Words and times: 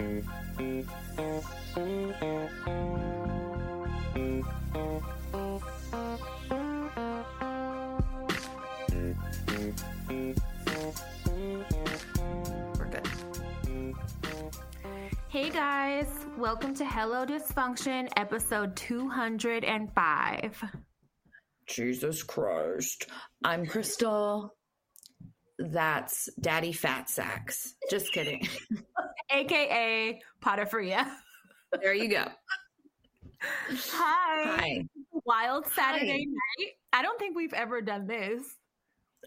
Hey 0.00 0.06
guys, 15.50 16.08
welcome 16.38 16.72
to 16.76 16.86
Hello 16.86 17.26
Dysfunction, 17.26 18.08
episode 18.16 18.74
205. 18.76 20.64
Jesus 21.66 22.22
Christ. 22.22 23.06
I'm 23.44 23.66
Crystal. 23.66 24.56
That's 25.58 26.30
Daddy 26.40 26.72
Fat 26.72 27.10
Sacks. 27.10 27.74
Just 27.90 28.14
kidding. 28.14 28.48
AKA 29.32 30.20
Potafria. 30.42 31.10
There 31.80 31.94
you 31.94 32.08
go. 32.08 32.24
Hi. 33.40 34.44
Hi. 34.44 34.84
Wild 35.24 35.66
Saturday 35.68 36.26
night. 36.26 36.68
I 36.92 37.02
don't 37.02 37.18
think 37.18 37.36
we've 37.36 37.52
ever 37.52 37.80
done 37.80 38.06
this. 38.06 38.42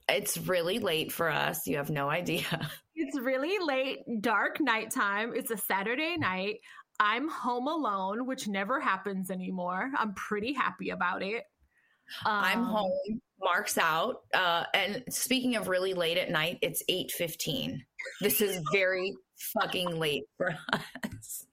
It's 0.10 0.38
really 0.38 0.80
late 0.80 1.12
for 1.12 1.30
us. 1.30 1.66
You 1.68 1.78
have 1.78 1.90
no 1.90 2.10
idea. 2.10 2.44
It's 2.96 3.18
really 3.20 3.58
late, 3.66 4.00
dark 4.22 4.60
nighttime. 4.62 5.34
It's 5.36 5.52
a 5.52 5.58
Saturday 5.58 6.16
night. 6.18 6.58
I'm 7.00 7.28
home 7.28 7.68
alone, 7.68 8.28
which 8.28 8.48
never 8.48 8.80
happens 8.80 9.32
anymore. 9.32 9.90
I'm 9.98 10.14
pretty 10.14 10.54
happy 10.54 10.92
about 10.92 11.24
it. 11.24 11.44
I'm 12.26 12.60
Um, 12.60 12.66
home. 12.66 13.22
Mark's 13.42 13.78
out. 13.78 14.22
Uh, 14.34 14.64
and 14.74 15.04
speaking 15.10 15.56
of 15.56 15.68
really 15.68 15.94
late 15.94 16.18
at 16.18 16.30
night, 16.30 16.60
it's 16.62 16.84
8.15. 16.90 17.80
This 18.22 18.42
is 18.42 18.62
very 18.72 19.14
fucking 19.54 20.00
late 20.00 20.26
for 20.38 20.56
us. 20.74 21.46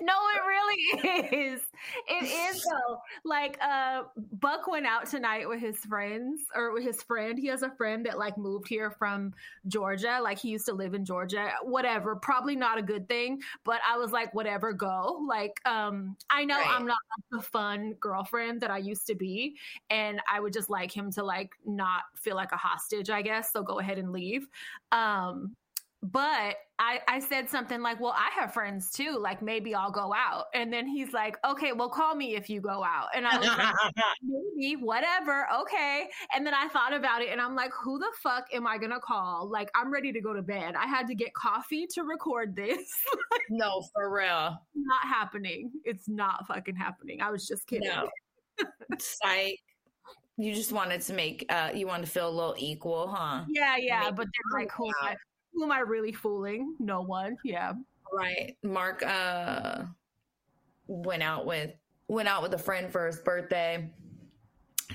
No, 0.00 0.14
it 0.34 0.40
really 0.46 1.52
is. 1.52 1.60
It 2.08 2.24
is 2.24 2.64
though. 2.64 2.98
Like 3.24 3.58
uh 3.62 4.04
Buck 4.32 4.66
went 4.66 4.86
out 4.86 5.06
tonight 5.06 5.46
with 5.46 5.60
his 5.60 5.76
friends 5.80 6.44
or 6.54 6.72
with 6.72 6.82
his 6.82 7.02
friend. 7.02 7.38
He 7.38 7.48
has 7.48 7.60
a 7.62 7.68
friend 7.76 8.06
that 8.06 8.16
like 8.16 8.38
moved 8.38 8.68
here 8.68 8.90
from 8.90 9.34
Georgia. 9.68 10.18
Like 10.22 10.38
he 10.38 10.48
used 10.48 10.64
to 10.66 10.72
live 10.72 10.94
in 10.94 11.04
Georgia. 11.04 11.50
Whatever. 11.62 12.16
Probably 12.16 12.56
not 12.56 12.78
a 12.78 12.82
good 12.82 13.06
thing, 13.06 13.42
but 13.64 13.80
I 13.86 13.98
was 13.98 14.12
like 14.12 14.32
whatever, 14.32 14.72
go. 14.72 15.22
Like 15.28 15.60
um 15.66 16.16
I 16.30 16.46
know 16.46 16.56
Right. 16.56 16.70
I'm 16.70 16.86
not 16.86 16.96
the 17.30 17.42
fun 17.42 17.96
girlfriend 18.00 18.62
that 18.62 18.70
I 18.70 18.78
used 18.78 19.06
to 19.08 19.14
be 19.14 19.56
and 19.90 20.22
I 20.26 20.40
would 20.40 20.54
just 20.54 20.70
like 20.70 20.90
him 20.90 21.12
to 21.12 21.22
like 21.22 21.50
not 21.66 22.04
feel 22.14 22.34
like 22.36 22.52
a 22.52 22.56
hostage, 22.56 23.10
I 23.10 23.20
guess. 23.20 23.52
So 23.52 23.62
go 23.62 23.78
ahead 23.78 23.98
and 23.98 24.10
leave. 24.10 24.48
Um 24.90 25.54
but 26.02 26.56
I, 26.78 27.00
I 27.08 27.20
said 27.20 27.48
something 27.48 27.80
like, 27.80 28.00
Well, 28.00 28.14
I 28.16 28.28
have 28.38 28.52
friends 28.52 28.90
too. 28.90 29.18
Like, 29.18 29.40
maybe 29.40 29.74
I'll 29.74 29.90
go 29.90 30.12
out. 30.14 30.46
And 30.54 30.72
then 30.72 30.86
he's 30.86 31.12
like, 31.12 31.38
Okay, 31.44 31.72
well, 31.72 31.88
call 31.88 32.14
me 32.14 32.36
if 32.36 32.50
you 32.50 32.60
go 32.60 32.84
out. 32.84 33.08
And 33.14 33.26
I 33.26 33.38
was 33.38 33.48
like, 33.48 33.74
Maybe, 34.22 34.76
whatever. 34.76 35.46
Okay. 35.62 36.08
And 36.34 36.46
then 36.46 36.54
I 36.54 36.68
thought 36.68 36.92
about 36.92 37.22
it 37.22 37.30
and 37.30 37.40
I'm 37.40 37.54
like, 37.54 37.72
Who 37.82 37.98
the 37.98 38.10
fuck 38.22 38.46
am 38.52 38.66
I 38.66 38.76
going 38.78 38.90
to 38.90 39.00
call? 39.00 39.48
Like, 39.50 39.70
I'm 39.74 39.92
ready 39.92 40.12
to 40.12 40.20
go 40.20 40.34
to 40.34 40.42
bed. 40.42 40.74
I 40.74 40.86
had 40.86 41.06
to 41.06 41.14
get 41.14 41.32
coffee 41.34 41.86
to 41.94 42.02
record 42.02 42.54
this. 42.54 42.92
no, 43.50 43.82
for 43.94 44.12
real. 44.12 44.58
not 44.74 45.02
happening. 45.02 45.70
It's 45.84 46.08
not 46.08 46.46
fucking 46.46 46.76
happening. 46.76 47.22
I 47.22 47.30
was 47.30 47.46
just 47.46 47.66
kidding. 47.66 47.88
No. 47.88 48.08
Psych. 48.98 49.58
You 50.38 50.54
just 50.54 50.72
wanted 50.72 51.00
to 51.00 51.14
make, 51.14 51.46
uh, 51.48 51.70
you 51.74 51.86
want 51.86 52.04
to 52.04 52.10
feel 52.10 52.28
a 52.28 52.30
little 52.30 52.54
equal, 52.58 53.08
huh? 53.08 53.44
Yeah, 53.48 53.76
yeah. 53.78 54.10
But 54.10 54.26
then, 54.26 54.60
like, 54.60 54.70
who 54.70 54.88
am, 54.88 54.92
out. 55.02 55.10
I, 55.12 55.16
who 55.56 55.64
am 55.64 55.72
I 55.72 55.80
really 55.80 56.12
fooling? 56.12 56.76
No 56.78 57.00
one. 57.00 57.38
Yeah. 57.42 57.72
Right. 58.12 58.56
Mark 58.62 59.02
uh 59.02 59.84
went 60.86 61.22
out 61.22 61.46
with 61.46 61.72
went 62.08 62.28
out 62.28 62.42
with 62.42 62.52
a 62.54 62.58
friend 62.58 62.92
for 62.92 63.06
his 63.06 63.18
birthday. 63.18 63.90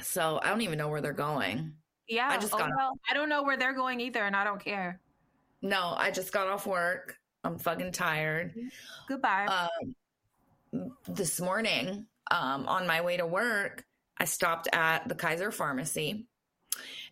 So 0.01 0.39
I 0.41 0.49
don't 0.49 0.61
even 0.61 0.77
know 0.77 0.87
where 0.87 1.01
they're 1.01 1.13
going. 1.13 1.73
Yeah. 2.07 2.29
I 2.29 2.37
just 2.37 2.53
oh, 2.53 2.59
got- 2.59 2.69
well, 2.77 2.91
I 3.09 3.13
don't 3.15 3.27
know 3.27 3.43
where 3.43 3.57
they're 3.57 3.73
going 3.73 3.99
either, 3.99 4.23
and 4.23 4.35
I 4.35 4.43
don't 4.43 4.63
care. 4.63 5.01
No, 5.63 5.93
I 5.97 6.11
just 6.11 6.31
got 6.31 6.47
off 6.47 6.67
work. 6.67 7.17
I'm 7.43 7.57
fucking 7.57 7.91
tired. 7.91 8.53
Goodbye. 9.07 9.47
Um 9.47 9.95
this 11.07 11.41
morning, 11.41 12.05
um, 12.29 12.65
on 12.67 12.87
my 12.87 13.01
way 13.01 13.17
to 13.17 13.25
work, 13.25 13.83
I 14.17 14.23
stopped 14.23 14.69
at 14.71 15.09
the 15.09 15.15
Kaiser 15.15 15.51
Pharmacy. 15.51 16.27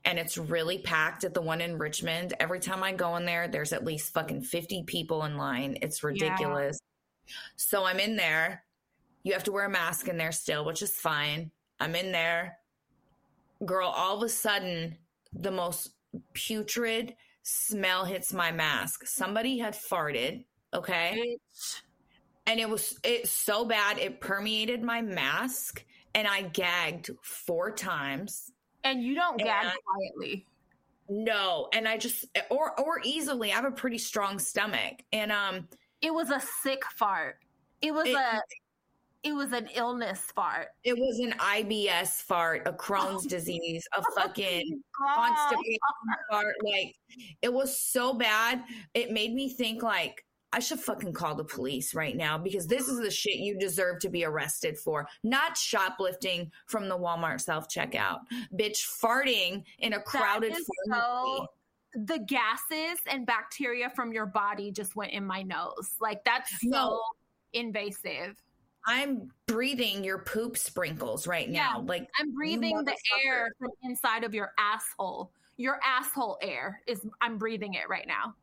And 0.06 0.18
it's 0.18 0.38
really 0.38 0.80
packed 0.80 1.24
at 1.24 1.34
the 1.34 1.42
one 1.42 1.62
in 1.62 1.78
Richmond. 1.78 2.34
Every 2.40 2.60
time 2.60 2.84
I 2.84 2.94
go 2.94 3.16
in 3.18 3.26
there, 3.26 3.48
there's 3.48 3.74
at 3.74 3.84
least 3.84 4.14
fucking 4.14 4.42
50 4.44 4.84
people 4.84 5.24
in 5.26 5.38
line. 5.38 5.78
It's 5.82 6.04
ridiculous. 6.04 6.80
So 7.58 7.86
I'm 7.86 8.00
in 8.00 8.16
there. 8.16 8.64
You 9.24 9.34
have 9.34 9.44
to 9.46 9.52
wear 9.52 9.66
a 9.66 9.70
mask 9.70 10.08
in 10.08 10.18
there 10.18 10.32
still, 10.32 10.66
which 10.66 10.82
is 10.82 10.92
fine. 10.92 11.52
I'm 11.80 11.96
in 11.96 12.12
there. 12.12 12.58
Girl, 13.66 13.90
all 13.90 14.18
of 14.18 14.24
a 14.24 14.30
sudden, 14.30 14.98
the 15.34 15.52
most 15.52 15.92
putrid 16.34 17.16
smell 17.44 18.06
hits 18.06 18.34
my 18.34 18.52
mask. 18.52 19.06
Somebody 19.06 19.60
had 19.60 19.74
farted, 19.74 20.46
okay? 20.74 21.38
And 22.46 22.60
it 22.60 22.70
was 22.70 22.98
it's 23.04 23.32
so 23.32 23.66
bad 23.66 23.98
it 24.00 24.22
permeated 24.22 24.82
my 24.82 25.02
mask 25.04 25.86
and 26.16 26.28
i 26.28 26.42
gagged 26.42 27.12
four 27.22 27.72
times 27.72 28.52
And 28.84 29.04
you 29.04 29.14
don't 29.16 29.38
gag 29.38 29.72
quietly. 29.86 30.46
no 31.10 31.68
and 31.74 31.88
i 31.88 31.98
just 31.98 32.26
or 32.50 32.80
or 32.80 33.02
easily 33.04 33.52
i 33.52 33.56
have 33.56 33.66
a 33.66 33.72
pretty 33.72 33.98
strong 33.98 34.38
stomach 34.40 35.02
and 35.12 35.32
um 35.32 35.68
It 36.02 36.14
was 36.14 36.30
a 36.30 36.40
sick 36.64 36.84
fart. 36.96 37.40
It 37.82 37.94
was 37.94 38.08
It- 38.08 38.16
a. 38.16 38.42
It 39.22 39.34
was 39.34 39.52
an 39.52 39.68
illness 39.76 40.22
fart. 40.34 40.68
it 40.86 40.94
was 40.98 41.20
an 41.20 41.34
ibs 41.40 42.22
fart 42.24 42.66
a 42.66 42.72
crohn's 42.72 43.26
disease 43.36 43.86
a 43.98 44.02
fucking 44.16 44.82
God. 44.98 45.36
constipation 45.36 45.78
fart 46.32 46.56
like 46.64 46.96
it 47.42 47.52
was 47.52 47.78
so 47.78 48.14
bad 48.14 48.64
it 48.94 49.12
made 49.12 49.34
me 49.34 49.50
think 49.50 49.84
like 49.84 50.24
I 50.52 50.60
should 50.60 50.80
fucking 50.80 51.14
call 51.14 51.36
the 51.36 51.44
police 51.44 51.94
right 51.94 52.16
now 52.18 52.38
because 52.38 52.66
this 52.66 52.88
is 52.88 53.00
the 53.00 53.12
shit 53.12 53.36
you 53.36 53.58
deserve 53.60 54.00
to 54.00 54.10
be 54.10 54.26
arrested 54.26 54.78
for. 54.80 55.08
Not 55.24 55.56
shoplifting 55.58 56.52
from 56.66 56.88
the 56.90 56.98
Walmart 56.98 57.42
self 57.42 57.68
checkout. 57.70 58.22
Bitch 58.56 58.80
farting 59.02 59.64
in 59.80 59.94
a 59.94 60.02
crowded 60.02 60.54
pharmacy. 60.54 60.66
so- 60.90 61.48
The 61.94 62.20
gases 62.20 63.00
and 63.08 63.26
bacteria 63.26 63.90
from 63.92 64.12
your 64.14 64.26
body 64.28 64.72
just 64.72 64.96
went 64.96 65.12
in 65.12 65.26
my 65.26 65.42
nose. 65.44 65.96
Like 66.00 66.24
that's 66.24 66.50
so 66.62 66.70
No. 66.70 67.02
invasive. 67.54 68.36
I'm 68.88 69.32
breathing 69.46 70.04
your 70.04 70.20
poop 70.20 70.58
sprinkles 70.58 71.28
right 71.28 71.48
Yeah. 71.48 71.74
now. 71.74 71.82
Like 71.82 72.08
I'm 72.20 72.34
breathing 72.34 72.84
the 72.86 72.96
air 73.26 73.50
from 73.60 73.70
inside 73.84 74.24
of 74.24 74.34
your 74.34 74.54
asshole. 74.58 75.32
Your 75.58 75.80
asshole 75.84 76.38
air 76.42 76.82
is. 76.88 77.06
I'm 77.22 77.38
breathing 77.38 77.74
it 77.74 77.90
right 77.90 78.08
now. 78.08 78.34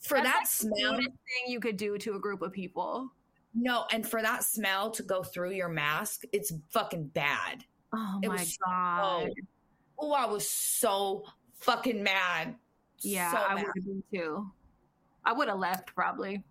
For 0.00 0.16
That's 0.20 0.60
that 0.60 0.70
like 0.70 0.78
smell. 0.78 0.96
thing 0.96 1.08
you 1.48 1.60
could 1.60 1.76
do 1.76 1.98
to 1.98 2.14
a 2.14 2.18
group 2.20 2.42
of 2.42 2.52
people. 2.52 3.10
No, 3.54 3.86
and 3.90 4.06
for 4.06 4.20
that 4.20 4.44
smell 4.44 4.90
to 4.90 5.02
go 5.02 5.22
through 5.22 5.52
your 5.52 5.68
mask, 5.68 6.24
it's 6.32 6.52
fucking 6.70 7.08
bad. 7.08 7.64
Oh 7.94 8.20
It 8.22 8.28
my 8.28 8.46
god! 8.66 9.30
Oh, 9.98 10.12
I 10.12 10.26
was 10.26 10.48
so 10.48 11.24
fucking 11.54 12.02
mad. 12.02 12.56
yeah, 13.00 13.30
So 13.32 13.38
I 13.38 13.54
would 13.54 13.64
have 13.64 13.74
been 13.84 14.02
too. 14.12 14.50
I 15.24 15.32
would 15.32 15.48
have 15.48 15.58
left 15.58 15.94
probably. 15.94 16.44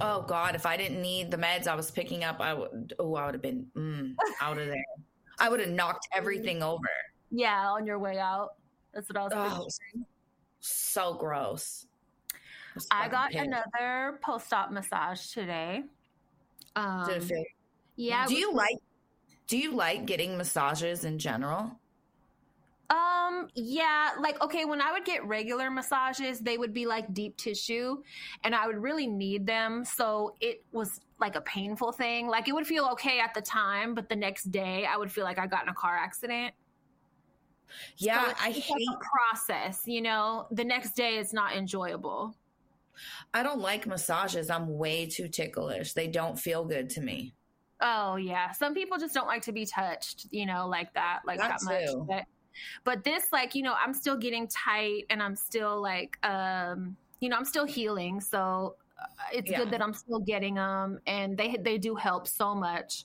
Oh 0.00 0.22
God, 0.22 0.56
if 0.56 0.66
I 0.66 0.76
didn't 0.76 1.00
need 1.00 1.30
the 1.30 1.36
meds 1.36 1.68
I 1.68 1.76
was 1.76 1.90
picking 1.92 2.24
up, 2.24 2.40
I 2.40 2.52
would. 2.52 2.94
Oh, 2.98 3.14
I 3.14 3.26
would 3.26 3.34
have 3.34 3.42
been 3.42 3.66
mm, 3.76 4.14
out 4.40 4.58
of 4.58 4.66
there. 4.66 4.84
I 5.38 5.48
would 5.48 5.60
have 5.60 5.70
knocked 5.70 6.08
everything 6.12 6.62
over. 6.64 6.88
Yeah, 7.30 7.70
on 7.70 7.86
your 7.86 7.98
way 8.00 8.18
out. 8.18 8.54
That's 8.92 9.08
what 9.08 9.16
I 9.16 9.24
was. 9.58 9.78
Oh, 9.96 10.02
so 10.60 11.14
gross. 11.14 11.86
Was 12.74 12.86
I 12.90 13.08
got 13.08 13.30
pissed. 13.30 13.44
another 13.44 14.18
post-op 14.22 14.70
massage 14.70 15.28
today. 15.28 15.84
Um, 16.76 17.06
Did 17.06 17.16
it 17.18 17.22
feel- 17.24 17.44
yeah. 17.96 18.26
do 18.26 18.34
was 18.34 18.40
you 18.40 18.52
like? 18.54 18.76
Do 19.46 19.58
you 19.58 19.72
like 19.74 20.06
getting 20.06 20.36
massages 20.36 21.04
in 21.04 21.18
general? 21.18 21.78
Um, 22.90 23.48
yeah, 23.54 24.10
like 24.20 24.40
okay, 24.42 24.64
when 24.64 24.80
I 24.80 24.92
would 24.92 25.04
get 25.04 25.24
regular 25.26 25.70
massages, 25.70 26.40
they 26.40 26.58
would 26.58 26.72
be 26.74 26.86
like 26.86 27.12
deep 27.14 27.36
tissue 27.36 28.02
and 28.44 28.54
I 28.54 28.66
would 28.66 28.76
really 28.78 29.06
need 29.06 29.46
them. 29.46 29.84
So 29.84 30.34
it 30.40 30.62
was 30.72 31.00
like 31.18 31.34
a 31.36 31.40
painful 31.42 31.92
thing. 31.92 32.28
Like 32.28 32.48
it 32.48 32.52
would 32.52 32.66
feel 32.66 32.86
okay 32.92 33.20
at 33.20 33.32
the 33.34 33.40
time, 33.40 33.94
but 33.94 34.08
the 34.08 34.16
next 34.16 34.50
day 34.50 34.86
I 34.86 34.96
would 34.96 35.10
feel 35.10 35.24
like 35.24 35.38
I 35.38 35.46
got 35.46 35.62
in 35.62 35.68
a 35.70 35.74
car 35.74 35.96
accident. 35.96 36.54
Yeah, 37.96 38.24
So 38.24 38.30
it's, 38.30 38.40
I 38.42 38.48
it's 38.50 38.58
hate. 38.58 38.86
like 38.88 38.96
a 38.96 39.00
process, 39.32 39.82
you 39.86 40.02
know. 40.02 40.46
The 40.50 40.64
next 40.64 40.92
day 40.94 41.16
it's 41.16 41.32
not 41.32 41.54
enjoyable. 41.56 42.34
I 43.32 43.42
don't 43.42 43.60
like 43.60 43.86
massages. 43.86 44.50
I'm 44.50 44.68
way 44.78 45.06
too 45.06 45.28
ticklish. 45.28 45.92
They 45.94 46.08
don't 46.08 46.38
feel 46.38 46.64
good 46.64 46.90
to 46.90 47.00
me. 47.00 47.34
Oh 47.80 48.16
yeah. 48.16 48.52
Some 48.52 48.74
people 48.74 48.98
just 48.98 49.14
don't 49.14 49.26
like 49.26 49.42
to 49.42 49.52
be 49.52 49.66
touched, 49.66 50.26
you 50.30 50.46
know, 50.46 50.66
like 50.68 50.92
that, 50.94 51.20
like 51.26 51.38
That 51.38 51.60
that, 51.60 51.62
much. 51.62 51.90
But, 52.06 52.24
but 52.84 53.04
this, 53.04 53.26
like, 53.32 53.54
you 53.54 53.62
know, 53.62 53.74
I'm 53.74 53.92
still 53.94 54.16
getting 54.16 54.48
tight 54.48 55.04
and 55.10 55.22
I'm 55.22 55.36
still 55.36 55.80
like 55.82 56.18
um, 56.24 56.96
you 57.20 57.28
know, 57.28 57.36
I'm 57.36 57.44
still 57.44 57.64
healing. 57.66 58.20
So 58.20 58.76
it's 59.32 59.50
Yeah. 59.50 59.58
good 59.58 59.70
that 59.70 59.82
I'm 59.82 59.94
still 59.94 60.20
getting 60.20 60.54
them, 60.54 61.00
and 61.06 61.36
they 61.36 61.56
they 61.60 61.78
do 61.78 61.94
help 61.96 62.28
so 62.28 62.54
much. 62.54 63.04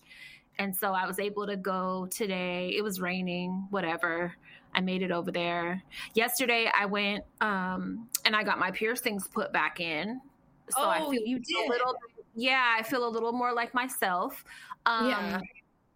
And 0.60 0.76
so 0.76 0.94
I 0.94 1.08
was 1.08 1.20
able 1.20 1.48
to 1.48 1.56
go 1.58 2.08
today. 2.08 2.74
It 2.76 2.84
was 2.84 3.00
raining, 3.02 3.68
whatever. 3.72 4.36
I 4.74 4.82
made 4.82 5.02
it 5.02 5.12
over 5.12 5.32
there. 5.32 5.82
Yesterday 6.14 6.70
I 6.74 6.86
went 6.86 7.24
um, 7.42 8.08
and 8.26 8.36
I 8.36 8.44
got 8.44 8.60
my 8.60 8.72
piercings 8.72 9.28
put 9.28 9.52
back 9.52 9.80
in. 9.80 10.22
So 10.70 10.82
I 10.84 11.00
Oh, 11.02 11.12
feel 11.12 11.24
you 11.26 11.38
a 11.38 11.40
did? 11.40 11.70
little 11.70 11.96
yeah, 12.36 12.76
I 12.78 12.84
feel 12.84 13.08
a 13.08 13.10
little 13.10 13.32
more 13.34 13.52
like 13.54 13.74
myself. 13.74 14.46
Um, 14.86 15.08
Yeah. 15.10 15.40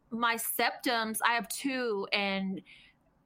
my 0.09 0.35
septums, 0.35 1.19
I 1.25 1.33
have 1.33 1.47
two, 1.47 2.07
and 2.11 2.61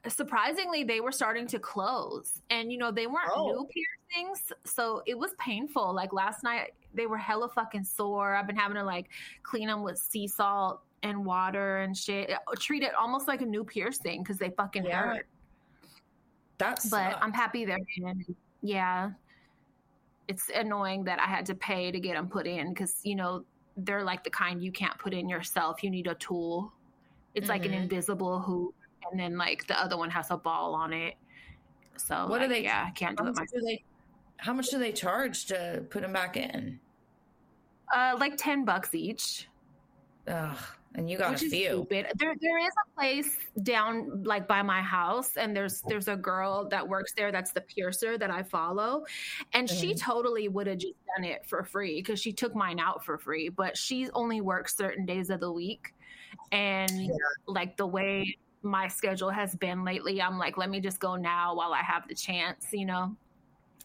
surprisingly, 0.07 0.83
they 0.83 0.99
were 0.99 1.11
starting 1.11 1.47
to 1.47 1.59
close. 1.59 2.41
And 2.49 2.71
you 2.71 2.77
know, 2.77 2.91
they 2.91 3.07
weren't 3.07 3.31
Oh. 3.33 3.45
new 3.45 3.67
piercings, 3.73 4.51
so 4.65 5.01
it 5.05 5.17
was 5.17 5.33
painful. 5.39 5.93
Like 5.93 6.13
last 6.13 6.43
night, 6.43 6.73
they 6.93 7.07
were 7.07 7.17
hella 7.17 7.49
fucking 7.49 7.83
sore. 7.85 8.35
I've 8.35 8.47
been 8.47 8.55
having 8.55 8.75
to 8.75 8.83
like 8.83 9.09
clean 9.43 9.67
them 9.67 9.83
with 9.83 9.97
sea 9.97 10.27
salt 10.27 10.81
and 11.03 11.25
water 11.25 11.77
and 11.79 11.95
shit. 11.95 12.31
Treat 12.59 12.83
it 12.83 12.93
almost 12.95 13.27
like 13.27 13.41
a 13.41 13.45
new 13.45 13.63
piercing 13.63 14.21
because 14.23 14.37
they 14.37 14.49
fucking 14.51 14.85
Yeah. 14.85 15.01
hurt. 15.13 15.27
That's 16.57 16.89
But 16.89 17.17
I'm 17.21 17.33
happy 17.33 17.65
they're 17.65 17.77
in. 17.97 18.25
Yeah. 18.61 19.11
It's 20.27 20.49
annoying 20.53 21.03
that 21.05 21.19
I 21.19 21.25
had 21.25 21.45
to 21.47 21.55
pay 21.55 21.91
to 21.91 21.99
get 21.99 22.15
them 22.15 22.27
put 22.27 22.47
in 22.47 22.73
because, 22.73 22.99
you 23.03 23.15
know, 23.15 23.45
they're 23.77 24.03
like 24.03 24.23
the 24.23 24.29
kind 24.29 24.61
you 24.61 24.71
can't 24.71 24.97
put 24.97 25.13
in 25.13 25.29
yourself. 25.29 25.83
You 25.83 25.89
need 25.89 26.07
a 26.07 26.15
tool. 26.15 26.73
It's 27.35 27.47
like 27.49 27.65
an 27.65 27.71
Mhm. 27.71 27.83
invisible 27.83 28.39
hoop, 28.39 28.73
and 29.11 29.19
then 29.19 29.37
like 29.37 29.67
the 29.67 29.79
other 29.79 29.95
one 29.95 30.09
has 30.09 30.31
a 30.31 30.37
ball 30.37 30.73
on 30.73 30.91
it. 30.91 31.15
So 31.97 32.27
What 32.27 32.41
are 32.41 32.47
they- 32.47 32.63
Yeah, 32.63 32.85
I 32.87 32.91
can't 32.91 33.15
do 33.17 33.23
it 33.25 33.35
myself. 33.35 33.47
do 33.53 33.61
they 33.61 33.83
how 34.39 34.53
much 34.53 34.69
do 34.69 34.77
they 34.77 34.91
charge 34.91 35.45
to 35.45 35.83
put 35.89 36.01
them 36.03 36.13
back 36.13 36.37
in? 36.37 36.79
Uh, 37.91 38.15
like 38.19 38.37
ten 38.37 38.65
bucks 38.65 38.93
each. 38.93 39.47
Ugh, 40.27 40.57
and 40.95 41.09
you 41.09 41.17
got 41.17 41.31
which 41.31 41.43
a 41.43 41.49
few. 41.49 41.67
stupid. 41.67 42.07
There, 42.15 42.35
there 42.39 42.57
is 42.57 42.71
a 42.85 42.99
place 42.99 43.37
down 43.63 44.23
like 44.23 44.47
by 44.47 44.61
my 44.61 44.81
house, 44.81 45.37
and 45.37 45.55
there's 45.55 45.81
there's 45.87 46.07
a 46.07 46.15
girl 46.15 46.67
that 46.69 46.87
works 46.87 47.13
there. 47.15 47.31
That's 47.31 47.51
the 47.51 47.61
piercer 47.61 48.17
that 48.17 48.31
I 48.31 48.43
follow, 48.43 49.05
and 49.53 49.69
she 49.69 49.93
Mhm. 49.93 49.99
totally 49.99 50.47
would 50.47 50.67
have 50.67 50.79
just 50.79 50.95
done 51.15 51.23
it 51.25 51.45
for 51.45 51.63
free 51.63 52.01
because 52.01 52.19
she 52.19 52.33
took 52.33 52.55
mine 52.55 52.79
out 52.79 53.05
for 53.05 53.17
free. 53.17 53.49
But 53.49 53.77
she 53.77 54.09
only 54.11 54.41
works 54.41 54.75
certain 54.75 55.05
days 55.05 55.29
of 55.29 55.39
the 55.39 55.51
week, 55.51 55.93
and 56.51 57.11
like 57.47 57.77
the 57.77 57.87
way 57.87 58.37
my 58.63 58.87
schedule 58.87 59.29
has 59.29 59.55
been 59.55 59.83
lately, 59.85 60.21
I'm 60.21 60.37
like, 60.39 60.57
let 60.57 60.69
me 60.69 60.79
just 60.79 60.99
go 60.99 61.15
now 61.15 61.55
while 61.55 61.73
I 61.73 61.83
have 61.83 62.07
the 62.07 62.15
chance, 62.15 62.67
you 62.73 62.85
know. 62.85 63.15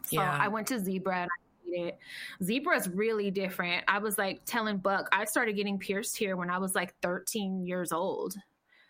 So 0.05 0.17
Yeah. 0.17 0.37
I 0.41 0.49
went 0.49 0.67
to 0.69 0.79
Zebra 0.81 1.23
and 1.23 1.31
I 1.31 1.42
it. 1.67 1.99
Zebra 2.43 2.77
is 2.77 2.89
really 2.89 3.31
different. 3.31 3.85
I 3.89 3.99
was 3.99 4.19
like 4.19 4.43
telling 4.45 4.79
Buck, 4.79 5.09
I 5.13 5.25
started 5.25 5.57
getting 5.57 5.79
pierced 5.79 6.17
here 6.17 6.37
when 6.37 6.51
I 6.51 6.59
was 6.59 6.75
like 6.75 6.95
13 7.03 7.65
years 7.67 7.93
old. 7.93 8.35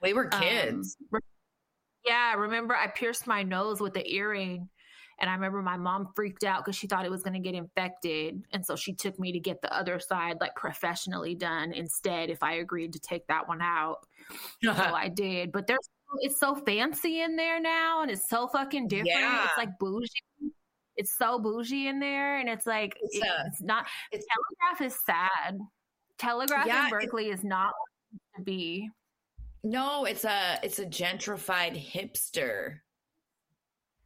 We 0.02 0.12
were 0.14 0.28
Um, 0.32 0.40
kids. 0.40 0.96
re- 1.10 1.20
yeah, 2.06 2.34
remember 2.34 2.74
I 2.74 2.88
pierced 2.88 3.26
my 3.26 3.42
nose 3.42 3.80
with 3.80 3.94
the 3.94 4.08
earring. 4.12 4.69
And 5.20 5.30
I 5.30 5.34
remember 5.34 5.62
my 5.62 5.76
mom 5.76 6.08
freaked 6.16 6.42
out 6.42 6.64
because 6.64 6.74
she 6.74 6.88
thought 6.88 7.04
it 7.04 7.10
was 7.10 7.22
going 7.22 7.34
to 7.34 7.38
get 7.38 7.54
infected. 7.54 8.42
And 8.50 8.66
so 8.66 8.75
she 8.75 8.92
took 8.92 9.20
me 9.20 9.30
to 9.30 9.38
get 9.38 9.62
the 9.62 9.72
other 9.72 10.00
side, 10.00 10.38
like 10.40 10.56
professionally 10.56 11.36
done 11.36 11.72
instead, 11.72 12.28
if 12.28 12.42
I 12.42 12.54
agreed 12.54 12.92
to 12.94 12.98
take 12.98 13.25
that 13.28 13.46
one 13.46 13.60
out. 13.62 14.04
So 14.64 14.72
I 14.96 15.08
did. 15.08 15.52
But 15.52 15.68
there's 15.68 15.88
it's 16.20 16.40
so 16.40 16.54
fancy 16.56 17.20
in 17.20 17.36
there 17.36 17.60
now 17.60 18.02
and 18.02 18.10
it's 18.10 18.28
so 18.28 18.48
fucking 18.48 18.88
different. 18.88 19.10
Yeah. 19.10 19.44
It's 19.44 19.56
like 19.56 19.78
bougie. 19.78 20.08
It's 20.96 21.16
so 21.16 21.38
bougie 21.38 21.88
in 21.88 21.98
there. 22.00 22.38
And 22.38 22.48
it's 22.48 22.66
like 22.66 22.94
It's, 23.00 23.16
it- 23.16 23.22
uh, 23.22 23.44
it's 23.46 23.60
not 23.62 23.86
it's- 24.12 24.26
Telegraph 24.60 24.92
is 24.92 24.98
sad. 25.04 25.58
Telegraph 26.18 26.66
Yeah, 26.66 26.84
in 26.84 26.90
Berkeley 26.90 27.30
is 27.30 27.42
not 27.42 27.72
what 27.74 27.88
it 28.12 28.12
used 28.12 28.36
to 28.36 28.42
be. 28.42 28.90
no, 29.64 30.04
it's 30.04 30.24
a 30.24 30.58
it's 30.62 30.78
a 30.78 30.86
gentrified 30.86 31.76
hipster 31.76 32.78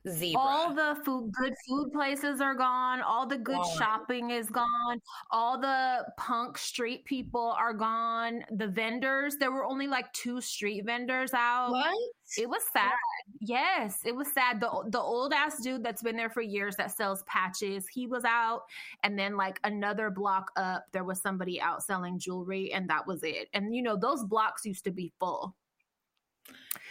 zebra. 0.09 0.41
All 0.41 0.75
the 0.75 0.97
food, 1.05 1.33
good 1.33 1.55
food 1.69 1.93
places 1.93 2.41
are 2.41 2.55
gone. 2.55 3.01
All 3.01 3.27
the 3.27 3.39
good 3.39 3.65
shopping 3.79 4.31
is 4.31 4.49
gone. 4.51 5.01
All 5.31 5.61
the 5.61 6.05
punk 6.17 6.59
street 6.59 7.05
people 7.05 7.55
are 7.59 7.73
gone. 7.73 8.45
The 8.51 8.67
vendors, 8.69 9.37
there 9.37 9.51
were 9.51 9.65
only 9.65 9.87
like 9.87 10.13
two 10.13 10.41
street 10.41 10.85
vendors 10.85 11.33
out. 11.35 11.71
what? 11.73 11.95
It 12.39 12.49
was 12.49 12.63
sad. 12.73 12.93
Yes, 13.41 14.01
it 14.05 14.15
was 14.15 14.33
sad. 14.33 14.61
The 14.61 14.69
the 14.89 14.99
old 15.01 15.33
ass 15.33 15.61
dude 15.63 15.85
that's 15.85 16.03
been 16.03 16.17
there 16.17 16.31
for 16.31 16.41
years 16.43 16.75
that 16.77 16.91
sells 16.91 17.23
patches, 17.25 17.87
he 17.89 18.07
was 18.07 18.25
out, 18.25 18.63
and 19.05 19.17
then 19.19 19.37
like 19.37 19.61
another 19.65 20.11
block 20.11 20.51
up, 20.57 20.87
there 20.93 21.05
was 21.05 21.21
somebody 21.21 21.61
out 21.61 21.83
selling 21.85 22.19
jewelry, 22.19 22.73
and 22.73 22.91
that 22.91 23.07
was 23.07 23.23
it. 23.23 23.49
And 23.53 23.75
you 23.75 23.83
know 23.83 23.97
those 23.97 24.25
blocks 24.25 24.65
used 24.67 24.85
to 24.85 24.91
be 24.91 25.13
full. 25.21 25.55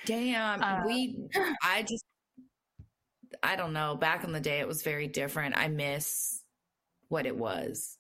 Damn, 0.06 0.62
Uh, 0.62 0.84
we. 0.86 1.18
I 1.64 1.84
just. 1.84 2.06
I 3.44 3.56
don't 3.56 3.74
know. 3.74 3.96
Back 3.96 4.24
in 4.24 4.32
the 4.32 4.40
day, 4.40 4.60
it 4.60 4.68
was 4.68 4.84
very 4.84 5.08
different. 5.08 5.58
I 5.58 5.68
miss 5.68 6.42
what 7.10 7.26
it 7.26 7.36
was. 7.36 7.98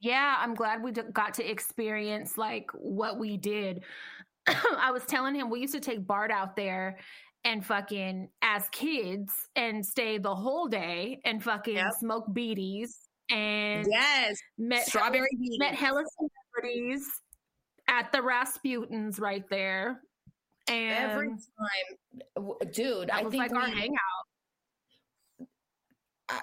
Yeah, 0.00 0.36
I'm 0.38 0.54
glad 0.54 0.82
we 0.82 0.92
got 0.92 1.34
to 1.34 1.48
experience 1.48 2.38
like 2.38 2.70
what 2.74 3.18
we 3.18 3.36
did. 3.36 3.84
I 4.46 4.90
was 4.92 5.04
telling 5.04 5.34
him 5.34 5.50
we 5.50 5.60
used 5.60 5.74
to 5.74 5.80
take 5.80 6.06
Bart 6.06 6.30
out 6.30 6.56
there 6.56 6.98
and 7.44 7.64
fucking 7.64 8.28
as 8.42 8.68
kids 8.70 9.32
and 9.56 9.84
stay 9.84 10.18
the 10.18 10.34
whole 10.34 10.68
day 10.68 11.20
and 11.24 11.42
fucking 11.42 11.76
Yep. 11.76 11.92
smoke 11.98 12.26
bidis 12.32 12.90
and 13.30 13.86
Yes, 13.90 14.38
met 14.58 14.86
strawberry 14.86 15.28
met 15.58 15.70
beads. 15.72 15.80
hella 15.80 16.02
celebrities 16.18 17.06
at 17.88 18.10
the 18.12 18.22
Rasputin's 18.22 19.18
right 19.18 19.44
there. 19.50 20.00
And 20.68 21.10
Every 21.12 21.28
time, 21.28 22.54
dude. 22.72 23.10
I 23.10 23.22
was 23.22 23.30
think 23.32 23.42
like 23.50 23.54
our 23.54 23.68
we, 23.68 23.80
hangout. 23.80 23.98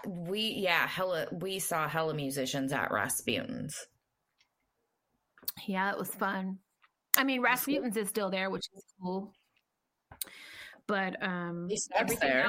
We 0.05 0.55
yeah 0.57 0.87
hella 0.87 1.27
we 1.31 1.59
saw 1.59 1.87
hella 1.87 2.13
musicians 2.13 2.73
at 2.73 2.91
Rasputin's. 2.91 3.75
Yeah, 5.67 5.91
it 5.91 5.97
was 5.97 6.09
fun. 6.09 6.59
I 7.17 7.23
mean. 7.23 7.41
Rasputin's 7.41 7.97
is 7.97 8.09
still 8.09 8.29
there, 8.29 8.49
which 8.49 8.65
is 8.75 8.83
cool. 9.01 9.33
But 10.87 11.21
um 11.21 11.67
everything 11.95 12.29
there. 12.29 12.45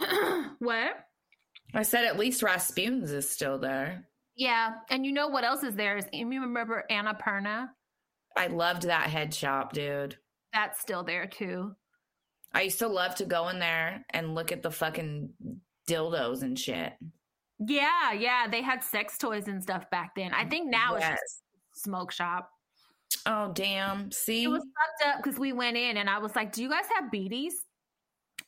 else- 0.00 0.50
what? 0.58 0.90
I 1.74 1.82
said 1.82 2.04
at 2.04 2.18
least 2.18 2.42
Rasputin's 2.42 3.12
is 3.12 3.28
still 3.30 3.58
there. 3.58 4.04
Yeah, 4.36 4.70
and 4.90 5.04
you 5.06 5.12
know 5.12 5.28
what 5.28 5.44
else 5.44 5.62
is 5.62 5.74
there? 5.74 5.96
Is 5.96 6.06
you 6.12 6.26
remember 6.26 6.84
Annapurna? 6.90 7.68
I 8.36 8.46
loved 8.48 8.82
that 8.84 9.10
head 9.10 9.32
shop, 9.34 9.72
dude. 9.72 10.16
That's 10.52 10.80
still 10.80 11.04
there 11.04 11.26
too. 11.26 11.72
I 12.54 12.62
used 12.62 12.78
to 12.80 12.88
love 12.88 13.14
to 13.16 13.24
go 13.24 13.48
in 13.48 13.58
there 13.58 14.04
and 14.10 14.34
look 14.34 14.52
at 14.52 14.62
the 14.62 14.70
fucking 14.70 15.30
dildos 15.88 16.42
and 16.42 16.58
shit. 16.58 16.94
Yeah, 17.58 18.12
yeah, 18.12 18.48
they 18.48 18.62
had 18.62 18.82
sex 18.82 19.16
toys 19.18 19.46
and 19.48 19.62
stuff 19.62 19.88
back 19.90 20.14
then. 20.16 20.32
I 20.34 20.44
think 20.44 20.68
now 20.70 20.94
it's 20.96 21.02
Yes. 21.04 21.18
just 21.20 21.42
a 21.76 21.78
smoke 21.80 22.10
shop. 22.12 22.50
Oh 23.26 23.52
damn! 23.52 24.10
See, 24.10 24.44
It 24.44 24.48
was 24.48 24.62
fucked 24.62 25.14
up 25.16 25.22
because 25.22 25.38
we 25.38 25.52
went 25.52 25.76
in 25.76 25.96
and 25.98 26.08
I 26.10 26.18
was 26.18 26.34
like, 26.34 26.50
"Do 26.52 26.62
you 26.62 26.68
guys 26.68 26.86
have 26.96 27.10
bidis?" 27.12 27.52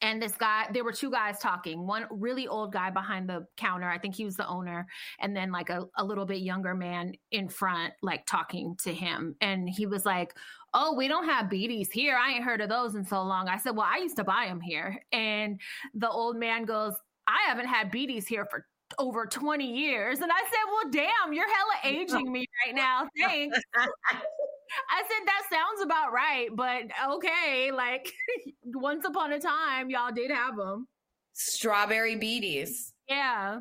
And 0.03 0.21
this 0.21 0.33
guy, 0.33 0.67
there 0.73 0.83
were 0.85 0.93
two 0.93 1.11
guys 1.11 1.39
talking. 1.39 1.87
One 1.87 2.07
really 2.11 2.49
old 2.49 2.73
guy 2.73 2.91
behind 2.91 3.29
the 3.29 3.47
counter, 3.57 3.89
I 3.89 3.99
think 3.99 4.15
he 4.17 4.25
was 4.25 4.37
the 4.37 4.47
owner, 4.49 4.87
and 5.21 5.37
then 5.37 5.53
like 5.53 5.71
a, 5.71 5.85
a 5.97 6.05
little 6.05 6.27
bit 6.27 6.39
younger 6.41 6.75
man 6.75 7.15
in 7.31 7.49
front, 7.49 7.95
like 8.03 8.27
talking 8.27 8.77
to 8.83 8.93
him. 8.93 9.37
And 9.41 9.69
he 9.69 9.87
was 9.87 10.05
like, 10.05 10.35
"Oh, 10.73 10.95
we 10.95 11.07
don't 11.09 11.27
have 11.27 11.47
bidis 11.47 11.93
here. 11.93 12.17
I 12.17 12.33
ain't 12.33 12.45
heard 12.45 12.61
of 12.61 12.69
those 12.69 12.97
in 12.97 13.05
so 13.05 13.23
long." 13.23 13.49
I 13.49 13.59
said, 13.59 13.77
"Well, 13.77 13.87
I 13.89 13.99
used 13.99 14.17
to 14.17 14.25
buy 14.25 14.47
them 14.47 14.61
here." 14.61 15.05
And 15.13 15.61
the 15.95 16.11
old 16.11 16.37
man 16.37 16.65
goes, 16.65 16.95
"I 17.27 17.49
haven't 17.49 17.67
had 17.67 17.91
bidis 17.93 18.27
here 18.27 18.47
for." 18.47 18.67
Over 18.99 19.27
20 19.27 19.65
years. 19.67 20.21
And 20.21 20.31
I 20.31 20.39
said, 20.39 20.67
Well, 20.71 20.91
damn, 20.93 21.33
you're 21.33 21.49
hella 21.53 21.97
aging 21.97 22.31
me 22.31 22.47
right 22.67 22.75
now. 22.77 23.09
Thanks. 23.19 23.59
I 23.75 25.03
said 25.03 25.27
that 25.27 25.43
sounds 25.51 25.83
about 25.83 26.13
right, 26.13 26.49
but 26.55 26.83
okay. 27.15 27.73
Like 27.73 28.13
once 28.67 29.05
upon 29.05 29.33
a 29.33 29.41
time, 29.41 29.91
y'all 29.91 30.13
did 30.13 30.31
have 30.31 30.57
them. 30.57 30.87
strawberry 31.33 32.15
bidis. 32.17 32.93
Yeah, 33.09 33.61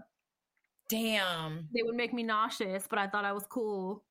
Damn. 0.89 1.67
they 1.73 1.81
would 1.83 1.95
make 1.95 2.13
me 2.13 2.21
nauseous, 2.21 2.85
but 2.87 2.99
I 2.99 3.07
thought 3.07 3.25
I 3.25 3.31
was 3.33 3.45
cool. 3.49 4.03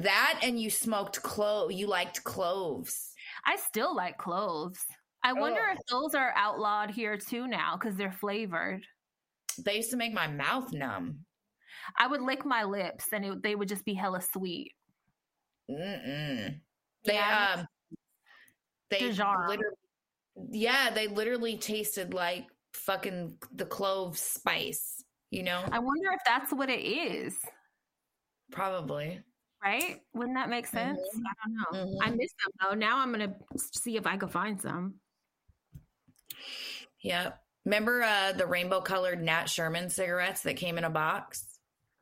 That 0.00 0.40
and 0.42 0.58
you 0.58 0.70
smoked 0.70 1.22
clove. 1.22 1.72
You 1.72 1.86
liked 1.86 2.24
cloves. 2.24 3.12
I 3.44 3.56
still 3.56 3.94
like 3.94 4.16
cloves. 4.16 4.86
I 5.24 5.32
wonder 5.34 5.60
if 5.72 5.78
those 5.90 6.14
are 6.14 6.32
outlawed 6.34 6.90
here 6.90 7.16
too 7.18 7.46
now 7.46 7.76
because 7.76 7.96
they're 7.96 8.10
flavored. 8.12 8.84
They 9.56 9.76
used 9.76 9.90
to 9.90 9.96
make 9.96 10.12
my 10.12 10.26
mouth 10.26 10.72
numb. 10.72 11.24
I 11.98 12.06
would 12.06 12.20
lick 12.22 12.44
my 12.44 12.64
lips 12.64 13.06
and 13.12 13.24
it, 13.24 13.42
they 13.42 13.54
would 13.54 13.68
just 13.68 13.84
be 13.84 13.94
hella 13.94 14.20
sweet. 14.22 14.72
Mm-mm. 15.70 16.60
They 17.04 17.14
Yeah. 17.14 17.56
um. 17.58 17.66
They 18.90 18.98
Dijon. 18.98 19.48
literally, 19.48 19.76
yeah, 20.50 20.90
they 20.90 21.08
literally 21.08 21.56
tasted 21.56 22.12
like 22.12 22.46
fucking 22.74 23.38
the 23.54 23.64
clove 23.64 24.18
spice. 24.18 25.02
You 25.30 25.42
know, 25.44 25.64
I 25.72 25.78
wonder 25.78 26.10
if 26.12 26.20
that's 26.26 26.52
what 26.52 26.68
it 26.68 26.80
is. 26.80 27.38
Probably. 28.50 29.22
Right? 29.64 30.02
Wouldn't 30.12 30.36
that 30.36 30.50
make 30.50 30.66
sense? 30.66 31.00
Mhm. 31.16 31.22
I 31.26 31.32
don't 31.46 31.54
know. 31.54 31.94
Mhm. 31.94 31.98
I 32.02 32.10
miss 32.10 32.32
them 32.34 32.50
though. 32.60 32.74
Now 32.74 32.98
I'm 32.98 33.12
gonna 33.12 33.34
see 33.56 33.96
if 33.96 34.06
I 34.06 34.16
can 34.18 34.28
find 34.28 34.60
some. 34.60 35.00
Yep. 37.00 37.41
Remember 37.64 38.02
uh, 38.02 38.32
the 38.32 38.46
rainbow 38.46 38.80
colored 38.80 39.22
Nat 39.22 39.46
Sherman 39.46 39.88
cigarettes 39.90 40.42
that 40.42 40.56
came 40.56 40.78
in 40.78 40.84
a 40.84 40.90
box? 40.90 41.44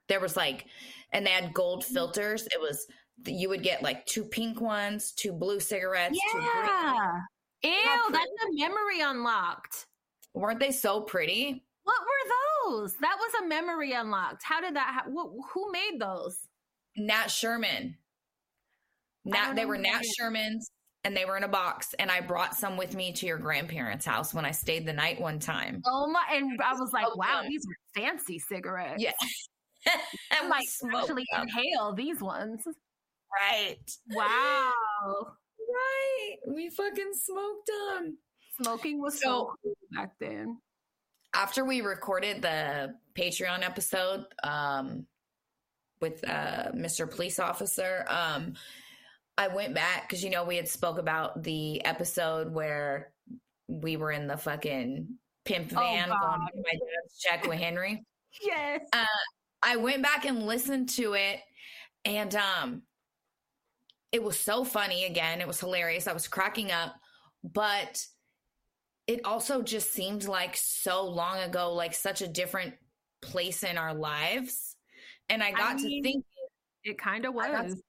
There 0.09 0.21
was 0.21 0.37
like, 0.37 0.67
and 1.13 1.27
they 1.27 1.31
had 1.31 1.53
gold 1.55 1.83
Mm-hmm. 1.85 1.95
filters. 1.95 2.47
It 2.47 2.61
was, 2.61 2.87
you 3.27 3.49
would 3.51 3.63
get 3.63 3.83
like 3.83 4.07
two 4.07 4.25
pink 4.25 4.61
ones, 4.61 5.13
two 5.13 5.33
blue 5.33 5.61
cigarettes, 5.61 6.19
two 6.33 6.39
green. 6.39 6.49
Yeah. 6.65 7.13
Ew, 7.63 8.11
that's 8.11 8.27
a 8.27 8.55
memory 8.59 9.01
unlocked. 9.03 9.87
Weren't 10.33 10.61
they 10.61 10.71
so 10.73 11.03
pretty? 11.03 11.63
What 11.85 11.99
were 12.01 12.71
those? 12.81 12.95
That 13.01 13.17
was 13.19 13.43
a 13.43 13.47
memory 13.47 13.93
unlocked. 13.93 14.43
How 14.45 14.61
did 14.61 14.77
that? 14.77 15.03
Ha- 15.05 15.11
wh- 15.11 15.53
who 15.53 15.71
made 15.73 16.01
those? 16.01 16.39
Nat 16.97 17.27
Sherman. 17.31 17.97
Nat, 19.25 19.55
they 19.55 19.67
were 19.67 19.77
Nat. 19.77 20.03
Shermans 20.19 20.71
and 21.05 21.17
they 21.17 21.25
were 21.25 21.37
in 21.37 21.45
a 21.45 21.49
box. 21.49 21.95
And 21.99 22.11
I 22.11 22.21
brought 22.21 22.55
some 22.55 22.77
with 22.77 22.95
me 22.95 23.13
to 23.15 23.27
your 23.27 23.39
grandparents' 23.39 24.05
house 24.05 24.33
when 24.35 24.45
I 24.45 24.51
stayed 24.51 24.87
the 24.87 24.93
night 24.93 25.21
one 25.21 25.39
time. 25.39 25.83
Oh 25.87 26.07
my! 26.11 26.23
And 26.33 26.61
I 26.63 26.75
was 26.79 26.93
like, 26.93 27.07
Oh, 27.09 27.15
wow, 27.17 27.43
these 27.47 27.65
are 27.67 28.01
fancy 28.03 28.39
cigarettes. 28.39 29.03
Yeah. 29.03 29.13
I 29.87 30.43
and 30.43 30.53
smoked 30.69 30.97
actually 31.11 31.25
them. 31.33 31.43
inhale 31.49 31.95
these 31.95 32.21
ones. 32.21 32.63
Right. 33.41 33.79
Wow, 34.13 34.73
Right. 35.73 36.37
We 36.49 36.69
fucking 36.71 37.13
smoked 37.15 37.71
them. 37.97 38.19
smoking 38.61 39.01
was 39.01 39.15
so, 39.15 39.21
So- 39.21 39.55
cool 39.63 39.75
back 39.93 40.11
then. 40.19 40.59
after 41.35 41.65
we 41.65 41.81
recorded 41.81 42.43
the 42.43 42.95
Patreon 43.17 43.63
episode 43.65 44.25
um, 44.43 45.07
with 46.01 46.29
uh, 46.29 46.73
Mr. 46.75 47.09
Police 47.11 47.39
Officer, 47.39 48.05
um, 48.09 48.55
I 49.41 49.49
went 49.49 49.75
back 49.75 50.07
because 50.07 50.23
you 50.23 50.29
know 50.29 50.45
we 50.45 50.57
had 50.57 50.69
spoke 50.69 50.99
about 50.99 51.43
the 51.43 51.83
episode 51.85 52.53
where 52.53 53.13
we 53.69 53.97
were 53.97 54.13
in 54.13 54.27
the 54.27 54.37
fucking 54.37 55.09
pimp 55.47 55.73
Oh, 55.75 55.81
van 55.81 56.09
going 56.09 56.49
to 56.53 56.57
my 56.57 56.73
dad's 56.73 57.19
check 57.19 57.47
with 57.47 57.59
Henry. 57.59 58.05
Yes. 58.41 58.83
I 59.63 59.75
went 59.77 60.05
back 60.05 60.25
and 60.25 60.47
listened 60.47 60.91
to 60.91 61.15
it, 61.15 61.41
and 62.05 62.33
um, 62.37 62.83
it 64.13 64.23
was 64.23 64.39
so 64.39 64.63
funny. 64.65 65.05
Again, 65.05 65.41
it 65.41 65.49
was 65.49 65.59
hilarious. 65.59 66.07
I 66.07 66.13
was 66.13 66.29
cracking 66.29 66.71
up, 66.71 66.95
but 67.43 68.07
it 69.09 69.25
also 69.25 69.63
just 69.63 69.93
seemed 69.93 70.29
like 70.29 70.57
so 70.57 71.09
long 71.09 71.41
ago, 71.41 71.73
like 71.73 71.93
such 71.95 72.23
a 72.23 72.29
different 72.29 72.75
place 73.21 73.65
in 73.65 73.77
our 73.77 73.95
lives. 73.95 74.77
And 75.29 75.43
I 75.43 75.51
got 75.51 75.77
mean, 75.77 76.03
to 76.05 76.09
think, 76.09 76.25
It 76.85 76.99
kind 76.99 77.27
of 77.27 77.37
I 77.37 77.63
was. 77.63 77.83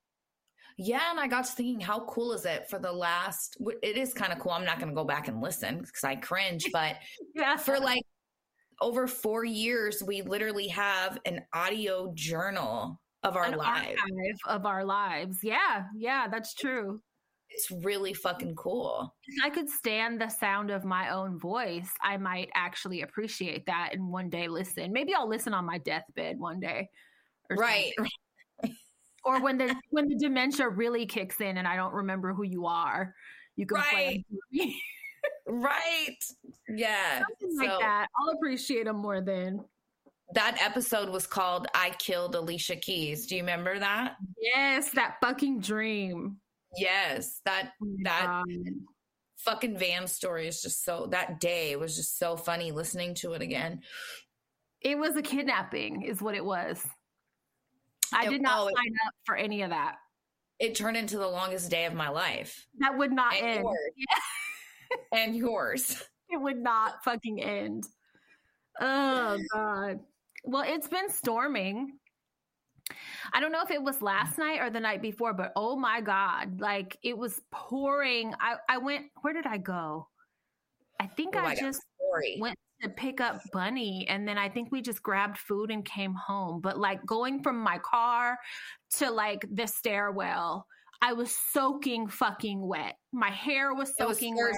Yeah, 0.82 1.12
and 1.12 1.20
I 1.20 1.28
got 1.28 1.46
to 1.46 1.52
thinking, 1.52 1.80
how 1.80 2.02
cool 2.06 2.34
is 2.34 2.46
it 2.46 2.68
for 2.70 2.80
the 2.80 2.92
last? 2.92 3.58
It 3.82 3.98
is 3.98 4.14
kind 4.14 4.34
of 4.34 4.40
cool. 4.40 4.52
I'm 4.52 4.66
not 4.66 4.78
going 4.80 4.90
to 4.90 4.96
go 4.96 5.04
back 5.04 5.28
and 5.28 5.42
listen 5.42 5.80
because 5.80 6.04
I 6.04 6.16
cringe, 6.16 6.66
but 6.74 6.98
Yeah. 7.36 7.56
for 7.58 7.80
like 7.80 8.04
over 8.82 9.08
four 9.08 9.46
years, 9.46 10.02
we 10.06 10.22
literally 10.24 10.68
have 10.70 11.20
an 11.26 11.42
audio 11.54 12.12
journal 12.16 13.00
of 13.24 13.36
our 13.38 13.46
An 13.46 13.58
lives. 13.58 14.00
of 14.48 14.66
our 14.66 14.84
lives. 14.84 15.40
Yeah. 15.44 15.84
Yeah. 15.96 16.28
That's 16.28 16.56
true. 16.56 17.02
It's 17.52 17.70
really 17.84 18.14
fucking 18.14 18.56
cool. 18.56 19.14
If 19.28 19.44
I 19.44 19.50
could 19.50 19.70
stand 19.70 20.20
the 20.22 20.30
sound 20.30 20.72
of 20.72 20.86
my 20.86 21.10
own 21.10 21.38
voice, 21.38 21.92
I 22.02 22.18
might 22.18 22.50
actually 22.56 23.02
appreciate 23.02 23.66
that 23.68 23.90
and 23.94 24.08
one 24.10 24.30
day 24.30 24.48
listen. 24.48 24.92
Maybe 24.94 25.14
I'll 25.14 25.28
listen 25.30 25.54
on 25.54 25.66
my 25.66 25.78
deathbed 25.78 26.40
one 26.40 26.60
day. 26.60 26.90
or 27.50 27.58
Right. 27.58 27.92
Or 29.24 29.40
when 29.42 29.58
the 29.58 29.76
when 29.90 30.08
the 30.08 30.16
dementia 30.16 30.68
really 30.70 31.06
kicks 31.06 31.40
in 31.42 31.58
and 31.58 31.68
I 31.68 31.76
don't 31.76 31.94
remember 31.94 32.34
who 32.34 32.44
you 32.44 32.66
are. 32.66 33.14
You 33.56 33.66
can 33.66 33.82
play. 33.82 34.26
Right. 35.48 36.18
Yeah. 36.70 37.20
Something 37.20 37.58
So 37.58 37.66
like 37.66 37.80
that. 37.80 38.08
I'll 38.20 38.34
appreciate 38.36 38.86
them 38.86 38.98
more 38.98 39.22
then. 39.22 39.64
that 40.34 40.58
episode 40.64 41.10
was 41.10 41.28
called 41.28 41.68
I 41.76 41.92
Killed 42.00 42.36
Alicia 42.36 42.78
Keys. 42.78 43.28
Do 43.28 43.36
you 43.36 43.42
remember 43.42 43.78
that? 43.78 44.16
Yes, 44.42 44.90
that 44.92 45.18
fucking 45.22 45.60
dream. 45.60 46.38
Yes. 46.78 47.42
That 47.46 47.74
Oh 47.84 47.88
That- 48.04 48.26
God. 48.26 48.46
fucking 49.40 49.78
van 49.78 50.08
story 50.08 50.48
is 50.48 50.62
just 50.62 50.84
so 50.86 51.08
that 51.12 51.40
day 51.40 51.76
was 51.76 51.96
just 51.96 52.18
so 52.18 52.38
funny 52.38 52.72
listening 52.72 53.16
to 53.16 53.34
it 53.34 53.42
again. 53.42 53.82
It 54.82 54.98
was 54.98 55.16
a 55.16 55.22
kidnapping, 55.22 56.04
is 56.04 56.22
what 56.22 56.34
it 56.36 56.46
was. 56.46 56.84
I 58.14 58.28
did 58.28 58.42
not 58.42 58.66
sign 58.76 58.94
up 59.08 59.14
for 59.26 59.36
any 59.36 59.62
of 59.62 59.70
that. 59.70 59.96
It 60.60 60.76
turned 60.76 60.98
into 60.98 61.18
the 61.18 61.28
longest 61.28 61.72
day 61.72 61.86
of 61.86 61.94
my 61.94 62.10
life. 62.10 62.68
That 62.80 62.98
would 62.98 63.12
not 63.12 63.34
And 63.34 63.46
end. 63.46 63.64
yours. 63.64 63.92
And 65.14 65.36
yours. 65.36 66.04
It 66.30 66.38
would 66.38 66.58
not 66.58 67.04
fucking 67.04 67.42
end. 67.42 67.86
Oh 68.80 69.38
god. 69.54 70.00
Well, 70.44 70.64
it's 70.66 70.88
been 70.88 71.10
storming. 71.10 71.94
I 73.32 73.40
don't 73.40 73.52
know 73.54 73.62
if 73.64 73.72
it 73.72 73.82
was 73.82 74.02
last 74.02 74.38
night 74.38 74.60
or 74.60 74.70
the 74.70 74.80
night 74.82 75.02
before, 75.02 75.34
but 75.34 75.54
oh 75.56 75.78
my 75.78 76.02
god, 76.02 76.60
like 76.60 76.98
it 77.04 77.18
was 77.18 77.40
pouring. 77.52 78.34
I 78.40 78.56
I 78.68 78.80
went. 78.80 79.08
Where 79.22 79.34
did 79.34 79.46
I 79.46 79.58
go? 79.58 80.10
I 81.00 81.08
think 81.08 81.36
Oh 81.36 81.40
I 81.40 81.56
just 81.56 81.82
went 82.40 82.58
to 82.84 82.90
pick 82.90 83.22
up 83.22 83.42
Bunny 83.54 84.06
and 84.10 84.28
then 84.28 84.38
I 84.38 84.50
think 84.50 84.72
we 84.72 84.82
just 84.82 85.02
grabbed 85.04 85.38
food 85.38 85.72
and 85.72 85.86
came 85.86 86.14
home. 86.14 86.62
But 86.62 86.78
like 86.80 87.06
going 87.06 87.42
from 87.44 87.58
my 87.60 87.80
car 87.80 88.38
to 88.98 89.12
like 89.12 89.46
the 89.52 89.68
stairwell, 89.68 90.66
I 91.02 91.14
was 91.14 91.36
soaking 91.52 92.08
fucking 92.08 92.66
wet. 92.66 92.96
My 93.12 93.30
hair 93.32 93.74
was 93.74 93.92
it 94.00 94.08
was 94.08 94.18
soaking 94.18 94.36
wet. 94.36 94.54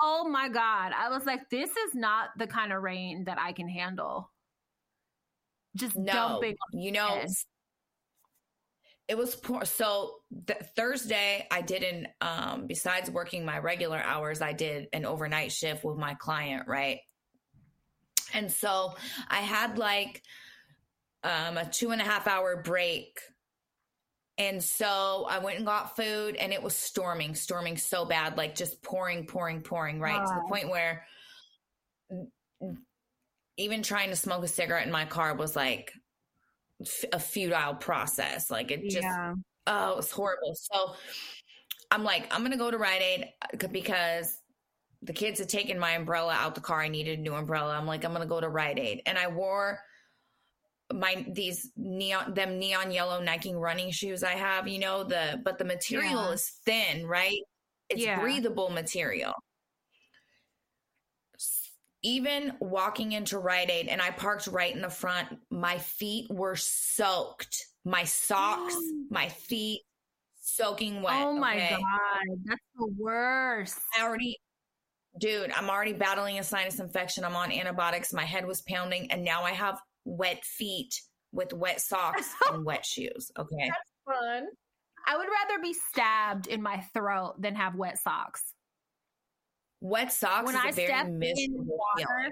Oh 0.00 0.28
my 0.28 0.48
God. 0.48 0.92
I 0.96 1.08
was 1.10 1.24
like, 1.24 1.48
this 1.50 1.70
is 1.70 1.94
not 1.94 2.30
the 2.38 2.46
kind 2.46 2.72
of 2.72 2.82
rain 2.82 3.24
that 3.26 3.38
I 3.38 3.52
can 3.52 3.68
handle. 3.68 4.30
Just 5.76 5.96
No, 5.96 6.12
dumping. 6.12 6.56
you 6.72 6.92
know, 6.92 7.06
head. 7.08 7.28
it 9.08 9.18
was 9.18 9.34
poor. 9.34 9.64
So 9.64 10.16
th- 10.46 10.58
Thursday, 10.76 11.46
I 11.50 11.62
didn't. 11.62 12.06
um. 12.20 12.66
Besides 12.66 13.10
working 13.10 13.44
my 13.44 13.58
regular 13.58 13.98
hours, 13.98 14.40
I 14.40 14.52
did 14.52 14.88
an 14.92 15.04
overnight 15.04 15.52
shift 15.52 15.84
with 15.84 15.98
my 15.98 16.14
client, 16.14 16.66
right? 16.68 16.98
And 18.34 18.50
so 18.52 18.94
I 19.28 19.38
had 19.40 19.78
like 19.78 20.22
um 21.22 21.56
a 21.56 21.64
two 21.64 21.92
and 21.92 22.00
a 22.00 22.04
half 22.04 22.26
hour 22.26 22.60
break. 22.62 23.18
And 24.36 24.62
so 24.62 25.26
I 25.30 25.38
went 25.38 25.58
and 25.58 25.66
got 25.66 25.94
food, 25.94 26.34
and 26.34 26.52
it 26.52 26.60
was 26.60 26.74
storming, 26.74 27.36
storming 27.36 27.76
so 27.76 28.04
bad, 28.04 28.36
like 28.36 28.56
just 28.56 28.82
pouring, 28.82 29.26
pouring, 29.26 29.60
pouring, 29.60 30.00
right 30.00 30.18
to 30.18 30.34
the 30.34 30.48
point 30.48 30.68
where 30.68 31.06
even 33.56 33.82
trying 33.82 34.10
to 34.10 34.16
smoke 34.16 34.42
a 34.42 34.48
cigarette 34.48 34.86
in 34.86 34.92
my 34.92 35.04
car 35.04 35.36
was 35.36 35.54
like 35.54 35.92
a 37.12 37.20
futile 37.20 37.74
process. 37.74 38.50
Like 38.50 38.72
it 38.72 38.82
just, 38.82 39.04
yeah. 39.04 39.34
oh, 39.68 39.92
it 39.92 39.96
was 39.96 40.10
horrible. 40.10 40.54
So 40.54 40.94
I'm 41.90 42.02
like, 42.02 42.26
I'm 42.34 42.42
gonna 42.42 42.56
go 42.56 42.70
to 42.70 42.78
Rite 42.78 43.02
Aid 43.02 43.28
uh, 43.42 43.68
because 43.68 44.40
the 45.04 45.12
kids 45.12 45.38
had 45.38 45.48
taken 45.48 45.78
my 45.78 45.92
umbrella 45.92 46.32
out 46.34 46.54
the 46.54 46.60
car. 46.60 46.80
I 46.80 46.88
needed 46.88 47.18
a 47.18 47.22
new 47.22 47.34
umbrella. 47.34 47.76
I'm 47.76 47.86
like, 47.86 48.04
I'm 48.04 48.12
gonna 48.12 48.26
go 48.26 48.40
to 48.40 48.48
Rite 48.48 48.78
Aid, 48.78 49.02
and 49.06 49.16
I 49.18 49.28
wore 49.28 49.80
my 50.92 51.24
these 51.32 51.70
neon 51.76 52.34
them 52.34 52.58
neon 52.58 52.90
yellow 52.90 53.20
Nike 53.22 53.54
running 53.54 53.90
shoes 53.90 54.22
I 54.22 54.32
have. 54.32 54.68
You 54.68 54.78
know 54.78 55.04
the 55.04 55.40
but 55.44 55.58
the 55.58 55.64
material 55.64 56.24
Yeah. 56.24 56.30
is 56.32 56.48
thin, 56.64 57.06
right? 57.06 57.40
It's 57.88 58.02
Yeah. 58.02 58.20
breathable 58.20 58.70
material. 58.70 59.32
Even 62.02 62.52
walking 62.60 63.12
into 63.12 63.38
Rite 63.38 63.70
Aid, 63.70 63.88
and 63.88 64.00
I 64.02 64.10
parked 64.10 64.46
right 64.46 64.74
in 64.74 64.82
the 64.82 64.90
front, 64.90 65.38
my 65.50 65.78
feet 65.78 66.30
were 66.30 66.54
soaked. 66.56 67.66
My 67.84 68.04
socks, 68.04 68.74
my 69.10 69.28
feet 69.30 69.82
soaking 70.42 71.00
wet. 71.00 71.14
oh 71.22 71.32
my 71.34 71.56
okay? 71.56 71.76
God. 71.80 72.38
That's 72.44 72.60
the 72.76 72.94
worst. 72.98 73.78
I 73.98 74.02
already, 74.02 74.36
dude, 75.18 75.50
I'm 75.52 75.70
already 75.70 75.92
battling 75.92 76.38
a 76.38 76.44
sinus 76.44 76.80
infection. 76.80 77.24
I'm 77.24 77.36
on 77.36 77.52
antibiotics. 77.52 78.12
My 78.12 78.24
head 78.24 78.46
was 78.46 78.62
pounding, 78.62 79.10
and 79.10 79.24
now 79.24 79.42
I 79.42 79.52
have 79.52 79.80
wet 80.04 80.44
feet 80.44 80.94
with 81.32 81.52
wet 81.52 81.80
socks 81.80 82.28
and 82.52 82.64
wet 82.64 82.84
shoes. 82.84 83.30
Okay. 83.38 83.68
That's 83.68 84.18
fun. 84.20 84.46
I 85.06 85.16
would 85.16 85.28
rather 85.28 85.62
be 85.62 85.74
stabbed 85.74 86.46
in 86.46 86.62
my 86.62 86.80
throat 86.94 87.34
than 87.38 87.54
have 87.56 87.74
wet 87.74 87.98
socks. 87.98 88.42
Wet 89.80 90.12
socks 90.12 90.46
When 90.46 90.56
I 90.56 90.70
step 90.70 91.06
in 91.06 91.20
water, 91.20 92.06
feeling. 92.06 92.30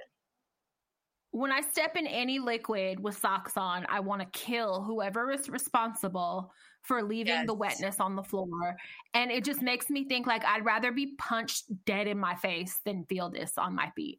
when 1.33 1.53
I 1.53 1.61
step 1.61 1.97
in 1.97 2.07
any 2.07 2.39
liquid 2.39 2.99
with 2.99 3.19
socks 3.19 3.59
on, 3.59 3.85
I 3.91 4.01
want 4.01 4.23
to 4.23 4.29
kill 4.39 4.83
whoever 4.83 5.31
is 5.31 5.51
responsible 5.51 6.51
for 6.83 7.03
leaving 7.03 7.47
the 7.47 7.55
wetness 7.55 8.01
on 8.01 8.17
the 8.17 8.23
floor. 8.23 8.77
And 9.15 9.31
it 9.31 9.45
just 9.45 9.63
makes 9.63 9.89
me 9.89 10.05
think 10.05 10.27
like 10.27 10.45
I'd 10.45 10.65
rather 10.65 10.91
be 10.93 11.15
punched 11.19 11.65
dead 11.85 12.07
in 12.09 12.19
my 12.19 12.35
face 12.35 12.81
than 12.85 13.05
feel 13.05 13.31
this 13.31 13.57
on 13.57 13.75
my 13.75 13.91
feet. 13.95 14.19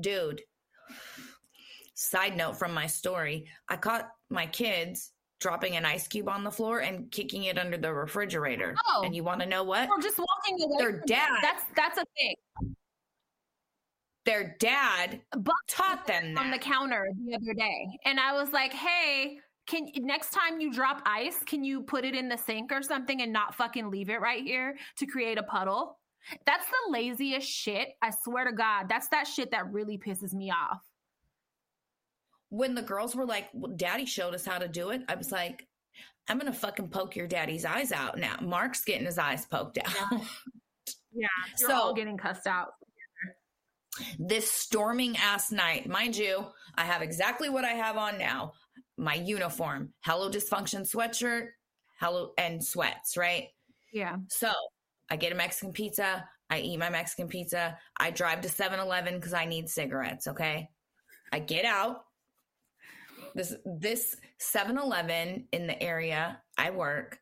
Dude. 0.00 0.42
side 1.94 2.36
note 2.36 2.56
from 2.56 2.72
my 2.72 2.86
story, 2.86 3.46
I 3.68 3.76
caught 3.76 4.08
my 4.30 4.46
kids 4.46 5.12
dropping 5.40 5.76
an 5.76 5.84
ice 5.84 6.06
cube 6.08 6.28
on 6.28 6.44
the 6.44 6.50
floor 6.50 6.80
and 6.80 7.10
kicking 7.10 7.44
it 7.44 7.58
under 7.58 7.76
the 7.76 7.92
refrigerator. 7.92 8.74
Oh. 8.88 9.02
And 9.04 9.14
you 9.14 9.24
want 9.24 9.40
to 9.40 9.46
know 9.46 9.62
what? 9.64 9.88
Or 9.88 9.98
just 10.00 10.18
walking 10.18 10.62
away. 10.64 10.76
Their 10.78 10.90
from 10.92 11.00
it. 11.00 11.06
dad- 11.06 11.38
That's 11.42 11.64
that's 11.76 11.98
a 11.98 12.04
thing. 12.16 12.34
Their 14.24 14.56
dad 14.60 15.22
Buck 15.38 15.56
taught 15.68 16.06
them 16.06 16.36
on 16.36 16.50
the 16.50 16.58
counter 16.58 17.08
the 17.24 17.34
other 17.34 17.54
day, 17.54 17.98
and 18.04 18.20
I 18.20 18.34
was 18.34 18.52
like, 18.52 18.74
"Hey, 18.74 19.38
can 19.68 19.86
next 19.98 20.30
time 20.30 20.60
you 20.60 20.72
drop 20.72 21.02
ice, 21.06 21.38
can 21.46 21.62
you 21.62 21.82
put 21.82 22.04
it 22.04 22.14
in 22.14 22.28
the 22.28 22.36
sink 22.38 22.72
or 22.72 22.82
something 22.82 23.20
and 23.22 23.32
not 23.32 23.54
fucking 23.54 23.90
leave 23.90 24.10
it 24.10 24.20
right 24.20 24.42
here 24.42 24.76
to 24.98 25.06
create 25.06 25.38
a 25.38 25.42
puddle?" 25.42 25.98
That's 26.44 26.66
the 26.66 26.92
laziest 26.92 27.48
shit. 27.48 27.88
I 28.02 28.10
swear 28.24 28.44
to 28.44 28.52
God, 28.52 28.86
that's 28.88 29.08
that 29.10 29.26
shit 29.26 29.52
that 29.52 29.72
really 29.72 29.98
pisses 29.98 30.32
me 30.34 30.50
off. 30.50 30.80
When 32.50 32.74
the 32.74 32.82
girls 32.82 33.14
were 33.14 33.26
like, 33.26 33.48
well, 33.54 33.72
Daddy 33.76 34.04
showed 34.06 34.34
us 34.34 34.44
how 34.44 34.58
to 34.58 34.68
do 34.68 34.90
it, 34.90 35.02
I 35.08 35.14
was 35.14 35.30
like, 35.30 35.66
I'm 36.28 36.40
to 36.40 36.52
fucking 36.52 36.88
poke 36.88 37.14
your 37.16 37.26
daddy's 37.26 37.64
eyes 37.64 37.92
out 37.92 38.18
now. 38.18 38.36
Mark's 38.42 38.84
getting 38.84 39.06
his 39.06 39.18
eyes 39.18 39.46
poked 39.46 39.78
out. 39.78 40.20
Yeah, 41.10 41.26
you're 41.58 41.70
So- 41.70 41.74
all 41.74 41.94
getting 41.94 42.16
cussed 42.18 42.46
out. 42.46 42.68
this 44.18 44.50
storming 44.50 45.16
ass 45.16 45.50
night. 45.50 45.88
Mind 45.88 46.16
you, 46.16 46.46
I 46.76 46.84
have 46.84 47.02
exactly 47.02 47.48
what 47.48 47.64
I 47.64 47.70
have 47.72 47.96
on 47.96 48.18
now 48.18 48.52
my 48.98 49.14
uniform, 49.14 49.92
Hello 50.00 50.30
Dysfunction 50.30 50.88
sweatshirt, 50.88 51.48
Hello, 52.00 52.32
and 52.36 52.64
sweats, 52.64 53.16
right? 53.16 53.48
Yeah, 53.92 54.16
So 54.28 54.52
I 55.10 55.16
get 55.16 55.32
a 55.32 55.34
Mexican 55.34 55.72
pizza. 55.72 56.28
I 56.50 56.60
eat 56.60 56.78
my 56.78 56.90
Mexican 56.90 57.28
pizza. 57.28 57.78
I 57.98 58.10
drive 58.10 58.42
to 58.42 58.48
7 58.48 58.78
Eleven 58.78 59.14
because 59.14 59.34
I 59.34 59.44
need 59.46 59.68
cigarettes, 59.68 60.26
okay? 60.28 60.68
I 61.32 61.38
get 61.38 61.64
out. 61.64 62.04
This 63.34 63.54
this 63.64 64.16
7-Eleven 64.40 65.48
in 65.52 65.66
the 65.66 65.80
area 65.82 66.40
I 66.56 66.70
work 66.70 67.18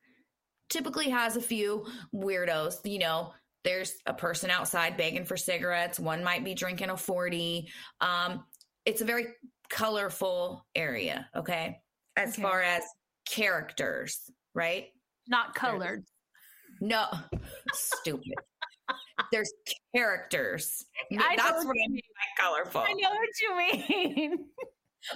typically 0.69 1.11
has 1.11 1.37
a 1.37 1.41
few 1.41 1.87
weirdos, 2.15 2.77
you 2.85 2.99
know, 2.99 3.33
there's 3.65 3.95
a 4.07 4.15
person 4.15 4.51
outside 4.51 4.97
begging 4.97 5.25
for 5.25 5.37
cigarettes, 5.37 5.99
one 5.99 6.23
might 6.23 6.45
be 6.45 6.55
drinking 6.55 6.91
a 6.91 6.97
40. 6.97 7.69
Um 8.01 8.45
it's 8.85 9.01
a 9.01 9.05
very 9.05 9.27
colorful 9.71 10.65
area, 10.75 11.29
okay? 11.35 11.81
As 12.17 12.33
Okay. 12.33 12.43
far 12.43 12.63
as 12.63 12.83
characters, 13.29 14.31
right? 14.55 14.89
not 15.29 15.55
colored. 15.57 16.05
No, 16.81 17.07
stupid. 17.73 18.35
There's 19.33 19.53
characters. 19.95 20.85
I 21.11 21.15
know 21.15 21.25
That's 21.37 21.53
what 21.65 21.67
what 21.67 21.77
I 21.85 21.89
mean 21.89 22.01
by 22.15 22.43
colorful. 22.45 22.81
I 22.83 22.93
know 22.93 23.11
what 23.11 23.29
you 23.43 23.57
mean. 24.29 24.39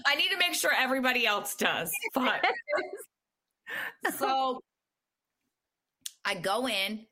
I 0.06 0.16
need 0.16 0.30
to 0.30 0.36
make 0.38 0.54
sure 0.54 0.72
everybody 0.76 1.26
else 1.26 1.54
does. 1.54 1.92
Fuck. 2.14 2.42
so 4.18 4.60
I 6.24 6.34
go 6.34 6.66
in 6.68 7.06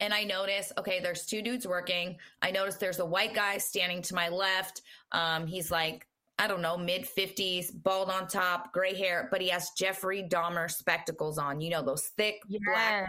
and 0.00 0.14
I 0.14 0.22
notice, 0.24 0.72
okay, 0.78 1.00
there's 1.00 1.26
two 1.26 1.42
dudes 1.42 1.66
working. 1.66 2.16
I 2.42 2.50
notice 2.52 2.76
there's 2.76 3.00
a 3.00 3.06
white 3.06 3.34
guy 3.34 3.58
standing 3.58 4.02
to 4.02 4.14
my 4.14 4.28
left. 4.28 4.82
Um, 5.12 5.46
he's 5.46 5.70
like, 5.72 6.06
I 6.38 6.48
don't 6.48 6.62
know, 6.62 6.76
mid 6.76 7.06
50s, 7.06 7.66
bald 7.82 8.10
on 8.10 8.26
top, 8.26 8.72
gray 8.72 8.94
hair, 8.94 9.28
but 9.30 9.40
he 9.40 9.48
has 9.50 9.70
Jeffrey 9.78 10.26
Dahmer 10.28 10.68
spectacles 10.70 11.38
on. 11.38 11.60
You 11.60 11.70
know, 11.70 11.82
those 11.82 12.06
thick, 12.16 12.40
black 12.72 13.08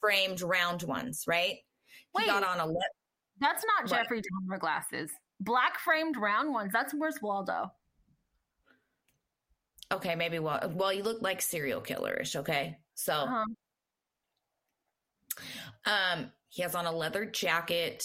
framed 0.00 0.40
round 0.40 0.82
ones, 0.82 1.24
right? 1.26 1.56
Wait. 2.14 2.22
He 2.24 2.26
got 2.30 2.42
on 2.44 2.60
a 2.60 2.66
left. 2.66 2.94
that's 3.40 3.62
not 3.66 3.90
What? 3.90 3.98
Jeffrey 4.02 4.22
Dahmer 4.22 4.58
glasses. 4.58 5.10
Black 5.40 5.78
framed 5.80 6.16
round 6.16 6.50
ones. 6.52 6.72
That's 6.72 6.94
where's 6.94 7.20
Waldo. 7.20 7.70
Okay, 9.92 10.14
maybe 10.14 10.38
well, 10.38 10.72
well, 10.74 10.92
you 10.92 11.02
look 11.02 11.20
like 11.22 11.42
serial 11.42 11.80
killerish. 11.82 12.36
Okay, 12.36 12.78
so 12.94 13.12
Uh-huh. 13.12 13.44
um, 15.84 16.32
he 16.48 16.62
has 16.62 16.74
on 16.74 16.86
a 16.86 16.92
leather 16.92 17.26
jacket, 17.26 18.02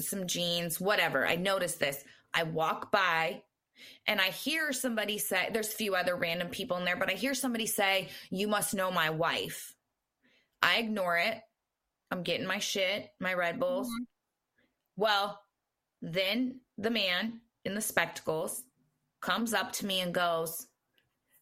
some 0.00 0.26
jeans, 0.26 0.80
whatever. 0.80 1.26
I 1.26 1.36
noticed 1.36 1.78
this. 1.78 2.02
I 2.34 2.44
walk 2.44 2.92
by, 2.92 3.42
and 4.06 4.20
I 4.20 4.30
hear 4.30 4.72
somebody 4.72 5.18
say, 5.18 5.50
"There's 5.52 5.68
a 5.68 5.76
few 5.76 5.94
other 5.94 6.16
random 6.16 6.48
people 6.48 6.76
in 6.76 6.84
there," 6.84 6.96
but 6.96 7.10
I 7.10 7.14
hear 7.14 7.34
somebody 7.34 7.66
say, 7.66 8.08
"You 8.30 8.48
must 8.48 8.74
know 8.74 8.90
my 8.90 9.10
wife." 9.10 9.74
I 10.62 10.78
ignore 10.78 11.16
it. 11.18 11.40
I'm 12.10 12.22
getting 12.22 12.46
my 12.46 12.58
shit, 12.58 13.12
my 13.20 13.34
Red 13.34 13.58
Bulls. 13.58 13.88
Mhm. 13.88 14.06
Well, 14.96 15.42
then 16.02 16.60
the 16.78 16.90
man 16.90 17.40
in 17.64 17.74
the 17.74 17.80
spectacles 17.80 18.64
comes 19.20 19.54
up 19.54 19.72
to 19.72 19.86
me 19.86 20.00
and 20.00 20.14
goes, 20.14 20.66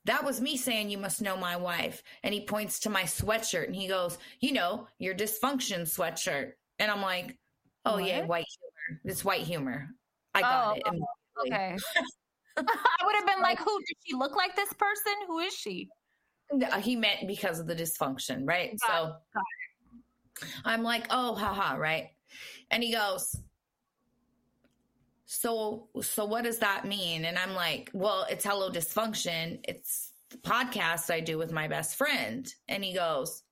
That 0.05 0.24
was 0.24 0.40
me 0.40 0.57
saying 0.57 0.88
you 0.90 0.98
must 0.98 1.20
know 1.20 1.37
my 1.37 1.57
wife. 1.57 2.03
And 2.22 2.33
he 2.33 2.46
points 2.46 2.81
to 2.81 2.90
my 2.90 3.03
sweatshirt 3.03 3.66
and 3.66 3.77
he 3.77 3.88
goes, 3.88 4.18
You 4.40 4.53
know, 4.53 4.88
your 4.98 5.14
dysfunction 5.14 5.83
sweatshirt. 5.83 6.53
And 6.79 6.90
I'm 6.90 7.03
like, 7.03 7.38
Oh, 7.85 7.98
yeah, 7.98 8.24
white 8.27 8.46
humor. 8.88 9.01
It's 9.05 9.24
white 9.24 9.42
humor. 9.42 9.94
I 10.38 10.40
got 10.42 10.68
Oh, 10.68 10.74
it. 10.77 10.83
oh. 10.87 11.46
Okay. 11.46 11.77
I 12.57 13.05
would 13.07 13.14
have 13.14 13.27
been 13.27 13.40
like, 13.40 13.59
who 13.59 13.64
does 13.79 13.96
she 14.05 14.14
look 14.14 14.35
like 14.35 14.57
this 14.57 14.72
person? 14.72 15.12
Who 15.27 15.38
is 15.38 15.55
she? 15.55 15.88
No, 16.53 16.66
uh, 16.68 16.81
He 16.81 16.96
meant 16.96 17.27
because 17.29 17.61
of 17.61 17.66
the 17.66 17.74
dysfunction, 17.74 18.46
right? 18.46 18.77
Got 18.88 19.20
so 19.37 19.42
I'm 20.64 20.83
like, 20.83 21.07
oh, 21.11 21.35
haha, 21.35 21.74
right? 21.77 22.09
And 22.70 22.83
he 22.83 22.92
goes, 22.92 23.37
so, 25.27 25.88
so 26.01 26.24
what 26.24 26.44
does 26.44 26.59
that 26.59 26.85
mean? 26.87 27.24
And 27.27 27.38
I'm 27.38 27.55
like, 27.55 27.90
well, 27.92 28.27
it's 28.31 28.44
hello 28.44 28.70
dysfunction. 28.70 29.61
It's 29.64 30.12
the 30.31 30.38
podcast 30.38 31.12
I 31.12 31.20
do 31.20 31.38
with 31.38 31.53
my 31.53 31.68
best 31.68 31.96
friend. 31.96 32.53
And 32.68 32.83
he 32.83 32.94
goes, 32.94 33.42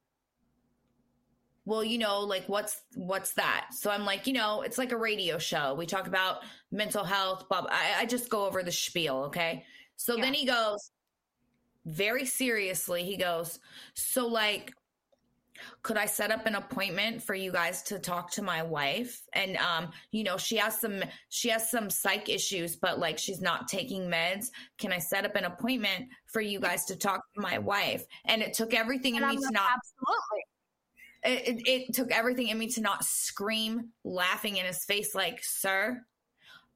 well, 1.66 1.82
you 1.84 1.98
know, 1.98 2.20
like 2.20 2.44
what's 2.46 2.80
what's 2.94 3.32
that? 3.32 3.66
So 3.72 3.90
I'm 3.90 4.04
like, 4.04 4.26
you 4.26 4.32
know, 4.32 4.62
it's 4.62 4.78
like 4.78 4.92
a 4.92 4.96
radio 4.96 5.36
show. 5.36 5.74
We 5.74 5.84
talk 5.84 6.06
about 6.06 6.38
mental 6.70 7.04
health. 7.04 7.48
Blah, 7.48 7.62
blah. 7.62 7.70
I, 7.72 8.02
I 8.02 8.06
just 8.06 8.30
go 8.30 8.46
over 8.46 8.62
the 8.62 8.72
spiel, 8.72 9.24
okay? 9.24 9.64
So 9.96 10.16
then 10.16 10.32
he 10.32 10.46
goes, 10.46 10.92
very 11.84 12.24
seriously, 12.24 13.02
he 13.02 13.16
goes, 13.16 13.58
so 13.94 14.26
like, 14.26 14.72
could 15.82 15.96
I 15.96 16.06
set 16.06 16.30
up 16.30 16.46
an 16.46 16.54
appointment 16.54 17.22
for 17.22 17.34
you 17.34 17.50
guys 17.50 17.82
to 17.84 17.98
talk 17.98 18.30
to 18.32 18.42
my 18.42 18.62
wife? 18.62 19.22
And 19.32 19.56
um, 19.56 19.90
you 20.12 20.22
know, 20.22 20.36
she 20.36 20.56
has 20.58 20.80
some 20.80 21.02
she 21.30 21.48
has 21.48 21.68
some 21.68 21.90
psych 21.90 22.28
issues, 22.28 22.76
but 22.76 23.00
like 23.00 23.18
she's 23.18 23.40
not 23.40 23.66
taking 23.66 24.02
meds. 24.02 24.50
Can 24.78 24.92
I 24.92 24.98
set 24.98 25.24
up 25.24 25.34
an 25.34 25.44
appointment 25.44 26.10
for 26.26 26.40
you 26.40 26.60
guys 26.60 26.84
to 26.84 26.96
talk 26.96 27.22
to 27.34 27.40
my 27.40 27.58
wife? 27.58 28.04
And 28.26 28.40
it 28.40 28.52
took 28.52 28.72
everything 28.72 29.16
in 29.16 29.26
me 29.26 29.36
to 29.36 29.50
not 29.50 29.70
absolutely. 29.74 30.44
It, 31.26 31.62
it, 31.66 31.94
took 31.94 32.10
everything 32.10 32.48
in 32.48 32.58
me 32.58 32.68
to 32.68 32.80
not 32.80 33.04
scream 33.04 33.88
laughing 34.04 34.56
in 34.56 34.64
his 34.64 34.84
face 34.84 35.14
like 35.14 35.42
sir 35.42 36.00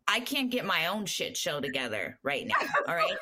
i 0.09 0.21
can't 0.21 0.51
get 0.51 0.65
my 0.65 0.87
own 0.87 1.07
shit 1.07 1.37
show 1.37 1.61
together 1.61 2.19
right 2.23 2.47
now 2.47 2.67
all 2.89 2.95
right 2.95 3.17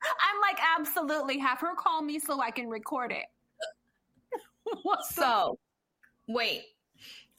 I'm 0.00 0.40
like, 0.40 0.60
absolutely. 0.78 1.38
Have 1.38 1.58
her 1.60 1.74
call 1.74 2.02
me 2.02 2.20
so 2.20 2.40
I 2.40 2.52
can 2.52 2.68
record 2.68 3.12
it. 3.12 3.26
so 5.10 5.58
wait 6.28 6.62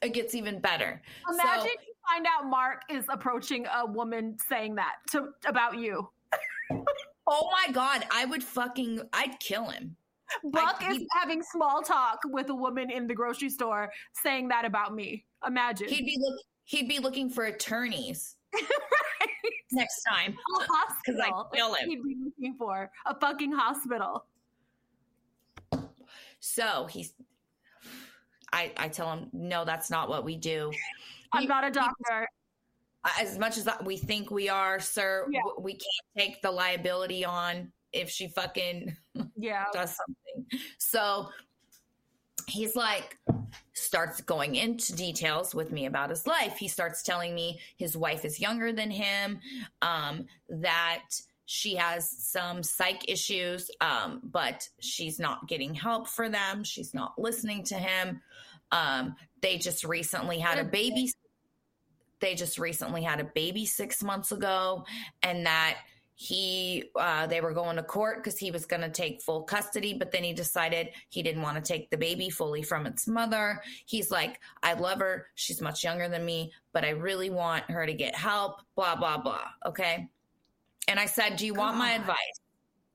it 0.02 0.14
gets 0.14 0.34
even 0.34 0.60
better 0.60 1.02
Imagine 1.30 1.62
so, 1.62 1.68
you 1.68 1.94
find 2.08 2.26
out 2.26 2.50
Mark 2.50 2.82
is 2.90 3.06
approaching 3.10 3.66
a 3.74 3.86
woman 3.86 4.38
saying 4.48 4.76
that 4.76 4.96
to 5.12 5.30
about 5.46 5.78
you. 5.78 6.10
oh 7.28 7.50
my 7.52 7.72
god 7.72 8.06
i 8.12 8.26
would 8.26 8.44
fucking 8.44 9.02
i'd 9.14 9.40
kill 9.40 9.68
him 9.70 9.96
Buck 10.44 10.84
is 10.90 11.04
having 11.14 11.42
small 11.44 11.82
talk 11.82 12.20
with 12.26 12.50
a 12.50 12.56
woman 12.56 12.90
in 12.92 13.08
the 13.08 13.14
grocery 13.16 13.50
store 13.50 13.92
saying 14.14 14.48
that 14.50 14.66
about 14.66 14.94
me. 14.96 15.26
Imagine. 15.48 15.88
he'd 15.90 16.06
be 16.06 16.18
look 16.20 16.40
he'd 16.66 16.88
be 16.88 17.00
looking 17.00 17.30
for 17.30 17.46
attorneys 17.46 18.36
right. 18.54 19.30
next 19.72 20.04
time 20.04 20.36
A 20.60 20.64
hospital. 20.72 21.50
I 21.52 21.56
kill 21.56 21.74
him. 21.74 21.90
He'd 21.90 22.04
be 22.04 22.16
looking 22.24 22.56
for 22.58 22.90
a 23.06 23.16
fucking 23.20 23.52
hospital. 23.52 24.26
so 26.40 26.88
he's 26.90 27.14
i 28.54 28.72
i 28.78 28.88
tell 28.88 29.12
him 29.12 29.28
no 29.34 29.66
that's 29.66 29.90
not 29.90 30.10
what 30.10 30.24
we 30.24 30.36
do 30.36 30.72
I'm 31.34 31.42
He- 31.42 31.48
not 31.48 31.64
a 31.64 31.70
doctor. 31.72 32.28
as 33.20 33.38
much 33.38 33.58
as 33.58 33.70
we 33.86 33.98
think 33.98 34.32
we 34.32 34.50
are, 34.50 34.80
sir, 34.80 35.28
Yeah. 35.30 35.42
we 35.60 35.74
can't 35.74 36.08
take 36.18 36.42
the 36.42 36.50
liability 36.52 37.24
on 37.24 37.72
if 37.94 38.10
she 38.10 38.28
fucking 38.28 38.96
Yeah. 39.36 39.66
does 39.74 39.96
something. 39.96 40.62
So 40.78 41.30
he's 42.48 42.76
like, 42.76 43.18
starts 43.74 44.22
going 44.22 44.56
into 44.56 44.94
details 44.96 45.56
with 45.56 45.72
me 45.72 45.86
about 45.86 46.10
his 46.10 46.28
life. 46.28 46.58
He 46.58 46.68
starts 46.68 47.04
telling 47.04 47.34
me 47.34 47.60
his 47.78 47.96
wife 47.96 48.26
is 48.26 48.40
younger 48.40 48.72
than 48.72 48.92
him, 48.92 49.40
um, 49.82 50.26
that 50.50 51.04
she 51.46 51.76
has 51.76 52.10
some 52.10 52.62
psych 52.62 53.10
issues, 53.10 53.72
um, 53.82 54.22
but 54.24 54.68
she's 54.80 55.20
not 55.20 55.48
getting 55.48 55.74
help 55.74 56.08
for 56.08 56.30
them. 56.30 56.64
She's 56.64 56.94
not 56.94 57.18
listening 57.18 57.64
to 57.66 57.76
him. 57.76 58.22
Um, 58.72 59.16
they 59.42 59.58
just 59.58 59.84
recently 59.84 60.38
had 60.38 60.60
a 60.60 60.64
baby 60.64 61.12
they 62.20 62.36
just 62.36 62.60
recently 62.60 63.02
had 63.02 63.20
a 63.20 63.24
baby 63.24 63.66
six 63.66 64.04
months 64.04 64.32
ago 64.32 64.86
and 65.24 65.46
that 65.46 65.78
he 66.22 66.84
uh, 66.98 67.26
they 67.28 67.40
were 67.40 67.54
going 67.54 67.78
to 67.78 67.82
court 67.82 68.18
because 68.18 68.38
he 68.38 68.52
was 68.52 68.66
going 68.66 68.82
to 68.82 68.90
take 68.90 69.22
full 69.22 69.42
custody 69.44 69.94
but 69.94 70.12
then 70.12 70.22
he 70.22 70.34
decided 70.34 70.90
he 71.08 71.24
didn't 71.24 71.42
want 71.42 71.56
to 71.56 71.62
take 71.62 71.90
the 71.92 71.98
baby 71.98 72.30
fully 72.30 72.62
from 72.62 72.86
its 72.86 73.08
mother 73.08 73.62
he's 73.86 74.12
like 74.12 74.38
i 74.62 74.74
love 74.74 75.00
her 75.00 75.28
she's 75.36 75.62
much 75.62 75.82
younger 75.82 76.10
than 76.10 76.26
me 76.26 76.52
but 76.74 76.84
i 76.84 76.90
really 76.90 77.30
want 77.30 77.64
her 77.72 77.86
to 77.86 77.94
get 77.94 78.14
help 78.14 78.60
blah 78.76 78.98
blah 78.98 79.18
blah 79.18 79.46
okay 79.66 80.10
and 80.90 81.00
i 81.00 81.06
said 81.06 81.38
do 81.38 81.46
you 81.46 81.54
want 81.54 81.78
my 81.78 81.92
advice 81.92 82.18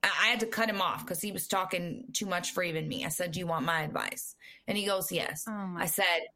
I 0.02 0.10
I 0.22 0.26
had 0.26 0.40
to 0.40 0.46
cut 0.46 0.68
him 0.68 0.82
off 0.82 1.00
because 1.00 1.22
he 1.22 1.32
was 1.32 1.48
talking 1.48 2.04
too 2.12 2.26
much 2.26 2.52
for 2.52 2.62
even 2.62 2.86
me. 2.86 3.06
I 3.06 3.08
said, 3.08 3.32
Do 3.32 3.40
you 3.40 3.46
want 3.46 3.64
my 3.64 3.84
advice? 3.84 4.36
And 4.68 4.76
he 4.76 4.84
goes, 4.84 5.10
Yes. 5.10 5.46
Oh 5.48 5.76
I 5.78 5.86
said, 5.86 6.26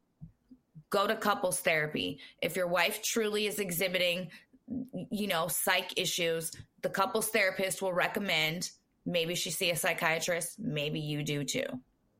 go 0.89 1.05
to 1.05 1.15
couples 1.15 1.59
therapy. 1.59 2.19
If 2.41 2.55
your 2.55 2.65
wife 2.65 3.03
truly 3.03 3.45
is 3.45 3.59
exhibiting, 3.59 4.31
you 5.11 5.27
know, 5.27 5.47
psych 5.47 5.97
issues, 5.97 6.51
the 6.81 6.89
couples 6.89 7.29
therapist 7.29 7.81
will 7.81 7.93
recommend 7.93 8.71
maybe 9.05 9.33
she 9.35 9.49
see 9.49 9.71
a 9.71 9.75
psychiatrist, 9.75 10.59
maybe 10.59 10.99
you 10.99 11.23
do 11.23 11.43
too. 11.43 11.65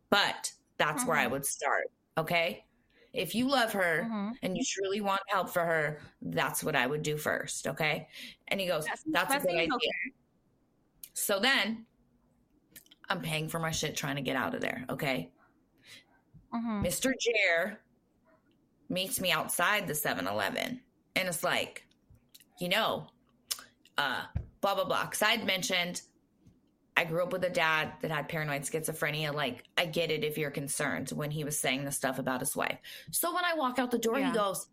But 0.09 0.51
that's 0.77 1.05
where 1.05 1.17
I 1.17 1.27
Mhm. 1.27 1.31
would 1.31 1.45
start. 1.45 1.91
Okay. 2.17 2.65
If 3.13 3.35
you 3.35 3.47
love 3.47 3.73
her 3.73 4.07
Mhm. 4.09 4.37
and 4.41 4.57
you 4.57 4.63
truly 4.65 5.01
want 5.01 5.21
help 5.27 5.49
for 5.49 5.63
her, 5.65 6.01
that's 6.21 6.63
what 6.63 6.75
I 6.75 6.87
would 6.87 7.03
do 7.03 7.17
first. 7.17 7.67
Okay. 7.67 8.07
And 8.47 8.59
he 8.59 8.65
goes, 8.67 8.85
That's- 8.85 9.03
That's, 9.07 9.33
that 9.33 9.43
a 9.43 9.45
good 9.45 9.55
idea. 9.55 9.73
okay. 9.73 10.13
So 11.13 11.39
then 11.39 11.85
I'm 13.09 13.21
paying 13.21 13.49
for 13.49 13.59
my 13.59 13.71
shit 13.71 13.95
trying 13.95 14.15
to 14.15 14.21
get 14.21 14.35
out 14.35 14.55
of 14.55 14.61
there. 14.61 14.85
Okay. 14.89 15.31
Mhm. 16.53 16.83
Mr. 16.83 17.13
Jer 17.19 17.79
meets 18.87 19.19
me 19.19 19.31
outside 19.31 19.85
the 19.87 19.95
7 19.95 20.27
Eleven 20.27 20.81
and 21.15 21.27
it's 21.27 21.43
like, 21.43 21.85
you 22.59 22.69
know, 22.69 23.07
uh, 23.97 24.23
blah, 24.61 24.75
blah, 24.75 24.85
blah. 24.85 25.05
Because 25.05 25.21
I'd 25.21 25.45
mentioned 25.45 26.01
I 26.97 27.05
grew 27.05 27.23
up 27.23 27.31
with 27.31 27.43
a 27.45 27.49
dad 27.49 27.93
that 28.01 28.11
had 28.11 28.27
paranoid 28.27 28.63
schizophrenia. 28.63 29.33
Like, 29.33 29.63
I 29.77 29.85
get 29.85 30.11
it 30.11 30.23
if 30.25 30.37
you're 30.37 30.51
concerned 30.51 31.09
when 31.09 31.31
he 31.31 31.43
was 31.45 31.57
saying 31.57 31.85
the 31.85 31.91
stuff 31.91 32.19
about 32.19 32.41
his 32.41 32.55
wife. 32.55 32.77
So 33.11 33.33
when 33.33 33.45
I 33.45 33.53
walk 33.55 33.79
out 33.79 33.89
the 33.91 33.97
door, 33.97 34.19
Yeah. 34.19 34.27
he 34.31 34.33
goes, 34.37 34.67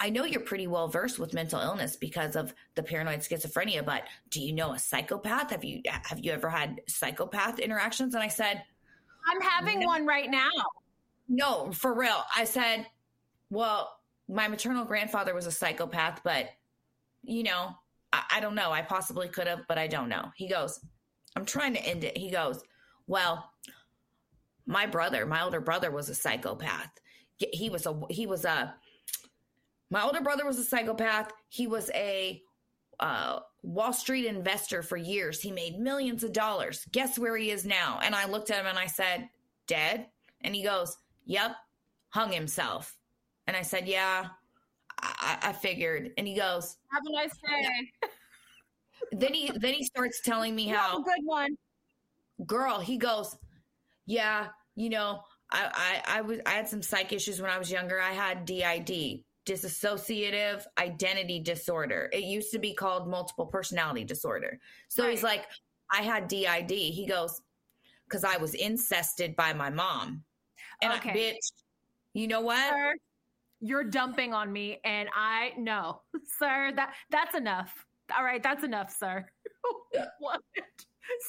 I 0.00 0.10
know 0.10 0.24
you're 0.24 0.40
pretty 0.42 0.66
well 0.68 0.86
versed 0.86 1.18
with 1.18 1.34
mental 1.34 1.60
illness 1.60 1.96
because 1.96 2.36
of 2.36 2.54
the 2.76 2.82
paranoid 2.84 3.20
schizophrenia, 3.20 3.84
but 3.84 4.04
do 4.30 4.40
you 4.40 4.52
know 4.52 4.72
a 4.72 4.78
psychopath? 4.78 5.50
Have 5.50 5.64
you 5.64 5.82
have 6.04 6.20
you 6.20 6.30
ever 6.30 6.48
had 6.48 6.82
psychopath 6.86 7.58
interactions? 7.58 8.14
And 8.14 8.22
I 8.22 8.28
said, 8.28 8.62
I'm 9.28 9.40
having 9.40 9.80
No. 9.80 9.86
one 9.86 10.06
right 10.06 10.30
now. 10.30 10.50
no, 11.28 11.72
for 11.72 11.94
real. 11.94 12.22
I 12.36 12.44
said, 12.44 12.86
well, 13.50 13.97
my 14.28 14.48
maternal 14.48 14.84
grandfather 14.84 15.34
was 15.34 15.46
a 15.46 15.50
psychopath, 15.52 16.20
but 16.22 16.50
you 17.22 17.42
know, 17.42 17.74
I, 18.12 18.22
I 18.34 18.40
don't 18.40 18.54
know. 18.54 18.70
I 18.70 18.82
possibly 18.82 19.28
could 19.28 19.46
have, 19.46 19.60
but 19.68 19.78
I 19.78 19.86
don't 19.86 20.08
know. 20.08 20.30
He 20.36 20.48
goes, 20.48 20.80
I'm 21.36 21.44
trying 21.44 21.74
to 21.74 21.84
end 21.84 22.04
it. 22.04 22.16
He 22.16 22.30
goes, 22.30 22.62
well, 23.06 23.50
my 24.66 24.86
brother, 24.86 25.24
my 25.26 25.42
older 25.42 25.60
brother 25.60 25.90
was 25.90 26.08
a 26.08 26.14
psychopath. 26.14 26.90
He- 27.38 27.70
was 27.70 27.86
a, 27.86 28.00
he 28.10 28.26
was 28.26 28.44
a, 28.44 28.74
my 29.90 30.02
older 30.02 30.20
brother 30.20 30.44
was 30.44 30.58
a 30.58 30.64
psychopath. 30.64 31.32
He 31.48 31.66
was 31.66 31.90
a 31.94 32.42
uh, 33.00 33.40
Wall 33.62 33.92
Street 33.92 34.26
investor 34.26 34.82
for 34.82 34.96
years. 34.96 35.40
He 35.40 35.52
made 35.52 35.78
millions 35.78 36.24
of 36.24 36.32
dollars. 36.32 36.86
Guess 36.92 37.18
where 37.18 37.36
he 37.36 37.50
is 37.50 37.64
now? 37.64 38.00
And 38.02 38.14
I 38.14 38.26
looked 38.26 38.50
at 38.50 38.60
him 38.60 38.66
and 38.66 38.78
I 38.78 38.86
said, 38.86 39.28
dead? 39.66 40.06
And 40.40 40.54
he 40.54 40.62
goes, 40.64 40.96
Yep, 41.26 41.52
hung 42.10 42.32
himself. 42.32 42.97
And 43.48 43.56
I 43.56 43.62
said, 43.62 43.88
Yeah, 43.88 44.28
I, 45.00 45.38
I 45.42 45.52
figured. 45.54 46.12
And 46.18 46.28
he 46.28 46.36
goes, 46.36 46.76
Have 46.92 47.02
a 47.06 47.12
nice 47.12 47.32
day. 47.48 47.90
then 49.12 49.34
he 49.34 49.50
then 49.56 49.74
he 49.74 49.84
starts 49.84 50.20
telling 50.20 50.54
me 50.54 50.66
how 50.68 51.02
good 51.02 51.24
one. 51.24 51.56
girl, 52.46 52.78
he 52.78 52.98
goes, 52.98 53.36
Yeah, 54.06 54.48
you 54.76 54.90
know, 54.90 55.22
I, 55.50 56.02
I 56.06 56.18
I 56.18 56.20
was 56.20 56.40
I 56.46 56.50
had 56.50 56.68
some 56.68 56.82
psych 56.82 57.12
issues 57.12 57.40
when 57.40 57.50
I 57.50 57.58
was 57.58 57.70
younger. 57.70 57.98
I 58.00 58.12
had 58.12 58.44
DID, 58.44 59.20
dissociative 59.46 60.64
identity 60.78 61.40
disorder. 61.40 62.10
It 62.12 62.24
used 62.24 62.52
to 62.52 62.58
be 62.58 62.74
called 62.74 63.08
multiple 63.08 63.46
personality 63.46 64.04
disorder. 64.04 64.60
So 64.88 65.08
he's 65.08 65.22
like, 65.22 65.46
I 65.90 66.02
had 66.02 66.28
DID. 66.28 66.70
He 66.70 67.06
goes, 67.08 67.40
because 68.06 68.24
I 68.24 68.36
was 68.36 68.52
incested 68.54 69.36
by 69.36 69.54
my 69.54 69.70
mom. 69.70 70.22
And 70.82 70.92
Okay. 70.92 71.10
I, 71.10 71.14
bitch, 71.16 71.52
you 72.12 72.28
know 72.28 72.42
what? 72.42 72.58
Sir, 72.68 72.94
you're 73.60 73.84
dumping 73.84 74.32
on 74.34 74.52
me, 74.52 74.80
and 74.84 75.08
I 75.14 75.52
no, 75.58 76.02
sir. 76.38 76.72
That 76.74 76.94
that's 77.10 77.34
enough. 77.36 77.72
All 78.16 78.24
right, 78.24 78.42
that's 78.42 78.64
enough, 78.64 78.94
sir. 78.96 79.24
What? 80.20 80.40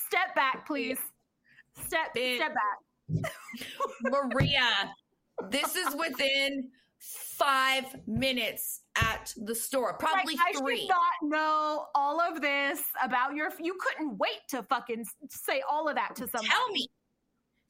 Step 0.07 0.35
back, 0.35 0.65
please. 0.67 0.99
Step 1.85 2.13
Bitch. 2.15 2.37
step 2.37 2.53
back. 2.53 3.31
Maria, 4.03 4.93
this 5.49 5.75
is 5.75 5.95
within 5.95 6.69
five 6.99 7.85
minutes 8.07 8.81
at 8.95 9.33
the 9.37 9.55
store, 9.55 9.93
probably 9.97 10.35
like, 10.35 10.55
I 10.55 10.59
three. 10.59 10.81
should 10.81 10.89
not 10.89 11.29
know 11.29 11.85
all 11.95 12.21
of 12.21 12.41
this 12.41 12.81
about 13.03 13.33
your. 13.35 13.49
You 13.59 13.75
couldn't 13.79 14.17
wait 14.17 14.39
to 14.49 14.63
fucking 14.63 15.05
say 15.29 15.63
all 15.69 15.87
of 15.87 15.95
that 15.95 16.15
to 16.17 16.27
somebody. 16.27 16.47
Tell 16.47 16.69
me. 16.69 16.87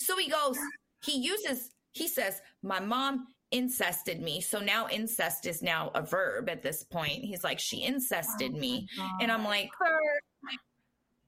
So 0.02 0.18
he 0.18 0.30
goes, 0.30 0.58
he 1.04 1.20
uses, 1.20 1.72
he 1.92 2.08
says, 2.08 2.42
my 2.64 2.80
mom 2.80 3.28
incested 3.52 4.22
me. 4.22 4.42
So 4.42 4.60
now 4.60 4.88
incest 4.90 5.46
is 5.46 5.62
now 5.62 5.92
a 5.96 6.02
verb 6.02 6.50
at 6.50 6.62
this 6.62 6.84
point. 6.84 7.24
He's 7.24 7.44
like, 7.44 7.60
she 7.60 7.84
incested 7.84 8.54
me. 8.54 8.88
And 9.20 9.32
I'm 9.32 9.44
like, 9.44 9.70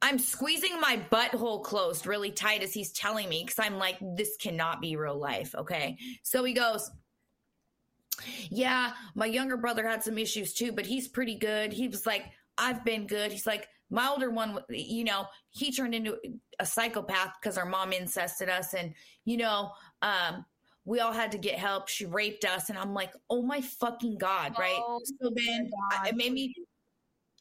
I'm 0.01 0.17
squeezing 0.17 0.79
my 0.79 0.99
butthole 1.11 1.63
closed 1.63 2.07
really 2.07 2.31
tight 2.31 2.63
as 2.63 2.73
he's 2.73 2.91
telling 2.91 3.29
me 3.29 3.43
because 3.43 3.59
I'm 3.59 3.77
like, 3.77 3.97
this 4.15 4.35
cannot 4.37 4.81
be 4.81 4.95
real 4.95 5.17
life. 5.17 5.53
Okay. 5.55 5.97
So 6.23 6.43
he 6.43 6.53
goes, 6.53 6.89
Yeah, 8.49 8.93
my 9.15 9.27
younger 9.27 9.57
brother 9.57 9.87
had 9.87 10.03
some 10.03 10.17
issues 10.17 10.53
too, 10.53 10.71
but 10.71 10.85
he's 10.85 11.07
pretty 11.07 11.35
good. 11.35 11.71
He 11.71 11.87
was 11.87 12.05
like, 12.05 12.25
I've 12.57 12.83
been 12.83 13.07
good. 13.07 13.31
He's 13.31 13.47
like, 13.47 13.67
my 13.89 14.07
older 14.07 14.29
one, 14.29 14.57
you 14.69 15.03
know, 15.03 15.25
he 15.49 15.71
turned 15.71 15.93
into 15.93 16.17
a 16.59 16.65
psychopath 16.65 17.33
because 17.41 17.57
our 17.57 17.65
mom 17.65 17.91
incested 17.91 18.49
us. 18.49 18.73
And, 18.73 18.93
you 19.25 19.37
know, 19.37 19.71
um, 20.01 20.45
we 20.91 20.99
all 20.99 21.13
had 21.13 21.31
to 21.31 21.37
get 21.37 21.57
help. 21.57 21.87
She 21.87 22.05
raped 22.05 22.43
us. 22.43 22.67
And 22.69 22.77
I'm 22.77 22.93
like, 22.93 23.13
oh 23.29 23.41
my 23.41 23.61
fucking 23.61 24.17
God. 24.17 24.53
Right. 24.59 24.75
Oh 24.77 24.99
so 25.05 25.31
then 25.33 25.71
I- 25.93 26.09
it 26.09 26.17
made 26.17 26.33
me, 26.33 26.53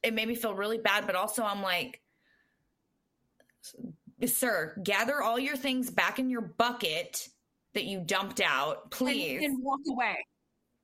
it 0.05 0.15
made 0.15 0.29
me 0.29 0.37
feel 0.37 0.55
really 0.55 0.79
bad. 0.79 1.05
But 1.05 1.17
also 1.17 1.43
I'm 1.43 1.61
like, 1.61 2.01
sir, 4.25 4.81
gather 4.85 5.21
all 5.21 5.37
your 5.37 5.57
things 5.57 5.91
back 5.91 6.21
in 6.21 6.31
your 6.31 6.43
bucket 6.43 7.29
that 7.75 7.87
you 7.87 7.99
dumped 8.01 8.41
out, 8.41 8.93
please. 8.93 9.43
and 9.43 9.61
walk 9.65 9.81
away. 9.91 10.25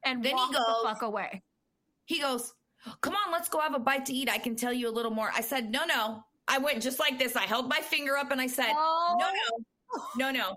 And 0.05 0.24
Then 0.24 0.37
he 0.37 0.52
goes- 0.52 0.64
the 0.83 0.88
fuck 0.88 1.02
away. 1.02 1.42
he 2.07 2.18
goes, 2.20 2.52
Come 3.00 3.14
on, 3.14 3.33
let's 3.33 3.48
go 3.48 3.61
have 3.61 3.74
a 3.74 3.81
bite 3.81 4.07
to 4.07 4.12
eat. 4.12 4.29
I 4.29 4.38
can 4.38 4.57
tell 4.57 4.72
you 4.72 4.88
a 4.88 4.94
little 4.94 5.11
more. 5.12 5.31
I 5.33 5.40
said, 5.40 5.70
No, 5.70 5.85
no. 5.85 6.24
I 6.48 6.59
went 6.59 6.83
just 6.83 6.98
like 6.98 7.16
this. 7.16 7.37
I 7.37 7.42
held 7.42 7.68
my 7.68 7.79
finger 7.81 8.16
up 8.16 8.33
and 8.33 8.40
I 8.40 8.48
said, 8.48 8.70
Oh, 8.70 9.16
No, 9.20 9.26
no, 10.18 10.31
no, 10.31 10.31
no, 10.33 10.57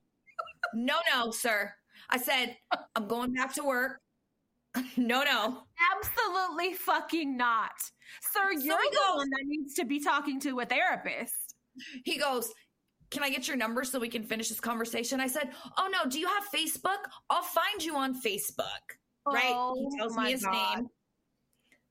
no, 0.73 0.95
no, 1.13 1.31
sir. 1.31 1.71
I 2.09 2.17
said, 2.17 2.57
I'm 2.95 3.07
going 3.07 3.33
back 3.33 3.53
to 3.55 3.63
work. 3.63 4.01
no, 4.97 5.23
no. 5.23 5.63
absolutely 5.95 6.73
fucking 6.73 7.35
not, 7.35 7.71
sir. 8.21 8.51
So 8.53 8.59
You're 8.59 8.81
he 8.81 8.89
the 8.91 8.95
goes- 9.07 9.15
one 9.17 9.29
that 9.29 9.43
needs 9.45 9.73
to 9.75 9.85
be 9.85 9.99
talking 9.99 10.39
to 10.41 10.59
a 10.59 10.65
therapist. 10.65 11.55
He 12.05 12.17
goes, 12.17 12.51
Can 13.09 13.23
I 13.23 13.29
get 13.29 13.47
your 13.47 13.57
number 13.57 13.83
so 13.83 13.99
we 13.99 14.09
can 14.09 14.23
finish 14.23 14.49
this 14.49 14.59
conversation? 14.59 15.19
I 15.19 15.27
said, 15.27 15.49
Oh, 15.77 15.89
no. 15.91 16.09
Do 16.09 16.19
you 16.19 16.27
have 16.27 16.43
Facebook? 16.53 16.97
I'll 17.29 17.41
find 17.41 17.83
you 17.83 17.95
on 17.95 18.19
Facebook. 18.21 18.63
Right? 19.25 19.43
Oh, 19.47 19.89
he 19.91 19.97
tells 19.97 20.15
me 20.17 20.31
his 20.31 20.43
God. 20.43 20.77
name. 20.77 20.87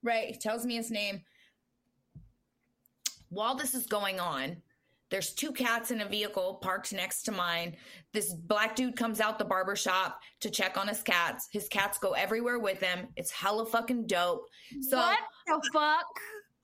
Right. 0.02 0.28
He 0.28 0.36
tells 0.36 0.64
me 0.64 0.76
his 0.76 0.90
name. 0.90 1.22
While 3.30 3.56
this 3.56 3.74
is 3.74 3.86
going 3.86 4.20
on, 4.20 4.56
there's 5.10 5.32
two 5.32 5.52
cats 5.52 5.90
in 5.90 6.00
a 6.00 6.08
vehicle 6.08 6.58
parked 6.62 6.92
next 6.92 7.22
to 7.22 7.32
mine. 7.32 7.76
This 8.12 8.32
black 8.34 8.76
dude 8.76 8.96
comes 8.96 9.20
out 9.20 9.38
the 9.38 9.44
barber 9.44 9.76
shop 9.76 10.20
to 10.40 10.50
check 10.50 10.76
on 10.76 10.88
his 10.88 11.02
cats. 11.02 11.48
His 11.50 11.68
cats 11.68 11.98
go 11.98 12.12
everywhere 12.12 12.58
with 12.58 12.80
him. 12.80 13.08
It's 13.16 13.30
hella 13.30 13.66
fucking 13.66 14.06
dope. 14.06 14.46
So 14.82 14.98
what 14.98 15.18
the 15.46 15.60
fuck? 15.72 16.06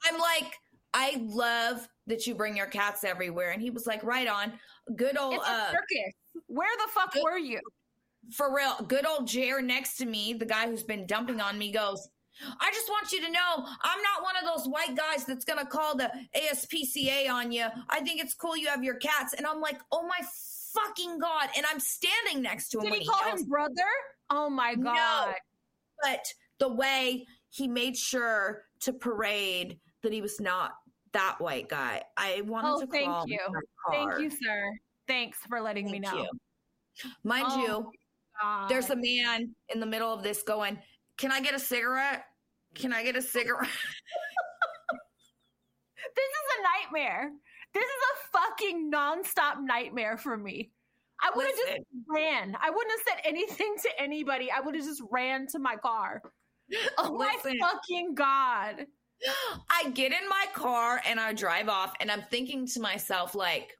I'm 0.04 0.18
like, 0.18 0.52
I 0.92 1.20
love 1.22 1.88
that 2.06 2.26
you 2.26 2.34
bring 2.34 2.56
your 2.56 2.66
cats 2.66 3.02
everywhere. 3.04 3.50
And 3.52 3.62
he 3.62 3.70
was 3.70 3.86
like, 3.86 4.04
right 4.04 4.28
on. 4.28 4.52
Good 4.94 5.16
old 5.18 5.34
It's 5.34 5.48
a 5.48 5.50
uh 5.50 5.70
circus. 5.70 6.14
Where 6.46 6.68
the 6.76 6.90
fuck 6.92 7.12
good- 7.12 7.22
were 7.22 7.38
you? 7.38 7.60
for 8.32 8.54
real, 8.56 8.74
good 8.88 9.04
old 9.06 9.26
Jer 9.26 9.60
next 9.60 9.96
to 9.98 10.06
me, 10.06 10.32
the 10.32 10.46
guy 10.46 10.66
who's 10.66 10.82
been 10.82 11.06
dumping 11.06 11.42
on 11.42 11.58
me, 11.58 11.70
goes, 11.70 12.08
I 12.60 12.70
just 12.72 12.88
want 12.88 13.12
you 13.12 13.20
to 13.20 13.30
know 13.30 13.54
I'm 13.58 14.02
not 14.02 14.22
one 14.22 14.34
of 14.36 14.44
those 14.44 14.66
white 14.70 14.96
guys 14.96 15.24
that's 15.24 15.44
going 15.44 15.58
to 15.58 15.66
call 15.66 15.96
the 15.96 16.10
ASPCA 16.36 17.30
on 17.30 17.52
you. 17.52 17.66
I 17.88 18.00
think 18.00 18.20
it's 18.20 18.34
cool 18.34 18.56
you 18.56 18.68
have 18.68 18.82
your 18.84 18.96
cats. 18.96 19.34
And 19.34 19.46
I'm 19.46 19.60
like, 19.60 19.80
oh 19.92 20.06
my 20.06 20.20
fucking 20.72 21.18
God. 21.18 21.48
And 21.56 21.64
I'm 21.70 21.80
standing 21.80 22.42
next 22.42 22.70
to 22.70 22.78
him 22.78 22.84
Did 22.86 22.94
he 22.94 22.98
he 23.00 23.06
call 23.06 23.26
yells, 23.26 23.42
him 23.42 23.48
brother? 23.48 23.72
Oh 24.30 24.50
my 24.50 24.74
God. 24.74 25.28
No. 25.28 25.32
but 26.02 26.24
the 26.58 26.72
way 26.72 27.26
he 27.50 27.68
made 27.68 27.96
sure 27.96 28.64
to 28.80 28.92
parade 28.92 29.78
that 30.02 30.12
he 30.12 30.20
was 30.20 30.40
not 30.40 30.72
that 31.12 31.36
white 31.40 31.68
guy. 31.68 32.02
I 32.16 32.42
wanted 32.46 32.68
Oh, 32.68 32.80
to 32.80 32.86
thank 32.88 33.28
you. 33.28 33.38
Thank 33.92 34.18
you, 34.20 34.30
sir. 34.30 34.72
Thanks 35.06 35.38
for 35.48 35.60
letting 35.60 35.88
me 35.90 36.00
know. 36.00 36.14
you. 36.16 36.28
Mind 37.22 37.46
Oh, 37.48 37.60
you, 37.62 37.90
God. 38.40 38.68
there's 38.68 38.90
a 38.90 38.96
man 38.96 39.54
in 39.72 39.78
the 39.78 39.86
middle 39.86 40.12
of 40.12 40.22
this 40.24 40.42
going, 40.42 40.78
Can 41.16 41.32
I 41.32 41.40
get 41.40 41.54
a 41.54 41.58
cigarette? 41.58 42.24
Can 42.74 42.92
I 42.92 43.04
get 43.04 43.16
a 43.16 43.22
cigarette? 43.22 43.68
this 46.16 46.24
is 46.24 46.46
a 46.58 46.62
nightmare. 46.62 47.30
This 47.72 47.84
is 47.84 47.90
a 47.90 48.38
fucking 48.38 48.90
nonstop 48.92 49.60
nightmare 49.60 50.16
for 50.16 50.36
me. 50.36 50.70
I 51.20 51.30
would 51.34 51.46
have 51.46 51.54
just 51.54 51.78
ran. 52.08 52.56
I 52.60 52.70
wouldn't 52.70 52.90
have 52.90 53.06
said 53.08 53.22
anything 53.24 53.74
to 53.82 53.90
anybody. 53.98 54.50
I 54.50 54.60
would 54.60 54.74
have 54.74 54.84
just 54.84 55.02
ran 55.10 55.46
to 55.48 55.58
my 55.58 55.76
car. 55.76 56.22
Oh 56.96 57.12
Listen. 57.12 57.58
my 57.58 57.68
fucking 57.68 58.14
god. 58.14 58.86
I 59.70 59.90
get 59.90 60.12
in 60.12 60.28
my 60.28 60.46
car 60.54 61.00
and 61.06 61.20
I 61.20 61.34
drive 61.34 61.68
off, 61.68 61.92
and 62.00 62.10
I'm 62.10 62.22
thinking 62.22 62.66
to 62.68 62.80
myself, 62.80 63.34
like, 63.34 63.76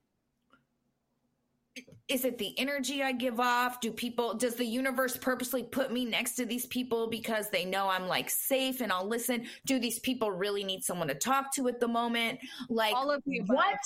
is 2.08 2.24
it 2.26 2.36
the 2.36 2.58
energy 2.58 3.02
I 3.02 3.12
give 3.12 3.40
off? 3.40 3.80
Do 3.80 3.90
people, 3.90 4.34
does 4.34 4.56
the 4.56 4.64
universe 4.64 5.16
purposely 5.16 5.62
put 5.62 5.90
me 5.90 6.04
next 6.04 6.34
to 6.36 6.44
these 6.44 6.66
people 6.66 7.08
because 7.08 7.48
they 7.48 7.64
know 7.64 7.88
I'm 7.88 8.06
like 8.08 8.28
safe 8.28 8.82
and 8.82 8.92
I'll 8.92 9.06
listen? 9.08 9.46
Do 9.64 9.78
these 9.78 9.98
people 10.00 10.30
really 10.30 10.64
need 10.64 10.84
someone 10.84 11.08
to 11.08 11.14
talk 11.14 11.54
to 11.54 11.66
at 11.68 11.80
the 11.80 11.88
moment? 11.88 12.40
Like, 12.68 12.94
All 12.94 13.10
of 13.10 13.22
the 13.24 13.38
above. 13.38 13.56
what 13.56 13.78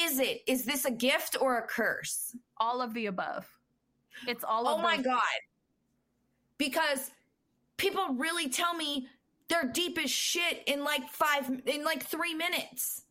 is 0.00 0.18
it? 0.20 0.40
Is 0.46 0.64
this 0.64 0.86
a 0.86 0.90
gift 0.90 1.36
or 1.38 1.58
a 1.58 1.66
curse? 1.66 2.34
All 2.56 2.80
of 2.80 2.94
the 2.94 3.06
above. 3.06 3.46
It's 4.26 4.42
all 4.44 4.66
Oh 4.66 4.74
of 4.74 4.80
Oh 4.80 4.82
my 4.82 4.96
those- 4.96 5.04
God. 5.06 5.20
Because 6.58 7.10
people 7.76 8.14
really 8.14 8.48
tell 8.48 8.74
me 8.74 9.06
they're 9.48 9.70
deep 9.70 9.98
as 9.98 10.10
shit 10.10 10.62
in 10.66 10.84
like 10.84 11.08
five, 11.10 11.50
in 11.66 11.84
like 11.84 12.04
three 12.04 12.34
minutes. 12.34 13.02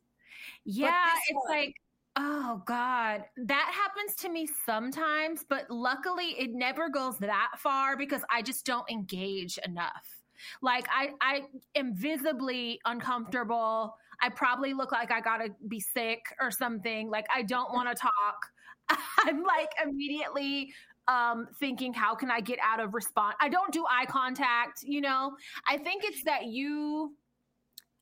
Yeah, 0.66 1.06
it's 1.28 1.36
one- 1.48 1.58
like, 1.58 1.76
oh 2.22 2.62
God, 2.66 3.24
that 3.38 3.72
happens 3.74 4.14
to 4.18 4.30
me 4.30 4.48
sometimes, 4.66 5.46
but 5.48 5.70
luckily 5.72 6.36
it 6.38 6.52
never 6.54 6.90
goes 6.90 7.18
that 7.20 7.52
far 7.58 7.96
because 7.96 8.24
I 8.30 8.42
just 8.42 8.66
don't 8.66 8.90
engage 8.92 9.58
enough. 9.66 10.22
Like 10.62 10.86
I, 10.92 11.12
I 11.22 11.42
am 11.76 11.96
visibly 11.96 12.82
uncomfortable. 12.84 13.96
I 14.22 14.30
probably 14.30 14.74
look 14.74 14.92
like 14.92 15.12
I 15.12 15.22
gotta 15.22 15.50
be 15.70 15.80
sick 15.80 16.20
or 16.42 16.52
something. 16.52 17.10
Like 17.10 17.26
I 17.34 17.42
don't 17.42 17.72
want 17.74 17.88
to 17.90 17.96
talk. 17.96 18.48
I'm 19.20 19.44
like 19.44 19.70
immediately 19.82 20.74
um 21.08 21.48
thinking 21.60 21.94
how 21.94 22.16
can 22.16 22.30
I 22.30 22.42
get 22.42 22.60
out 22.62 22.82
of 22.82 22.94
response? 22.94 23.36
I 23.40 23.48
don't 23.48 23.72
do 23.72 23.86
eye 23.90 24.06
contact, 24.06 24.84
you 24.84 25.00
know. 25.00 25.38
I 25.66 25.78
think 25.78 26.04
it's 26.04 26.24
that 26.26 26.48
you 26.48 27.16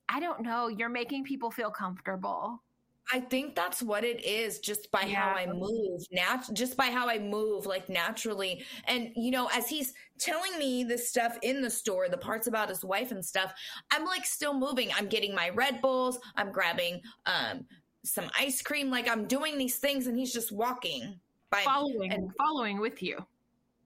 I 0.10 0.19
don't 0.19 0.41
know, 0.41 0.69
you're 0.69 0.89
making 0.89 1.23
people 1.23 1.51
feel 1.51 1.69
comfortable. 1.69 2.63
I 3.12 3.22
think 3.22 3.56
that's 3.56 3.82
what 3.82 4.04
it 4.04 4.24
is 4.26 4.60
just 4.60 4.91
by 4.91 5.04
how 5.04 5.30
I 5.30 5.46
move, 5.46 6.02
nat- 6.12 6.50
just 6.54 6.76
by 6.76 6.88
how 6.88 7.08
I 7.08 7.17
move 7.20 7.65
like 7.65 7.88
naturally. 7.89 8.65
And 8.86 9.12
you 9.15 9.32
know, 9.32 9.50
as 9.54 9.67
he's 9.70 9.93
telling 10.20 10.58
me 10.60 10.84
this 10.84 11.10
stuff 11.10 11.38
in 11.41 11.62
the 11.62 11.70
store, 11.70 12.10
the 12.10 12.17
parts 12.17 12.48
about 12.48 12.70
his 12.70 12.84
wife 12.84 13.12
and 13.12 13.24
stuff, 13.24 13.54
I'm 13.91 14.06
like 14.06 14.26
still 14.26 14.54
moving. 14.54 14.89
I'm 14.96 15.08
getting 15.08 15.34
my 15.34 15.50
Red 15.50 15.82
Bulls, 15.82 16.20
I'm 16.36 16.52
grabbing 16.52 17.02
um 17.26 17.65
some 18.04 18.30
ice 18.39 18.62
cream, 18.62 18.89
like 18.89 19.10
I'm 19.10 19.26
doing 19.26 19.58
these 19.58 19.78
things 19.78 20.08
and 20.08 20.17
he's 20.17 20.34
just 20.34 20.52
walking 20.52 21.20
by. 21.50 21.62
Following 21.63 22.12
And- 22.12 22.32
following 22.38 22.80
with 22.80 23.02
you. 23.02 23.26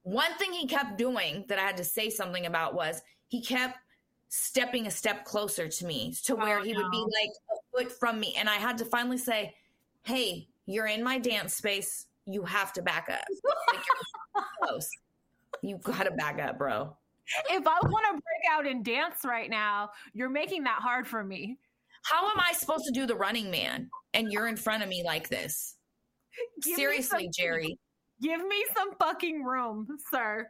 One 0.04 0.34
thing 0.40 0.52
he 0.52 0.66
kept 0.66 0.98
doing 0.98 1.46
that 1.48 1.60
I 1.60 1.62
had 1.62 1.78
to 1.78 1.84
say 1.84 2.10
something 2.10 2.48
about 2.48 2.74
was 2.74 3.02
he 3.28 3.42
kept 3.42 3.78
stepping 4.34 4.88
a 4.88 4.91
step 4.91 5.26
closer 5.26 5.67
to 5.67 5.86
me 5.86 6.13
to 6.24 6.36
where 6.36 6.60
Oh, 6.60 6.63
he 6.63 6.74
would 6.74 6.89
be 6.89 6.98
like 7.00 7.32
a 7.52 7.78
foot 7.84 7.91
from 8.00 8.17
me. 8.17 8.34
And 8.38 8.50
I 8.50 8.56
had 8.56 8.78
to 8.78 8.86
finally 8.86 9.17
say, 9.17 9.54
Hey, 10.04 10.48
you're 10.65 10.88
in 10.88 11.04
my 11.04 11.20
dance 11.20 11.54
space. 11.56 12.06
You 12.26 12.44
have 12.44 12.72
to 12.74 12.82
back 12.82 13.10
up. 13.12 13.20
Like 13.74 13.84
you're 14.36 14.44
close. 14.63 14.89
You 15.62 15.78
gotta 15.84 16.12
back 16.12 16.39
up, 16.41 16.58
bro. 16.58 16.96
If 17.50 17.67
I 17.67 17.78
want 17.84 18.06
to 18.08 18.12
break 18.13 18.52
out 18.52 18.65
and 18.65 18.84
dance 18.86 19.20
right 19.26 19.50
now, 19.50 19.91
you're 20.13 20.30
making 20.30 20.63
that 20.63 20.80
hard 20.82 21.08
for 21.08 21.24
me. 21.24 21.58
How 22.04 22.26
am 22.30 22.39
I 22.39 22.54
supposed 22.54 22.86
to 22.86 22.91
do 22.91 23.06
the 23.06 23.15
running 23.15 23.52
man? 23.52 23.89
And 24.13 24.32
you're 24.32 24.48
in 24.48 24.56
front 24.56 24.82
of 24.82 24.88
me 24.89 25.04
like 25.06 25.28
this. 25.30 25.76
Give 26.63 26.76
Seriously, 26.78 27.26
some- 27.26 27.32
Jerry. 27.38 27.78
Give 28.22 28.46
me 28.48 28.63
some 28.78 28.94
fucking 28.96 29.44
room, 29.44 29.88
sir. 30.12 30.50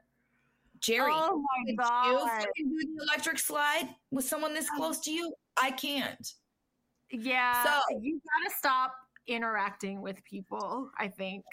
Jerry. 0.82 1.12
oh 1.14 1.38
my 1.42 1.64
you 1.72 1.78
god. 1.78 2.30
fucking 2.42 2.70
do 2.70 2.96
the 2.96 3.04
electric 3.04 3.40
slide 3.40 3.90
with 4.10 4.26
someone 4.26 4.54
this 4.54 4.70
um, 4.72 4.78
close 4.78 5.00
to 5.02 5.12
you? 5.12 5.34
I 5.62 5.72
can't. 5.72 6.34
Yeah. 7.12 7.64
So- 7.64 8.00
you 8.02 8.20
gotta 8.44 8.56
stop 8.58 8.94
interacting 9.28 10.02
with 10.02 10.24
people, 10.24 10.90
I 10.98 11.08
think. 11.08 11.44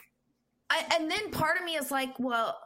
I, 0.70 0.84
and 0.98 1.10
then 1.10 1.30
part 1.30 1.58
of 1.58 1.64
me 1.64 1.76
is 1.76 1.90
like, 1.90 2.18
well, 2.18 2.58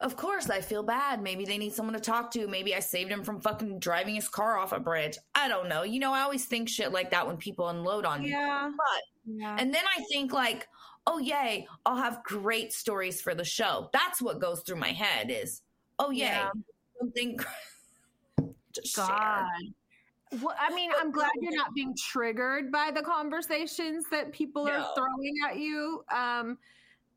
of 0.00 0.16
course 0.16 0.48
I 0.48 0.60
feel 0.60 0.82
bad. 0.82 1.22
Maybe 1.22 1.44
they 1.44 1.58
need 1.58 1.72
someone 1.74 1.94
to 1.94 2.00
talk 2.00 2.30
to. 2.32 2.46
Maybe 2.46 2.74
I 2.74 2.80
saved 2.80 3.10
him 3.10 3.24
from 3.24 3.40
fucking 3.40 3.80
driving 3.80 4.14
his 4.14 4.28
car 4.28 4.56
off 4.56 4.72
a 4.72 4.78
bridge. 4.80 5.18
I 5.34 5.48
don't 5.48 5.68
know. 5.68 5.82
You 5.82 5.98
know, 6.00 6.12
I 6.12 6.20
always 6.20 6.44
think 6.46 6.68
shit 6.68 6.92
like 6.92 7.10
that 7.10 7.26
when 7.26 7.36
people 7.36 7.68
unload 7.68 8.04
on 8.06 8.22
me. 8.22 8.30
Yeah. 8.30 8.70
But 8.76 9.02
Yeah. 9.26 9.56
and 9.58 9.74
then 9.74 9.82
I 9.96 10.02
think 10.04 10.32
like, 10.32 10.68
oh 11.06 11.18
yay, 11.18 11.66
I'll 11.84 11.96
have 11.96 12.22
great 12.22 12.72
stories 12.72 13.20
for 13.20 13.34
the 13.34 13.44
show. 13.44 13.90
That's 13.92 14.22
what 14.22 14.40
goes 14.40 14.60
through 14.62 14.76
my 14.76 14.92
head 14.92 15.30
is, 15.30 15.62
oh 15.98 16.10
yay, 16.10 16.26
Yeah. 16.26 16.50
something 16.98 17.38
share. 18.84 19.06
God. 19.06 19.46
Well, 20.42 20.54
I 20.60 20.74
mean, 20.74 20.90
I'm 20.98 21.10
glad 21.10 21.30
you're 21.40 21.56
not 21.56 21.72
being 21.74 21.94
triggered 21.96 22.70
by 22.70 22.90
the 22.94 23.00
conversations 23.02 24.04
that 24.10 24.30
people 24.30 24.68
are 24.68 24.86
throwing 24.94 25.34
at 25.48 25.56
you. 25.56 26.04
Um, 26.14 26.58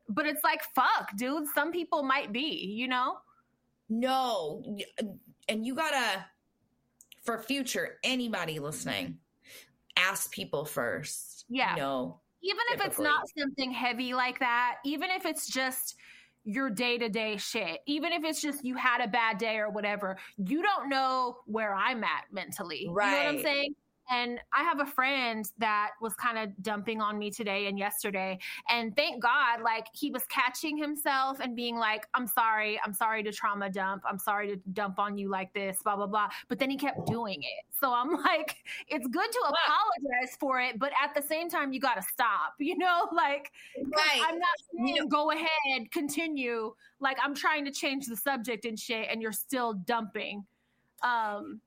but 0.08 0.26
it's 0.26 0.42
like, 0.42 0.62
fuck, 0.74 1.14
dude. 1.16 1.46
Some 1.54 1.72
people 1.72 2.02
might 2.02 2.32
be, 2.32 2.72
you 2.74 2.88
know? 2.88 3.18
No, 3.90 4.62
and 5.48 5.66
you 5.66 5.74
gotta 5.74 6.24
for 7.22 7.38
future 7.38 7.98
anybody 8.02 8.58
listening, 8.58 9.18
ask 9.96 10.32
people 10.32 10.64
first. 10.64 11.44
Yeah. 11.48 11.74
No. 11.76 12.20
Even 12.42 12.62
if 12.72 12.84
it's 12.84 12.98
not 12.98 13.28
something 13.38 13.70
heavy 13.70 14.14
like 14.14 14.38
that, 14.40 14.78
even 14.84 15.10
if 15.10 15.26
it's 15.26 15.46
just 15.46 15.96
your 16.44 16.70
day 16.70 16.98
to 16.98 17.08
day 17.08 17.36
shit, 17.36 17.80
even 17.86 18.12
if 18.12 18.24
it's 18.24 18.40
just 18.40 18.64
you 18.64 18.76
had 18.76 19.00
a 19.00 19.08
bad 19.08 19.38
day 19.38 19.58
or 19.58 19.70
whatever, 19.70 20.16
you 20.36 20.62
don't 20.62 20.88
know 20.88 21.36
where 21.46 21.74
I'm 21.74 22.02
at 22.04 22.24
mentally. 22.32 22.88
Right. 22.90 23.06
You 23.06 23.12
know 23.12 23.24
what 23.24 23.34
I'm 23.36 23.42
saying? 23.42 23.74
And 24.10 24.40
I 24.52 24.62
have 24.64 24.80
a 24.80 24.86
friend 24.86 25.48
that 25.58 25.90
was 26.00 26.12
kind 26.14 26.36
of 26.36 26.50
dumping 26.62 27.00
on 27.00 27.18
me 27.18 27.30
today 27.30 27.66
and 27.66 27.78
yesterday. 27.78 28.38
And 28.68 28.94
thank 28.96 29.22
God, 29.22 29.62
like 29.62 29.86
he 29.92 30.10
was 30.10 30.24
catching 30.26 30.76
himself 30.76 31.38
and 31.40 31.54
being 31.56 31.76
like, 31.76 32.06
I'm 32.12 32.26
sorry, 32.26 32.80
I'm 32.84 32.92
sorry 32.92 33.22
to 33.22 33.32
trauma 33.32 33.70
dump. 33.70 34.02
I'm 34.08 34.18
sorry 34.18 34.48
to 34.48 34.56
dump 34.72 34.98
on 34.98 35.16
you 35.16 35.30
like 35.30 35.52
this, 35.54 35.78
blah, 35.82 35.96
blah, 35.96 36.06
blah. 36.08 36.28
But 36.48 36.58
then 36.58 36.68
he 36.68 36.76
kept 36.76 37.06
doing 37.06 37.42
it. 37.42 37.64
So 37.80 37.92
I'm 37.92 38.10
like, 38.24 38.56
it's 38.88 39.06
good 39.06 39.30
to 39.32 39.38
apologize 39.40 40.36
for 40.38 40.60
it, 40.60 40.78
but 40.78 40.92
at 41.02 41.14
the 41.14 41.22
same 41.26 41.48
time, 41.48 41.72
you 41.72 41.80
got 41.80 41.94
to 41.94 42.02
stop, 42.02 42.54
you 42.58 42.76
know? 42.76 43.08
Like, 43.12 43.52
Right. 43.78 44.22
I'm 44.26 44.38
not 44.38 44.48
saying 44.74 44.88
You 44.88 45.02
know- 45.02 45.08
go 45.08 45.30
ahead, 45.30 45.90
continue. 45.92 46.74
Like 47.00 47.18
I'm 47.22 47.34
trying 47.34 47.64
to 47.64 47.70
change 47.70 48.06
the 48.06 48.16
subject 48.16 48.64
and 48.64 48.78
shit, 48.78 49.08
and 49.10 49.22
you're 49.22 49.32
still 49.32 49.74
dumping. 49.74 50.44
Um. 51.02 51.60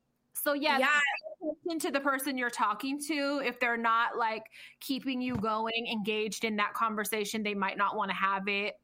So 0.45 0.53
yeah, 0.53 0.77
Yeah. 0.77 0.99
attention 1.41 1.79
to 1.87 1.91
the 1.91 1.99
person 1.99 2.37
you're 2.37 2.51
talking 2.51 2.99
to. 3.07 3.41
If 3.43 3.59
they're 3.59 3.77
not 3.77 4.15
like 4.15 4.43
keeping 4.79 5.19
you 5.19 5.35
going, 5.35 5.87
engaged 5.91 6.45
in 6.45 6.55
that 6.57 6.75
conversation, 6.75 7.41
they 7.41 7.55
might 7.55 7.77
not 7.77 7.97
want 7.97 8.11
to 8.11 8.15
have 8.15 8.47
it. 8.47 8.75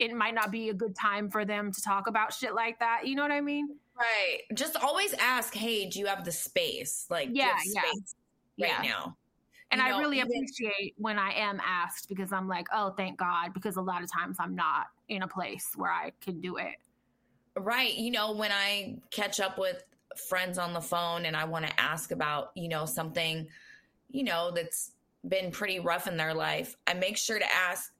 It 0.00 0.12
might 0.12 0.34
not 0.34 0.50
be 0.50 0.70
a 0.70 0.74
good 0.74 0.96
time 0.96 1.30
for 1.30 1.44
them 1.44 1.70
to 1.70 1.80
talk 1.80 2.08
about 2.08 2.34
shit 2.34 2.54
like 2.54 2.80
that. 2.80 3.06
You 3.06 3.14
know 3.14 3.22
what 3.22 3.30
I 3.30 3.40
mean? 3.40 3.78
Right. 3.96 4.40
Just 4.54 4.76
always 4.76 5.14
ask, 5.14 5.54
hey, 5.54 5.88
do 5.88 6.00
you 6.00 6.06
have 6.06 6.24
the 6.24 6.32
space? 6.32 7.06
Like, 7.08 7.28
Yeah, 7.30 7.56
yeah. 7.66 7.82
space 7.82 8.14
right 8.60 8.82
now. 8.82 9.16
And 9.70 9.80
You 9.80 9.86
I 9.86 9.98
really 10.00 10.20
appreciate 10.20 10.94
when 10.96 11.20
I 11.20 11.32
am 11.34 11.60
asked 11.64 12.08
because 12.08 12.32
I'm 12.32 12.48
like, 12.48 12.66
oh, 12.74 12.90
thank 12.96 13.16
God, 13.16 13.54
because 13.54 13.76
a 13.76 13.82
lot 13.82 14.02
of 14.02 14.10
times 14.10 14.38
I'm 14.40 14.56
not 14.56 14.86
in 15.08 15.22
a 15.22 15.28
place 15.28 15.68
where 15.76 15.92
I 15.92 16.10
can 16.20 16.40
do 16.40 16.56
it. 16.56 16.74
Right. 17.56 17.94
You 17.94 18.10
know, 18.10 18.32
when 18.32 18.50
I 18.50 18.96
catch 19.12 19.38
up 19.38 19.56
with 19.58 19.84
friends 20.16 20.58
on 20.58 20.72
the 20.72 20.80
phone 20.80 21.24
and 21.26 21.36
I 21.36 21.44
want 21.44 21.66
to 21.66 21.80
ask 21.80 22.10
about, 22.12 22.50
you 22.54 22.68
know, 22.68 22.84
something, 22.86 23.46
you 24.10 24.24
know, 24.24 24.50
that's 24.54 24.92
been 25.26 25.50
pretty 25.50 25.80
rough 25.80 26.06
in 26.06 26.16
their 26.16 26.34
life, 26.34 26.76
I 26.86 26.94
make 26.94 27.16
sure 27.16 27.38
to 27.38 27.52
ask, 27.52 27.92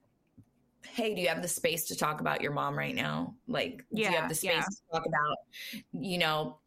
hey, 0.94 1.14
do 1.14 1.20
you 1.20 1.28
have 1.28 1.42
the 1.42 1.48
space 1.48 1.84
to 1.88 1.96
talk 1.96 2.20
about 2.20 2.40
your 2.40 2.52
mom 2.52 2.76
right 2.76 2.94
now? 2.94 3.34
Like, 3.46 3.84
do 3.94 4.02
you 4.02 4.08
have 4.08 4.28
the 4.28 4.34
space 4.34 4.52
yeah. 4.54 4.62
to 4.62 4.92
talk 4.92 5.06
about, 5.06 5.36
you 5.92 6.18
know, 6.18 6.58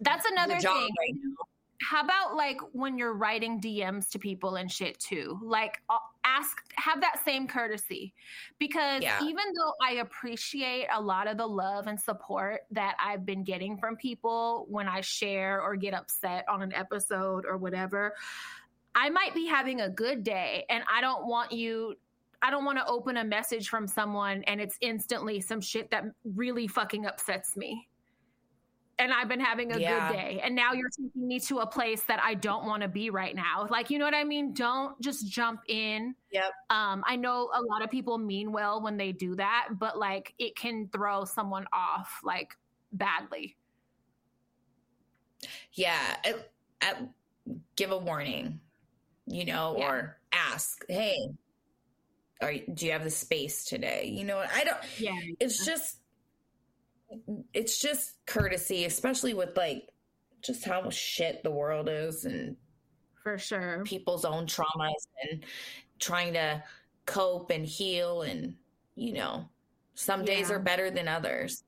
That's 0.00 0.24
another 0.26 0.58
thing. 0.58 0.70
right 0.72 1.14
now? 1.14 1.44
How 1.80 2.02
about 2.02 2.36
like 2.36 2.60
when 2.72 2.98
you're 2.98 3.14
writing 3.14 3.60
DMs 3.60 4.08
to 4.10 4.18
people 4.18 4.56
and 4.56 4.70
shit 4.70 4.98
too? 4.98 5.38
Like 5.42 5.80
ask 6.24 6.58
have 6.76 7.00
that 7.00 7.24
same 7.24 7.48
courtesy 7.48 8.12
because 8.58 9.02
Yeah. 9.02 9.18
even 9.24 9.44
though 9.56 9.72
I 9.82 9.94
appreciate 9.94 10.88
a 10.92 11.00
lot 11.00 11.26
of 11.26 11.38
the 11.38 11.46
love 11.46 11.86
and 11.86 11.98
support 11.98 12.62
that 12.70 12.96
I've 13.02 13.24
been 13.24 13.44
getting 13.44 13.78
from 13.78 13.96
people 13.96 14.66
when 14.68 14.88
I 14.88 15.00
share 15.00 15.62
or 15.62 15.74
get 15.74 15.94
upset 15.94 16.44
on 16.48 16.60
an 16.62 16.72
episode 16.74 17.46
or 17.46 17.56
whatever, 17.56 18.14
I 18.94 19.08
might 19.08 19.34
be 19.34 19.46
having 19.46 19.80
a 19.80 19.88
good 19.88 20.22
day 20.22 20.66
and 20.68 20.84
I 20.92 21.00
don't 21.00 21.26
want 21.26 21.52
you 21.52 21.94
I 22.42 22.50
don't 22.50 22.64
want 22.64 22.78
to 22.78 22.86
open 22.86 23.18
a 23.18 23.24
message 23.24 23.68
from 23.68 23.86
someone 23.86 24.42
and 24.44 24.62
it's 24.62 24.78
instantly 24.80 25.40
some 25.40 25.60
shit 25.60 25.90
that 25.90 26.04
really 26.24 26.66
fucking 26.66 27.04
upsets 27.04 27.54
me. 27.54 27.86
And 29.00 29.14
I've 29.14 29.28
been 29.28 29.40
having 29.40 29.72
a 29.72 29.78
Yeah. 29.78 30.08
good 30.10 30.16
day. 30.16 30.40
And 30.44 30.54
now 30.54 30.74
you're 30.74 30.90
taking 30.90 31.26
me 31.26 31.40
to 31.40 31.60
a 31.60 31.66
place 31.66 32.02
that 32.02 32.20
I 32.22 32.34
don't 32.34 32.66
want 32.66 32.82
to 32.82 32.88
be 32.88 33.08
right 33.08 33.34
now. 33.34 33.66
Like, 33.70 33.88
you 33.88 33.98
know 33.98 34.04
what 34.04 34.14
I 34.14 34.24
mean? 34.24 34.52
Don't 34.52 35.00
just 35.00 35.26
jump 35.26 35.62
in. 35.68 36.14
Yep. 36.30 36.52
Um, 36.68 37.02
I 37.06 37.16
know 37.16 37.50
a 37.54 37.62
lot 37.62 37.82
of 37.82 37.90
people 37.90 38.18
mean 38.18 38.52
well 38.52 38.82
when 38.82 38.98
they 38.98 39.12
do 39.12 39.34
that, 39.36 39.68
but 39.78 39.98
like 39.98 40.34
it 40.38 40.54
can 40.54 40.88
throw 40.92 41.24
someone 41.24 41.66
off 41.72 42.20
like 42.22 42.54
badly. 42.92 43.56
Yeah. 45.72 46.16
give 47.76 47.90
a 47.90 47.98
warning, 47.98 48.60
you 49.26 49.46
know, 49.46 49.76
Yeah. 49.78 49.88
or 49.88 50.20
ask, 50.32 50.84
hey, 50.88 51.30
are, 52.42 52.52
do 52.52 52.84
you 52.86 52.92
have 52.92 53.04
the 53.04 53.10
space 53.10 53.64
today? 53.64 54.06
You 54.06 54.24
know, 54.24 54.38
I 54.38 54.64
don't, 54.64 54.78
Yeah. 55.00 55.18
it's 55.40 55.64
just, 55.64 55.99
it's 57.54 57.80
just 57.80 58.24
courtesy, 58.26 58.84
especially 58.84 59.34
with 59.34 59.56
like 59.56 59.88
just 60.42 60.64
how 60.64 60.88
shit 60.90 61.42
the 61.42 61.50
world 61.50 61.88
is 61.88 62.24
and 62.24 62.56
For 63.22 63.36
sure. 63.38 63.82
people's 63.84 64.24
own 64.24 64.46
traumas 64.46 65.06
and 65.30 65.44
trying 65.98 66.32
to 66.34 66.62
cope 67.06 67.50
and 67.50 67.64
heal. 67.66 68.22
And, 68.22 68.56
you 68.94 69.12
know, 69.12 69.48
some 69.94 70.24
days 70.24 70.48
Yeah. 70.48 70.56
are 70.56 70.60
better 70.60 70.90
than 70.90 71.08
others 71.08 71.64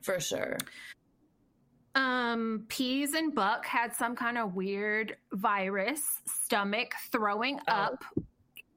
for 0.00 0.20
sure. 0.20 0.56
Um, 1.94 2.64
Peas 2.68 3.12
and 3.12 3.34
Buck 3.34 3.66
had 3.66 3.94
some 3.94 4.16
kind 4.16 4.38
of 4.38 4.54
weird 4.54 5.16
virus, 5.32 6.00
stomach 6.26 6.94
throwing 7.10 7.60
Oh. 7.68 7.72
up, 7.72 8.04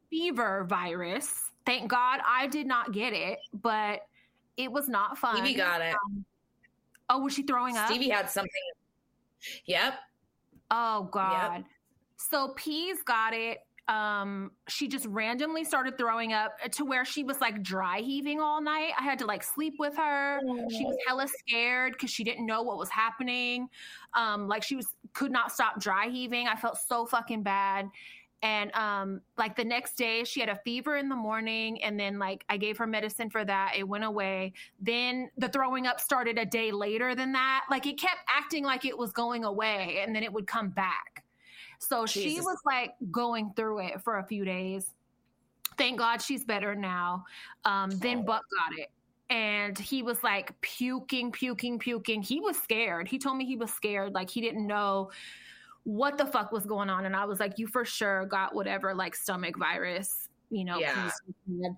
fever 0.09 0.65
virus. 0.65 1.49
Thank 1.65 1.89
God 1.89 2.19
I 2.25 2.47
did 2.47 2.67
not 2.67 2.91
get 2.91 3.13
it, 3.13 3.39
but 3.53 4.01
it 4.57 4.71
was 4.71 4.87
not 4.87 5.17
fun. 5.17 5.37
Stevie 5.37 5.55
got 5.55 5.81
it. 5.81 5.95
oh, 7.09 7.19
was 7.19 7.33
she 7.33 7.43
throwing 7.43 7.77
up? 7.77 7.87
Stevie 7.87 8.09
had 8.09 8.29
something. 8.29 8.51
Yep. 9.65 9.93
Oh 10.71 11.09
God. 11.11 11.65
So 12.17 12.49
Peas 12.55 13.03
got 13.03 13.33
it. 13.33 13.59
Um, 13.87 14.51
she 14.67 14.87
just 14.87 15.05
randomly 15.05 15.63
started 15.63 15.95
throwing 15.95 16.33
up 16.33 16.57
to 16.71 16.85
where 16.85 17.05
she 17.05 17.23
was 17.23 17.39
like 17.39 17.61
dry 17.61 17.99
heaving 17.99 18.39
all 18.41 18.59
night. 18.59 18.93
I 18.97 19.03
had 19.03 19.19
to 19.19 19.25
like 19.27 19.43
sleep 19.43 19.75
with 19.77 19.95
her. 19.95 20.39
She 20.71 20.85
was 20.85 20.97
hella 21.07 21.27
scared 21.27 21.93
because 21.93 22.09
she 22.09 22.23
didn't 22.23 22.47
know 22.47 22.63
what 22.63 22.77
was 22.77 22.89
happening. 22.89 23.69
Um, 24.15 24.47
like 24.47 24.63
she 24.63 24.75
was 24.75 24.87
could 25.13 25.31
not 25.31 25.51
stop 25.51 25.79
dry 25.79 26.07
heaving. 26.07 26.47
I 26.47 26.55
felt 26.55 26.79
so 26.87 27.05
fucking 27.05 27.43
bad. 27.43 27.89
And 28.41 28.71
um, 28.75 29.21
like 29.37 29.55
the 29.55 29.63
next 29.63 29.95
day, 29.97 30.23
she 30.23 30.39
had 30.39 30.49
a 30.49 30.57
fever 30.57 30.97
in 30.97 31.09
the 31.09 31.15
morning, 31.15 31.81
and 31.83 31.99
then 31.99 32.19
like 32.19 32.45
I 32.49 32.57
gave 32.57 32.77
her 32.77 32.85
medicine 32.85 33.29
for 33.29 33.43
that. 33.45 33.73
It 33.75 33.87
went 33.87 34.03
away. 34.03 34.53
Then 34.79 35.29
the 35.37 35.49
throwing 35.49 35.87
up 35.87 35.99
started 35.99 36.37
a 36.37 36.45
day 36.45 36.71
later 36.71 37.15
than 37.15 37.31
that. 37.31 37.65
Like 37.71 37.87
it 37.87 37.99
kept 37.99 38.19
acting 38.27 38.63
like 38.63 38.85
it 38.85 38.97
was 38.97 39.11
going 39.11 39.45
away, 39.45 40.03
and 40.05 40.15
then 40.15 40.21
it 40.21 40.31
would 40.31 40.47
come 40.47 40.69
back. 40.69 41.23
So 41.79 42.05
she 42.05 42.39
was 42.39 42.57
like 42.65 42.93
going 43.11 43.51
through 43.55 43.79
it 43.79 44.01
for 44.01 44.19
a 44.19 44.23
few 44.25 44.45
days. 44.45 44.91
Thank 45.77 45.97
God 45.99 46.21
she's 46.21 46.45
better 46.45 46.75
now. 46.75 47.25
Um, 47.65 47.89
then 47.91 48.19
Oh. 48.19 48.23
Buck 48.23 48.43
got 48.57 48.79
it. 48.79 48.89
And 49.29 49.77
he 49.77 50.03
was 50.03 50.23
like 50.23 50.53
puking, 50.61 51.31
puking, 51.31 51.79
puking. 51.79 52.21
He 52.21 52.39
was 52.39 52.57
scared. 52.57 53.07
He 53.07 53.17
told 53.17 53.37
me 53.37 53.45
he 53.45 53.57
was 53.57 53.73
scared. 53.73 54.13
Like 54.13 54.29
he 54.29 54.39
didn't 54.39 54.67
know 54.67 55.09
what 55.85 56.17
the 56.17 56.25
fuck 56.25 56.51
was 56.51 56.65
going 56.65 56.89
on. 56.89 57.05
And 57.05 57.15
I 57.15 57.25
was 57.25 57.39
like, 57.39 57.57
you 57.57 57.67
for 57.67 57.85
sure 57.85 58.25
got 58.25 58.53
whatever 58.53 58.93
like 58.93 59.15
stomach 59.15 59.57
virus, 59.57 60.27
you 60.49 60.65
know. 60.65 60.79
Yeah. 60.79 61.09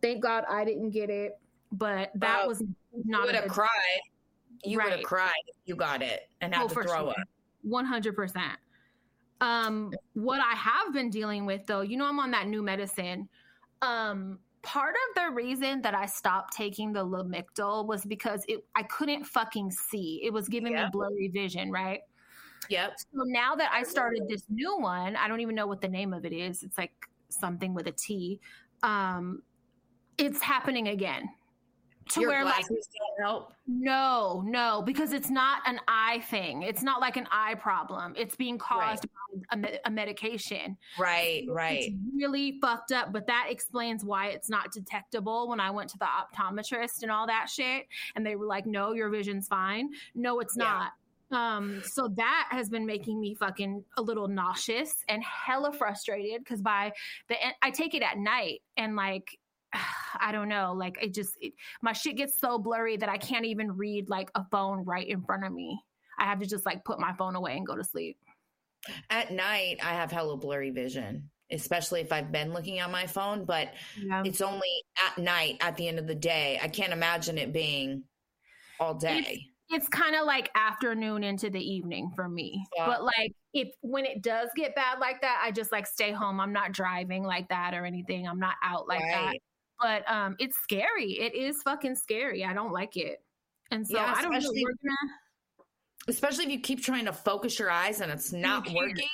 Thank 0.02 0.24
God 0.24 0.44
I 0.50 0.66
didn't 0.66 0.92
get 0.92 1.10
it. 1.10 1.38
But 1.72 2.12
that 2.16 2.40
Well, 2.40 2.48
was 2.48 2.62
You 2.62 3.04
not 3.06 3.26
would 3.26 3.36
a 3.36 3.42
have 3.42 3.52
cried. 3.52 3.68
You 4.64 4.78
would 4.78 4.86
Right. 4.86 4.94
have 4.94 5.04
cried 5.04 5.44
if 5.48 5.56
you 5.66 5.76
got 5.76 6.02
it 6.02 6.30
and 6.42 6.56
had 6.56 6.64
Oh, 6.64 6.68
to 6.70 6.74
for 6.74 6.84
throw 6.84 6.96
sure. 7.02 7.10
up. 7.10 7.28
One 7.62 7.86
hundred 7.86 8.16
percent. 8.16 8.58
Um, 9.42 9.92
what 10.14 10.40
I 10.42 10.56
have 10.56 10.94
been 10.94 11.10
dealing 11.10 11.46
with 11.46 11.66
though, 11.68 11.82
you 11.82 11.98
know, 11.98 12.06
I'm 12.06 12.20
on 12.20 12.32
that 12.32 12.48
new 12.48 12.64
medicine. 12.64 13.30
Um, 13.82 14.40
part 14.64 14.96
of 14.96 15.16
the 15.24 15.36
reason 15.36 15.82
that 15.82 15.94
I 15.94 16.06
stopped 16.06 16.56
taking 16.56 16.92
the 16.92 17.06
Lamictal 17.06 17.86
was 17.86 18.06
because 18.06 18.44
it 18.48 18.66
I 18.76 18.84
couldn't 18.84 19.26
fucking 19.26 19.72
see. 19.72 20.22
It 20.24 20.32
was 20.32 20.48
giving 20.48 20.74
me 20.74 20.82
blurry 20.92 21.28
vision, 21.28 21.72
right? 21.72 22.02
Yep. 22.70 22.94
So 23.00 23.24
now 23.26 23.56
that 23.56 23.72
I 23.74 23.84
started 23.84 24.24
this 24.28 24.44
new 24.50 24.78
one, 24.80 25.16
I 25.16 25.28
don't 25.28 25.40
even 25.42 25.56
know 25.56 25.68
what 25.68 25.82
the 25.82 25.88
name 25.88 26.14
of 26.14 26.26
it 26.26 26.34
is. 26.34 26.64
It's 26.64 26.78
like 26.78 26.94
something 27.30 27.74
with 27.74 27.88
a 27.88 27.92
T. 27.92 28.40
Um, 28.84 29.42
it's 30.18 30.42
happening 30.42 30.88
again. 30.90 31.30
To 32.12 32.22
Your 32.22 32.30
where 32.30 32.46
like 32.46 32.66
glasses 32.68 32.88
don't 33.18 33.26
help. 33.28 33.54
no, 33.68 34.42
no, 34.46 34.82
because 34.86 35.12
it's 35.12 35.30
not 35.30 35.62
an 35.66 35.78
eye 35.90 36.22
thing. 36.30 36.62
It's 36.62 36.82
not 36.82 37.02
like 37.02 37.18
an 37.18 37.28
eye 37.32 37.56
problem. 37.56 38.14
It's 38.18 38.34
being 38.34 38.58
caused 38.58 39.04
by 39.04 39.42
a, 39.52 39.58
me- 39.58 39.80
a 39.84 39.92
medication. 39.92 40.78
Right, 40.98 41.44
right. 41.50 41.80
It's 41.84 41.96
really 42.16 42.60
fucked 42.62 42.94
up, 42.94 43.12
but 43.12 43.28
that 43.28 43.48
explains 43.50 44.06
why 44.06 44.28
it's 44.28 44.50
not 44.50 44.72
detectable 44.72 45.50
when 45.50 45.60
I 45.60 45.70
went 45.70 45.90
to 45.90 45.98
the 45.98 46.06
optometrist 46.08 47.02
and 47.02 47.12
all 47.12 47.28
that 47.28 47.50
shit. 47.50 47.88
And 48.16 48.26
they 48.26 48.38
were 48.38 48.46
like, 48.46 48.66
no, 48.66 48.94
your 48.94 49.10
vision's 49.10 49.50
fine. 49.50 49.90
No, 50.16 50.40
it's 50.40 50.56
Yeah. 50.58 50.64
not. 50.64 50.92
Um, 51.32 51.82
so 51.84 52.08
that 52.16 52.48
has 52.52 52.70
been 52.70 52.86
making 52.86 53.20
me 53.20 53.36
fucking 53.36 53.84
a 53.98 54.02
little 54.02 54.28
nauseous 54.28 54.94
and 55.10 55.22
hella 55.24 55.74
frustrated 55.74 56.42
because 56.44 56.62
by 56.62 56.94
the 57.28 57.42
end, 57.44 57.54
I 57.62 57.72
take 57.72 57.94
it 57.94 58.02
at 58.04 58.18
night 58.18 58.62
and 58.78 58.96
like, 58.96 59.38
I 60.20 60.32
don't 60.32 60.48
know, 60.48 60.74
like 60.74 60.98
it 61.02 61.14
just, 61.14 61.34
it, 61.42 61.54
my 61.82 61.92
shit 61.94 62.16
gets 62.16 62.40
so 62.40 62.58
blurry 62.60 62.96
that 62.98 63.10
I 63.10 63.18
can't 63.18 63.46
even 63.46 63.74
read 63.76 64.10
like 64.10 64.32
a 64.36 64.46
phone 64.52 64.86
right 64.86 65.08
in 65.08 65.22
front 65.24 65.44
of 65.46 65.52
me. 65.52 65.80
I 66.18 66.26
have 66.26 66.40
to 66.40 66.46
just 66.46 66.66
like 66.66 66.86
put 66.86 67.00
my 67.00 67.14
phone 67.14 67.36
away 67.36 67.58
and 67.58 67.68
go 67.68 67.76
to 67.76 67.84
sleep. 67.84 68.18
At 69.10 69.32
night, 69.32 69.80
I 69.84 69.94
have 69.96 70.12
hella 70.12 70.38
blurry 70.38 70.70
vision, 70.70 71.30
especially 71.52 72.00
if 72.02 72.14
I've 72.14 72.32
been 72.32 72.54
looking 72.54 72.80
at 72.80 72.90
my 72.90 73.06
phone, 73.06 73.44
but 73.44 73.74
Yeah. 74.02 74.24
it's 74.26 74.40
only 74.40 74.70
at 75.06 75.18
night 75.22 75.58
at 75.60 75.76
the 75.76 75.88
end 75.90 76.00
of 76.00 76.08
the 76.08 76.16
day. 76.16 76.58
I 76.62 76.70
can't 76.70 76.94
imagine 76.94 77.38
it 77.38 77.52
being 77.52 78.04
all 78.80 78.94
day. 78.94 79.20
it's 79.20 79.44
kind 79.90 80.16
of 80.16 80.26
like 80.26 80.50
afternoon 80.56 81.24
into 81.24 81.50
the 81.50 81.60
evening 81.60 82.12
for 82.16 82.28
me. 82.30 82.66
Yeah. 82.76 82.86
But 82.88 83.04
like 83.04 83.32
if 83.54 83.70
when 83.82 84.06
it 84.06 84.22
does 84.22 84.50
get 84.56 84.76
bad 84.76 85.00
like 85.00 85.22
that, 85.22 85.42
I 85.44 85.52
just 85.52 85.72
like 85.72 85.88
stay 85.88 86.12
home. 86.12 86.40
I'm 86.40 86.54
not 86.54 86.72
driving 86.72 87.24
like 87.24 87.50
that 87.50 87.74
or 87.74 87.86
anything. 87.86 88.28
I'm 88.28 88.40
not 88.40 88.56
out 88.64 88.88
like 88.88 89.02
that. 89.02 89.34
But 89.80 90.10
um 90.12 90.36
it's 90.40 90.58
scary. 90.64 91.14
It 91.20 91.36
is 91.36 91.62
fucking 91.64 91.96
scary. 91.96 92.44
I 92.46 92.54
don't 92.54 92.72
like 92.72 92.98
it. 92.98 93.22
And 93.72 93.86
so 93.86 93.98
Yeah, 93.98 94.14
I 94.16 94.22
don't 94.22 94.32
know. 94.32 94.38
especially- 94.38 94.64
We're 94.64 94.72
gonna 94.90 95.14
Especially 96.10 96.46
if 96.46 96.52
you 96.52 96.60
keep 96.62 96.82
trying 96.82 97.04
to 97.06 97.12
focus 97.12 97.60
your 97.60 97.70
eyes 97.70 98.00
and 98.00 98.10
it's 98.12 98.32
can't. 98.32 98.74
working. 98.74 99.08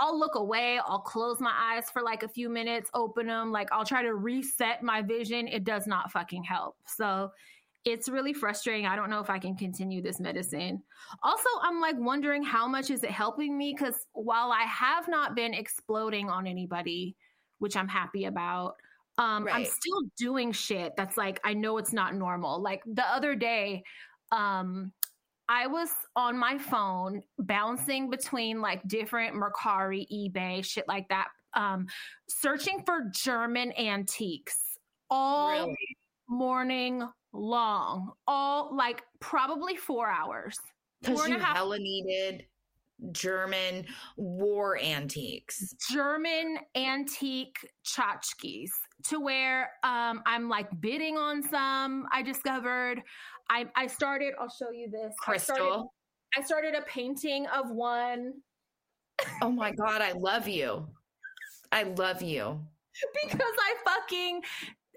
I'll 0.00 0.16
look 0.16 0.36
away. 0.36 0.78
I'll 0.86 1.00
close 1.00 1.40
my 1.40 1.52
eyes 1.52 1.90
for 1.90 2.02
like 2.02 2.22
a 2.22 2.28
few 2.28 2.48
minutes, 2.48 2.88
open 2.94 3.26
them. 3.26 3.50
Like 3.50 3.72
I'll 3.72 3.84
try 3.84 4.02
to 4.02 4.14
reset 4.14 4.82
my 4.84 5.02
vision. 5.02 5.48
It 5.48 5.64
does 5.64 5.88
not 5.88 6.12
fucking 6.12 6.44
help. 6.44 6.76
So 6.86 7.30
it's 7.84 8.08
really 8.08 8.32
frustrating. 8.32 8.86
I 8.86 8.96
don't 8.96 9.10
know 9.10 9.20
if 9.20 9.30
I 9.30 9.38
can 9.38 9.56
continue 9.56 10.02
this 10.02 10.20
medicine. 10.20 10.82
Also, 11.22 11.48
I'm 11.62 11.80
like 11.80 11.96
wondering 11.98 12.42
how 12.42 12.66
much 12.66 12.90
is 12.90 13.02
it 13.04 13.10
helping 13.10 13.56
me? 13.56 13.74
Because 13.76 13.94
while 14.12 14.52
I 14.52 14.62
have 14.62 15.08
not 15.08 15.34
been 15.34 15.54
exploding 15.54 16.28
on 16.28 16.46
anybody, 16.46 17.16
which 17.58 17.76
I'm 17.76 17.88
happy 17.88 18.26
about, 18.26 18.74
um, 19.16 19.48
I'm 19.50 19.64
still 19.64 20.02
doing 20.16 20.52
shit 20.52 20.92
that's 20.96 21.16
like 21.16 21.40
I 21.44 21.54
know 21.54 21.78
it's 21.78 21.92
not 21.92 22.14
normal. 22.14 22.62
Like 22.62 22.82
the 22.86 23.06
other 23.06 23.34
day, 23.34 23.82
um, 24.30 24.92
I 25.48 25.66
was 25.66 25.88
on 26.14 26.38
my 26.38 26.58
phone 26.58 27.22
bouncing 27.38 28.10
between 28.10 28.60
like 28.60 28.86
different 28.86 29.34
Mercari, 29.34 30.06
eBay, 30.12 30.64
shit 30.64 30.86
like 30.86 31.08
that, 31.08 31.28
um, 31.54 31.86
searching 32.28 32.82
for 32.84 33.10
German 33.12 33.72
antiques 33.72 34.78
all 35.10 35.50
Really? 35.50 35.96
morning 36.28 37.08
long, 37.38 38.12
all 38.26 38.74
like 38.76 39.02
probably 39.20 39.76
four 39.76 40.08
hours. 40.08 40.58
Because 41.00 41.28
you 41.28 41.38
half- 41.38 41.56
hella 41.56 41.78
needed 41.78 42.44
German 43.12 43.86
war 44.16 44.78
antiques. 44.78 45.74
German 45.90 46.58
antique 46.74 47.56
tchotchkes 47.84 48.70
to 49.04 49.20
where 49.20 49.70
um, 49.84 50.22
I'm 50.26 50.48
like 50.48 50.68
bidding 50.80 51.16
on 51.16 51.42
some. 51.42 52.06
I 52.12 52.22
discovered. 52.22 53.02
I 53.50 53.66
I 53.76 53.86
started. 53.86 54.34
I'll 54.40 54.50
show 54.50 54.70
you 54.70 54.90
this. 54.90 55.14
I 55.26 55.36
started, 55.36 55.62
Crystal. 55.62 55.94
I 56.36 56.42
started 56.42 56.74
a 56.74 56.82
painting 56.82 57.46
of 57.46 57.70
one. 57.70 58.34
Oh 59.42 59.50
my 59.50 59.72
God, 59.72 60.00
I 60.00 60.12
love 60.12 60.46
you. 60.46 60.86
I 61.72 61.82
love 61.82 62.22
you. 62.22 62.60
because 63.22 63.40
I 63.40 63.74
fucking 63.84 64.42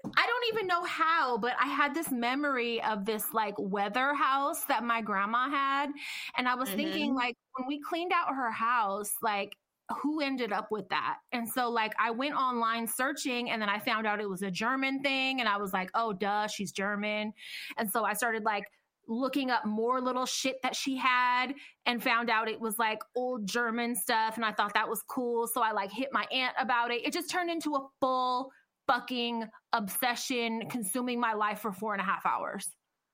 I 0.04 0.26
don't 0.26 0.54
even 0.54 0.66
know 0.66 0.82
how, 0.84 1.38
but 1.38 1.52
I 1.62 1.68
had 1.68 1.94
this 1.94 2.10
memory 2.10 2.82
of 2.82 3.04
this 3.04 3.32
like 3.32 3.54
weather 3.58 4.14
house 4.14 4.64
that 4.64 4.82
my 4.82 5.00
grandma 5.00 5.48
had. 5.48 5.90
And 6.36 6.48
I 6.48 6.54
was 6.56 6.68
mm-hmm. 6.68 6.76
thinking, 6.76 7.14
like, 7.14 7.36
when 7.56 7.68
we 7.68 7.80
cleaned 7.80 8.12
out 8.12 8.34
her 8.34 8.50
house, 8.50 9.12
like, 9.22 9.56
who 10.02 10.20
ended 10.20 10.52
up 10.52 10.68
with 10.70 10.88
that? 10.88 11.18
And 11.32 11.48
so, 11.48 11.70
like, 11.70 11.92
I 12.00 12.10
went 12.10 12.34
online 12.34 12.86
searching 12.88 13.50
and 13.50 13.62
then 13.62 13.68
I 13.68 13.78
found 13.78 14.06
out 14.06 14.20
it 14.20 14.28
was 14.28 14.42
a 14.42 14.50
German 14.50 15.02
thing. 15.02 15.40
And 15.40 15.48
I 15.48 15.56
was 15.56 15.72
like, 15.72 15.90
oh, 15.94 16.12
duh, 16.12 16.48
she's 16.48 16.72
German. 16.72 17.32
And 17.76 17.90
so 17.90 18.04
I 18.04 18.14
started 18.14 18.42
like 18.44 18.64
looking 19.08 19.50
up 19.50 19.64
more 19.66 20.00
little 20.00 20.26
shit 20.26 20.56
that 20.62 20.74
she 20.74 20.96
had 20.96 21.52
and 21.86 22.02
found 22.02 22.30
out 22.30 22.48
it 22.48 22.60
was 22.60 22.78
like 22.78 23.00
old 23.16 23.46
German 23.46 23.94
stuff. 23.94 24.36
And 24.36 24.44
I 24.44 24.52
thought 24.52 24.74
that 24.74 24.88
was 24.88 25.02
cool. 25.08 25.46
So 25.46 25.60
I 25.60 25.72
like 25.72 25.92
hit 25.92 26.08
my 26.12 26.24
aunt 26.32 26.54
about 26.58 26.90
it. 26.90 27.06
It 27.06 27.12
just 27.12 27.30
turned 27.30 27.50
into 27.50 27.74
a 27.74 27.86
full 28.00 28.50
fucking 28.86 29.44
obsession, 29.72 30.68
consuming 30.68 31.20
my 31.20 31.34
life 31.34 31.60
for 31.60 31.72
four 31.72 31.92
and 31.92 32.00
a 32.00 32.04
half 32.04 32.24
hours. 32.26 32.68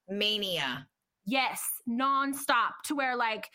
Mania. 0.08 0.86
Yes, 1.26 1.62
nonstop 1.88 2.72
to 2.86 2.94
where 2.94 3.16
like 3.16 3.48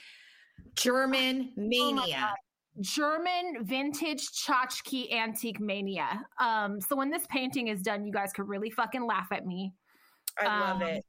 German 0.75 1.51
oh 1.57 1.61
mania. 1.61 2.31
Oh 2.31 2.35
German 2.81 3.63
vintage 3.63 4.27
tchotchke 4.29 5.11
antique 5.11 5.59
mania. 5.59 6.23
Um, 6.39 6.81
so 6.81 6.95
when 6.95 7.11
this 7.11 7.25
painting 7.29 7.67
is 7.67 7.81
done, 7.81 8.05
you 8.05 8.11
guys 8.11 8.33
could 8.33 8.47
really 8.47 8.71
fucking 8.71 9.05
laugh 9.05 9.27
at 9.31 9.45
me. 9.45 9.73
I 10.39 10.59
love 10.59 10.81
um, 10.81 10.87
it. 10.87 11.05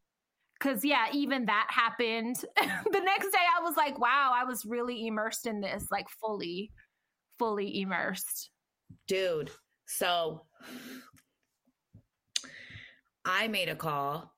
Cause 0.60 0.84
yeah, 0.84 1.06
even 1.12 1.46
that 1.46 1.66
happened. 1.70 2.36
the 2.56 3.00
next 3.00 3.30
day 3.30 3.38
I 3.58 3.62
was 3.62 3.76
like, 3.76 3.98
wow, 3.98 4.32
I 4.34 4.44
was 4.44 4.64
really 4.64 5.06
immersed 5.06 5.46
in 5.46 5.60
this, 5.60 5.86
like 5.90 6.08
fully, 6.20 6.70
fully 7.38 7.80
immersed. 7.80 8.50
Dude, 9.08 9.50
so 9.86 10.42
I 13.24 13.48
made 13.48 13.68
a 13.68 13.76
call 13.76 14.34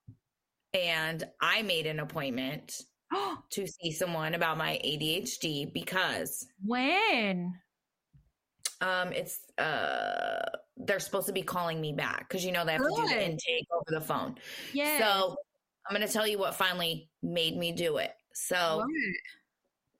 and 0.73 1.25
I 1.41 1.63
made 1.63 1.87
an 1.87 2.01
appointment 2.01 2.83
to 3.51 3.67
see 3.67 3.91
someone 3.91 4.35
about 4.35 4.59
my 4.59 4.81
ADHD 4.85 5.73
because 5.73 6.47
when 6.65 7.55
um 8.83 9.11
it's 9.13 9.41
uh 9.59 10.45
they're 10.77 11.01
supposed 11.01 11.27
to 11.27 11.33
be 11.33 11.43
calling 11.43 11.81
me 11.81 11.93
back 11.93 12.29
because 12.29 12.45
you 12.45 12.53
know 12.53 12.65
they 12.65 12.73
have 12.73 12.83
Good. 12.83 12.95
to 12.95 13.03
do 13.03 13.09
the 13.09 13.25
intake 13.25 13.67
over 13.73 13.99
the 13.99 14.05
phone. 14.05 14.37
Yeah. 14.73 14.99
So 14.99 15.37
I'm 15.89 15.95
gonna 15.95 16.09
tell 16.09 16.27
you 16.27 16.39
what 16.39 16.55
finally 16.55 17.09
made 17.23 17.57
me 17.57 17.73
do 17.73 17.97
it. 17.97 18.13
So 18.35 18.85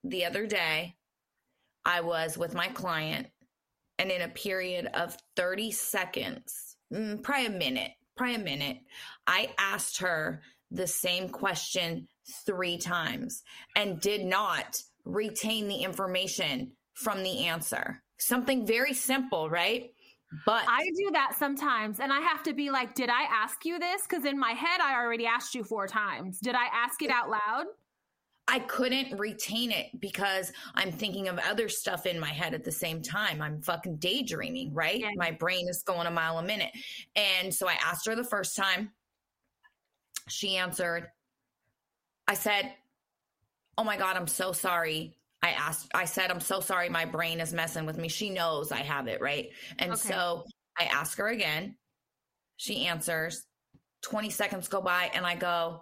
the 0.03 0.25
other 0.25 0.45
day 0.45 0.95
I 1.85 2.01
was 2.01 2.37
with 2.37 2.53
my 2.53 2.67
client 2.67 3.27
and 3.99 4.11
in 4.11 4.21
a 4.21 4.29
period 4.29 4.87
of 4.93 5.17
30 5.35 5.71
seconds, 5.71 6.77
mm, 6.93 7.21
probably 7.23 7.47
a 7.47 7.51
minute, 7.51 7.91
probably 8.15 8.35
a 8.35 8.39
minute, 8.39 8.77
I 9.25 9.49
asked 9.57 9.99
her 9.99 10.41
the 10.71 10.87
same 10.87 11.29
question 11.29 12.07
three 12.45 12.77
times 12.77 13.43
and 13.75 14.01
did 14.01 14.25
not 14.25 14.75
retain 15.05 15.67
the 15.67 15.77
information 15.77 16.71
from 16.93 17.23
the 17.23 17.45
answer. 17.45 18.01
Something 18.19 18.65
very 18.65 18.93
simple, 18.93 19.49
right? 19.49 19.91
But 20.45 20.65
I 20.67 20.83
do 20.83 21.11
that 21.13 21.35
sometimes 21.37 21.99
and 21.99 22.11
I 22.11 22.19
have 22.19 22.43
to 22.43 22.53
be 22.53 22.69
like, 22.69 22.95
did 22.95 23.09
I 23.09 23.23
ask 23.23 23.63
you 23.63 23.79
this? 23.79 24.01
Because 24.01 24.25
in 24.25 24.37
my 24.37 24.51
head, 24.51 24.81
I 24.81 24.95
already 24.95 25.25
asked 25.25 25.55
you 25.55 25.63
four 25.63 25.87
times. 25.87 26.39
Did 26.39 26.55
I 26.55 26.65
ask 26.73 27.01
it 27.01 27.09
out 27.09 27.29
loud? 27.29 27.65
I 28.47 28.59
couldn't 28.59 29.17
retain 29.17 29.71
it 29.71 29.87
because 29.99 30.53
I'm 30.73 30.91
thinking 30.91 31.27
of 31.27 31.37
other 31.39 31.67
stuff 31.67 32.05
in 32.05 32.17
my 32.17 32.29
head 32.29 32.53
at 32.53 32.63
the 32.63 32.71
same 32.71 33.01
time. 33.01 33.41
I'm 33.41 33.61
fucking 33.61 33.97
daydreaming, 33.97 34.73
right? 34.73 34.99
Yeah. 35.01 35.09
My 35.17 35.31
brain 35.31 35.67
is 35.67 35.83
going 35.83 36.07
a 36.07 36.11
mile 36.11 36.37
a 36.37 36.43
minute. 36.43 36.71
And 37.15 37.53
so 37.53 37.67
I 37.67 37.75
asked 37.83 38.05
her 38.07 38.15
the 38.15 38.23
first 38.23 38.55
time. 38.55 38.91
She 40.29 40.55
answered. 40.55 41.07
I 42.27 42.35
said, 42.35 42.73
Oh 43.77 43.83
my 43.83 43.97
God, 43.97 44.15
I'm 44.15 44.27
so 44.27 44.53
sorry. 44.53 45.17
I 45.43 45.51
asked, 45.51 45.89
I 45.93 46.05
said, 46.05 46.31
I'm 46.31 46.39
so 46.39 46.61
sorry. 46.61 46.89
My 46.89 47.05
brain 47.05 47.39
is 47.39 47.53
messing 47.53 47.85
with 47.85 47.97
me. 47.97 48.07
She 48.07 48.29
knows 48.29 48.71
I 48.71 48.77
have 48.81 49.07
it, 49.07 49.21
right? 49.21 49.49
And 49.77 49.91
okay. 49.91 50.09
so 50.09 50.45
I 50.79 50.85
ask 50.85 51.17
her 51.17 51.27
again. 51.27 51.75
She 52.55 52.85
answers. 52.85 53.45
20 54.03 54.29
seconds 54.29 54.67
go 54.67 54.81
by 54.81 55.11
and 55.13 55.25
I 55.25 55.35
go, 55.35 55.81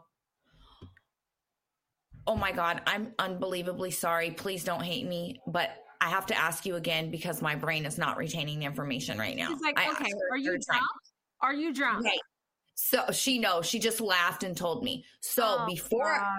oh 2.28 2.36
my 2.36 2.52
God, 2.52 2.82
I'm 2.88 3.14
unbelievably 3.20 3.92
sorry. 3.92 4.32
Please 4.32 4.64
don't 4.64 4.84
hate 4.84 5.06
me. 5.06 5.40
But 5.48 5.72
I 6.02 6.10
have 6.10 6.26
to 6.28 6.38
ask 6.38 6.66
you 6.66 6.76
again 6.76 7.12
because 7.12 7.42
my 7.42 7.56
brain 7.56 7.86
is 7.86 7.98
not 7.98 8.18
retaining 8.18 8.60
the 8.60 8.66
information 8.66 9.18
right 9.18 9.36
now. 9.36 9.50
She's 9.50 9.62
like, 9.62 9.80
I 9.80 9.90
okay, 9.92 10.12
are 10.32 10.38
you 10.38 10.58
drunk? 10.60 10.84
Are 11.42 11.54
you 11.54 11.74
drunk? 11.74 12.06
Okay. 12.06 12.18
So 12.76 13.06
she 13.12 13.40
knows. 13.40 13.66
She 13.66 13.80
just 13.80 14.02
laughed 14.02 14.44
and 14.44 14.56
told 14.56 14.84
me. 14.84 15.06
So 15.22 15.60
oh, 15.60 15.66
before 15.66 16.06
I, 16.08 16.38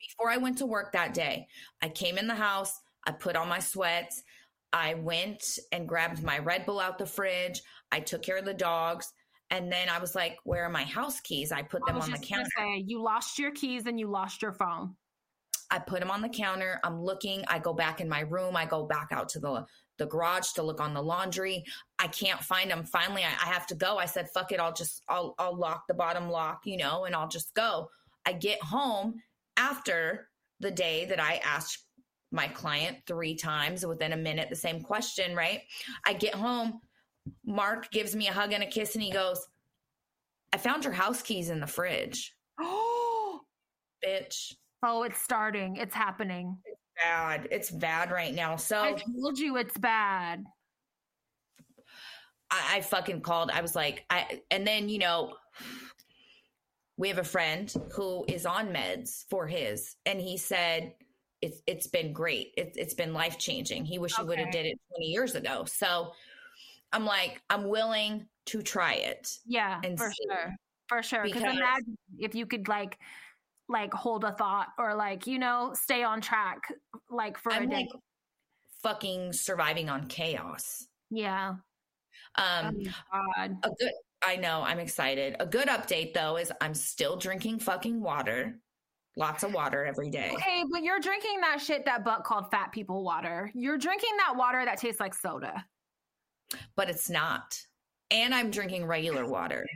before 0.00 0.30
I 0.30 0.36
went 0.36 0.58
to 0.58 0.66
work 0.66 0.92
that 0.92 1.14
day, 1.14 1.46
I 1.80 1.88
came 1.88 2.18
in 2.18 2.26
the 2.26 2.34
house. 2.34 2.78
I 3.06 3.12
put 3.12 3.36
on 3.36 3.48
my 3.48 3.60
sweats. 3.60 4.22
I 4.72 4.94
went 4.94 5.58
and 5.72 5.88
grabbed 5.88 6.22
my 6.22 6.38
Red 6.38 6.66
Bull 6.66 6.80
out 6.80 6.98
the 6.98 7.06
fridge. 7.06 7.62
I 7.92 8.00
took 8.00 8.22
care 8.22 8.36
of 8.36 8.44
the 8.44 8.54
dogs. 8.54 9.12
And 9.50 9.70
then 9.70 9.88
I 9.88 9.98
was 9.98 10.14
like, 10.14 10.38
where 10.44 10.64
are 10.64 10.70
my 10.70 10.84
house 10.84 11.20
keys? 11.20 11.50
I 11.50 11.62
put 11.62 11.84
them 11.86 11.96
I 11.96 12.00
on 12.00 12.10
the 12.10 12.18
counter. 12.18 12.48
Say, 12.56 12.84
you 12.86 13.02
lost 13.02 13.38
your 13.38 13.50
keys 13.50 13.86
and 13.86 13.98
you 13.98 14.08
lost 14.08 14.42
your 14.42 14.52
phone. 14.52 14.94
I 15.70 15.78
put 15.78 16.00
them 16.00 16.10
on 16.10 16.20
the 16.20 16.28
counter. 16.28 16.80
I'm 16.82 17.02
looking. 17.02 17.44
I 17.48 17.58
go 17.58 17.72
back 17.72 18.00
in 18.00 18.08
my 18.08 18.20
room. 18.20 18.56
I 18.56 18.66
go 18.66 18.84
back 18.84 19.08
out 19.12 19.28
to 19.30 19.40
the 19.40 19.66
the 19.98 20.06
garage 20.06 20.52
to 20.52 20.62
look 20.62 20.80
on 20.80 20.94
the 20.94 21.02
laundry. 21.02 21.64
I 21.98 22.08
can't 22.08 22.42
find 22.42 22.70
them. 22.70 22.84
Finally, 22.84 23.22
I, 23.22 23.28
I 23.28 23.48
have 23.52 23.66
to 23.68 23.74
go. 23.74 23.98
I 23.98 24.06
said, 24.06 24.30
"Fuck 24.30 24.50
it. 24.50 24.58
I'll 24.60 24.72
just 24.72 25.02
I'll 25.08 25.34
I'll 25.38 25.56
lock 25.56 25.84
the 25.86 25.94
bottom 25.94 26.30
lock, 26.30 26.62
you 26.64 26.76
know, 26.76 27.04
and 27.04 27.14
I'll 27.14 27.28
just 27.28 27.54
go." 27.54 27.88
I 28.26 28.32
get 28.32 28.62
home 28.62 29.22
after 29.56 30.28
the 30.58 30.70
day 30.70 31.06
that 31.06 31.20
I 31.20 31.36
asked 31.44 31.84
my 32.32 32.48
client 32.48 32.98
three 33.06 33.34
times 33.34 33.84
within 33.84 34.12
a 34.12 34.16
minute 34.16 34.50
the 34.50 34.56
same 34.56 34.82
question. 34.82 35.36
Right? 35.36 35.60
I 36.04 36.14
get 36.14 36.34
home. 36.34 36.80
Mark 37.44 37.90
gives 37.92 38.16
me 38.16 38.28
a 38.28 38.32
hug 38.32 38.52
and 38.52 38.62
a 38.62 38.66
kiss, 38.66 38.94
and 38.94 39.04
he 39.04 39.12
goes, 39.12 39.46
"I 40.52 40.56
found 40.56 40.84
your 40.84 40.94
house 40.94 41.22
keys 41.22 41.50
in 41.50 41.60
the 41.60 41.66
fridge." 41.66 42.34
Oh, 42.58 43.40
bitch. 44.04 44.54
Oh, 44.82 45.02
it's 45.02 45.20
starting. 45.20 45.76
It's 45.76 45.94
happening. 45.94 46.56
It's 46.64 46.80
bad. 47.02 47.48
It's 47.50 47.70
bad 47.70 48.10
right 48.10 48.34
now. 48.34 48.56
So 48.56 48.80
I 48.80 48.92
told 48.92 49.38
you 49.38 49.56
it's 49.56 49.76
bad. 49.76 50.44
I, 52.50 52.76
I 52.76 52.80
fucking 52.80 53.20
called. 53.20 53.50
I 53.52 53.60
was 53.60 53.76
like, 53.76 54.04
I 54.10 54.40
and 54.50 54.66
then 54.66 54.88
you 54.88 54.98
know, 54.98 55.34
we 56.96 57.08
have 57.08 57.18
a 57.18 57.24
friend 57.24 57.72
who 57.94 58.24
is 58.28 58.46
on 58.46 58.68
meds 58.68 59.24
for 59.28 59.46
his, 59.46 59.96
and 60.06 60.20
he 60.20 60.36
said 60.36 60.94
it's 61.42 61.62
it's 61.66 61.86
been 61.86 62.12
great. 62.12 62.52
It's 62.56 62.76
it's 62.76 62.94
been 62.94 63.12
life 63.12 63.38
changing. 63.38 63.84
He 63.84 63.98
wish 63.98 64.14
okay. 64.14 64.22
he 64.22 64.28
would 64.28 64.38
have 64.38 64.50
did 64.50 64.66
it 64.66 64.78
twenty 64.90 65.06
years 65.06 65.34
ago. 65.34 65.64
So 65.66 66.12
I'm 66.92 67.04
like, 67.04 67.40
I'm 67.50 67.68
willing 67.68 68.26
to 68.46 68.62
try 68.62 68.94
it. 68.94 69.38
Yeah, 69.46 69.80
and 69.84 69.98
for 69.98 70.10
see. 70.10 70.26
sure, 70.28 70.56
for 70.88 71.02
sure. 71.02 71.22
Because 71.22 71.42
imagine 71.42 71.96
if 72.18 72.34
you 72.34 72.46
could 72.46 72.68
like 72.68 72.98
like 73.70 73.94
hold 73.94 74.24
a 74.24 74.32
thought 74.32 74.68
or 74.78 74.94
like 74.94 75.26
you 75.26 75.38
know 75.38 75.72
stay 75.74 76.02
on 76.02 76.20
track 76.20 76.58
like 77.08 77.38
for 77.38 77.52
I'm 77.52 77.64
a 77.64 77.66
day. 77.66 77.76
Like 77.76 77.88
fucking 78.82 79.32
surviving 79.32 79.88
on 79.88 80.06
chaos. 80.06 80.86
Yeah. 81.10 81.54
Um 82.36 82.76
oh 83.12 83.44
a 83.62 83.68
good 83.78 83.92
I 84.22 84.36
know, 84.36 84.62
I'm 84.62 84.78
excited. 84.78 85.36
A 85.40 85.46
good 85.46 85.68
update 85.68 86.12
though 86.12 86.36
is 86.36 86.52
I'm 86.60 86.74
still 86.74 87.16
drinking 87.16 87.60
fucking 87.60 88.00
water. 88.00 88.58
Lots 89.16 89.42
of 89.42 89.52
water 89.52 89.84
every 89.84 90.10
day. 90.10 90.30
Okay, 90.34 90.64
but 90.70 90.82
you're 90.82 91.00
drinking 91.00 91.40
that 91.40 91.60
shit 91.60 91.84
that 91.86 92.04
Buck 92.04 92.24
called 92.24 92.50
fat 92.50 92.70
people 92.70 93.02
water. 93.02 93.50
You're 93.54 93.78
drinking 93.78 94.16
that 94.18 94.36
water 94.36 94.64
that 94.64 94.78
tastes 94.78 95.00
like 95.00 95.14
soda. 95.14 95.64
But 96.76 96.90
it's 96.90 97.10
not. 97.10 97.58
And 98.10 98.34
I'm 98.34 98.50
drinking 98.50 98.86
regular 98.86 99.26
water. 99.26 99.66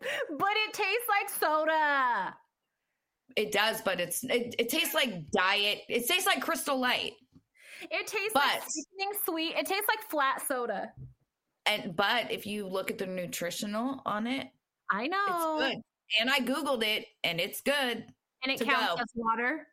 but 0.00 0.52
it 0.68 0.72
tastes 0.72 1.06
like 1.08 1.30
soda. 1.30 2.34
It 3.36 3.52
does, 3.52 3.80
but 3.82 4.00
it's 4.00 4.24
it, 4.24 4.54
it 4.58 4.68
tastes 4.68 4.94
like 4.94 5.30
diet. 5.30 5.82
It 5.88 6.06
tastes 6.06 6.26
like 6.26 6.40
Crystal 6.42 6.78
Light. 6.78 7.12
It 7.82 8.06
tastes 8.06 8.32
but, 8.34 8.42
like 8.42 9.16
sweet. 9.24 9.54
It 9.56 9.66
tastes 9.66 9.88
like 9.88 10.08
flat 10.10 10.46
soda. 10.46 10.92
And 11.66 11.94
but 11.96 12.30
if 12.30 12.46
you 12.46 12.66
look 12.66 12.90
at 12.90 12.98
the 12.98 13.06
nutritional 13.06 14.02
on 14.04 14.26
it, 14.26 14.48
I 14.90 15.06
know 15.06 15.58
it's 15.60 15.74
good. 15.74 15.82
And 16.20 16.30
I 16.30 16.40
googled 16.40 16.82
it, 16.82 17.06
and 17.22 17.40
it's 17.40 17.60
good. 17.60 18.04
And 18.42 18.52
it 18.52 18.60
counts 18.60 18.96
go. 18.96 19.02
as 19.02 19.08
water. 19.14 19.66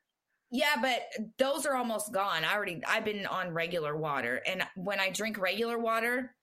Yeah, 0.52 0.76
but 0.82 1.02
those 1.38 1.66
are 1.66 1.76
almost 1.76 2.14
gone. 2.14 2.46
I 2.46 2.54
already 2.54 2.82
I've 2.88 3.06
been 3.06 3.26
on 3.26 3.54
regular 3.54 3.98
water, 3.98 4.42
and 4.46 4.64
when 4.76 5.00
I 5.00 5.10
drink 5.10 5.40
regular 5.40 5.78
water, 5.78 6.36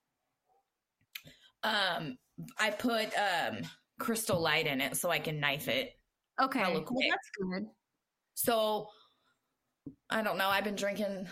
um, 1.63 2.17
I 2.59 2.71
put 2.71 3.07
um 3.17 3.61
Crystal 3.99 4.39
Light 4.39 4.67
in 4.67 4.81
it 4.81 4.97
so 4.97 5.09
I 5.09 5.19
can 5.19 5.39
knife 5.39 5.67
it. 5.67 5.94
Okay. 6.41 6.61
Well, 6.61 6.83
that's 7.09 7.29
good. 7.41 7.65
So 8.33 8.87
I 10.09 10.21
don't 10.21 10.37
know. 10.37 10.47
I've 10.47 10.63
been 10.63 10.75
drinking. 10.75 11.27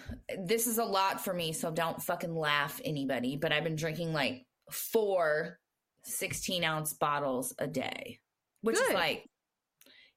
This 0.46 0.68
is 0.68 0.78
a 0.78 0.84
lot 0.86 1.24
for 1.24 1.34
me, 1.34 1.52
so 1.52 1.72
don't 1.72 2.02
fucking 2.02 2.36
laugh, 2.36 2.80
anybody. 2.84 3.36
But 3.36 3.52
I've 3.52 3.64
been 3.64 3.76
drinking 3.76 4.14
like 4.14 4.46
four 4.72 5.60
16 6.06 6.64
ounce 6.64 6.94
bottles 6.94 7.54
a 7.60 7.68
day, 7.68 8.20
which 8.62 8.76
Good. 8.76 8.90
is 8.90 8.94
like, 8.94 9.26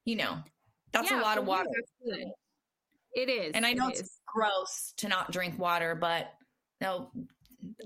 you 0.05 0.17
know, 0.17 0.39
that's 0.93 1.11
Yeah, 1.11 1.21
a 1.21 1.23
lot 1.23 1.39
of 1.39 1.47
water. 1.47 1.69
It 3.15 3.29
is. 3.29 3.53
And 3.55 3.65
I 3.65 3.73
know 3.73 3.89
it 3.89 3.93
it's 3.93 4.01
is. 4.03 4.21
gross 4.27 4.93
to 4.99 5.09
not 5.09 5.33
drink 5.33 5.59
water, 5.59 5.95
but 5.95 6.33
no, 6.81 7.11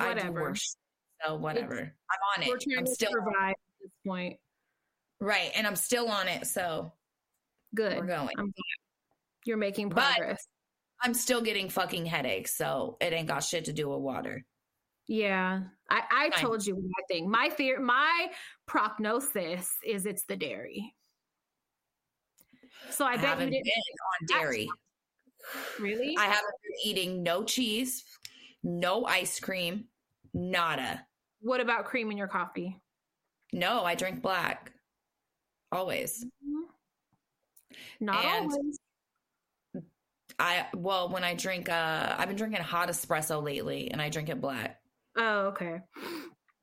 I 0.00 0.14
do 0.14 0.32
worse. 0.32 0.76
So 1.24 1.36
whatever. 1.36 1.78
I'm 1.78 2.42
on 2.42 2.42
it. 2.42 2.48
We're 2.48 2.58
trying 2.58 2.78
I'm 2.78 2.84
to 2.86 2.90
still 2.90 3.10
survive 3.12 3.50
at 3.50 3.56
this 3.80 3.90
point. 4.06 4.36
Right, 5.20 5.50
and 5.54 5.66
I'm 5.66 5.76
still 5.76 6.08
on 6.08 6.28
it. 6.28 6.46
So 6.46 6.92
Good. 7.74 7.96
we're 7.98 8.06
going. 8.06 8.30
I'm. 8.38 8.52
You're 9.44 9.56
making 9.56 9.88
But- 9.90 10.14
progress. 10.16 10.46
I'm 11.02 11.14
still 11.14 11.40
getting 11.40 11.70
fucking 11.70 12.04
headaches, 12.04 12.54
so 12.54 12.98
it 13.00 13.14
ain't 13.14 13.26
got 13.28 13.42
shit 13.42 13.64
to 13.66 13.72
do 13.72 13.88
with 13.88 14.00
water. 14.00 14.44
yeah. 15.08 15.62
I, 15.88 16.02
I 16.10 16.30
Fine. 16.30 16.40
told 16.40 16.66
you 16.66 16.74
my 16.76 17.02
thing. 17.08 17.28
My 17.28 17.48
fear 17.48 17.80
my 17.80 18.28
prognosis 18.66 19.68
is 19.84 20.06
it's 20.06 20.24
the 20.24 20.36
dairy. 20.36 20.94
So 22.90 23.04
I, 23.04 23.16
bet 23.16 23.40
you 23.40 23.46
didn't 23.50 23.64
been 23.64 24.36
on 24.36 24.40
dairy. 24.40 24.68
really? 25.80 26.14
I 26.18 26.24
haven't 26.26 26.54
been 26.62 26.78
eating 26.90 27.22
no 27.22 27.42
cheese, 27.44 28.04
no 28.62 29.04
ice 29.04 29.40
cream, 29.40 29.86
nada. 30.34 31.04
what 31.40 31.60
about 31.60 31.86
cream 31.86 32.10
in 32.10 32.16
your 32.18 32.28
coffee? 32.28 32.78
No, 33.52 33.84
I 33.84 33.94
drink 33.96 34.22
black. 34.22 34.72
Always. 35.72 36.24
Not 38.00 38.24
And- 38.24 38.50
always. 38.50 38.78
I 40.38 40.66
well, 40.74 41.10
when 41.10 41.22
I 41.22 41.34
drink 41.34 41.68
uh 41.68 42.14
I've 42.18 42.28
been 42.28 42.36
drinking 42.36 42.62
hot 42.62 42.88
espresso 42.88 43.42
lately 43.42 43.90
and 43.90 44.00
I 44.00 44.08
drink 44.08 44.28
it 44.30 44.40
black. 44.40 44.80
Oh, 45.16 45.48
okay. 45.48 45.80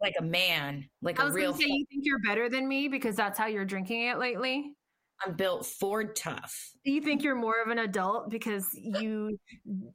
Like 0.01 0.16
a 0.20 0.24
man, 0.24 0.89
like 1.01 1.20
I 1.20 1.24
a 1.24 1.26
was 1.26 1.36
real 1.36 1.51
gonna 1.51 1.64
say 1.64 1.70
you 1.70 1.86
think 1.89 2.05
you're 2.05 2.20
better 2.20 2.49
than 2.49 2.68
me 2.68 2.88
because 2.88 3.16
that's 3.16 3.38
how 3.38 3.45
you're 3.45 3.66
drinking 3.66 4.03
it 4.08 4.18
lately. 4.18 4.74
I'm 5.26 5.34
built 5.34 5.66
Ford 5.66 6.16
tough. 6.16 6.72
Do 6.86 6.91
you 6.91 7.01
think 7.01 7.24
you're 7.24 7.36
more 7.36 7.62
of 7.62 7.70
an 7.70 7.80
adult 7.80 8.30
because 8.30 8.68
you 8.74 9.38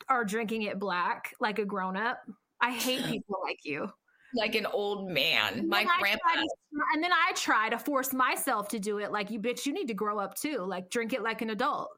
are 0.09 0.25
drinking 0.25 0.63
it 0.63 0.79
black 0.79 1.33
like 1.41 1.59
a 1.59 1.65
grown 1.65 1.97
up? 1.97 2.19
I 2.61 2.71
hate 2.73 3.05
people 3.07 3.41
like 3.43 3.59
you. 3.65 3.91
Like 4.35 4.55
an 4.55 4.67
old 4.67 5.11
man. 5.11 5.59
And 5.59 5.69
My 5.69 5.85
grandpa 5.85 6.29
to- 6.35 6.49
and 6.95 7.03
then 7.05 7.13
I 7.13 7.33
try 7.35 7.69
to 7.69 7.79
force 7.79 8.13
myself 8.13 8.69
to 8.69 8.79
do 8.79 8.99
it 8.99 9.13
like 9.13 9.31
you 9.31 9.39
bitch, 9.41 9.67
you 9.67 9.73
need 9.73 9.89
to 9.89 9.95
grow 9.95 10.19
up 10.19 10.35
too. 10.35 10.59
Like 10.59 10.91
drink 10.91 11.13
it 11.13 11.23
like 11.23 11.43
an 11.43 11.51
adult. 11.51 11.91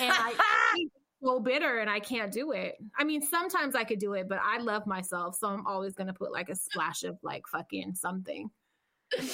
And 0.00 0.12
I 0.12 0.34
I'm 0.74 0.90
so 1.24 1.40
bitter 1.40 1.78
and 1.78 1.88
I 1.88 1.98
can't 2.00 2.32
do 2.32 2.52
it. 2.52 2.76
I 2.98 3.04
mean, 3.04 3.22
sometimes 3.22 3.74
I 3.74 3.84
could 3.84 3.98
do 3.98 4.12
it, 4.14 4.28
but 4.28 4.38
I 4.42 4.58
love 4.58 4.86
myself, 4.86 5.36
so 5.38 5.48
I'm 5.48 5.66
always 5.66 5.94
gonna 5.94 6.12
put 6.14 6.30
like 6.32 6.50
a 6.50 6.56
splash 6.56 7.04
of 7.04 7.16
like 7.22 7.42
fucking 7.48 7.94
something. 7.94 8.50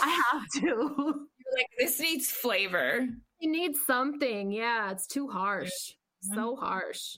I 0.03 0.22
have 0.32 0.43
to. 0.62 1.26
like 1.57 1.66
this 1.78 1.99
needs 2.01 2.30
flavor. 2.30 3.07
it 3.41 3.47
needs 3.49 3.78
something. 3.86 4.53
Yeah, 4.53 4.91
it's 4.91 5.07
too 5.07 5.28
harsh. 5.28 5.70
So 6.20 6.57
harsh. 6.57 7.16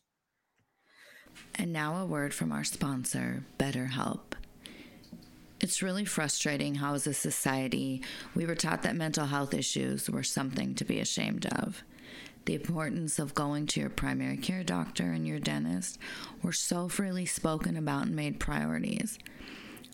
And 1.55 1.73
now 1.73 1.97
a 2.03 2.07
word 2.07 2.35
from 2.35 2.53
our 2.53 2.65
sponsor, 2.65 3.45
BetterHelp. 3.59 4.30
It's 5.61 5.83
really 5.83 6.07
frustrating 6.07 6.77
how, 6.77 6.95
as 6.95 7.07
a 7.07 7.13
society, 7.13 8.03
we 8.35 8.47
were 8.47 8.55
taught 8.55 8.83
that 8.83 8.97
mental 8.97 9.27
health 9.27 9.53
issues 9.53 10.09
were 10.09 10.23
something 10.23 10.75
to 10.77 10.85
be 10.87 11.01
ashamed 11.01 11.45
of. 11.47 11.83
The 12.47 12.55
importance 12.55 13.19
of 13.19 13.35
going 13.35 13.67
to 13.67 13.81
your 13.81 13.91
primary 13.91 14.39
care 14.39 14.65
doctor 14.65 15.13
and 15.13 15.27
your 15.27 15.39
dentist 15.39 15.99
were 16.43 16.53
so 16.53 16.89
freely 16.89 17.27
spoken 17.27 17.77
about 17.77 18.07
and 18.07 18.17
made 18.17 18.41
priorities, 18.41 19.19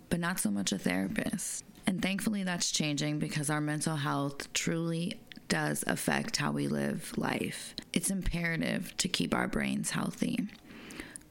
but 0.09 0.21
not 0.21 0.39
so 0.39 0.53
much 0.53 0.71
a 0.71 0.79
therapist. 0.79 1.65
And 1.85 2.01
thankfully, 2.01 2.45
that's 2.45 2.71
changing 2.71 3.19
because 3.19 3.51
our 3.51 3.61
mental 3.61 3.97
health 3.97 4.53
truly 4.53 5.19
does 5.49 5.83
affect 5.89 6.37
how 6.37 6.53
we 6.53 6.69
live 6.69 7.13
life. 7.17 7.75
It's 7.93 8.11
imperative 8.11 8.97
to 8.99 9.09
keep 9.09 9.35
our 9.35 9.49
brains 9.49 9.91
healthy. 9.91 10.49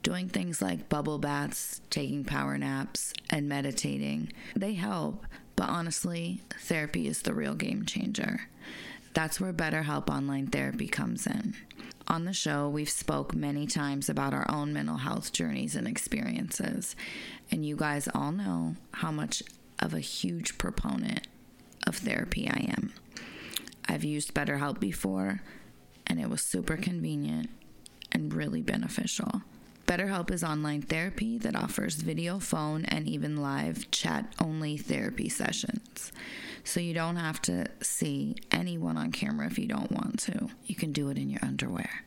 Doing 0.05 0.29
things 0.29 0.61
like 0.61 0.87
bubble 0.87 1.17
baths, 1.17 1.81
taking 1.89 2.25
power 2.25 2.59
naps, 2.59 3.11
and 3.31 3.49
meditating, 3.49 4.31
they 4.55 4.75
help, 4.75 5.25
but 5.55 5.67
honestly, 5.67 6.41
therapy 6.59 7.07
is 7.07 7.23
the 7.23 7.33
real 7.33 7.55
game 7.55 7.87
changer. 7.87 8.41
That's 9.15 9.41
where 9.41 9.51
BetterHelp 9.51 10.07
Online 10.07 10.45
Therapy 10.45 10.87
comes 10.87 11.25
in. 11.25 11.55
On 12.07 12.25
the 12.25 12.33
show, 12.33 12.69
we've 12.69 12.87
spoke 12.87 13.33
many 13.33 13.65
times 13.65 14.07
about 14.07 14.31
our 14.31 14.45
own 14.47 14.71
mental 14.73 14.97
health 14.97 15.33
journeys 15.33 15.75
and 15.75 15.87
experiences, 15.87 16.95
and 17.49 17.65
you 17.65 17.75
guys 17.75 18.07
all 18.13 18.31
know 18.31 18.75
how 18.91 19.11
much 19.11 19.41
of 19.79 19.95
a 19.95 19.99
huge 19.99 20.59
proponent 20.59 21.25
of 21.87 21.95
therapy 21.95 22.47
I 22.47 22.71
am. 22.77 22.93
I've 23.89 24.03
used 24.03 24.35
BetterHelp 24.35 24.79
before, 24.79 25.41
and 26.05 26.19
it 26.19 26.29
was 26.29 26.43
super 26.43 26.77
convenient 26.77 27.49
and 28.11 28.31
really 28.35 28.61
beneficial. 28.61 29.41
BetterHelp 29.85 30.31
is 30.31 30.43
online 30.43 30.81
therapy 30.81 31.37
that 31.37 31.55
offers 31.55 31.95
video, 31.95 32.39
phone, 32.39 32.85
and 32.85 33.07
even 33.07 33.37
live 33.37 33.89
chat 33.91 34.33
only 34.41 34.77
therapy 34.77 35.29
sessions. 35.29 36.11
So 36.63 36.79
you 36.79 36.95
don't 36.95 37.17
have 37.17 37.39
to 37.43 37.67
see 37.81 38.35
anyone 38.51 38.97
on 38.97 39.11
camera 39.11 39.45
if 39.45 39.59
you 39.59 39.67
don't 39.67 39.91
want 39.91 40.19
to. 40.21 40.49
You 40.65 40.75
can 40.75 40.91
do 40.91 41.09
it 41.09 41.19
in 41.19 41.29
your 41.29 41.41
underwear. 41.43 42.03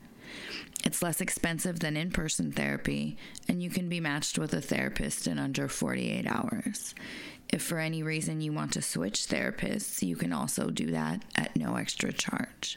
It's 0.85 1.03
less 1.03 1.20
expensive 1.20 1.79
than 1.79 1.97
in 1.97 2.11
person 2.11 2.51
therapy, 2.51 3.16
and 3.49 3.62
you 3.62 3.70
can 3.70 3.89
be 3.89 4.01
matched 4.01 4.39
with 4.39 4.53
a 4.55 4.61
therapist 4.61 5.29
in 5.29 5.39
under 5.39 5.68
48 5.68 6.26
hours. 6.26 6.95
If 7.49 7.62
for 7.62 7.79
any 7.79 8.03
reason 8.03 8.41
you 8.41 8.53
want 8.53 8.72
to 8.72 8.83
switch 8.83 9.26
therapists, 9.26 10.03
you 10.03 10.16
can 10.16 10.33
also 10.33 10.70
do 10.70 10.91
that 10.91 11.22
at 11.37 11.57
no 11.57 11.76
extra 11.76 12.12
charge. 12.12 12.76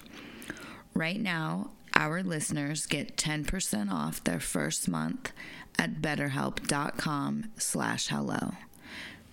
Right 0.94 1.20
now, 1.20 1.72
our 1.96 2.24
listeners 2.24 2.86
get 2.86 3.18
10% 3.18 3.92
off 3.92 4.24
their 4.24 4.40
first 4.40 4.88
month 4.88 5.32
at 5.78 6.02
betterhelp.com 6.02 7.52
slash 7.58 8.08
hello. 8.08 8.54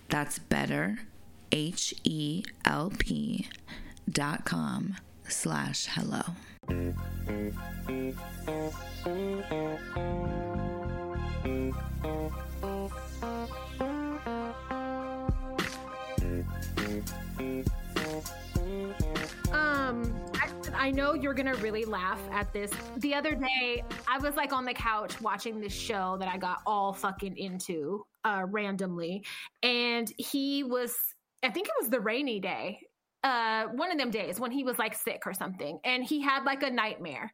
That's 0.09 0.39
better, 0.39 0.99
H-E-L-P 1.51 3.47
dot 4.09 4.45
com 4.45 4.95
slash 5.27 5.85
hello. 5.87 6.21
Um, 19.51 20.13
I, 20.79 20.91
know 20.91 21.13
you're 21.13 21.33
gonna 21.33 21.55
really 21.55 21.85
laugh 21.85 22.19
at 22.31 22.51
this. 22.53 22.71
The 22.97 23.13
other 23.13 23.35
day, 23.35 23.83
I 24.07 24.17
was 24.17 24.35
like 24.35 24.53
on 24.53 24.65
the 24.65 24.73
couch 24.73 25.19
watching 25.21 25.59
this 25.59 25.73
show 25.73 26.17
that 26.19 26.27
I 26.27 26.37
got 26.37 26.59
all 26.65 26.93
fucking 26.93 27.37
into 27.37 28.05
uh, 28.23 28.45
randomly, 28.47 29.25
and 29.61 30.11
he 30.17 30.63
was, 30.63 30.95
I 31.43 31.49
think 31.49 31.67
it 31.67 31.73
was 31.79 31.89
the 31.89 31.99
rainy 31.99 32.39
day, 32.39 32.79
uh, 33.23 33.65
one 33.73 33.91
of 33.91 33.97
them 33.97 34.11
days 34.11 34.39
when 34.39 34.51
he 34.51 34.63
was 34.63 34.79
like 34.79 34.95
sick 34.95 35.23
or 35.25 35.33
something, 35.33 35.79
and 35.83 36.03
he 36.03 36.21
had 36.21 36.45
like 36.45 36.63
a 36.63 36.71
nightmare, 36.71 37.33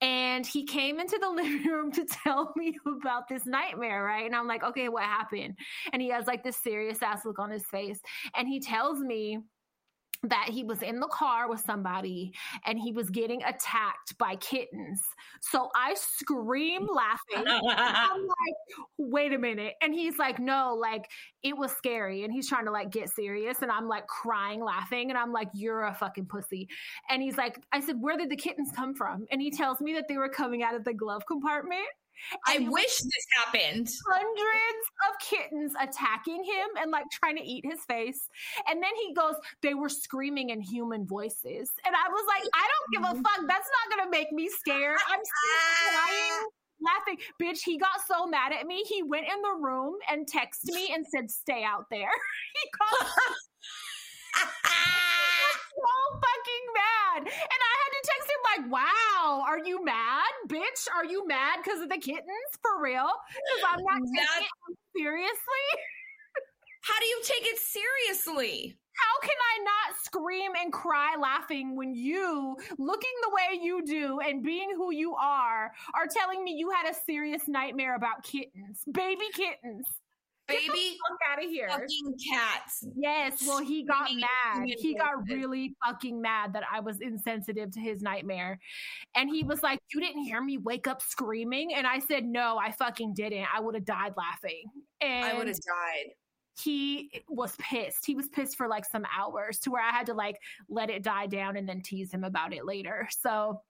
and 0.00 0.44
he 0.44 0.66
came 0.66 0.98
into 0.98 1.18
the 1.20 1.30
living 1.34 1.64
room 1.66 1.92
to 1.92 2.04
tell 2.24 2.52
me 2.56 2.76
about 2.86 3.28
this 3.28 3.46
nightmare, 3.46 4.02
right? 4.02 4.26
And 4.26 4.34
I'm 4.34 4.48
like, 4.48 4.64
okay, 4.64 4.88
what 4.88 5.04
happened? 5.04 5.56
And 5.92 6.02
he 6.02 6.08
has 6.08 6.26
like 6.26 6.42
this 6.42 6.56
serious 6.56 7.02
ass 7.02 7.24
look 7.24 7.38
on 7.38 7.50
his 7.50 7.64
face, 7.66 8.00
and 8.36 8.48
he 8.48 8.58
tells 8.60 8.98
me 8.98 9.38
that 10.24 10.48
he 10.50 10.64
was 10.64 10.82
in 10.82 11.00
the 11.00 11.08
car 11.08 11.48
with 11.48 11.60
somebody 11.60 12.32
and 12.66 12.78
he 12.78 12.92
was 12.92 13.08
getting 13.08 13.42
attacked 13.42 14.16
by 14.18 14.36
kittens. 14.36 15.00
So 15.40 15.70
I 15.74 15.94
scream 15.94 16.86
laughing. 16.92 17.44
I'm 17.46 18.22
like, 18.26 18.78
wait 18.98 19.32
a 19.32 19.38
minute. 19.38 19.74
And 19.80 19.94
he's 19.94 20.18
like, 20.18 20.38
no, 20.38 20.76
like 20.78 21.10
it 21.42 21.56
was 21.56 21.72
scary. 21.72 22.22
And 22.24 22.32
he's 22.32 22.48
trying 22.48 22.66
to 22.66 22.70
like 22.70 22.90
get 22.90 23.08
serious. 23.10 23.62
And 23.62 23.70
I'm 23.70 23.88
like 23.88 24.06
crying, 24.08 24.62
laughing. 24.62 25.10
And 25.10 25.18
I'm 25.18 25.32
like, 25.32 25.48
you're 25.54 25.84
a 25.84 25.94
fucking 25.94 26.26
pussy. 26.26 26.68
And 27.08 27.22
he's 27.22 27.38
like, 27.38 27.58
I 27.72 27.80
said, 27.80 27.96
where 28.00 28.18
did 28.18 28.30
the 28.30 28.36
kittens 28.36 28.70
come 28.72 28.94
from? 28.94 29.26
And 29.30 29.40
he 29.40 29.50
tells 29.50 29.80
me 29.80 29.94
that 29.94 30.06
they 30.06 30.18
were 30.18 30.28
coming 30.28 30.62
out 30.62 30.74
of 30.74 30.84
the 30.84 30.92
glove 30.92 31.22
compartment. 31.26 31.80
I 32.46 32.58
wish 32.60 32.98
this 32.98 33.26
happened. 33.36 33.90
hundreds 34.08 34.84
of 35.08 35.18
kittens 35.20 35.72
attacking 35.80 36.44
him 36.44 36.68
and 36.80 36.90
like 36.90 37.04
trying 37.12 37.36
to 37.36 37.42
eat 37.42 37.64
his 37.64 37.80
face. 37.86 38.28
And 38.68 38.82
then 38.82 38.92
he 38.96 39.14
goes, 39.14 39.34
they 39.62 39.74
were 39.74 39.88
screaming 39.88 40.50
in 40.50 40.60
human 40.60 41.06
voices. 41.06 41.70
And 41.86 41.94
I 41.94 42.08
was 42.08 42.24
like, 42.28 42.44
I 42.54 42.66
don't 42.68 42.92
give 42.92 43.02
a 43.10 43.14
mm-hmm. 43.14 43.22
fuck. 43.22 43.48
That's 43.48 43.68
not 43.68 43.96
going 43.96 44.04
to 44.06 44.10
make 44.10 44.32
me 44.32 44.48
scared. 44.48 44.98
I'm 45.08 45.20
still 45.24 45.90
crying. 45.90 46.48
Laughing, 46.80 47.18
bitch. 47.40 47.60
He 47.62 47.76
got 47.76 48.00
so 48.08 48.26
mad 48.26 48.52
at 48.52 48.66
me. 48.66 48.82
He 48.88 49.02
went 49.02 49.26
in 49.26 49.42
the 49.42 49.60
room 49.60 49.96
and 50.08 50.26
texted 50.26 50.72
me 50.72 50.90
and 50.94 51.06
said, 51.06 51.30
"Stay 51.30 51.62
out 51.62 51.84
there." 51.90 52.08
he 52.56 52.70
got 52.78 53.04
so 55.76 55.92
fucking 56.16 56.66
mad, 56.72 57.20
and 57.28 57.60
I 57.60 57.74
had 57.84 57.89
to 57.89 57.89
text 57.89 57.89
him 57.89 57.89
like, 58.56 58.70
wow, 58.70 59.44
are 59.46 59.58
you 59.58 59.84
mad, 59.84 60.30
bitch? 60.48 60.88
Are 60.96 61.04
you 61.04 61.26
mad 61.26 61.58
because 61.62 61.80
of 61.80 61.88
the 61.88 61.98
kittens 61.98 62.50
for 62.62 62.82
real? 62.82 63.10
Because 63.28 63.64
I'm 63.68 63.84
not 63.84 64.00
taking 64.14 64.48
it 64.68 64.78
seriously. 64.96 65.66
How 66.82 66.98
do 66.98 67.06
you 67.06 67.20
take 67.24 67.46
it 67.46 67.58
seriously? 67.58 68.76
How 68.94 69.20
can 69.26 69.30
I 69.30 69.64
not 69.64 69.96
scream 70.02 70.52
and 70.60 70.72
cry 70.72 71.16
laughing 71.18 71.76
when 71.76 71.94
you, 71.94 72.56
looking 72.78 73.10
the 73.22 73.30
way 73.30 73.60
you 73.62 73.84
do 73.84 74.20
and 74.20 74.42
being 74.42 74.70
who 74.76 74.92
you 74.92 75.14
are, 75.14 75.72
are 75.94 76.06
telling 76.06 76.44
me 76.44 76.54
you 76.56 76.70
had 76.70 76.90
a 76.90 76.94
serious 77.06 77.42
nightmare 77.48 77.94
about 77.94 78.22
kittens, 78.24 78.82
baby 78.92 79.26
kittens? 79.34 79.86
Baby 80.50 80.96
out 81.30 81.42
of 81.44 81.50
here. 81.50 81.68
fucking 81.68 82.14
cats. 82.32 82.86
Yes, 82.96 83.42
well, 83.46 83.62
he 83.62 83.84
got 83.84 84.10
mad. 84.14 84.66
He 84.78 84.94
got 84.94 85.26
really 85.28 85.74
fucking 85.86 86.20
mad 86.20 86.52
that 86.54 86.64
I 86.70 86.80
was 86.80 87.00
insensitive 87.00 87.70
to 87.72 87.80
his 87.80 88.02
nightmare. 88.02 88.58
And 89.14 89.28
he 89.30 89.42
was 89.44 89.62
like, 89.62 89.80
You 89.94 90.00
didn't 90.00 90.22
hear 90.24 90.42
me 90.42 90.58
wake 90.58 90.86
up 90.86 91.02
screaming? 91.02 91.74
And 91.74 91.86
I 91.86 91.98
said, 92.00 92.24
No, 92.24 92.58
I 92.58 92.72
fucking 92.72 93.14
didn't. 93.14 93.46
I 93.54 93.60
would 93.60 93.74
have 93.74 93.84
died 93.84 94.14
laughing. 94.16 94.64
And 95.00 95.24
I 95.24 95.36
would 95.36 95.46
have 95.48 95.56
died. 95.56 96.12
he 96.62 97.10
was 97.28 97.56
pissed. 97.58 98.04
He 98.04 98.14
was 98.14 98.28
pissed 98.28 98.56
for 98.56 98.68
like 98.68 98.84
some 98.84 99.04
hours 99.16 99.58
to 99.60 99.70
where 99.70 99.82
I 99.82 99.90
had 99.90 100.06
to 100.06 100.14
like 100.14 100.36
let 100.68 100.90
it 100.90 101.02
die 101.02 101.26
down 101.26 101.56
and 101.56 101.68
then 101.68 101.80
tease 101.82 102.12
him 102.12 102.24
about 102.24 102.52
it 102.52 102.64
later. 102.66 103.08
So 103.20 103.62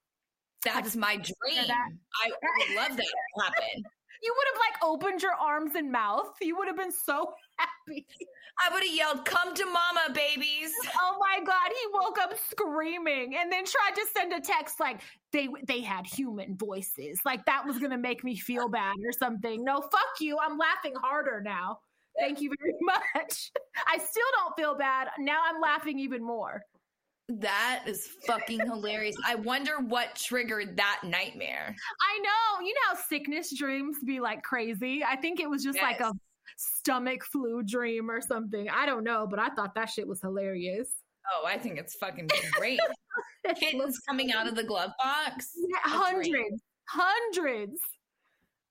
That's 0.65 0.97
my 0.97 1.17
dream. 1.17 1.67
that. 1.69 1.89
I 2.25 2.31
would 2.31 2.77
love 2.77 2.97
that 2.97 3.05
to 3.05 3.43
happen. 3.45 3.85
You 4.23 4.35
would 4.37 4.47
have 4.53 4.61
like 4.61 4.91
opened 4.91 5.23
your 5.23 5.35
arms 5.35 5.75
and 5.75 5.91
mouth. 5.91 6.35
You 6.41 6.57
would 6.57 6.69
have 6.69 6.77
been 6.77 6.93
so 6.93 7.33
happy. 7.59 8.07
I 8.59 8.73
would 8.73 8.83
have 8.85 8.95
yelled, 8.95 9.25
"Come 9.25 9.55
to 9.55 9.65
mama, 9.65 10.13
babies!" 10.15 10.73
Oh 10.99 11.17
my 11.19 11.45
god, 11.45 11.69
he 11.69 11.87
woke 11.93 12.19
up 12.19 12.33
screaming 12.51 13.37
and 13.37 13.51
then 13.51 13.65
tried 13.65 13.95
to 13.95 14.07
send 14.15 14.33
a 14.33 14.41
text 14.41 14.81
like 14.81 15.01
they 15.33 15.49
they 15.67 15.81
had 15.81 16.07
human 16.07 16.57
voices. 16.57 17.21
Like 17.25 17.45
that 17.47 17.65
was 17.67 17.79
going 17.79 17.93
to 17.93 17.99
make 17.99 18.25
me 18.25 18.37
feel 18.37 18.69
bad 18.69 18.97
or 19.05 19.13
something. 19.13 19.65
No, 19.65 19.81
fuck 19.81 20.21
you. 20.21 20.39
I'm 20.39 20.59
laughing 20.59 20.95
harder 20.97 21.41
now. 21.43 21.79
Thank 22.19 22.41
you 22.41 22.53
very 22.61 22.75
much. 22.83 23.51
I 23.87 23.99
still 23.99 24.27
don't 24.37 24.57
feel 24.57 24.77
bad. 24.77 25.09
Now 25.19 25.41
I'm 25.47 25.61
laughing 25.61 25.99
even 25.99 26.23
more. 26.23 26.63
That 27.39 27.85
is 27.87 28.09
fucking 28.27 28.61
hilarious. 28.61 29.15
I 29.25 29.37
wonder 29.37 29.79
what 29.79 30.17
triggered 30.17 30.77
that 30.77 31.01
nightmare. 31.05 31.75
I 32.03 32.19
know. 32.19 32.67
You 32.67 32.75
know 32.75 32.81
how 32.89 33.01
sickness 33.09 33.57
dreams 33.57 33.97
be 34.05 34.19
like 34.21 34.43
crazy? 34.43 35.05
I 35.09 35.17
think 35.17 35.39
it 35.41 35.49
was 35.49 35.63
just 35.63 35.81
like 35.81 36.01
a 36.01 36.13
stomach 36.57 37.25
flu 37.25 37.63
dream 37.63 38.11
or 38.11 38.21
something. 38.21 38.69
I 38.69 38.85
don't 38.87 39.05
know, 39.05 39.27
but 39.31 39.39
I 39.39 39.49
thought 39.51 39.75
that 39.77 39.91
shit 39.91 40.09
was 40.09 40.21
hilarious. 40.21 40.89
Oh, 41.33 41.47
I 41.47 41.57
think 41.59 41.79
it's 41.79 41.95
fucking 41.95 42.29
great. 42.53 42.81
It 43.43 43.57
Kittens 43.59 43.83
was- 43.85 43.99
coming 44.01 44.33
out 44.33 44.47
of 44.47 44.55
the 44.55 44.63
glove 44.63 44.91
box. 45.03 45.53
Yeah, 45.57 45.77
hundreds, 45.85 46.63
hundreds. 46.89 47.81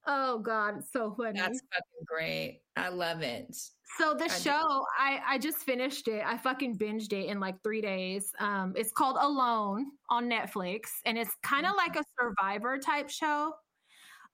Oh 0.05 0.39
God, 0.39 0.77
it's 0.79 0.91
so 0.93 1.13
funny. 1.17 1.39
That's 1.39 1.59
fucking 1.73 2.05
great. 2.05 2.61
I 2.77 2.89
love 2.89 3.21
it. 3.21 3.55
So 3.97 4.13
the 4.13 4.29
show, 4.29 4.85
I 4.97 5.19
I 5.27 5.37
just 5.39 5.57
finished 5.59 6.07
it. 6.07 6.23
I 6.25 6.37
fucking 6.37 6.77
binged 6.77 7.11
it 7.13 7.25
in 7.27 7.39
like 7.39 7.61
three 7.63 7.81
days. 7.81 8.31
Um, 8.39 8.73
it's 8.75 8.91
called 8.91 9.17
Alone 9.19 9.87
on 10.09 10.29
Netflix, 10.29 10.81
and 11.05 11.17
it's 11.17 11.35
kind 11.43 11.65
of 11.65 11.75
like 11.75 11.95
a 11.95 12.03
Survivor 12.19 12.77
type 12.77 13.09
show. 13.09 13.53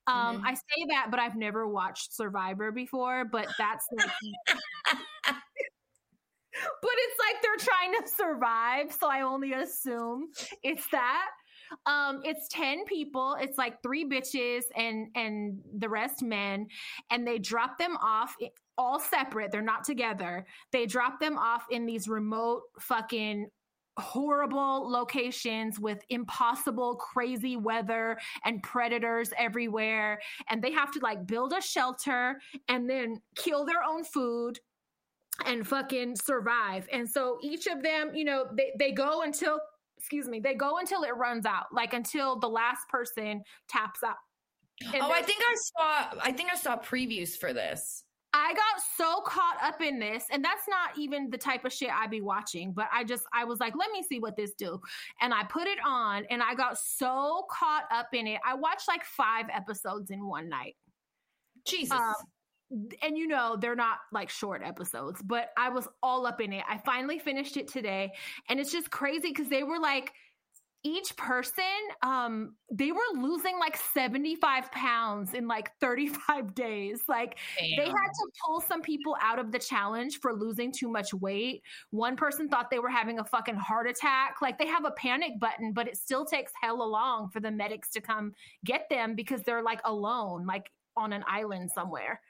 Um, 0.08 0.42
Mhm. 0.42 0.44
I 0.46 0.54
say 0.56 0.86
that, 0.92 1.08
but 1.12 1.20
I've 1.20 1.36
never 1.36 1.68
watched 1.68 2.14
Survivor 2.14 2.72
before. 2.72 3.26
But 3.26 3.50
that's 3.58 3.88
like, 3.92 4.12
but 6.82 6.92
it's 6.94 7.20
like 7.20 7.42
they're 7.42 7.58
trying 7.58 7.94
to 8.02 8.08
survive, 8.08 8.92
so 8.94 9.10
I 9.10 9.22
only 9.22 9.54
assume 9.54 10.30
it's 10.64 10.88
that. 10.92 11.28
Um, 11.88 12.22
it's 12.24 12.48
10 12.50 12.86
people, 12.86 13.36
it's 13.40 13.58
like 13.58 13.82
three 13.82 14.06
bitches 14.08 14.64
and 14.76 15.08
and 15.16 15.62
the 15.78 15.90
rest 15.90 16.22
men, 16.24 16.68
and 17.10 17.28
they 17.28 17.40
drop 17.40 17.78
them 17.78 17.98
off 17.98 18.36
all 18.78 19.00
separate, 19.00 19.52
they're 19.52 19.62
not 19.62 19.84
together. 19.84 20.46
They 20.72 20.86
drop 20.86 21.20
them 21.20 21.38
off 21.38 21.66
in 21.70 21.86
these 21.86 22.08
remote 22.08 22.64
fucking 22.80 23.48
horrible 23.98 24.90
locations 24.92 25.80
with 25.80 26.00
impossible 26.10 26.96
crazy 26.96 27.56
weather 27.56 28.18
and 28.44 28.62
predators 28.62 29.32
everywhere 29.38 30.20
and 30.50 30.62
they 30.62 30.72
have 30.72 30.92
to 30.92 31.00
like 31.00 31.26
build 31.26 31.54
a 31.54 31.62
shelter 31.62 32.38
and 32.68 32.90
then 32.90 33.22
kill 33.38 33.66
their 33.66 33.82
own 33.84 34.04
food 34.04 34.60
and 35.46 35.68
fucking 35.68 36.16
survive. 36.16 36.88
And 36.92 37.10
so 37.10 37.40
each 37.42 37.68
of 37.68 37.84
them, 37.84 38.12
you 38.14 38.26
know, 38.26 38.46
they, 38.56 38.72
they 38.78 38.92
go 38.92 39.22
until, 39.22 39.60
excuse 39.98 40.28
me, 40.28 40.40
they 40.40 40.54
go 40.54 40.78
until 40.78 41.04
it 41.04 41.16
runs 41.16 41.46
out, 41.46 41.66
like 41.74 41.94
until 41.94 42.40
the 42.40 42.48
last 42.50 42.88
person 42.90 43.44
taps 43.68 44.04
out. 44.04 44.16
And 44.94 45.02
oh, 45.02 45.12
I 45.12 45.22
think 45.22 45.42
I 45.42 45.56
saw. 45.56 46.20
I 46.22 46.32
think 46.34 46.50
I 46.52 46.56
saw 46.56 46.78
previews 46.78 47.38
for 47.38 47.54
this. 47.54 48.04
I 48.38 48.54
got 48.54 48.84
so 48.98 49.22
caught 49.22 49.56
up 49.64 49.82
in 49.82 49.98
this, 49.98 50.26
and 50.30 50.44
that's 50.44 50.68
not 50.68 50.98
even 50.98 51.30
the 51.30 51.38
type 51.38 51.64
of 51.64 51.72
shit 51.72 51.90
I'd 51.90 52.12
be 52.12 52.20
watching, 52.20 52.74
but 52.74 52.88
I 52.94 53.06
just, 53.06 53.24
I 53.34 53.46
was 53.46 53.62
like, 53.62 53.76
let 53.78 53.92
me 53.92 54.04
see 54.04 54.20
what 54.20 54.36
this 54.36 54.54
do. 54.54 54.80
And 55.22 55.34
I 55.34 55.46
put 55.46 55.68
it 55.68 55.78
on, 55.86 56.26
and 56.30 56.44
I 56.44 56.54
got 56.54 56.78
so 56.78 57.46
caught 57.50 57.86
up 57.92 58.10
in 58.12 58.28
it. 58.28 58.42
I 58.46 58.56
watched 58.56 58.90
like 58.90 59.06
five 59.06 59.46
episodes 59.54 60.12
in 60.12 60.28
one 60.28 60.50
night. 60.50 60.76
Jesus. 61.66 61.94
Um, 61.94 62.14
and 63.04 63.18
you 63.18 63.28
know 63.28 63.56
they're 63.56 63.76
not 63.76 64.00
like 64.12 64.28
short 64.28 64.64
episodes 64.66 65.22
but 65.22 65.50
i 65.56 65.70
was 65.70 65.88
all 66.02 66.26
up 66.26 66.42
in 66.42 66.52
it 66.52 66.64
i 66.68 66.80
finally 66.80 67.20
finished 67.20 67.58
it 67.58 67.68
today 67.68 68.12
and 68.50 68.60
it's 68.60 68.72
just 68.72 68.90
crazy 68.90 69.30
because 69.30 69.50
they 69.50 69.62
were 69.62 69.80
like 69.80 70.12
each 70.88 71.18
person 71.18 71.64
um 72.04 72.54
they 72.72 72.92
were 72.92 73.00
losing 73.16 73.58
like 73.60 73.76
75 73.76 74.72
pounds 74.72 75.34
in 75.34 75.48
like 75.48 75.72
35 75.82 76.54
days 76.54 77.02
like 77.08 77.40
they 77.60 77.86
had 77.86 77.92
to 77.92 78.30
pull 78.46 78.62
some 78.62 78.84
people 78.84 79.18
out 79.20 79.40
of 79.40 79.52
the 79.52 79.58
challenge 79.58 80.20
for 80.22 80.32
losing 80.34 80.72
too 80.72 80.88
much 80.88 81.12
weight. 81.14 81.64
One 81.90 82.16
person 82.16 82.48
thought 82.50 82.70
they 82.70 82.78
were 82.80 82.90
having 82.90 83.18
a 83.18 83.24
fucking 83.26 83.56
heart 83.56 83.88
attack. 83.90 84.36
Like 84.44 84.60
they 84.60 84.68
have 84.68 84.86
a 84.86 84.92
panic 84.92 85.40
button, 85.40 85.74
but 85.74 85.88
it 85.88 85.98
still 85.98 86.24
takes 86.24 86.52
hella 86.62 86.84
long 86.84 87.30
for 87.30 87.40
the 87.40 87.50
medics 87.52 87.90
to 87.92 88.02
come 88.02 88.34
get 88.64 88.88
them 88.90 89.16
because 89.16 89.42
they're 89.42 89.64
like 89.64 89.82
alone, 89.86 90.46
like 90.46 90.70
on 90.96 91.14
an 91.14 91.24
island 91.28 91.72
somewhere. 91.74 92.22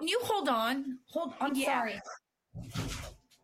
You 0.00 0.20
hold 0.22 0.48
on? 0.48 0.98
Hold. 1.10 1.34
I'm 1.40 1.54
Yeah. 1.56 1.80
sorry. 1.80 2.00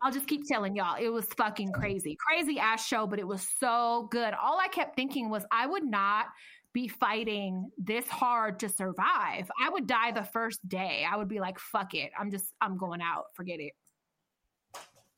I'll 0.03 0.12
just 0.12 0.26
keep 0.26 0.46
telling 0.46 0.74
y'all, 0.74 0.96
it 1.00 1.09
was 1.09 1.26
fucking 1.36 1.72
crazy. 1.72 2.16
Crazy 2.18 2.59
ass 2.59 2.86
show, 2.86 3.07
but 3.07 3.20
it 3.20 3.26
was 3.26 3.46
so 3.61 4.09
good. 4.11 4.34
All 4.34 4.59
I 4.59 4.68
kept 4.68 4.96
thinking 4.96 5.30
was 5.30 5.44
I 5.53 5.66
would 5.66 5.84
not 5.84 6.26
be 6.72 6.88
fighting 6.88 7.70
this 7.78 8.09
hard 8.09 8.59
to 8.61 8.68
survive. 8.68 9.50
I 9.62 9.68
would 9.70 9.86
die 9.86 10.11
the 10.11 10.24
first 10.24 10.66
day. 10.68 11.07
I 11.09 11.16
would 11.16 11.28
be 11.28 11.38
like, 11.38 11.59
fuck 11.59 11.94
it. 11.94 12.11
I'm 12.18 12.30
just, 12.30 12.53
I'm 12.61 12.76
going 12.76 13.00
out. 13.00 13.26
Forget 13.34 13.61
it. 13.61 13.72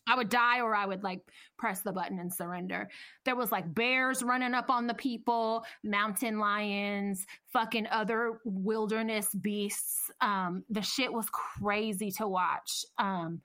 I 0.06 0.16
would 0.16 0.28
die 0.28 0.60
or 0.60 0.74
I 0.74 0.84
would 0.84 1.02
like 1.02 1.20
press 1.56 1.80
the 1.80 1.92
button 1.92 2.18
and 2.18 2.32
surrender. 2.32 2.90
There 3.24 3.36
was 3.36 3.50
like 3.50 3.74
bears 3.74 4.22
running 4.22 4.52
up 4.52 4.68
on 4.68 4.86
the 4.86 4.94
people, 4.94 5.64
mountain 5.82 6.38
lions, 6.38 7.26
fucking 7.52 7.86
other 7.90 8.40
wilderness 8.44 9.34
beasts. 9.34 10.10
Um, 10.20 10.62
the 10.68 10.82
shit 10.82 11.10
was 11.10 11.26
crazy 11.30 12.10
to 12.12 12.28
watch. 12.28 12.84
Um, 12.98 13.40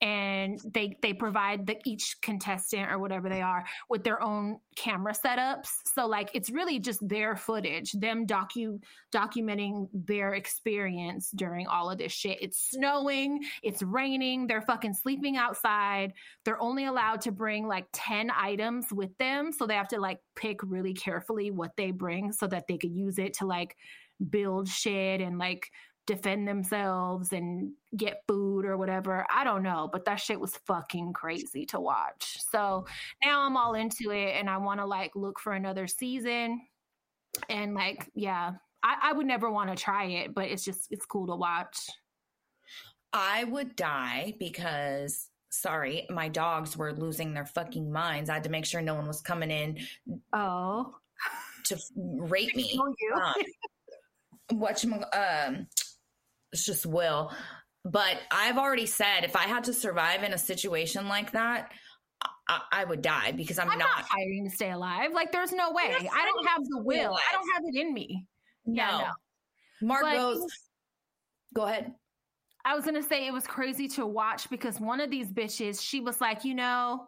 and 0.00 0.60
they 0.72 0.96
they 1.02 1.12
provide 1.12 1.66
the 1.66 1.76
each 1.84 2.16
contestant 2.22 2.90
or 2.90 2.98
whatever 2.98 3.28
they 3.28 3.42
are 3.42 3.64
with 3.88 4.04
their 4.04 4.22
own 4.22 4.58
camera 4.76 5.12
setups. 5.12 5.68
So 5.94 6.06
like 6.06 6.30
it's 6.34 6.50
really 6.50 6.78
just 6.78 7.06
their 7.06 7.36
footage 7.36 7.92
them 7.92 8.26
docu 8.26 8.80
documenting 9.12 9.88
their 9.92 10.34
experience 10.34 11.30
during 11.34 11.66
all 11.66 11.90
of 11.90 11.98
this 11.98 12.12
shit. 12.12 12.38
It's 12.40 12.70
snowing 12.70 13.42
it's 13.62 13.82
raining 13.82 14.46
they're 14.46 14.62
fucking 14.62 14.94
sleeping 14.94 15.36
outside. 15.36 16.12
They're 16.44 16.62
only 16.62 16.84
allowed 16.84 17.22
to 17.22 17.32
bring 17.32 17.66
like 17.66 17.86
10 17.92 18.30
items 18.30 18.86
with 18.92 19.16
them 19.18 19.52
so 19.52 19.66
they 19.66 19.74
have 19.74 19.88
to 19.88 20.00
like 20.00 20.20
pick 20.36 20.62
really 20.62 20.94
carefully 20.94 21.50
what 21.50 21.72
they 21.76 21.90
bring 21.90 22.32
so 22.32 22.46
that 22.46 22.66
they 22.68 22.78
could 22.78 22.92
use 22.92 23.18
it 23.18 23.34
to 23.34 23.46
like 23.46 23.76
build 24.30 24.68
shit 24.68 25.20
and 25.20 25.38
like 25.38 25.70
defend 26.08 26.48
themselves 26.48 27.34
and 27.34 27.72
get 27.94 28.22
food 28.26 28.64
or 28.64 28.78
whatever. 28.78 29.26
I 29.30 29.44
don't 29.44 29.62
know, 29.62 29.90
but 29.92 30.06
that 30.06 30.16
shit 30.16 30.40
was 30.40 30.56
fucking 30.66 31.12
crazy 31.12 31.66
to 31.66 31.78
watch. 31.78 32.38
So 32.50 32.86
now 33.22 33.42
I'm 33.42 33.58
all 33.58 33.74
into 33.74 34.10
it 34.10 34.34
and 34.36 34.48
I 34.48 34.56
want 34.56 34.80
to 34.80 34.86
like 34.86 35.14
look 35.14 35.38
for 35.38 35.52
another 35.52 35.86
season. 35.86 36.62
And 37.50 37.74
like, 37.74 38.10
yeah, 38.14 38.52
I, 38.82 38.96
I 39.02 39.12
would 39.12 39.26
never 39.26 39.50
want 39.50 39.68
to 39.68 39.76
try 39.76 40.06
it, 40.06 40.34
but 40.34 40.46
it's 40.46 40.64
just, 40.64 40.88
it's 40.90 41.04
cool 41.04 41.26
to 41.26 41.36
watch. 41.36 41.78
I 43.12 43.44
would 43.44 43.76
die 43.76 44.32
because 44.38 45.28
sorry, 45.50 46.06
my 46.08 46.28
dogs 46.30 46.74
were 46.74 46.94
losing 46.94 47.34
their 47.34 47.46
fucking 47.46 47.92
minds. 47.92 48.30
I 48.30 48.34
had 48.34 48.44
to 48.44 48.50
make 48.50 48.64
sure 48.64 48.80
no 48.80 48.94
one 48.94 49.06
was 49.06 49.20
coming 49.20 49.50
in 49.50 49.78
Oh, 50.32 50.94
to 51.64 51.78
rape 51.94 52.56
me. 52.56 52.72
you. 52.72 52.94
Um, 54.50 54.58
what 54.58 54.82
um, 54.84 55.66
it's 56.52 56.64
just 56.64 56.86
will. 56.86 57.32
But 57.84 58.18
I've 58.30 58.58
already 58.58 58.86
said 58.86 59.24
if 59.24 59.36
I 59.36 59.42
had 59.42 59.64
to 59.64 59.72
survive 59.72 60.22
in 60.22 60.32
a 60.32 60.38
situation 60.38 61.08
like 61.08 61.32
that, 61.32 61.72
I, 62.48 62.60
I 62.72 62.84
would 62.84 63.02
die 63.02 63.32
because 63.32 63.58
I'm, 63.58 63.70
I'm 63.70 63.78
not. 63.78 63.88
not 63.98 64.08
fighting 64.08 64.48
to 64.48 64.54
stay 64.54 64.70
alive. 64.70 65.12
Like, 65.12 65.32
there's 65.32 65.52
no 65.52 65.70
way. 65.72 65.84
I 65.84 66.24
don't 66.26 66.46
have 66.48 66.64
the 66.64 66.82
will. 66.82 67.10
alive. 67.10 67.20
I 67.30 67.34
don't 67.34 67.48
have 67.54 67.62
it 67.66 67.80
in 67.80 67.94
me. 67.94 68.26
no. 68.66 68.82
Yeah, 68.82 68.98
no. 69.80 69.86
Mark 69.86 70.02
But- 70.02 70.14
goes. 70.16 70.46
Go 71.54 71.62
ahead. 71.62 71.94
I 72.64 72.74
was 72.74 72.84
gonna 72.84 73.02
say 73.02 73.26
it 73.26 73.32
was 73.32 73.46
crazy 73.46 73.88
to 73.88 74.04
watch 74.04 74.50
because 74.50 74.78
one 74.78 75.00
of 75.00 75.10
these 75.10 75.32
bitches, 75.32 75.80
she 75.80 76.00
was 76.00 76.20
like, 76.20 76.44
you 76.44 76.54
know, 76.54 77.06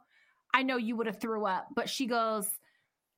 I 0.55 0.63
know 0.63 0.79
you 0.79 0.97
would 0.97 1.07
have 1.07 1.21
threw 1.21 1.45
up, 1.45 1.67
but 1.77 1.89
she 1.91 2.07
goes, 2.07 2.49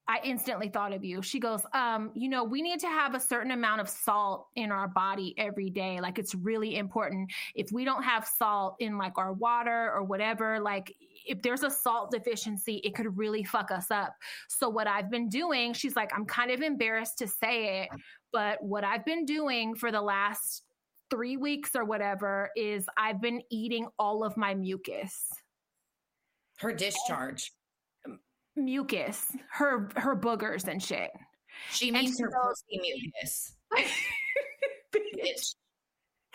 I 0.08 0.18
instantly 0.24 0.68
thought 0.68 0.92
of 0.92 1.04
you. 1.04 1.22
She 1.22 1.38
goes, 1.38 1.62
um, 1.72 2.10
you 2.14 2.28
know, 2.28 2.42
we 2.42 2.60
need 2.60 2.80
to 2.80 2.88
have 2.88 3.14
a 3.14 3.20
certain 3.20 3.52
amount 3.52 3.80
of 3.80 3.88
salt 3.88 4.48
in 4.56 4.72
our 4.72 4.88
body 4.88 5.32
every 5.38 5.70
day. 5.70 6.00
Like 6.00 6.18
it's 6.18 6.34
really 6.34 6.76
important. 6.76 7.30
If 7.54 7.70
we 7.70 7.84
don't 7.84 8.02
have 8.02 8.26
salt 8.26 8.76
in 8.80 8.98
like 8.98 9.16
our 9.16 9.32
water 9.32 9.92
or 9.94 10.02
whatever, 10.02 10.58
like 10.58 10.94
if 11.24 11.40
there's 11.40 11.62
a 11.62 11.70
salt 11.70 12.10
deficiency, 12.10 12.76
it 12.84 12.96
could 12.96 13.16
really 13.16 13.44
fuck 13.44 13.70
us 13.70 13.92
up. 13.92 14.14
So 14.48 14.68
what 14.68 14.88
I've 14.88 15.08
been 15.08 15.28
doing, 15.28 15.72
she's 15.72 15.94
like, 15.94 16.12
I'm 16.14 16.26
kind 16.26 16.50
of 16.50 16.62
embarrassed 16.62 17.18
to 17.18 17.28
say 17.28 17.82
it, 17.82 17.88
but 18.32 18.62
what 18.62 18.82
I've 18.82 19.04
been 19.04 19.24
doing 19.24 19.76
for 19.76 19.92
the 19.92 20.02
last 20.02 20.64
three 21.10 21.36
weeks 21.36 21.76
or 21.76 21.84
whatever 21.84 22.50
is 22.56 22.86
I've 22.96 23.20
been 23.20 23.42
eating 23.50 23.86
all 24.00 24.24
of 24.24 24.36
my 24.36 24.54
mucus. 24.54 25.28
Her 26.58 26.72
discharge. 26.72 27.52
Mucus, 28.56 29.26
her 29.50 29.88
her 29.96 30.14
boogers 30.16 30.66
and 30.68 30.82
shit. 30.82 31.10
She 31.70 31.88
And 31.88 31.98
means 31.98 32.18
her 32.20 32.30
pussy 32.30 32.80
mucus. 32.80 33.54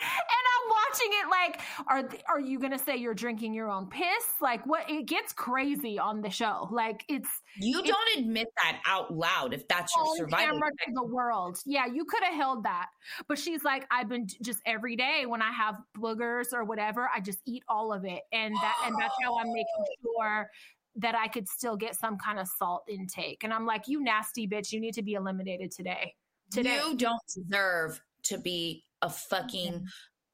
I'm 0.00 0.70
watching 0.70 1.08
it 1.10 1.28
like, 1.28 1.60
are 1.88 2.08
are 2.28 2.40
you 2.40 2.58
gonna 2.60 2.78
say 2.78 2.96
you're 2.96 3.14
drinking 3.14 3.52
your 3.52 3.68
own 3.70 3.88
piss? 3.88 4.24
Like, 4.40 4.64
what? 4.64 4.88
It 4.88 5.06
gets 5.06 5.32
crazy 5.32 5.98
on 5.98 6.20
the 6.20 6.30
show. 6.30 6.68
Like, 6.70 7.04
it's 7.08 7.28
You 7.56 7.80
It's- 7.80 7.92
don't 7.92 8.18
admit 8.24 8.46
that 8.62 8.80
out 8.86 9.12
loud 9.12 9.52
if 9.52 9.66
that's 9.66 9.92
your 9.96 10.16
survival. 10.16 10.54
camera 10.54 10.70
to 10.70 10.92
the 10.92 11.04
world. 11.04 11.58
Yeah, 11.66 11.86
you 11.86 12.04
could 12.04 12.22
have 12.22 12.34
held 12.34 12.62
that, 12.64 12.86
but 13.26 13.38
she's 13.38 13.64
like, 13.64 13.86
I've 13.90 14.08
been 14.08 14.28
just 14.42 14.60
every 14.66 14.94
day 14.94 15.26
when 15.26 15.42
I 15.42 15.50
have 15.52 15.76
boogers 15.96 16.52
or 16.52 16.64
whatever, 16.64 17.10
I 17.12 17.20
just 17.20 17.40
eat 17.44 17.64
all 17.68 17.92
of 17.92 18.04
it, 18.04 18.22
and 18.32 18.54
that 18.54 18.76
and 18.86 18.94
that's 19.00 19.14
how 19.22 19.36
I'm 19.38 19.52
making 19.52 19.84
sure 20.02 20.48
that 20.96 21.14
I 21.14 21.28
could 21.28 21.48
still 21.48 21.76
get 21.76 21.94
some 21.96 22.18
kind 22.18 22.38
of 22.38 22.48
salt 22.48 22.84
intake. 22.88 23.44
And 23.44 23.52
I'm 23.52 23.66
like, 23.66 23.86
you 23.88 24.02
nasty 24.02 24.48
bitch, 24.48 24.72
you 24.72 24.80
need 24.80 24.94
to 24.94 25.02
be 25.02 25.14
eliminated 25.14 25.70
today. 25.70 26.14
Today, 26.50 26.80
You 26.84 26.96
don't 26.96 27.20
deserve 27.34 28.00
to 28.24 28.38
be 28.38 28.84
a 29.02 29.10
fucking 29.10 29.86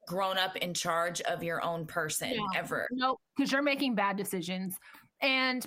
grown 0.06 0.38
up 0.38 0.56
in 0.56 0.72
charge 0.74 1.20
of 1.22 1.42
your 1.42 1.62
own 1.62 1.86
person 1.86 2.30
Yeah. 2.30 2.40
ever. 2.60 2.86
nope, 2.92 3.20
because 3.36 3.52
you're 3.52 3.62
making 3.62 3.94
bad 3.94 4.16
decisions. 4.16 4.76
And 5.20 5.62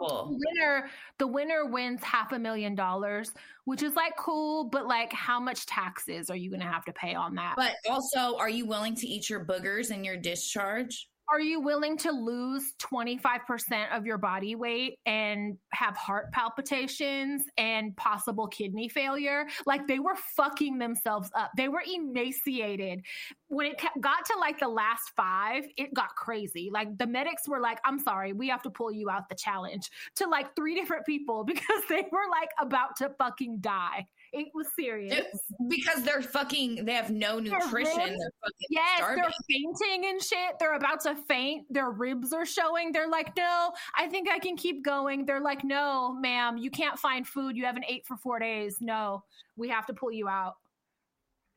the 0.00 0.38
winner, 0.54 0.90
the 1.18 1.26
winner 1.26 1.66
wins 1.66 2.02
half 2.04 2.32
a 2.32 2.38
million 2.38 2.74
dollars, 2.74 3.32
which 3.64 3.82
is 3.82 3.94
like 3.96 4.16
cool, 4.16 4.64
but 4.64 4.86
like, 4.86 5.12
how 5.12 5.40
much 5.40 5.66
taxes 5.66 6.30
are 6.30 6.36
you 6.36 6.50
going 6.50 6.60
to 6.60 6.66
have 6.66 6.84
to 6.84 6.92
pay 6.92 7.14
on 7.14 7.34
that? 7.34 7.54
But 7.56 7.74
also, 7.90 8.36
are 8.38 8.48
you 8.50 8.64
willing 8.66 8.94
to 8.96 9.06
eat 9.06 9.28
your 9.28 9.44
boogers 9.44 9.90
and 9.90 10.04
your 10.04 10.16
discharge? 10.16 11.08
Are 11.32 11.40
you 11.40 11.60
willing 11.60 11.96
to 11.96 12.10
lose 12.10 12.74
25% 12.78 13.96
of 13.96 14.04
your 14.04 14.18
body 14.18 14.54
weight 14.54 14.98
and 15.06 15.56
have 15.72 15.96
heart 15.96 16.30
palpitations 16.30 17.44
and 17.56 17.96
possible 17.96 18.46
kidney 18.46 18.86
failure? 18.90 19.46
Like 19.64 19.86
they 19.86 19.98
were 19.98 20.14
fucking 20.36 20.76
themselves 20.76 21.30
up. 21.34 21.50
They 21.56 21.68
were 21.68 21.82
emaciated. 21.90 23.00
When 23.48 23.68
it 23.68 23.82
got 23.98 24.26
to 24.26 24.38
like 24.38 24.60
the 24.60 24.68
last 24.68 25.12
five, 25.16 25.64
it 25.78 25.94
got 25.94 26.14
crazy. 26.16 26.68
Like 26.70 26.98
the 26.98 27.06
medics 27.06 27.48
were 27.48 27.60
like, 27.60 27.78
I'm 27.82 27.98
sorry, 27.98 28.34
we 28.34 28.48
have 28.48 28.62
to 28.62 28.70
pull 28.70 28.92
you 28.92 29.08
out 29.08 29.30
the 29.30 29.34
challenge 29.34 29.88
to 30.16 30.28
like 30.28 30.54
three 30.54 30.74
different 30.78 31.06
people 31.06 31.44
because 31.46 31.82
they 31.88 32.04
were 32.12 32.28
like 32.30 32.50
about 32.60 32.96
to 32.96 33.10
fucking 33.18 33.58
die. 33.60 34.06
It 34.32 34.48
was 34.54 34.68
serious. 34.74 35.26
Because 35.68 36.02
they're 36.04 36.22
fucking, 36.22 36.84
they 36.86 36.94
have 36.94 37.10
no 37.10 37.38
nutrition. 37.38 37.96
They're 37.96 38.32
fucking 38.42 38.68
Yes, 38.70 38.96
starving. 38.96 39.22
they're 39.22 39.32
fainting 39.50 40.10
and 40.10 40.22
shit. 40.22 40.58
They're 40.58 40.74
about 40.74 41.00
to 41.02 41.16
faint. 41.28 41.66
Their 41.70 41.90
ribs 41.90 42.32
are 42.32 42.46
showing. 42.46 42.92
They're 42.92 43.10
like, 43.10 43.36
no, 43.36 43.72
I 43.96 44.08
think 44.08 44.30
I 44.30 44.38
can 44.38 44.56
keep 44.56 44.82
going. 44.82 45.26
They're 45.26 45.40
like, 45.40 45.64
no, 45.64 46.14
ma'am, 46.14 46.56
you 46.56 46.70
can't 46.70 46.98
find 46.98 47.26
food. 47.26 47.56
You 47.56 47.66
haven't 47.66 47.84
ate 47.88 48.06
for 48.06 48.16
four 48.16 48.38
days. 48.38 48.78
No, 48.80 49.22
we 49.56 49.68
have 49.68 49.84
to 49.86 49.92
pull 49.92 50.12
you 50.12 50.28
out. 50.28 50.54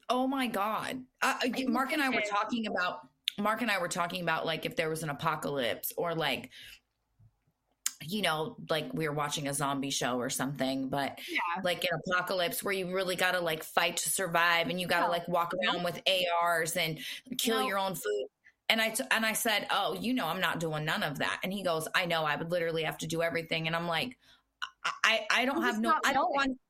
Oh 0.10 0.28
my 0.28 0.46
god! 0.46 1.02
Uh, 1.24 1.34
uh, 1.44 1.62
Mark 1.68 1.92
and 1.92 2.02
I 2.02 2.10
were 2.10 2.22
talking 2.30 2.68
about. 2.68 3.08
Mark 3.40 3.62
and 3.64 3.72
I 3.72 3.80
were 3.80 3.88
talking 3.88 4.22
about 4.22 4.46
like 4.46 4.66
if 4.66 4.76
there 4.76 4.90
was 4.90 5.02
an 5.02 5.10
apocalypse 5.10 5.92
or 5.98 6.14
like, 6.14 6.52
you 8.08 8.22
know, 8.22 8.56
like 8.70 8.94
we 8.94 9.08
were 9.08 9.14
watching 9.14 9.48
a 9.48 9.54
zombie 9.54 9.90
show 9.90 10.18
or 10.18 10.30
something, 10.30 10.90
but 10.90 11.20
Yeah. 11.30 11.40
like 11.64 11.84
an 11.84 12.00
apocalypse 12.08 12.64
where 12.64 12.74
you 12.74 12.94
really 12.94 13.16
got 13.16 13.32
to 13.34 13.40
like 13.40 13.64
fight 13.64 13.98
to 13.98 14.10
survive 14.10 14.70
and 14.70 14.80
you 14.80 14.88
got 14.88 15.06
to 15.06 15.12
like 15.12 15.28
walk 15.28 15.54
around 15.54 15.84
with 15.84 16.02
ARs 16.08 16.76
and 16.78 17.00
kill 17.38 17.62
No. 17.62 17.68
your 17.68 17.78
own 17.80 17.96
food. 17.96 18.28
And 18.70 18.82
I 18.82 18.90
t- 18.90 19.04
and 19.12 19.26
I 19.26 19.34
said, 19.34 19.68
"Oh, 19.70 19.94
you 19.94 20.14
know, 20.14 20.26
I'm 20.28 20.42
not 20.42 20.60
doing 20.60 20.86
none 20.86 21.04
of 21.04 21.20
that." 21.20 21.40
And 21.44 21.54
he 21.54 21.62
goes, 21.64 21.88
"I 21.94 22.06
know. 22.06 22.24
I 22.24 22.36
would 22.36 22.50
literally 22.52 22.84
have 22.84 22.98
to 23.00 23.08
do 23.08 23.22
everything." 23.22 23.68
And 23.68 23.76
I'm 23.76 23.88
like, 23.88 24.18
"I 24.84 24.92
I, 25.04 25.42
I 25.42 25.46
don't 25.46 25.58
I'm 25.58 25.64
have 25.64 25.80
no. 25.80 25.94
I 26.06 26.14
don't 26.14 26.32
want. 26.32 26.58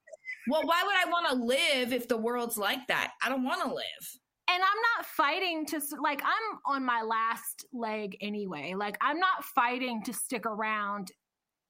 Well, 0.48 0.62
why 0.64 0.84
would 0.86 0.96
I 0.96 1.10
want 1.10 1.28
to 1.30 1.36
live 1.44 1.92
if 1.92 2.08
the 2.08 2.18
world's 2.18 2.56
like 2.58 2.86
that? 2.88 3.14
I 3.24 3.30
don't 3.30 3.44
want 3.44 3.62
to 3.64 3.74
live." 3.74 4.20
And 4.48 4.62
I'm 4.62 4.82
not 4.98 5.06
fighting 5.08 5.66
to, 5.68 5.82
like, 6.00 6.22
I'm 6.24 6.60
on 6.68 6.86
my 6.86 7.02
last 7.02 7.66
leg 7.74 8.16
anyway. 8.22 8.76
Like, 8.78 8.96
I'm 9.02 9.20
not 9.20 9.44
fighting 9.44 10.04
to 10.04 10.14
stick 10.14 10.46
around 10.46 11.12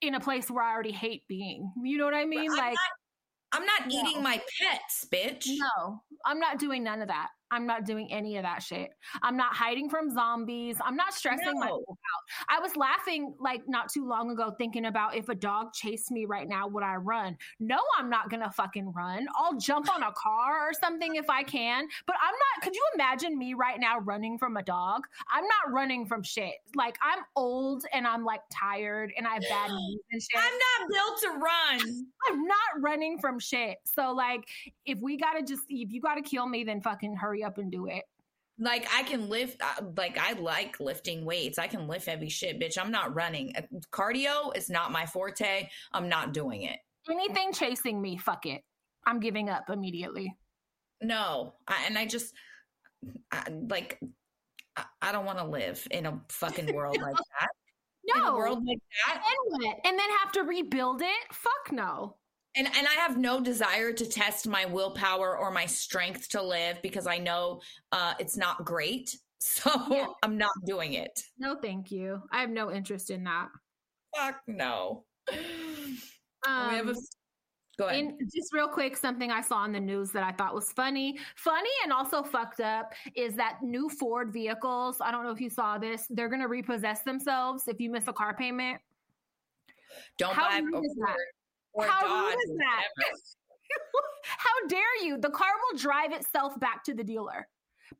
in 0.02 0.16
a 0.16 0.20
place 0.20 0.50
where 0.50 0.64
I 0.64 0.74
already 0.74 0.91
hate 0.91 1.24
being. 1.28 1.72
You 1.84 1.98
know 1.98 2.06
what 2.06 2.14
I 2.14 2.26
mean? 2.26 2.52
I'm 2.52 2.58
like, 2.58 2.74
not, 2.74 3.62
I'm 3.62 3.66
not 3.66 3.88
No. 3.88 4.10
eating 4.10 4.24
my 4.24 4.41
pets, 4.62 5.08
bitch. 5.12 5.46
No, 5.48 6.02
I'm 6.26 6.39
not 6.39 6.60
doing 6.60 6.84
none 6.84 7.02
of 7.02 7.08
that. 7.08 7.30
I'm 7.52 7.68
not 7.68 7.86
doing 7.86 8.12
any 8.12 8.38
of 8.38 8.43
that 8.43 8.64
shit. 8.64 8.89
I'm 9.22 9.38
not 9.38 9.54
hiding 9.54 9.89
from 9.89 10.12
zombies. 10.14 10.78
I'm 10.84 10.96
not 10.96 11.14
stressing 11.14 11.54
No. 11.54 11.60
myself 11.60 11.84
out. 11.89 12.48
I 12.50 12.60
was 12.60 12.76
laughing 12.76 13.36
like 13.39 13.62
not 13.68 13.91
too 13.91 14.08
long 14.08 14.32
ago 14.32 14.52
thinking 14.58 14.86
about 14.86 15.16
if 15.16 15.30
a 15.30 15.36
dog 15.36 15.74
chased 15.74 16.12
me 16.12 16.26
right 16.26 16.48
now, 16.48 16.68
would 16.68 16.84
I 16.84 16.96
run? 16.96 17.38
No, 17.60 17.78
I'm 17.98 18.10
not 18.10 18.30
gonna 18.30 18.52
fucking 18.52 18.91
run. 18.93 19.28
I'll 19.36 19.58
jump 19.58 19.93
on 19.93 20.04
a 20.04 20.12
car 20.14 20.68
or 20.68 20.74
something 20.74 21.16
if 21.16 21.30
I 21.30 21.43
can. 21.43 21.88
But 22.08 22.16
I'm 22.22 22.34
not, 22.34 22.64
could 22.64 22.76
you 22.76 22.84
imagine 22.96 23.38
me 23.38 23.54
right 23.54 23.80
now 23.80 24.00
running 24.00 24.38
from 24.38 24.58
a 24.58 24.64
dog? 24.64 25.04
I'm 25.32 25.43
not 25.43 25.74
running 25.74 26.06
from 26.06 26.24
shit. 26.24 26.56
Like 26.76 26.98
I'm 27.02 27.24
old 27.36 27.86
and 27.93 28.08
I'm 28.08 28.26
like 28.26 28.41
tired 28.52 29.14
and 29.18 29.28
I 29.28 29.36
have 29.36 29.43
bad 29.50 29.70
knees 29.76 30.00
and 30.12 30.22
shit. 30.22 30.41
I'm 30.41 30.54
not 30.54 30.89
built 30.91 31.22
to 31.22 31.39
run. 31.39 32.06
I'm 32.28 32.46
not 32.46 32.82
running 32.82 33.20
from 33.20 33.39
shit. 33.39 33.78
So 33.86 34.12
like, 34.12 34.48
if 34.86 35.00
we 35.00 35.18
gotta 35.18 35.43
just, 35.43 35.64
if 35.70 35.91
you 35.91 36.02
gotta 36.02 36.22
kill 36.22 36.48
me, 36.48 36.64
then 36.64 36.82
fucking 36.82 37.16
hurry 37.16 37.35
up 37.44 37.58
and 37.58 37.72
do 37.72 37.88
it. 37.88 38.04
Like 38.58 38.88
I 38.94 39.04
can 39.04 39.28
lift, 39.28 39.62
uh, 39.62 39.84
like 39.98 40.18
I 40.18 40.34
like 40.40 40.80
lifting 40.80 41.26
weights. 41.26 41.60
I 41.60 41.68
can 41.68 41.88
lift 41.88 42.06
heavy 42.06 42.30
shit, 42.30 42.60
bitch. 42.60 42.78
I'm 42.78 42.92
not 42.92 43.14
running. 43.14 43.54
Uh, 43.56 43.62
Cardio 43.92 44.56
is 44.56 44.70
not 44.70 44.92
my 44.94 45.06
forte. 45.06 45.68
I'm 45.92 46.08
not 46.08 46.34
doing 46.34 46.64
it. 46.64 46.78
Anything 47.10 47.52
chasing 47.52 48.02
me, 48.02 48.18
fuck 48.18 48.46
it. 48.46 48.62
I'm 49.06 49.20
giving 49.20 49.50
up 49.50 49.70
immediately. 49.70 50.36
No, 51.02 51.54
I, 51.68 51.84
and 51.86 51.98
I 51.98 52.06
just 52.06 52.34
I, 53.32 53.44
like 53.70 54.00
I, 54.78 54.86
I 55.02 55.12
don't 55.12 55.26
want 55.26 55.38
to 55.40 55.46
live 55.46 55.86
in 55.92 56.06
a 56.06 56.22
fucking 56.30 56.74
world 56.74 56.98
like 57.02 57.14
that. 57.42 57.50
In 58.08 58.22
a 58.22 58.26
No. 58.26 58.36
world 58.38 58.64
like 58.66 58.80
that, 59.08 59.16
And 59.18 59.64
what? 59.64 59.78
And 59.84 60.00
then 60.00 60.10
have 60.22 60.32
to 60.34 60.44
rebuild 60.44 61.02
it? 61.02 61.34
Fuck 61.34 61.72
no. 61.74 62.16
And 62.56 62.68
and 62.68 62.88
I 62.88 62.93
have 62.93 63.18
no 63.18 63.39
desire 63.39 63.91
to 63.91 64.06
test 64.06 64.47
my 64.47 64.66
willpower 64.66 65.38
or 65.38 65.51
my 65.51 65.66
strength 65.66 66.30
to 66.30 66.41
live 66.41 66.82
because 66.82 67.08
I 67.08 67.18
know 67.18 67.62
uh, 67.91 68.14
it's 68.20 68.38
not 68.38 68.66
great. 68.66 69.16
So 69.38 69.70
Yeah. 69.91 70.08
I'm 70.24 70.39
not 70.39 70.53
doing 70.66 70.93
it. 70.93 71.22
No, 71.38 71.56
thank 71.62 71.91
you. 71.91 72.20
I 72.32 72.41
have 72.41 72.49
no 72.49 72.72
interest 72.72 73.12
in 73.12 73.26
that. 73.26 73.49
Fuck 74.16 74.41
no. 74.47 75.03
Um, 75.30 75.38
we 76.70 76.76
have 76.78 76.88
a 76.88 76.95
go 77.78 77.88
ahead. 77.88 77.99
in, 77.99 78.18
just 78.34 78.53
real 78.53 78.68
quick, 78.68 78.97
something 78.97 79.30
I 79.30 79.41
saw 79.41 79.64
in 79.66 79.72
the 79.72 79.80
news 79.80 80.10
that 80.12 80.24
I 80.24 80.32
thought 80.32 80.56
was 80.56 80.72
funny, 80.72 81.20
funny 81.36 81.70
and 81.84 81.93
also 81.93 82.24
fucked 82.24 82.60
up 82.60 82.93
is 83.16 83.36
that 83.36 83.60
new 83.62 83.88
Ford 83.88 84.34
vehicles. 84.34 84.97
I 84.99 85.12
don't 85.12 85.24
know 85.24 85.32
if 85.32 85.41
you 85.41 85.49
saw 85.51 85.78
this. 85.78 86.08
They're 86.10 86.30
going 86.30 86.41
to 86.41 86.47
repossess 86.47 87.01
themselves 87.01 87.68
if 87.68 87.80
you 87.80 87.91
miss 87.91 88.08
a 88.08 88.14
car 88.14 88.36
payment. 88.36 88.80
Don't 90.18 90.34
how 90.34 90.49
buy 90.49 90.58
a 90.58 90.64
rude 90.64 90.86
is 90.86 90.95
that? 90.95 91.06
Ford 91.06 91.18
or 91.76 91.86
How 91.86 92.01
Dodge 92.01 92.34
rude 92.34 92.51
is 92.51 92.57
that? 92.57 92.84
How 94.23 94.67
dare 94.67 95.03
you? 95.03 95.17
The 95.17 95.30
car 95.30 95.47
will 95.71 95.78
drive 95.78 96.11
itself 96.11 96.59
back 96.59 96.84
to 96.86 96.93
the 96.93 97.03
dealer. 97.03 97.47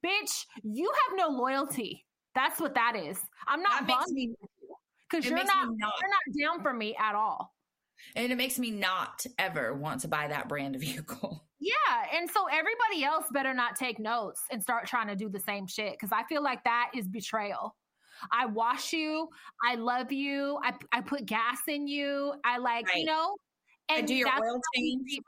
Bitch, 0.04 0.46
you 0.64 0.92
have 0.92 1.18
no 1.18 1.30
loyalty. 1.30 2.06
That's 2.34 2.60
what 2.60 2.76
that 2.76 2.96
is. 2.96 3.20
I'm 3.48 3.62
not 3.62 3.88
bonding 3.88 4.16
me- 4.16 4.36
with 4.42 4.50
you 4.62 4.76
because 5.10 5.26
you're 5.26 5.38
not, 5.38 5.48
not. 5.48 5.94
you're 6.02 6.10
not 6.10 6.56
down 6.56 6.64
for 6.64 6.74
me 6.74 6.96
at 7.00 7.16
all. 7.16 7.54
And 8.16 8.32
it 8.32 8.36
makes 8.36 8.60
me 8.60 8.72
not 8.72 9.26
ever 9.40 9.74
want 9.74 10.02
to 10.02 10.08
buy 10.08 10.28
that 10.28 10.50
brand 10.50 10.76
of 10.76 10.82
vehicle. 10.82 11.44
Yeah, 11.60 12.18
and 12.18 12.30
so 12.30 12.46
everybody 12.52 13.04
else 13.04 13.26
better 13.32 13.54
not 13.54 13.76
take 13.76 14.00
notes 14.00 14.42
and 14.52 14.62
start 14.62 14.88
trying 14.88 15.08
to 15.08 15.16
do 15.16 15.30
the 15.30 15.40
same 15.40 15.68
shit 15.68 15.94
because 15.94 16.12
I 16.12 16.24
feel 16.28 16.44
like 16.44 16.64
that 16.66 16.92
is 16.96 17.08
betrayal. 17.08 17.76
I 18.32 18.46
wash 18.46 18.94
you. 18.94 19.30
I 19.68 19.76
love 19.76 20.12
you. 20.12 20.60
I, 20.64 20.74
I 20.92 21.02
put 21.02 21.26
gas 21.26 21.60
in 21.68 21.88
you. 21.88 22.34
I 22.46 22.58
like, 22.58 22.88
right. 22.88 22.98
you 22.98 23.06
know, 23.06 23.36
and 23.90 24.08
do 24.08 24.16
your 24.16 24.28
oil 24.28 24.60
change. 24.76 25.20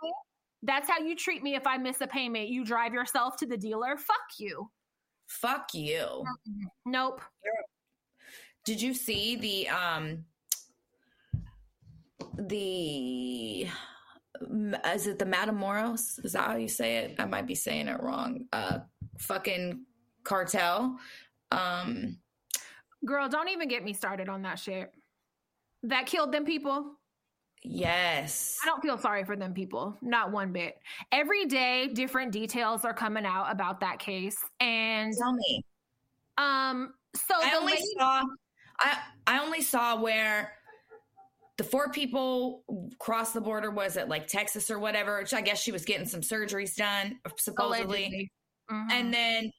That's 0.63 0.89
how 0.89 0.99
you 0.99 1.15
treat 1.15 1.43
me 1.43 1.55
if 1.55 1.67
I 1.67 1.77
miss 1.77 2.01
a 2.01 2.07
payment. 2.07 2.49
You 2.49 2.65
drive 2.65 2.93
yourself 2.93 3.37
to 3.37 3.45
the 3.45 3.57
dealer. 3.57 3.95
Fuck 3.97 4.39
you. 4.39 4.69
Fuck 5.27 5.73
you. 5.73 6.23
Nope. 6.85 7.21
Did 8.65 8.81
you 8.81 8.93
see 8.93 9.35
the 9.35 9.69
um 9.69 10.25
the 12.37 13.67
is 14.85 15.07
it 15.07 15.19
the 15.19 15.25
Matamoros? 15.25 16.23
Is 16.23 16.33
that 16.33 16.47
how 16.47 16.57
you 16.57 16.67
say 16.67 16.97
it? 16.97 17.15
I 17.19 17.25
might 17.25 17.47
be 17.47 17.55
saying 17.55 17.87
it 17.87 18.01
wrong. 18.01 18.45
Uh 18.51 18.79
fucking 19.19 19.85
cartel. 20.23 20.97
Um 21.51 22.17
Girl, 23.05 23.29
don't 23.29 23.49
even 23.49 23.67
get 23.67 23.83
me 23.83 23.93
started 23.93 24.27
on 24.27 24.41
that 24.41 24.59
shit. 24.59 24.91
That 25.83 26.07
killed 26.07 26.31
them 26.31 26.45
people. 26.45 26.97
Yes. 27.63 28.55
I 28.63 28.67
don't 28.67 28.81
feel 28.81 28.97
sorry 28.97 29.23
for 29.23 29.35
them 29.35 29.53
people, 29.53 29.97
not 30.01 30.31
one 30.31 30.51
bit. 30.51 30.77
Every 31.11 31.45
day, 31.45 31.89
different 31.93 32.31
details 32.31 32.85
are 32.85 32.93
coming 32.93 33.25
out 33.25 33.51
about 33.51 33.79
that 33.81 33.99
case. 33.99 34.37
And 34.59 35.13
tell 35.17 35.33
me. 35.33 35.63
Um, 36.37 36.93
so 37.15 37.35
I 37.41 37.55
only 37.55 37.73
lady- 37.73 37.83
saw 37.97 38.23
I 38.79 38.97
I 39.25 39.39
only 39.39 39.61
saw 39.61 39.99
where 39.99 40.53
the 41.57 41.63
four 41.63 41.89
people 41.89 42.63
crossed 42.99 43.33
the 43.33 43.41
border 43.41 43.71
was 43.71 43.97
it 43.97 44.07
like 44.07 44.27
Texas 44.27 44.69
or 44.69 44.77
whatever, 44.77 45.19
which 45.19 45.33
I 45.33 45.41
guess 45.41 45.59
she 45.59 45.71
was 45.71 45.85
getting 45.85 46.05
some 46.05 46.21
surgeries 46.21 46.75
done, 46.75 47.19
supposedly. 47.37 48.29
Mm-hmm. 48.69 48.91
And 48.91 49.13
then 49.13 49.51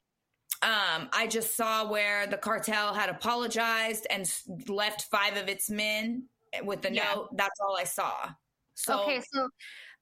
um, 0.61 1.09
I 1.11 1.27
just 1.29 1.57
saw 1.57 1.89
where 1.89 2.25
the 2.25 2.37
cartel 2.37 2.93
had 2.93 3.09
apologized 3.09 4.07
and 4.09 4.31
left 4.69 5.07
five 5.11 5.35
of 5.35 5.49
its 5.49 5.69
men 5.69 6.23
with 6.63 6.81
the 6.81 6.93
yeah. 6.93 7.13
note. 7.13 7.29
That's 7.35 7.59
all 7.59 7.77
I 7.77 7.83
saw. 7.83 8.13
So 8.75 9.03
okay, 9.03 9.21
so 9.33 9.49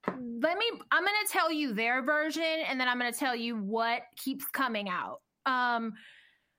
let 0.08 0.58
me. 0.58 0.66
I'm 0.92 1.04
going 1.04 1.14
to 1.26 1.32
tell 1.32 1.52
you 1.52 1.74
their 1.74 2.04
version, 2.04 2.44
and 2.44 2.80
then 2.80 2.88
I'm 2.88 3.00
going 3.00 3.12
to 3.12 3.18
tell 3.18 3.36
you 3.36 3.58
what 3.58 4.04
keeps 4.18 4.46
coming 4.46 4.90
out. 4.90 5.22
Um, 5.46 5.94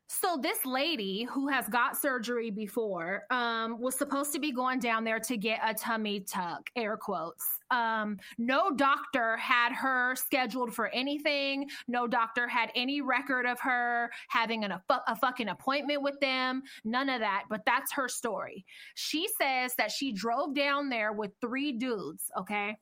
so 0.08 0.38
this 0.40 0.64
lady 0.64 1.24
who 1.24 1.48
has 1.48 1.68
got 1.68 1.96
surgery 1.96 2.50
before 2.50 3.24
um, 3.30 3.78
was 3.78 3.94
supposed 3.94 4.32
to 4.32 4.38
be 4.38 4.50
going 4.50 4.80
down 4.80 5.04
there 5.04 5.20
to 5.20 5.36
get 5.36 5.60
a 5.62 5.74
tummy 5.74 6.20
tuck, 6.20 6.70
air 6.76 6.96
quotes. 6.96 7.46
Um, 7.70 8.18
no 8.38 8.70
doctor 8.74 9.36
had 9.36 9.72
her 9.72 10.16
scheduled 10.16 10.74
for 10.74 10.88
anything. 10.88 11.68
No 11.88 12.06
doctor 12.06 12.48
had 12.48 12.70
any 12.74 13.02
record 13.02 13.44
of 13.44 13.60
her 13.60 14.10
having 14.28 14.64
an, 14.64 14.72
a, 14.72 14.82
a 14.88 15.14
fucking 15.16 15.48
appointment 15.48 16.00
with 16.00 16.18
them. 16.20 16.62
None 16.84 17.10
of 17.10 17.20
that. 17.20 17.44
But 17.50 17.66
that's 17.66 17.92
her 17.92 18.08
story. 18.08 18.64
She 18.94 19.28
says 19.38 19.74
that 19.76 19.90
she 19.90 20.12
drove 20.12 20.54
down 20.54 20.88
there 20.88 21.12
with 21.12 21.32
three 21.42 21.72
dudes. 21.72 22.30
Okay, 22.38 22.78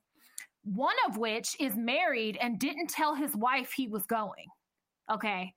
one 0.62 0.96
of 1.08 1.16
which 1.16 1.56
is 1.58 1.74
married 1.74 2.38
and 2.40 2.60
didn't 2.60 2.90
tell 2.90 3.16
his 3.16 3.34
wife 3.34 3.72
he 3.72 3.88
was 3.88 4.06
going. 4.06 4.46
Okay. 5.10 5.52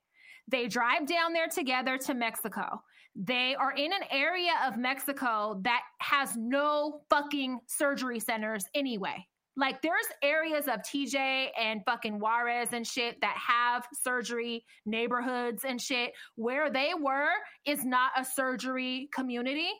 They 0.50 0.66
drive 0.66 1.06
down 1.06 1.32
there 1.32 1.48
together 1.48 1.96
to 1.98 2.14
Mexico. 2.14 2.82
They 3.14 3.54
are 3.54 3.72
in 3.72 3.92
an 3.92 4.02
area 4.10 4.52
of 4.66 4.76
Mexico 4.76 5.60
that 5.64 5.82
has 5.98 6.36
no 6.36 7.02
fucking 7.10 7.60
surgery 7.66 8.20
centers 8.20 8.64
anyway. 8.74 9.26
Like 9.56 9.82
there's 9.82 10.06
areas 10.22 10.68
of 10.68 10.80
TJ 10.80 11.48
and 11.58 11.82
fucking 11.84 12.18
Juarez 12.18 12.68
and 12.72 12.86
shit 12.86 13.20
that 13.20 13.36
have 13.36 13.84
surgery 14.02 14.64
neighborhoods 14.86 15.64
and 15.64 15.80
shit. 15.80 16.12
Where 16.36 16.70
they 16.70 16.92
were 16.98 17.30
is 17.66 17.84
not 17.84 18.12
a 18.16 18.24
surgery 18.24 19.08
community. 19.14 19.70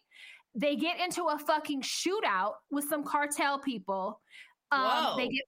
They 0.54 0.76
get 0.76 1.00
into 1.00 1.24
a 1.24 1.38
fucking 1.38 1.82
shootout 1.82 2.54
with 2.70 2.84
some 2.88 3.04
cartel 3.04 3.58
people. 3.60 4.20
Um, 4.72 5.16
they 5.16 5.28
get 5.28 5.44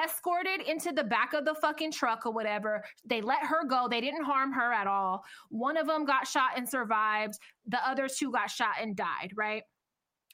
escorted 0.00 0.60
into 0.60 0.92
the 0.92 1.04
back 1.04 1.32
of 1.32 1.44
the 1.44 1.54
fucking 1.54 1.92
truck 1.92 2.26
or 2.26 2.32
whatever. 2.32 2.84
They 3.04 3.20
let 3.20 3.44
her 3.44 3.64
go. 3.64 3.88
They 3.90 4.00
didn't 4.00 4.24
harm 4.24 4.52
her 4.52 4.72
at 4.72 4.86
all. 4.86 5.24
One 5.50 5.76
of 5.76 5.86
them 5.86 6.04
got 6.04 6.26
shot 6.26 6.50
and 6.56 6.68
survived. 6.68 7.38
The 7.66 7.86
other 7.86 8.08
two 8.08 8.32
got 8.32 8.50
shot 8.50 8.74
and 8.80 8.96
died, 8.96 9.32
right? 9.34 9.62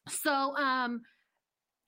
So, 0.09 0.57
um, 0.57 1.03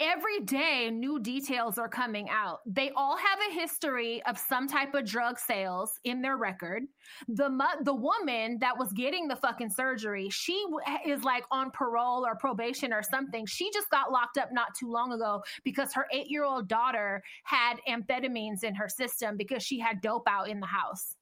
every 0.01 0.41
day 0.41 0.91
new 0.91 1.21
details 1.21 1.79
are 1.79 1.89
coming 1.89 2.29
out. 2.31 2.61
They 2.67 2.91
all 2.97 3.17
have 3.17 3.39
a 3.51 3.55
history 3.55 4.23
of 4.27 4.39
some 4.39 4.67
type 4.67 4.95
of 4.95 5.05
drug 5.05 5.39
sales 5.39 5.93
in 6.05 6.23
their 6.23 6.37
record. 6.37 6.85
The 7.29 7.51
the 7.85 7.95
woman 7.95 8.59
that 8.61 8.77
was 8.77 8.93
getting 8.93 9.29
the 9.29 9.37
fucking 9.37 9.71
surgery 9.71 10.29
she 10.31 10.65
is 11.07 11.23
like 11.23 11.45
on 11.51 11.71
parole 11.71 12.27
or 12.27 12.35
probation 12.35 12.93
or 12.93 13.03
something. 13.03 13.47
She 13.47 13.71
just 13.73 13.91
got 13.91 14.11
locked 14.11 14.39
up 14.39 14.49
not 14.53 14.69
too 14.79 14.91
long 14.91 15.13
ago 15.13 15.43
because 15.65 15.93
her 15.93 16.07
8-year-old 16.15 16.69
daughter 16.69 17.23
had 17.45 17.77
amphetamines 17.89 18.65
in 18.65 18.75
her 18.75 18.89
system 18.89 19.37
because 19.37 19.63
she 19.63 19.79
had 19.79 20.01
dope 20.01 20.27
out 20.29 20.49
in 20.49 20.61
the 20.61 20.67
house. 20.67 21.17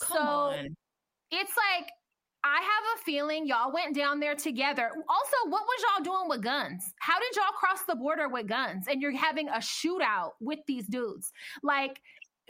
Come 0.00 0.16
so 0.16 0.22
on. 0.22 0.76
it's 1.30 1.52
like 1.56 1.90
I 2.42 2.56
have 2.56 3.00
a 3.00 3.04
feeling 3.04 3.46
y'all 3.46 3.72
went 3.72 3.94
down 3.94 4.20
there 4.20 4.34
together. 4.34 4.90
Also, 5.08 5.36
what 5.50 5.62
was 5.62 5.82
y'all 5.82 6.04
doing 6.04 6.28
with 6.28 6.42
guns? 6.42 6.94
How 6.98 7.18
did 7.18 7.36
y'all 7.36 7.52
cross 7.58 7.84
the 7.86 7.94
border 7.94 8.28
with 8.28 8.46
guns 8.46 8.86
and 8.88 9.02
you're 9.02 9.16
having 9.16 9.48
a 9.48 9.58
shootout 9.58 10.30
with 10.40 10.60
these 10.66 10.86
dudes? 10.86 11.32
Like, 11.62 12.00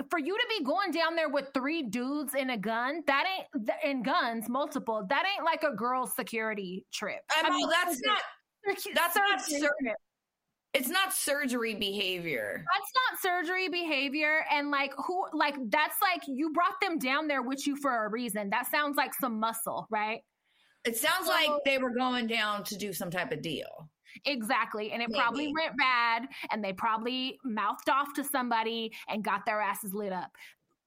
for 0.09 0.18
you 0.18 0.36
to 0.36 0.47
be 0.59 0.64
going 0.64 0.93
down 0.93 1.16
there 1.16 1.28
with 1.28 1.49
three 1.53 1.82
dudes 1.82 2.34
in 2.34 2.51
a 2.51 2.57
gun, 2.57 3.03
that 3.07 3.24
ain't 3.26 3.70
in 3.84 4.03
guns, 4.03 4.49
multiple. 4.49 5.05
That 5.09 5.24
ain't 5.34 5.45
like 5.45 5.62
a 5.62 5.74
girl's 5.74 6.14
security 6.14 6.86
trip. 6.93 7.20
I, 7.30 7.49
I 7.49 7.51
mean, 7.51 7.68
that's 7.68 8.01
not. 8.05 8.22
That's 8.95 9.16
not 9.16 9.41
certain 9.41 9.95
it's 10.72 10.88
not 10.88 11.12
surgery 11.12 11.74
behavior. 11.74 12.64
That's 12.72 12.92
not 12.94 13.20
surgery 13.20 13.68
behavior. 13.68 14.44
And 14.50 14.70
like 14.70 14.92
who 14.96 15.26
like 15.32 15.56
that's 15.68 15.96
like 16.00 16.22
you 16.26 16.52
brought 16.52 16.80
them 16.80 16.98
down 16.98 17.26
there 17.26 17.42
with 17.42 17.66
you 17.66 17.76
for 17.76 18.06
a 18.06 18.10
reason. 18.10 18.50
That 18.50 18.70
sounds 18.70 18.96
like 18.96 19.12
some 19.14 19.40
muscle, 19.40 19.86
right? 19.90 20.20
It 20.84 20.96
sounds 20.96 21.26
so, 21.26 21.32
like 21.32 21.50
they 21.64 21.78
were 21.78 21.90
going 21.90 22.26
down 22.26 22.64
to 22.64 22.76
do 22.76 22.92
some 22.92 23.10
type 23.10 23.32
of 23.32 23.42
deal. 23.42 23.90
Exactly. 24.24 24.92
And 24.92 25.02
it 25.02 25.08
Maybe. 25.08 25.20
probably 25.20 25.52
went 25.52 25.76
bad 25.76 26.26
and 26.50 26.64
they 26.64 26.72
probably 26.72 27.38
mouthed 27.44 27.88
off 27.88 28.12
to 28.14 28.24
somebody 28.24 28.92
and 29.08 29.22
got 29.22 29.46
their 29.46 29.60
asses 29.60 29.94
lit 29.94 30.12
up 30.12 30.30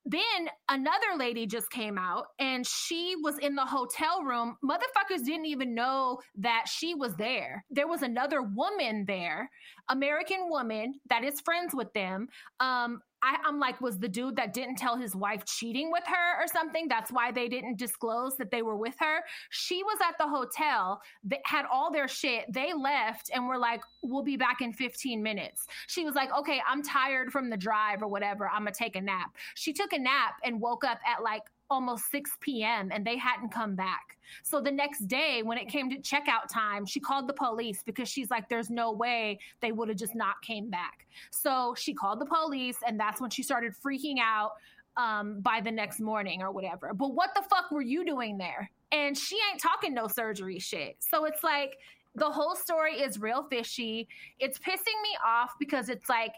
then 0.05 0.49
another 0.69 1.17
lady 1.17 1.45
just 1.45 1.69
came 1.69 1.97
out 1.97 2.25
and 2.37 2.67
she 2.67 3.15
was 3.21 3.37
in 3.39 3.55
the 3.55 3.65
hotel 3.65 4.21
room. 4.23 4.57
Motherfuckers 4.63 5.23
didn't 5.25 5.45
even 5.45 5.73
know 5.73 6.19
that 6.35 6.65
she 6.67 6.93
was 6.93 7.15
there. 7.15 7.63
There 7.69 7.87
was 7.87 8.01
another 8.01 8.41
woman 8.41 9.05
there, 9.07 9.49
American 9.89 10.49
woman 10.49 10.99
that 11.09 11.23
is 11.23 11.39
friends 11.41 11.73
with 11.73 11.91
them. 11.93 12.27
Um, 12.59 13.01
I, 13.23 13.37
am 13.47 13.59
like, 13.59 13.79
was 13.79 13.97
the 13.97 14.09
dude 14.09 14.35
that 14.35 14.53
didn't 14.53 14.75
tell 14.75 14.97
his 14.97 15.15
wife 15.15 15.45
cheating 15.45 15.91
with 15.91 16.03
her 16.05 16.43
or 16.43 16.47
something? 16.47 16.87
That's 16.89 17.11
why 17.11 17.31
they 17.31 17.47
didn't 17.47 17.77
disclose 17.77 18.35
that 18.35 18.51
they 18.51 18.61
were 18.61 18.75
with 18.75 18.95
her. 18.99 19.21
She 19.49 19.81
was 19.81 19.97
at 20.05 20.17
the 20.17 20.27
hotel, 20.27 21.01
they 21.23 21.41
had 21.45 21.65
all 21.71 21.89
their 21.89 22.07
shit. 22.07 22.51
They 22.51 22.73
left 22.73 23.31
and 23.33 23.47
were 23.47 23.57
like, 23.57 23.81
we'll 24.01 24.23
be 24.23 24.35
back 24.35 24.61
in 24.61 24.73
15 24.73 25.23
minutes. 25.23 25.65
She 25.87 26.03
was 26.03 26.15
like, 26.15 26.35
okay, 26.37 26.61
I'm 26.67 26.83
tired 26.83 27.31
from 27.31 27.49
the 27.49 27.57
drive 27.57 28.03
or 28.03 28.07
whatever. 28.07 28.49
I'm 28.49 28.63
gonna 28.63 28.71
take 28.71 28.97
a 28.97 29.01
nap. 29.01 29.31
She 29.55 29.71
took 29.71 29.93
a 29.93 29.99
nap 29.99 30.33
and 30.43 30.59
woke 30.59 30.83
up 30.83 30.99
at 31.07 31.23
like 31.23 31.43
almost 31.73 32.09
6 32.11 32.31
p.m. 32.39 32.89
and 32.91 33.05
they 33.05 33.17
hadn't 33.17 33.49
come 33.49 33.75
back. 33.75 34.17
So 34.43 34.61
the 34.61 34.71
next 34.71 35.07
day, 35.07 35.41
when 35.43 35.57
it 35.57 35.67
came 35.67 35.89
to 35.89 35.97
checkout 35.97 36.47
time, 36.49 36.85
she 36.85 36.99
called 36.99 37.27
the 37.27 37.33
police 37.33 37.83
because 37.85 38.07
she's 38.07 38.31
like, 38.31 38.47
there's 38.47 38.69
no 38.69 38.91
way 38.91 39.39
they 39.61 39.71
would 39.71 39.89
have 39.89 39.97
just 39.97 40.15
not 40.15 40.41
came 40.41 40.69
back. 40.69 41.05
So 41.31 41.75
she 41.77 41.93
called 41.93 42.21
the 42.21 42.25
police, 42.25 42.77
and 42.87 42.99
that's 42.99 43.19
when 43.19 43.29
she 43.29 43.43
started 43.43 43.73
freaking 43.83 44.19
out 44.19 44.53
um, 44.95 45.41
by 45.41 45.59
the 45.61 45.71
next 45.71 45.99
morning 45.99 46.41
or 46.41 46.51
whatever. 46.51 46.93
But 46.93 47.13
what 47.13 47.31
the 47.35 47.41
fuck 47.41 47.71
were 47.71 47.81
you 47.81 48.05
doing 48.05 48.37
there? 48.37 48.69
And 48.91 49.17
she 49.17 49.37
ain't 49.51 49.61
talking 49.61 49.93
no 49.93 50.07
surgery 50.07 50.59
shit. 50.59 50.97
So 50.99 51.25
it's 51.25 51.43
like, 51.43 51.77
the 52.15 52.29
whole 52.29 52.55
story 52.55 53.01
is 53.01 53.19
real 53.19 53.43
fishy. 53.43 54.07
It's 54.39 54.59
pissing 54.59 55.01
me 55.01 55.17
off 55.25 55.53
because 55.59 55.89
it's 55.89 56.09
like 56.09 56.33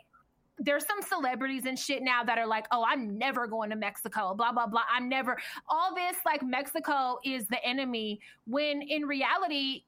there's 0.58 0.86
some 0.86 1.01
celebrities 1.01 1.66
and 1.66 1.78
shit 1.78 2.01
now 2.01 2.24
that 2.24 2.38
are 2.38 2.47
like, 2.47 2.66
oh, 2.72 2.86
I'm 2.88 3.18
never 3.18 3.47
going 3.47 3.70
to 3.72 3.76
Mexico, 3.76 4.34
blah, 4.34 4.51
blah, 4.51 4.68
blah. 4.68 4.84
I'm 4.89 5.10
never, 5.10 5.38
all 5.68 5.93
this 5.93 6.16
like 6.26 6.41
Mexico 6.43 7.20
is 7.24 7.45
the 7.47 7.64
enemy 7.64 8.20
when 8.45 8.82
in 8.82 9.03
reality, 9.06 9.84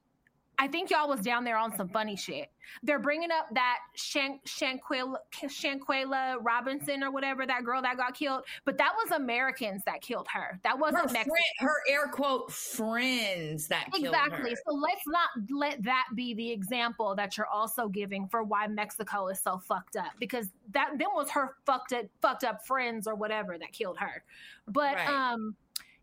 I 0.58 0.66
think 0.66 0.90
y'all 0.90 1.08
was 1.08 1.20
down 1.20 1.44
there 1.44 1.56
on 1.56 1.74
some 1.76 1.88
funny 1.88 2.16
shit. 2.16 2.50
They're 2.82 2.98
bringing 2.98 3.30
up 3.30 3.46
that 3.54 3.78
Shan- 3.94 4.40
Shanquella, 4.44 5.16
Shanquella 5.44 6.36
Robinson 6.42 7.02
or 7.02 7.10
whatever 7.10 7.46
that 7.46 7.64
girl 7.64 7.80
that 7.82 7.96
got 7.96 8.14
killed, 8.14 8.42
but 8.64 8.76
that 8.78 8.92
was 8.96 9.12
Americans 9.12 9.82
that 9.86 10.02
killed 10.02 10.26
her. 10.32 10.58
That 10.64 10.78
wasn't 10.78 11.06
her, 11.08 11.12
Mexican. 11.12 11.34
her 11.60 11.76
air 11.88 12.08
quote 12.08 12.50
friends 12.52 13.68
that 13.68 13.90
killed 13.92 14.14
her 14.14 14.26
exactly. 14.26 14.56
So 14.66 14.74
let's 14.74 15.02
not 15.06 15.28
let 15.50 15.82
that 15.84 16.06
be 16.14 16.34
the 16.34 16.50
example 16.50 17.14
that 17.14 17.36
you're 17.36 17.46
also 17.46 17.88
giving 17.88 18.26
for 18.28 18.42
why 18.42 18.66
Mexico 18.66 19.28
is 19.28 19.40
so 19.40 19.58
fucked 19.58 19.96
up 19.96 20.12
because 20.18 20.48
that 20.72 20.90
then 20.98 21.08
was 21.14 21.30
her 21.30 21.56
fucked 21.66 21.92
up, 21.92 22.06
fucked 22.20 22.44
up 22.44 22.66
friends 22.66 23.06
or 23.06 23.14
whatever 23.14 23.58
that 23.58 23.72
killed 23.72 23.98
her. 23.98 24.24
But 24.66 24.96
right. 24.96 25.08
um 25.08 25.56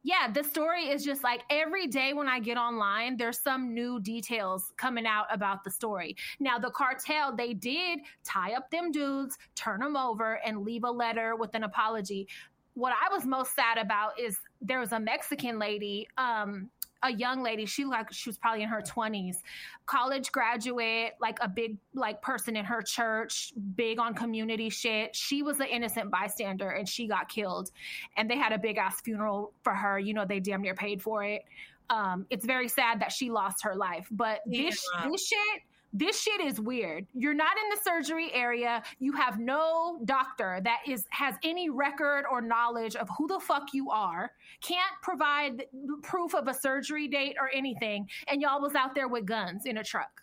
yeah, 0.05 0.31
the 0.31 0.43
story 0.43 0.83
is 0.83 1.03
just 1.03 1.23
like 1.23 1.41
every 1.49 1.87
day 1.87 2.13
when 2.13 2.27
I 2.27 2.39
get 2.39 2.57
online, 2.57 3.17
there's 3.17 3.39
some 3.39 3.73
new 3.73 3.99
details 3.99 4.71
coming 4.77 5.07
out 5.07 5.25
about 5.31 5.63
the 5.63 5.71
story. 5.71 6.15
Now, 6.39 6.59
the 6.59 6.69
cartel, 6.69 7.35
they 7.35 7.55
did 7.55 8.01
tie 8.23 8.53
up 8.53 8.69
them 8.69 8.91
dudes, 8.91 9.35
turn 9.55 9.79
them 9.79 9.97
over, 9.97 10.35
and 10.45 10.63
leave 10.63 10.83
a 10.83 10.91
letter 10.91 11.35
with 11.35 11.55
an 11.55 11.63
apology. 11.63 12.27
What 12.75 12.93
I 12.93 13.11
was 13.11 13.25
most 13.25 13.55
sad 13.55 13.79
about 13.79 14.19
is 14.19 14.37
there 14.61 14.79
was 14.79 14.91
a 14.91 14.99
Mexican 14.99 15.57
lady, 15.57 16.07
um, 16.19 16.69
a 17.05 17.11
young 17.11 17.43
lady 17.43 17.65
she 17.65 17.85
like 17.85 18.11
she 18.11 18.29
was 18.29 18.37
probably 18.37 18.63
in 18.63 18.69
her 18.69 18.81
20s 18.81 19.37
college 19.85 20.31
graduate 20.31 21.13
like 21.21 21.37
a 21.41 21.47
big 21.47 21.77
like 21.93 22.21
person 22.21 22.55
in 22.55 22.65
her 22.65 22.81
church 22.81 23.53
big 23.75 23.99
on 23.99 24.13
community 24.13 24.69
shit. 24.69 25.15
She 25.15 25.43
was 25.43 25.59
an 25.59 25.67
innocent 25.67 26.09
bystander 26.11 26.69
and 26.69 26.87
she 26.87 27.07
got 27.07 27.29
killed. 27.29 27.71
And 28.17 28.29
they 28.29 28.37
had 28.37 28.51
a 28.51 28.57
big 28.57 28.77
ass 28.77 29.01
funeral 29.01 29.53
for 29.63 29.73
her. 29.73 29.99
You 29.99 30.13
know 30.13 30.25
they 30.25 30.39
damn 30.39 30.61
near 30.61 30.75
paid 30.75 31.01
for 31.01 31.23
it. 31.23 31.43
Um 31.89 32.25
it's 32.29 32.45
very 32.45 32.67
sad 32.67 32.99
that 33.01 33.11
she 33.11 33.29
lost 33.29 33.63
her 33.63 33.75
life. 33.75 34.07
But 34.11 34.41
yeah. 34.47 34.63
this 34.63 34.83
this 35.09 35.27
shit 35.27 35.61
this 35.97 36.21
shit 36.21 36.41
is 36.41 36.59
weird. 36.59 37.07
You're 37.13 37.33
not 37.33 37.55
in 37.57 37.69
the 37.69 37.81
surgery 37.81 38.29
area. 38.33 38.83
You 38.99 39.13
have 39.13 39.39
no 39.39 39.99
doctor 40.03 40.59
that 40.63 40.79
is 40.85 41.05
has 41.11 41.35
any 41.43 41.69
record 41.69 42.25
or 42.29 42.41
knowledge 42.41 42.95
of 42.97 43.07
who 43.17 43.27
the 43.27 43.39
fuck 43.39 43.73
you 43.73 43.89
are. 43.89 44.31
Can't 44.61 44.93
provide 45.01 45.65
proof 46.03 46.35
of 46.35 46.49
a 46.49 46.53
surgery 46.53 47.07
date 47.07 47.37
or 47.39 47.49
anything. 47.53 48.09
And 48.27 48.41
y'all 48.41 48.61
was 48.61 48.75
out 48.75 48.93
there 48.93 49.07
with 49.07 49.25
guns 49.25 49.65
in 49.65 49.77
a 49.77 49.83
truck. 49.83 50.21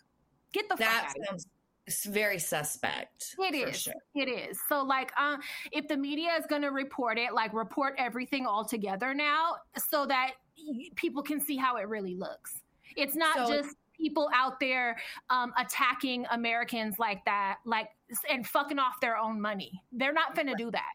Get 0.53 0.69
the 0.69 0.75
that 0.75 1.13
fuck 1.15 1.33
out. 1.33 1.41
It's 1.85 2.05
very 2.05 2.39
suspect. 2.39 3.35
It 3.39 3.55
is. 3.55 3.81
Sure. 3.81 3.93
It 4.15 4.29
is. 4.29 4.57
So, 4.69 4.83
like, 4.83 5.11
uh, 5.17 5.37
if 5.73 5.87
the 5.89 5.97
media 5.97 6.29
is 6.39 6.45
going 6.45 6.61
to 6.61 6.69
report 6.69 7.17
it, 7.17 7.33
like, 7.33 7.53
report 7.53 7.95
everything 7.97 8.45
all 8.45 8.63
together 8.63 9.13
now, 9.13 9.55
so 9.89 10.05
that 10.05 10.31
people 10.95 11.21
can 11.21 11.41
see 11.41 11.57
how 11.57 11.75
it 11.75 11.89
really 11.89 12.15
looks. 12.15 12.61
It's 12.95 13.15
not 13.15 13.35
so 13.35 13.53
just 13.53 13.75
people 14.03 14.29
out 14.33 14.59
there 14.59 14.97
um, 15.29 15.53
attacking 15.57 16.25
Americans 16.31 16.99
like 16.99 17.23
that, 17.25 17.57
like 17.65 17.87
and 18.29 18.45
fucking 18.45 18.79
off 18.79 18.99
their 19.01 19.17
own 19.17 19.39
money. 19.39 19.81
They're 19.93 20.13
not 20.13 20.35
going 20.35 20.47
to 20.47 20.55
do 20.55 20.69
that. 20.71 20.91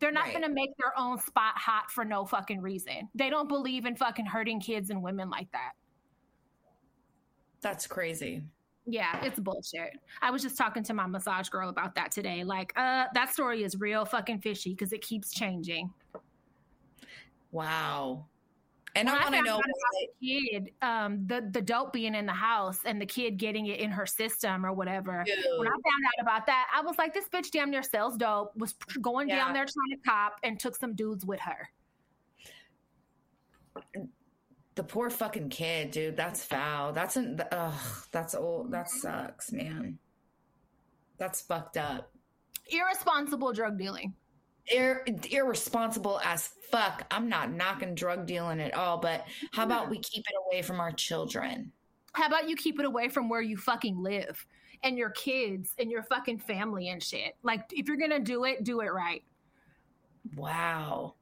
They're 0.00 0.12
not 0.12 0.26
right. 0.26 0.42
to 0.42 0.48
make 0.48 0.70
their 0.78 0.96
own 0.96 1.18
spot 1.18 1.54
hot 1.56 1.90
for 1.90 2.04
no 2.04 2.24
fucking 2.24 2.62
reason. 2.62 3.08
They 3.16 3.30
don't 3.30 3.48
believe 3.48 3.84
in 3.84 3.96
fucking 3.96 4.26
hurting 4.26 4.60
kids 4.60 4.90
and 4.90 5.02
women 5.02 5.28
like 5.28 5.50
that. 5.50 5.72
That's 7.60 7.88
crazy. 7.88 8.42
Yeah, 8.86 9.22
it's 9.24 9.40
bullshit. 9.40 9.98
I 10.22 10.30
was 10.30 10.40
just 10.40 10.56
talking 10.56 10.84
to 10.84 10.94
my 10.94 11.06
massage 11.06 11.48
girl 11.48 11.68
about 11.68 11.96
that 11.96 12.12
today. 12.12 12.44
Like, 12.44 12.72
uh, 12.76 13.06
that 13.12 13.32
story 13.32 13.64
is 13.64 13.76
real 13.76 14.04
fucking 14.04 14.40
fishy 14.40 14.70
because 14.70 14.92
it 14.92 15.02
keeps 15.02 15.32
changing. 15.32 15.90
Wow. 17.50 18.26
And 18.94 19.08
when 19.08 19.16
I 19.16 19.22
want 19.22 19.34
to 19.34 19.42
know 19.42 19.60
the 19.60 20.08
kid, 20.26 20.70
um, 20.82 21.26
the 21.26 21.48
the 21.50 21.62
dope 21.62 21.92
being 21.92 22.14
in 22.14 22.26
the 22.26 22.32
house 22.32 22.80
and 22.84 23.00
the 23.00 23.06
kid 23.06 23.36
getting 23.36 23.66
it 23.66 23.80
in 23.80 23.90
her 23.90 24.06
system 24.06 24.64
or 24.64 24.72
whatever. 24.72 25.22
Dude. 25.26 25.36
When 25.58 25.68
I 25.68 25.70
found 25.70 25.82
out 26.06 26.22
about 26.22 26.46
that, 26.46 26.68
I 26.74 26.80
was 26.80 26.96
like, 26.98 27.14
this 27.14 27.28
bitch 27.28 27.50
damn 27.50 27.70
near 27.70 27.82
sells 27.82 28.16
dope. 28.16 28.56
Was 28.56 28.74
going 29.00 29.28
yeah. 29.28 29.36
down 29.36 29.52
there 29.52 29.64
trying 29.64 29.98
to 29.98 30.08
cop 30.08 30.40
and 30.42 30.58
took 30.58 30.76
some 30.76 30.94
dudes 30.94 31.24
with 31.24 31.40
her. 31.40 31.68
The 34.74 34.84
poor 34.84 35.10
fucking 35.10 35.50
kid, 35.50 35.90
dude. 35.90 36.16
That's 36.16 36.44
foul. 36.44 36.92
That's 36.92 37.16
an 37.16 37.40
ugh. 37.52 38.06
That's 38.10 38.34
old. 38.34 38.72
That 38.72 38.88
sucks, 38.88 39.52
man. 39.52 39.98
That's 41.18 41.42
fucked 41.42 41.76
up. 41.76 42.10
Irresponsible 42.70 43.52
drug 43.52 43.78
dealing 43.78 44.14
ir- 44.70 45.04
irresponsible 45.30 46.20
as 46.24 46.50
fuck. 46.70 47.06
I'm 47.10 47.28
not 47.28 47.52
knocking 47.52 47.94
drug 47.94 48.26
dealing 48.26 48.60
at 48.60 48.74
all, 48.74 48.98
but 48.98 49.26
how 49.52 49.64
about 49.64 49.90
we 49.90 49.98
keep 49.98 50.24
it 50.28 50.34
away 50.46 50.62
from 50.62 50.80
our 50.80 50.92
children? 50.92 51.72
How 52.12 52.26
about 52.26 52.48
you 52.48 52.56
keep 52.56 52.78
it 52.78 52.84
away 52.84 53.08
from 53.08 53.28
where 53.28 53.40
you 53.40 53.56
fucking 53.56 54.02
live 54.02 54.44
and 54.82 54.96
your 54.96 55.10
kids 55.10 55.74
and 55.78 55.90
your 55.90 56.02
fucking 56.02 56.38
family 56.38 56.88
and 56.88 57.02
shit? 57.02 57.36
Like, 57.42 57.64
if 57.72 57.86
you're 57.88 57.96
gonna 57.96 58.20
do 58.20 58.44
it, 58.44 58.64
do 58.64 58.80
it 58.80 58.92
right. 58.92 59.22
Wow. 60.36 61.14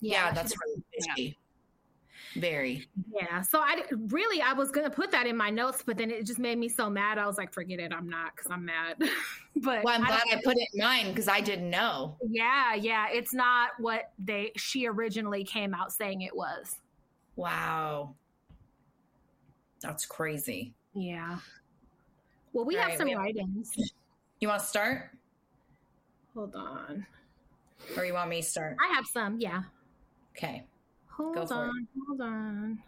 Yeah, 0.00 0.26
yeah 0.26 0.32
that's 0.32 0.54
really 0.64 0.82
fishy. 0.92 1.38
Very. 2.36 2.86
Yeah. 3.14 3.42
So 3.42 3.60
I 3.60 3.82
really 4.08 4.40
I 4.40 4.52
was 4.52 4.70
gonna 4.70 4.90
put 4.90 5.10
that 5.10 5.26
in 5.26 5.36
my 5.36 5.50
notes, 5.50 5.82
but 5.84 5.96
then 5.96 6.10
it 6.10 6.26
just 6.26 6.38
made 6.38 6.58
me 6.58 6.68
so 6.68 6.90
mad. 6.90 7.18
I 7.18 7.26
was 7.26 7.38
like, 7.38 7.52
forget 7.52 7.78
it. 7.80 7.92
I'm 7.92 8.08
not 8.08 8.36
because 8.36 8.50
I'm 8.50 8.64
mad. 8.64 8.96
but 9.56 9.84
well, 9.84 9.94
I'm 9.94 10.04
glad 10.04 10.22
I, 10.30 10.36
I 10.36 10.40
put 10.44 10.56
it 10.56 10.68
in 10.72 10.80
mine 10.80 11.08
because 11.08 11.28
I 11.28 11.40
didn't 11.40 11.70
know. 11.70 12.16
Yeah, 12.28 12.74
yeah. 12.74 13.06
It's 13.10 13.34
not 13.34 13.70
what 13.78 14.12
they 14.18 14.52
she 14.56 14.86
originally 14.86 15.44
came 15.44 15.74
out 15.74 15.92
saying 15.92 16.22
it 16.22 16.36
was. 16.36 16.76
Wow. 17.36 18.14
That's 19.80 20.04
crazy. 20.04 20.74
Yeah. 20.94 21.38
Well, 22.52 22.64
we 22.64 22.76
All 22.76 22.82
have 22.82 22.90
right, 22.90 22.98
some 22.98 23.16
write-ins. 23.16 23.72
You 24.40 24.48
want 24.48 24.60
to 24.60 24.66
start? 24.66 25.10
Hold 26.34 26.54
on. 26.54 27.06
Or 27.96 28.04
you 28.04 28.14
want 28.14 28.30
me 28.30 28.42
to 28.42 28.46
start? 28.46 28.76
I 28.82 28.94
have 28.94 29.06
some, 29.06 29.38
yeah. 29.38 29.62
Okay. 30.36 30.64
Hold 31.18 31.50
on, 31.50 31.88
hold 32.06 32.20
on. 32.20 32.78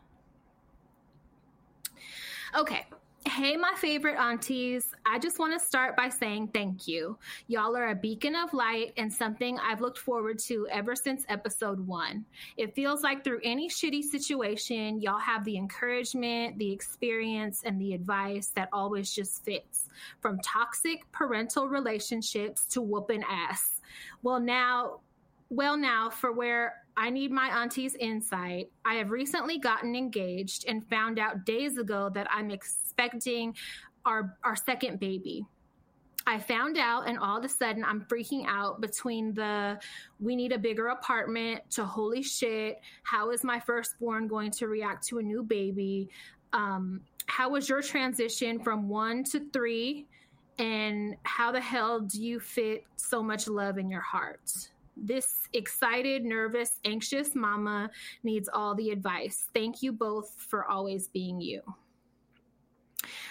Okay. 2.56 2.86
Hey, 3.26 3.56
my 3.56 3.72
favorite 3.76 4.16
aunties. 4.16 4.92
I 5.04 5.18
just 5.18 5.38
want 5.38 5.52
to 5.52 5.64
start 5.64 5.94
by 5.94 6.08
saying 6.08 6.48
thank 6.54 6.88
you. 6.88 7.18
Y'all 7.48 7.76
are 7.76 7.90
a 7.90 7.94
beacon 7.94 8.34
of 8.34 8.54
light 8.54 8.92
and 8.96 9.12
something 9.12 9.58
I've 9.58 9.80
looked 9.80 9.98
forward 9.98 10.38
to 10.46 10.66
ever 10.70 10.96
since 10.96 11.26
episode 11.28 11.86
one. 11.86 12.24
It 12.56 12.74
feels 12.74 13.02
like 13.02 13.22
through 13.22 13.40
any 13.44 13.68
shitty 13.68 14.04
situation, 14.04 15.02
y'all 15.02 15.18
have 15.18 15.44
the 15.44 15.56
encouragement, 15.58 16.56
the 16.58 16.72
experience, 16.72 17.62
and 17.64 17.80
the 17.80 17.92
advice 17.92 18.52
that 18.54 18.70
always 18.72 19.12
just 19.12 19.44
fits 19.44 19.88
from 20.20 20.38
toxic 20.38 21.10
parental 21.12 21.68
relationships 21.68 22.64
to 22.66 22.80
whooping 22.80 23.24
ass. 23.28 23.80
Well, 24.22 24.40
now, 24.40 25.00
well, 25.50 25.76
now 25.76 26.08
for 26.08 26.32
where 26.32 26.79
I 26.96 27.10
need 27.10 27.30
my 27.30 27.62
auntie's 27.62 27.94
insight. 27.94 28.70
I 28.84 28.94
have 28.94 29.10
recently 29.10 29.58
gotten 29.58 29.94
engaged 29.96 30.64
and 30.68 30.86
found 30.88 31.18
out 31.18 31.44
days 31.44 31.78
ago 31.78 32.10
that 32.14 32.26
I'm 32.30 32.50
expecting 32.50 33.56
our 34.04 34.36
our 34.44 34.56
second 34.56 35.00
baby. 35.00 35.46
I 36.26 36.38
found 36.38 36.76
out, 36.76 37.08
and 37.08 37.18
all 37.18 37.38
of 37.38 37.44
a 37.44 37.48
sudden, 37.48 37.84
I'm 37.84 38.02
freaking 38.02 38.44
out 38.46 38.80
between 38.80 39.32
the 39.34 39.80
we 40.20 40.36
need 40.36 40.52
a 40.52 40.58
bigger 40.58 40.88
apartment 40.88 41.62
to 41.70 41.84
holy 41.84 42.22
shit, 42.22 42.80
how 43.02 43.30
is 43.30 43.42
my 43.42 43.58
firstborn 43.58 44.28
going 44.28 44.50
to 44.52 44.68
react 44.68 45.06
to 45.08 45.18
a 45.18 45.22
new 45.22 45.42
baby? 45.42 46.10
Um, 46.52 47.00
how 47.26 47.50
was 47.50 47.68
your 47.68 47.80
transition 47.80 48.60
from 48.60 48.88
one 48.88 49.24
to 49.24 49.40
three? 49.52 50.06
And 50.58 51.16
how 51.22 51.52
the 51.52 51.60
hell 51.60 52.00
do 52.00 52.22
you 52.22 52.38
fit 52.38 52.84
so 52.96 53.22
much 53.22 53.48
love 53.48 53.78
in 53.78 53.88
your 53.88 54.02
heart? 54.02 54.52
This 55.00 55.48
excited, 55.52 56.24
nervous, 56.24 56.78
anxious 56.84 57.34
mama 57.34 57.90
needs 58.22 58.48
all 58.52 58.74
the 58.74 58.90
advice. 58.90 59.46
Thank 59.54 59.82
you 59.82 59.92
both 59.92 60.34
for 60.36 60.66
always 60.70 61.08
being 61.08 61.40
you. 61.40 61.62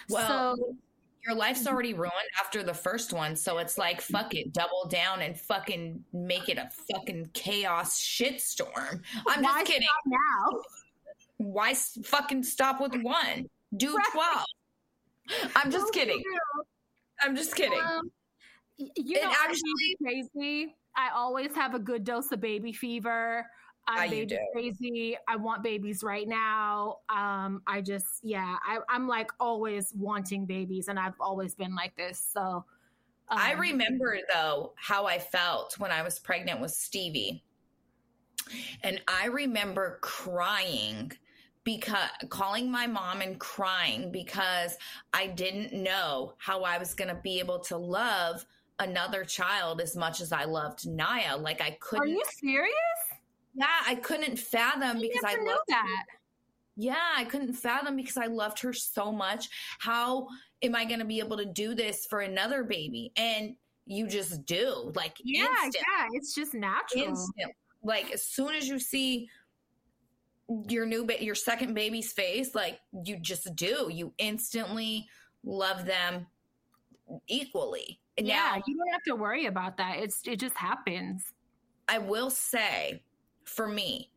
Well, 0.09 0.55
so, 0.55 0.76
your 1.26 1.36
life's 1.36 1.67
already 1.67 1.93
ruined 1.93 2.13
after 2.39 2.63
the 2.63 2.74
first 2.74 3.13
one. 3.13 3.36
So 3.36 3.59
it's 3.59 3.78
like, 3.78 4.01
fuck 4.01 4.34
it, 4.34 4.53
double 4.53 4.88
down 4.89 5.22
and 5.22 5.39
fucking 5.39 6.03
make 6.13 6.49
it 6.49 6.57
a 6.57 6.70
fucking 6.91 7.30
chaos 7.34 7.99
shitstorm. 7.99 9.01
I'm 9.28 9.43
just 9.43 9.65
kidding. 9.65 9.88
now? 10.07 10.59
Why 11.38 11.74
fucking 11.74 12.43
stop 12.43 12.82
with 12.82 12.95
one? 13.01 13.47
Do 13.78 13.95
right. 13.95 14.05
12. 14.11 15.51
I'm 15.55 15.72
just 15.72 15.93
kidding. 15.93 16.22
I'm 17.22 17.36
just 17.36 17.55
kidding. 17.55 17.80
Um, 17.80 18.11
you 18.78 19.22
know, 19.22 19.32
actually 19.43 19.97
crazy 20.01 20.76
I 21.00 21.12
always 21.16 21.56
have 21.56 21.74
a 21.76 21.80
good 21.80 22.04
dose 22.04 22.30
of 22.34 22.41
baby 22.41 22.74
fever. 22.74 23.45
I'm 23.88 24.10
baby 24.10 24.38
crazy. 24.54 25.18
I 25.28 25.38
want 25.38 25.64
babies 25.64 26.04
right 26.04 26.28
now. 26.28 26.97
Um, 27.08 27.62
I 27.66 27.82
just, 27.82 28.20
yeah, 28.22 28.58
I, 28.68 28.80
I'm 28.89 29.08
like 29.08 29.32
always 29.39 29.93
wanting 29.95 30.45
babies, 30.45 30.89
and 30.89 31.00
I've 31.00 31.20
always 31.22 31.56
been 31.56 31.74
like 31.74 31.95
this. 31.95 32.22
So, 32.34 32.41
um, 32.41 32.66
I 33.30 33.54
remember 33.54 34.18
though 34.32 34.74
how 34.76 35.08
I 35.08 35.20
felt 35.20 35.80
when 35.80 35.89
I 35.89 36.04
was 36.04 36.20
pregnant 36.20 36.60
with 36.60 36.72
Stevie, 36.72 37.43
and 38.84 39.02
I 39.08 39.28
remember 39.28 40.00
crying 40.02 41.14
because 41.64 42.10
calling 42.30 42.70
my 42.70 42.88
mom 42.88 43.22
and 43.22 43.39
crying 43.39 44.12
because 44.12 44.78
I 45.14 45.28
didn't 45.28 45.72
know 45.72 46.34
how 46.38 46.64
I 46.64 46.78
was 46.78 46.93
going 46.93 47.10
to 47.10 47.22
be 47.22 47.39
able 47.39 47.60
to 47.62 47.78
love 47.78 48.45
another 48.80 49.23
child 49.23 49.82
as 49.82 49.95
much 49.95 50.21
as 50.21 50.32
I 50.32 50.45
loved 50.45 50.88
Naya. 50.88 51.38
Like 51.38 51.61
I 51.61 51.77
couldn't. 51.80 52.05
Are 52.05 52.07
you 52.07 52.23
serious? 52.27 52.73
Yeah, 53.53 53.67
I 53.86 53.95
couldn't 53.95 54.38
fathom 54.38 54.97
I 54.97 55.01
because 55.01 55.23
I 55.25 55.36
loved 55.36 55.63
that. 55.67 55.86
Her. 55.86 56.19
Yeah, 56.75 56.95
I 57.17 57.25
couldn't 57.25 57.53
fathom 57.53 57.95
because 57.95 58.17
I 58.17 58.27
loved 58.27 58.59
her 58.61 58.71
so 58.71 59.11
much. 59.11 59.49
How 59.80 60.27
am 60.61 60.75
I 60.75 60.86
going 60.86 60.99
to 60.99 61.05
be 61.05 61.19
able 61.19 61.38
to 61.38 61.45
do 61.45 61.75
this 61.75 62.05
for 62.05 62.21
another 62.21 62.63
baby? 62.63 63.11
And 63.17 63.55
you 63.86 64.07
just 64.07 64.45
do, 64.45 64.91
like 64.95 65.17
yeah, 65.23 65.47
instant. 65.65 65.75
yeah, 65.97 66.07
it's 66.13 66.34
just 66.34 66.53
natural. 66.53 67.05
Instant. 67.05 67.51
Like 67.84 68.11
as 68.13 68.23
soon 68.25 68.55
as 68.55 68.67
you 68.67 68.80
see 68.80 69.27
your 70.67 70.86
new 70.86 71.05
ba- 71.05 71.23
your 71.23 71.36
second 71.36 71.73
baby's 71.75 72.11
face 72.11 72.55
like 72.55 72.80
you 73.05 73.17
just 73.19 73.55
do 73.55 73.88
you 73.91 74.11
instantly 74.17 75.07
love 75.43 75.86
them 75.86 76.25
equally 77.27 77.99
yeah, 78.26 78.53
now 78.55 78.63
you 78.67 78.78
don't 78.78 78.91
have 78.91 79.03
to 79.03 79.15
worry 79.15 79.45
about 79.47 79.78
that. 79.78 79.97
It's 79.97 80.22
it 80.28 80.39
just 80.39 80.55
happens. 80.55 81.24
i 81.88 81.97
will 81.97 82.30
say 82.30 83.03
for 83.45 83.67
me 83.67 84.11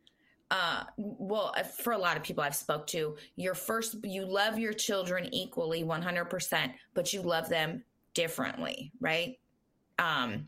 uh 0.51 0.83
well 0.97 1.53
uh, 1.57 1.63
for 1.63 1.93
a 1.93 1.97
lot 1.97 2.15
of 2.17 2.23
people 2.23 2.43
i've 2.43 2.55
spoke 2.55 2.85
to 2.87 3.15
your 3.35 3.55
first 3.55 3.95
you 4.03 4.25
love 4.25 4.59
your 4.59 4.73
children 4.73 5.27
equally 5.33 5.83
100% 5.83 6.71
but 6.93 7.13
you 7.13 7.21
love 7.21 7.49
them 7.49 7.83
differently 8.13 8.91
right 8.99 9.39
um 9.99 10.47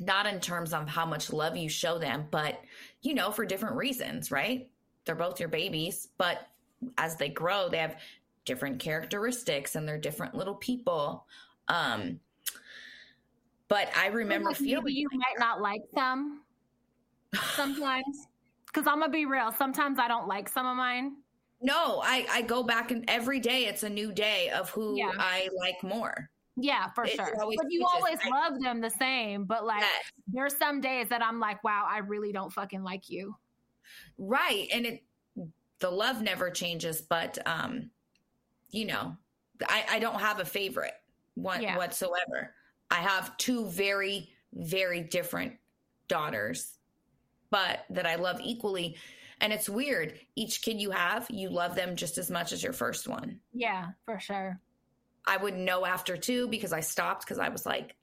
not 0.00 0.26
in 0.26 0.40
terms 0.40 0.72
of 0.72 0.88
how 0.88 1.04
much 1.04 1.32
love 1.32 1.56
you 1.56 1.68
show 1.68 1.98
them 1.98 2.26
but 2.30 2.60
you 3.02 3.14
know 3.14 3.30
for 3.30 3.44
different 3.44 3.76
reasons 3.76 4.30
right 4.30 4.70
they're 5.04 5.14
both 5.14 5.40
your 5.40 5.48
babies 5.48 6.08
but 6.16 6.48
as 6.96 7.16
they 7.16 7.28
grow 7.28 7.68
they 7.68 7.78
have 7.78 7.96
different 8.44 8.78
characteristics 8.78 9.74
and 9.74 9.86
they're 9.86 9.98
different 9.98 10.34
little 10.34 10.54
people 10.54 11.26
um 11.68 12.18
but 13.68 13.88
i 13.96 14.06
remember 14.08 14.50
Like, 14.50 14.60
maybe 14.60 14.70
feeling 14.72 14.94
you 14.96 15.08
might 15.12 15.38
not 15.38 15.60
like 15.60 15.82
some 15.94 16.42
sometimes. 17.54 18.26
Because 18.66 18.86
I'm 18.86 19.00
gonna 19.00 19.10
be 19.12 19.24
real. 19.26 19.50
Sometimes 19.52 19.98
I 19.98 20.08
don't 20.08 20.28
like 20.28 20.48
some 20.48 20.66
of 20.66 20.76
mine. 20.76 21.16
No, 21.60 22.00
I 22.04 22.26
I 22.30 22.42
go 22.42 22.62
back 22.62 22.90
and 22.90 23.04
every 23.08 23.40
day 23.40 23.64
it's 23.66 23.82
a 23.82 23.88
new 23.88 24.12
day 24.12 24.50
of 24.50 24.70
who 24.70 24.96
Yeah. 24.96 25.10
I 25.18 25.48
like 25.58 25.82
more. 25.82 26.30
Yeah, 26.56 26.90
for 26.94 27.06
sure. 27.06 27.32
But 27.36 27.66
you 27.70 27.86
always 27.86 28.18
I- 28.22 28.28
love 28.28 28.60
them 28.60 28.80
the 28.80 28.90
same. 28.90 29.44
But 29.44 29.64
like, 29.64 29.80
Yes. 29.80 30.12
there's 30.26 30.56
some 30.58 30.80
days 30.80 31.08
that 31.08 31.22
I'm 31.22 31.38
like, 31.40 31.62
wow, 31.64 31.86
I 31.88 31.98
really 31.98 32.32
don't 32.32 32.52
fucking 32.52 32.82
like 32.82 33.08
you. 33.08 33.36
Right, 34.18 34.68
and 34.72 34.84
it 34.86 35.02
the 35.80 35.90
love 35.90 36.20
never 36.22 36.50
changes, 36.50 37.00
but 37.00 37.38
um, 37.46 37.90
you 38.70 38.84
know, 38.86 39.16
I 39.68 39.84
I 39.90 39.98
don't 39.98 40.20
have 40.20 40.40
a 40.40 40.44
favorite 40.44 40.94
one 41.42 41.62
Yeah. 41.62 41.76
whatsoever. 41.76 42.54
I 42.90 42.96
have 42.96 43.36
two 43.36 43.66
very 43.66 44.30
very 44.54 45.02
different 45.02 45.58
daughters, 46.08 46.78
but 47.50 47.84
that 47.90 48.06
I 48.06 48.14
love 48.14 48.40
equally. 48.42 48.96
And 49.40 49.52
it's 49.52 49.68
weird. 49.68 50.18
Each 50.36 50.62
kid 50.62 50.80
you 50.80 50.90
have, 50.90 51.26
you 51.30 51.50
love 51.50 51.74
them 51.74 51.96
just 51.96 52.18
as 52.18 52.30
much 52.30 52.50
as 52.50 52.62
your 52.62 52.72
first 52.72 53.06
one. 53.06 53.40
Yeah, 53.52 53.90
for 54.04 54.18
sure. 54.18 54.58
I 55.26 55.36
wouldn't 55.36 55.62
know 55.62 55.84
after 55.84 56.16
two 56.16 56.48
because 56.48 56.72
I 56.72 56.80
stopped 56.80 57.26
because 57.26 57.38
I 57.38 57.50
was 57.50 57.66
like, 57.66 57.94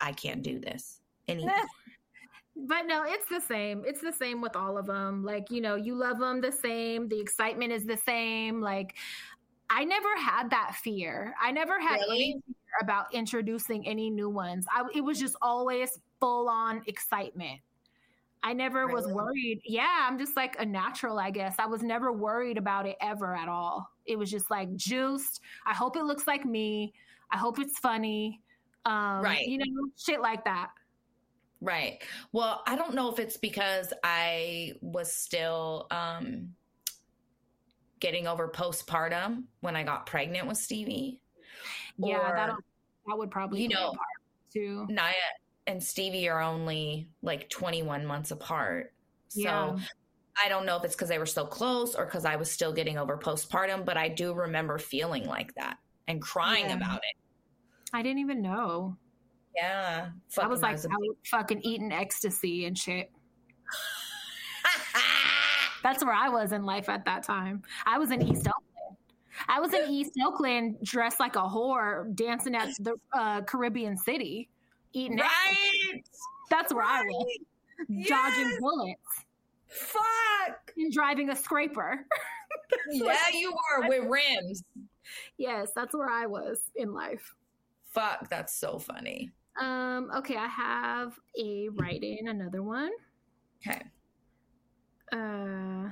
I 0.00 0.12
can't 0.12 0.42
do 0.42 0.58
this 0.58 1.00
anymore. 1.28 1.52
But 2.66 2.82
no, 2.82 3.04
it's 3.06 3.26
the 3.26 3.40
same. 3.40 3.84
It's 3.86 4.00
the 4.02 4.12
same 4.12 4.42
with 4.42 4.54
all 4.54 4.76
of 4.76 4.84
them. 4.84 5.24
Like, 5.24 5.50
you 5.50 5.62
know, 5.62 5.76
you 5.76 5.94
love 5.94 6.18
them 6.18 6.40
the 6.42 6.52
same. 6.52 7.08
The 7.08 7.18
excitement 7.18 7.72
is 7.72 7.84
the 7.84 7.96
same. 7.96 8.60
Like, 8.60 8.96
I 9.70 9.84
never 9.84 10.08
had 10.16 10.50
that 10.50 10.74
fear. 10.74 11.32
I 11.40 11.52
never 11.52 11.80
had 11.80 12.00
Really? 12.00 12.16
any 12.16 12.32
fear 12.44 12.54
about 12.82 13.14
introducing 13.14 13.86
any 13.86 14.10
new 14.10 14.28
ones. 14.28 14.66
I, 14.74 14.84
it 14.94 15.00
was 15.00 15.18
just 15.18 15.36
always 15.40 15.98
full 16.18 16.48
on 16.48 16.82
excitement. 16.86 17.60
I 18.42 18.52
never 18.52 18.86
was 18.88 19.06
worried. 19.06 19.60
Yeah, 19.64 20.06
I'm 20.08 20.18
just 20.18 20.34
like 20.34 20.56
a 20.58 20.64
natural, 20.64 21.18
I 21.18 21.30
guess. 21.30 21.56
I 21.58 21.66
was 21.66 21.82
never 21.82 22.10
worried 22.10 22.56
about 22.58 22.86
it 22.86 22.96
ever 23.00 23.36
at 23.36 23.48
all. 23.48 23.90
It 24.06 24.18
was 24.18 24.30
just 24.30 24.50
like 24.50 24.74
juiced. 24.76 25.40
I 25.66 25.74
hope 25.74 25.96
it 25.96 26.04
looks 26.04 26.26
like 26.26 26.44
me. 26.44 26.92
I 27.30 27.36
hope 27.36 27.58
it's 27.58 27.78
funny. 27.78 28.40
Um, 28.86 29.22
Right. 29.22 29.46
You 29.46 29.58
know, 29.58 29.90
shit 29.96 30.20
like 30.20 30.44
that. 30.46 30.70
Right. 31.60 32.02
Well, 32.32 32.62
I 32.66 32.76
don't 32.76 32.94
know 32.94 33.12
if 33.12 33.18
it's 33.18 33.36
because 33.36 33.92
I 34.02 34.72
was 34.80 35.12
still 35.12 35.86
um, 35.90 36.54
getting 38.00 38.26
over 38.26 38.48
postpartum 38.48 39.44
when 39.60 39.76
I 39.76 39.82
got 39.82 40.06
pregnant 40.06 40.48
with 40.48 40.56
Stevie. 40.56 41.20
Yeah, 41.98 42.16
Or, 42.16 42.34
that 42.36 42.54
that 43.06 43.18
would 43.18 43.30
probably 43.30 43.62
you 43.62 43.68
know, 43.68 43.90
part 43.90 43.98
too. 44.52 44.86
Naya 44.88 45.14
and 45.66 45.82
Stevie 45.82 46.28
are 46.28 46.40
only 46.40 47.08
like 47.22 47.48
21 47.50 48.04
months 48.06 48.30
apart. 48.30 48.92
So 49.28 49.40
Yeah. 49.42 49.76
I 50.42 50.48
don't 50.48 50.64
know 50.64 50.76
if 50.76 50.84
it's 50.84 50.94
because 50.94 51.08
they 51.08 51.18
were 51.18 51.26
so 51.26 51.44
close 51.44 51.94
or 51.94 52.06
because 52.06 52.24
I 52.24 52.36
was 52.36 52.50
still 52.50 52.72
getting 52.72 52.96
over 52.98 53.18
postpartum, 53.18 53.84
but 53.84 53.96
I 53.96 54.08
do 54.08 54.32
remember 54.32 54.78
feeling 54.78 55.26
like 55.26 55.54
that 55.54 55.78
and 56.08 56.20
crying 56.22 56.66
Yeah. 56.66 56.76
about 56.76 56.98
it. 56.98 57.16
I 57.92 58.02
didn't 58.02 58.20
even 58.20 58.40
know. 58.40 58.96
Yeah. 59.54 60.10
I 60.38 60.46
was 60.46 60.62
like 60.62 60.76
a- 60.78 60.88
out 60.88 61.16
fucking 61.26 61.60
eating 61.62 61.92
ecstasy 61.92 62.64
and 62.64 62.78
shit. 62.78 63.10
That's 65.82 66.04
where 66.04 66.14
I 66.14 66.28
was 66.28 66.52
in 66.52 66.64
life 66.64 66.88
at 66.88 67.04
that 67.06 67.22
time. 67.22 67.62
I 67.86 67.98
was 67.98 68.10
in 68.10 68.20
East 68.22 68.46
Oakland. 68.46 68.96
I 69.48 69.60
was 69.60 69.72
in 69.72 69.90
East 69.90 70.12
Oakland 70.24 70.76
dressed 70.82 71.18
like 71.20 71.36
a 71.36 71.40
whore, 71.40 72.14
dancing 72.14 72.54
at 72.54 72.68
the 72.80 72.96
uh, 73.12 73.40
Caribbean 73.42 73.96
city, 73.96 74.48
eating. 74.92 75.18
right. 75.18 76.02
That's 76.50 76.74
where 76.74 76.84
I 76.84 77.02
was, 77.02 77.38
dodging 78.08 78.48
Yes. 78.50 78.58
bullets 78.60 79.24
Fuck. 79.68 80.72
and 80.76 80.92
driving 80.92 81.30
a 81.30 81.36
scraper. 81.36 82.06
Yeah, 82.90 83.16
you 83.32 83.52
were 83.52 83.88
with 83.88 84.04
rims. 84.08 84.62
yes, 85.38 85.70
that's 85.74 85.94
where 85.94 86.08
I 86.10 86.26
was 86.26 86.60
in 86.76 86.92
life. 86.92 87.34
Fuck, 87.92 88.28
that's 88.28 88.54
so 88.54 88.78
funny. 88.78 89.30
Um. 89.60 90.10
Okay, 90.16 90.36
I 90.36 90.46
have 90.46 91.14
a 91.38 91.68
write 91.70 92.02
in 92.02 92.28
another 92.28 92.62
one. 92.62 92.90
Okay. 93.66 93.82
Uh, 95.12 95.90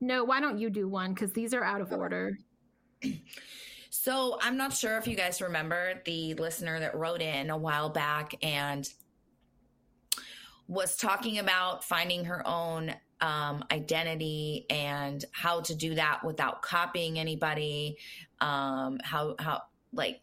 no, 0.00 0.24
why 0.24 0.40
don't 0.40 0.58
you 0.58 0.70
do 0.70 0.88
one? 0.88 1.14
Because 1.14 1.32
these 1.32 1.54
are 1.54 1.64
out 1.64 1.80
of 1.80 1.92
order. 1.92 2.38
So 3.94 4.38
I'm 4.40 4.56
not 4.56 4.72
sure 4.72 4.96
if 4.96 5.06
you 5.06 5.14
guys 5.14 5.42
remember 5.42 6.00
the 6.06 6.32
listener 6.34 6.80
that 6.80 6.96
wrote 6.96 7.20
in 7.20 7.50
a 7.50 7.56
while 7.56 7.90
back 7.90 8.34
and 8.42 8.88
was 10.66 10.96
talking 10.96 11.38
about 11.38 11.84
finding 11.84 12.24
her 12.24 12.42
own 12.44 12.94
um, 13.20 13.64
identity 13.70 14.64
and 14.70 15.24
how 15.30 15.60
to 15.60 15.74
do 15.74 15.94
that 15.94 16.24
without 16.24 16.62
copying 16.62 17.18
anybody. 17.18 17.98
Um, 18.40 18.98
how 19.04 19.36
how 19.38 19.62
like 19.92 20.22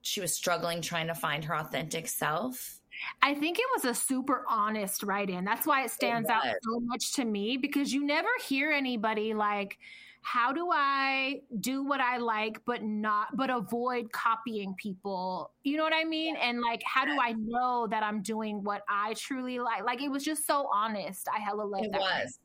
she 0.00 0.20
was 0.20 0.34
struggling 0.34 0.80
trying 0.80 1.08
to 1.08 1.14
find 1.14 1.44
her 1.44 1.56
authentic 1.56 2.06
self. 2.08 2.77
I 3.22 3.34
think 3.34 3.58
it 3.58 3.66
was 3.74 3.84
a 3.84 3.94
super 3.94 4.44
honest 4.48 5.02
write 5.02 5.30
in. 5.30 5.44
That's 5.44 5.66
why 5.66 5.84
it 5.84 5.90
stands 5.90 6.28
out 6.28 6.44
so 6.44 6.80
much 6.80 7.12
to 7.14 7.24
me 7.24 7.56
because 7.56 7.92
you 7.92 8.04
never 8.04 8.28
hear 8.46 8.70
anybody 8.70 9.34
like, 9.34 9.78
how 10.20 10.52
do 10.52 10.68
I 10.72 11.40
do 11.60 11.84
what 11.84 12.00
I 12.00 12.18
like, 12.18 12.60
but 12.66 12.82
not, 12.82 13.36
but 13.36 13.50
avoid 13.50 14.12
copying 14.12 14.74
people? 14.74 15.52
You 15.62 15.76
know 15.76 15.84
what 15.84 15.94
I 15.94 16.04
mean? 16.04 16.36
And 16.36 16.60
like, 16.60 16.82
how 16.84 17.04
do 17.04 17.18
I 17.20 17.32
know 17.32 17.86
that 17.88 18.02
I'm 18.02 18.20
doing 18.22 18.62
what 18.62 18.82
I 18.88 19.14
truly 19.14 19.58
like? 19.58 19.84
Like, 19.84 20.02
it 20.02 20.10
was 20.10 20.24
just 20.24 20.46
so 20.46 20.68
honest. 20.72 21.28
I 21.34 21.38
hella 21.40 21.62
love 21.62 21.82
that. 21.82 21.86
it 21.86 21.92
that. 21.92 22.00
was. 22.00 22.38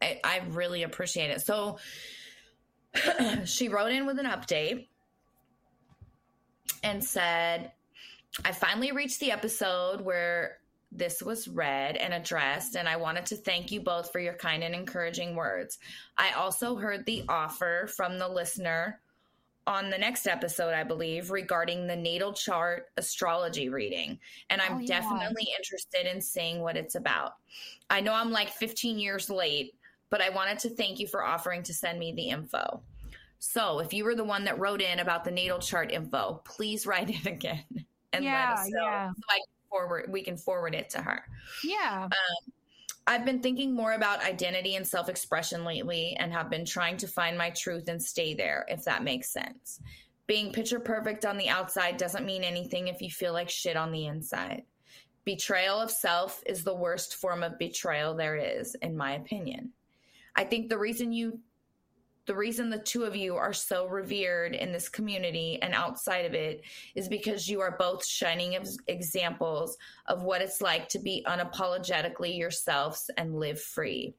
I, 0.00 0.20
I 0.24 0.42
really 0.50 0.84
appreciate 0.84 1.30
it. 1.30 1.40
So 1.40 1.78
she 3.44 3.68
wrote 3.68 3.92
in 3.92 4.06
with 4.06 4.18
an 4.18 4.26
update 4.26 4.88
and 6.82 7.02
said, 7.02 7.72
I 8.44 8.52
finally 8.52 8.92
reached 8.92 9.20
the 9.20 9.32
episode 9.32 10.00
where 10.00 10.58
this 10.92 11.22
was 11.22 11.48
read 11.48 11.96
and 11.96 12.14
addressed, 12.14 12.76
and 12.76 12.88
I 12.88 12.96
wanted 12.96 13.26
to 13.26 13.36
thank 13.36 13.72
you 13.72 13.80
both 13.80 14.12
for 14.12 14.18
your 14.20 14.34
kind 14.34 14.62
and 14.62 14.74
encouraging 14.74 15.34
words. 15.34 15.78
I 16.16 16.32
also 16.32 16.76
heard 16.76 17.04
the 17.06 17.24
offer 17.28 17.88
from 17.96 18.18
the 18.18 18.28
listener 18.28 19.00
on 19.66 19.90
the 19.90 19.98
next 19.98 20.28
episode, 20.28 20.74
I 20.74 20.84
believe, 20.84 21.30
regarding 21.32 21.86
the 21.86 21.96
natal 21.96 22.32
chart 22.32 22.86
astrology 22.96 23.68
reading. 23.68 24.18
And 24.48 24.60
I'm 24.62 24.76
Oh, 24.76 24.78
yeah. 24.78 25.00
definitely 25.00 25.48
interested 25.58 26.06
in 26.06 26.20
seeing 26.20 26.60
what 26.60 26.76
it's 26.76 26.94
about. 26.94 27.34
I 27.90 28.00
know 28.00 28.12
I'm 28.12 28.30
like 28.30 28.50
15 28.50 28.98
years 28.98 29.28
late, 29.28 29.74
but 30.08 30.20
I 30.20 30.30
wanted 30.30 30.60
to 30.60 30.70
thank 30.70 31.00
you 31.00 31.08
for 31.08 31.24
offering 31.24 31.64
to 31.64 31.74
send 31.74 31.98
me 31.98 32.12
the 32.12 32.28
info. 32.28 32.80
So 33.40 33.80
if 33.80 33.92
you 33.92 34.04
were 34.04 34.14
the 34.14 34.24
one 34.24 34.44
that 34.44 34.58
wrote 34.60 34.80
in 34.80 35.00
about 35.00 35.24
the 35.24 35.32
natal 35.32 35.58
chart 35.58 35.90
info, 35.90 36.42
please 36.44 36.86
write 36.86 37.10
it 37.10 37.26
again 37.26 37.64
and 38.16 38.24
Yeah, 38.24 38.50
let 38.50 38.58
us 38.58 38.68
know 38.70 38.82
yeah. 38.82 39.10
so 39.10 39.22
I 39.30 39.36
can 39.36 39.68
forward 39.68 40.06
we 40.10 40.22
can 40.22 40.36
forward 40.36 40.74
it 40.74 40.90
to 40.90 41.02
her. 41.02 41.24
Yeah. 41.62 42.04
Um, 42.04 42.52
I've 43.08 43.24
been 43.24 43.40
thinking 43.40 43.72
more 43.72 43.92
about 43.92 44.24
identity 44.24 44.74
and 44.74 44.86
self 44.86 45.08
expression 45.08 45.64
lately 45.64 46.16
and 46.18 46.32
have 46.32 46.50
been 46.50 46.64
trying 46.64 46.96
to 46.98 47.06
find 47.06 47.38
my 47.38 47.50
truth 47.50 47.88
and 47.88 48.02
stay 48.02 48.34
there, 48.34 48.64
if 48.68 48.84
that 48.84 49.04
makes 49.04 49.32
sense. 49.32 49.80
Being 50.26 50.52
picture 50.52 50.80
perfect 50.80 51.24
on 51.24 51.38
the 51.38 51.48
outside 51.48 51.98
doesn't 51.98 52.26
mean 52.26 52.42
anything 52.42 52.88
if 52.88 53.00
you 53.00 53.10
feel 53.10 53.32
like 53.32 53.48
shit 53.48 53.76
on 53.76 53.92
the 53.92 54.06
inside. 54.06 54.64
Betrayal 55.24 55.80
of 55.80 55.90
self 55.90 56.42
is 56.46 56.64
the 56.64 56.74
worst 56.74 57.16
form 57.16 57.44
of 57.44 57.58
betrayal 57.58 58.14
there 58.14 58.36
is, 58.36 58.74
in 58.76 58.96
my 58.96 59.12
opinion. 59.12 59.72
I 60.34 60.44
think 60.44 60.68
the 60.68 60.78
reason 60.78 61.12
you 61.12 61.40
the 62.26 62.34
reason 62.34 62.68
the 62.68 62.78
two 62.78 63.04
of 63.04 63.14
you 63.14 63.36
are 63.36 63.52
so 63.52 63.86
revered 63.86 64.52
in 64.52 64.72
this 64.72 64.88
community 64.88 65.60
and 65.62 65.72
outside 65.72 66.24
of 66.24 66.34
it 66.34 66.62
is 66.96 67.08
because 67.08 67.48
you 67.48 67.60
are 67.60 67.76
both 67.78 68.04
shining 68.04 68.58
examples 68.88 69.78
of 70.06 70.24
what 70.24 70.42
it's 70.42 70.60
like 70.60 70.88
to 70.88 70.98
be 70.98 71.24
unapologetically 71.28 72.36
yourselves 72.36 73.08
and 73.16 73.38
live 73.38 73.60
free. 73.60 74.14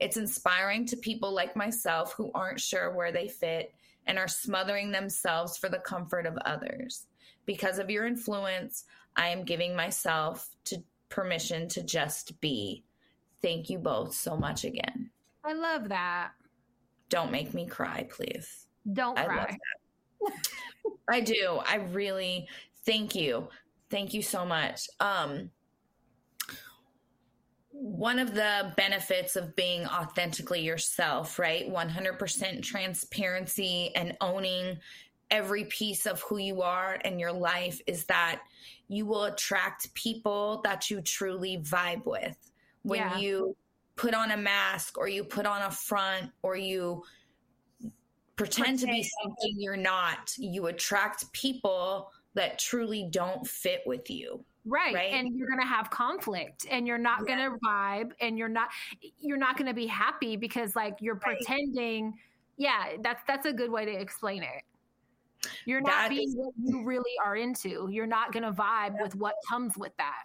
It's 0.00 0.16
inspiring 0.16 0.86
to 0.86 0.96
people 0.96 1.32
like 1.32 1.54
myself 1.54 2.14
who 2.14 2.30
aren't 2.34 2.60
sure 2.60 2.94
where 2.94 3.12
they 3.12 3.28
fit 3.28 3.74
and 4.06 4.18
are 4.18 4.28
smothering 4.28 4.90
themselves 4.90 5.58
for 5.58 5.68
the 5.68 5.78
comfort 5.78 6.26
of 6.26 6.36
others. 6.46 7.06
Because 7.44 7.78
of 7.78 7.90
your 7.90 8.06
influence, 8.06 8.84
I 9.14 9.28
am 9.28 9.44
giving 9.44 9.76
myself 9.76 10.48
to 10.64 10.82
permission 11.10 11.68
to 11.68 11.82
just 11.82 12.40
be. 12.40 12.82
Thank 13.42 13.68
you 13.68 13.78
both 13.78 14.14
so 14.14 14.36
much 14.36 14.64
again. 14.64 15.10
I 15.44 15.52
love 15.52 15.90
that. 15.90 16.30
Don't 17.12 17.30
make 17.30 17.52
me 17.52 17.66
cry, 17.66 18.08
please. 18.10 18.66
Don't 18.90 19.18
I 19.18 19.24
cry. 19.26 19.58
I 21.10 21.20
do. 21.20 21.60
I 21.66 21.76
really 21.76 22.48
thank 22.86 23.14
you. 23.14 23.48
Thank 23.90 24.14
you 24.14 24.22
so 24.22 24.46
much. 24.46 24.88
Um 24.98 25.50
one 27.70 28.18
of 28.18 28.34
the 28.34 28.72
benefits 28.78 29.36
of 29.36 29.54
being 29.56 29.86
authentically 29.86 30.60
yourself, 30.60 31.38
right? 31.38 31.68
100% 31.68 32.62
transparency 32.62 33.90
and 33.94 34.16
owning 34.22 34.78
every 35.30 35.64
piece 35.64 36.06
of 36.06 36.20
who 36.22 36.38
you 36.38 36.62
are 36.62 36.98
and 37.04 37.20
your 37.20 37.32
life 37.32 37.78
is 37.86 38.04
that 38.04 38.40
you 38.88 39.04
will 39.04 39.24
attract 39.24 39.92
people 39.94 40.62
that 40.64 40.90
you 40.90 41.02
truly 41.02 41.58
vibe 41.58 42.06
with. 42.06 42.36
When 42.82 43.00
Yeah. 43.00 43.18
you 43.18 43.56
put 43.96 44.14
on 44.14 44.30
a 44.32 44.36
mask 44.36 44.98
or 44.98 45.08
you 45.08 45.24
put 45.24 45.46
on 45.46 45.62
a 45.62 45.70
front 45.70 46.30
or 46.42 46.56
you 46.56 47.02
pretend 48.36 48.78
to 48.80 48.86
be 48.86 49.02
something 49.22 49.54
you're 49.56 49.76
not, 49.76 50.32
you 50.38 50.66
attract 50.66 51.30
people 51.32 52.10
that 52.34 52.58
truly 52.58 53.08
don't 53.10 53.46
fit 53.46 53.82
with 53.86 54.10
you. 54.10 54.42
Right. 54.64 54.94
Right? 54.94 55.12
And 55.12 55.36
you're 55.36 55.48
going 55.48 55.60
to 55.60 55.66
have 55.66 55.90
conflict 55.90 56.66
and 56.70 56.86
you're 56.86 56.96
not 56.98 57.20
Yeah. 57.26 57.36
going 57.36 57.50
to 57.52 57.58
vibe 57.58 58.12
and 58.20 58.38
you're 58.38 58.48
not 58.48 58.70
you're 59.18 59.36
not 59.36 59.56
going 59.56 59.66
to 59.66 59.74
be 59.74 59.86
happy 59.86 60.36
because 60.36 60.76
like 60.76 60.96
you're 61.00 61.16
Right. 61.16 61.36
pretending 61.36 62.14
yeah, 62.56 62.96
that's 63.02 63.22
that's 63.26 63.44
a 63.46 63.52
good 63.52 63.70
way 63.70 63.84
to 63.84 63.90
explain 63.92 64.42
it. 64.44 64.62
You're 65.64 65.80
not 65.80 65.90
That 65.90 66.10
being 66.10 66.28
is- 66.28 66.36
what 66.36 66.54
you 66.62 66.84
really 66.84 67.10
are 67.24 67.34
into. 67.36 67.88
You're 67.90 68.06
not 68.06 68.32
going 68.32 68.44
to 68.44 68.52
vibe 68.52 69.00
with 69.02 69.16
what 69.16 69.34
comes 69.48 69.76
with 69.76 69.96
that. 69.96 70.24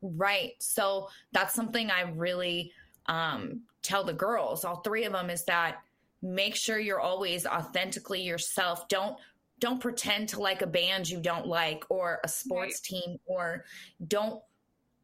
Right. 0.00 0.52
So 0.60 1.08
that's 1.32 1.52
something 1.54 1.90
I 1.90 2.02
really 2.12 2.72
um, 3.06 3.62
tell 3.82 4.04
the 4.04 4.12
girls, 4.12 4.64
all 4.64 4.76
three 4.76 5.04
of 5.04 5.12
them, 5.12 5.30
is 5.30 5.44
that 5.44 5.82
make 6.22 6.56
sure 6.56 6.78
you're 6.78 7.00
always 7.00 7.46
authentically 7.46 8.22
yourself. 8.22 8.88
Don't 8.88 9.16
don't 9.60 9.80
pretend 9.80 10.28
to 10.30 10.40
like 10.40 10.62
a 10.62 10.66
band 10.66 11.08
you 11.08 11.20
don't 11.20 11.46
like 11.46 11.84
or 11.88 12.20
a 12.24 12.28
sports 12.28 12.80
team 12.80 13.18
or 13.24 13.64
don't 14.08 14.42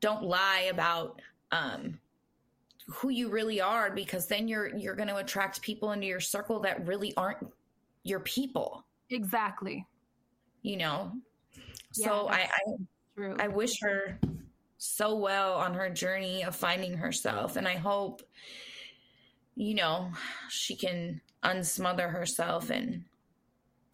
don't 0.00 0.24
lie 0.24 0.68
about 0.70 1.20
um, 1.52 1.98
who 2.86 3.10
you 3.10 3.28
really 3.28 3.60
are 3.60 3.90
because 3.90 4.26
then 4.26 4.48
you're 4.48 4.76
you're 4.76 4.96
going 4.96 5.08
to 5.08 5.16
attract 5.16 5.62
people 5.62 5.92
into 5.92 6.06
your 6.06 6.20
circle 6.20 6.60
that 6.60 6.86
really 6.86 7.14
aren't 7.16 7.46
your 8.02 8.20
people. 8.20 8.84
Exactly. 9.10 9.86
You 10.62 10.78
know. 10.78 11.12
Yeah, 11.94 12.06
So 12.06 12.28
I, 12.28 12.48
I. 12.48 12.60
I 13.38 13.48
wish 13.48 13.80
her 13.82 14.18
so 14.82 15.14
well 15.14 15.58
on 15.58 15.74
her 15.74 15.90
journey 15.90 16.42
of 16.42 16.56
finding 16.56 16.96
herself. 16.96 17.56
And 17.56 17.68
I 17.68 17.74
hope, 17.74 18.22
you 19.54 19.74
know, 19.74 20.10
she 20.48 20.74
can 20.74 21.20
unsmother 21.44 22.10
herself 22.10 22.70
and 22.70 23.04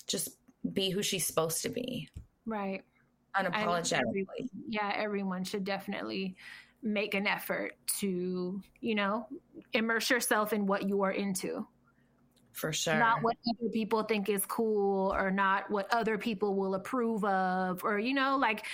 just 0.07 0.29
be 0.73 0.91
who 0.91 1.03
she's 1.03 1.27
supposed 1.27 1.63
to 1.63 1.71
be 1.71 2.09
right. 2.47 2.85
Unapologetically. 3.37 4.49
yeah, 4.69 4.93
everyone 4.97 5.43
should 5.43 5.65
definitely 5.65 6.37
make 6.83 7.15
an 7.15 7.27
effort 7.27 7.75
to, 7.99 8.63
you 8.81 8.95
know, 8.95 9.27
immerse 9.73 10.09
yourself 10.09 10.53
in 10.53 10.67
what 10.67 10.89
you 10.89 11.03
are 11.03 11.11
into. 11.11 11.67
For 12.53 12.73
sure. 12.73 12.99
Not 12.99 13.23
what 13.23 13.37
other 13.51 13.69
people 13.71 14.05
think 14.05 14.31
is 14.31 14.47
cool 14.47 15.13
or 15.13 15.31
not 15.31 15.71
what 15.71 15.93
other 15.93 16.17
people 16.17 16.55
will 16.55 16.75
approve 16.75 17.23
of 17.25 17.85
or 17.85 17.99
you 17.99 18.15
know, 18.15 18.39
like 18.39 18.65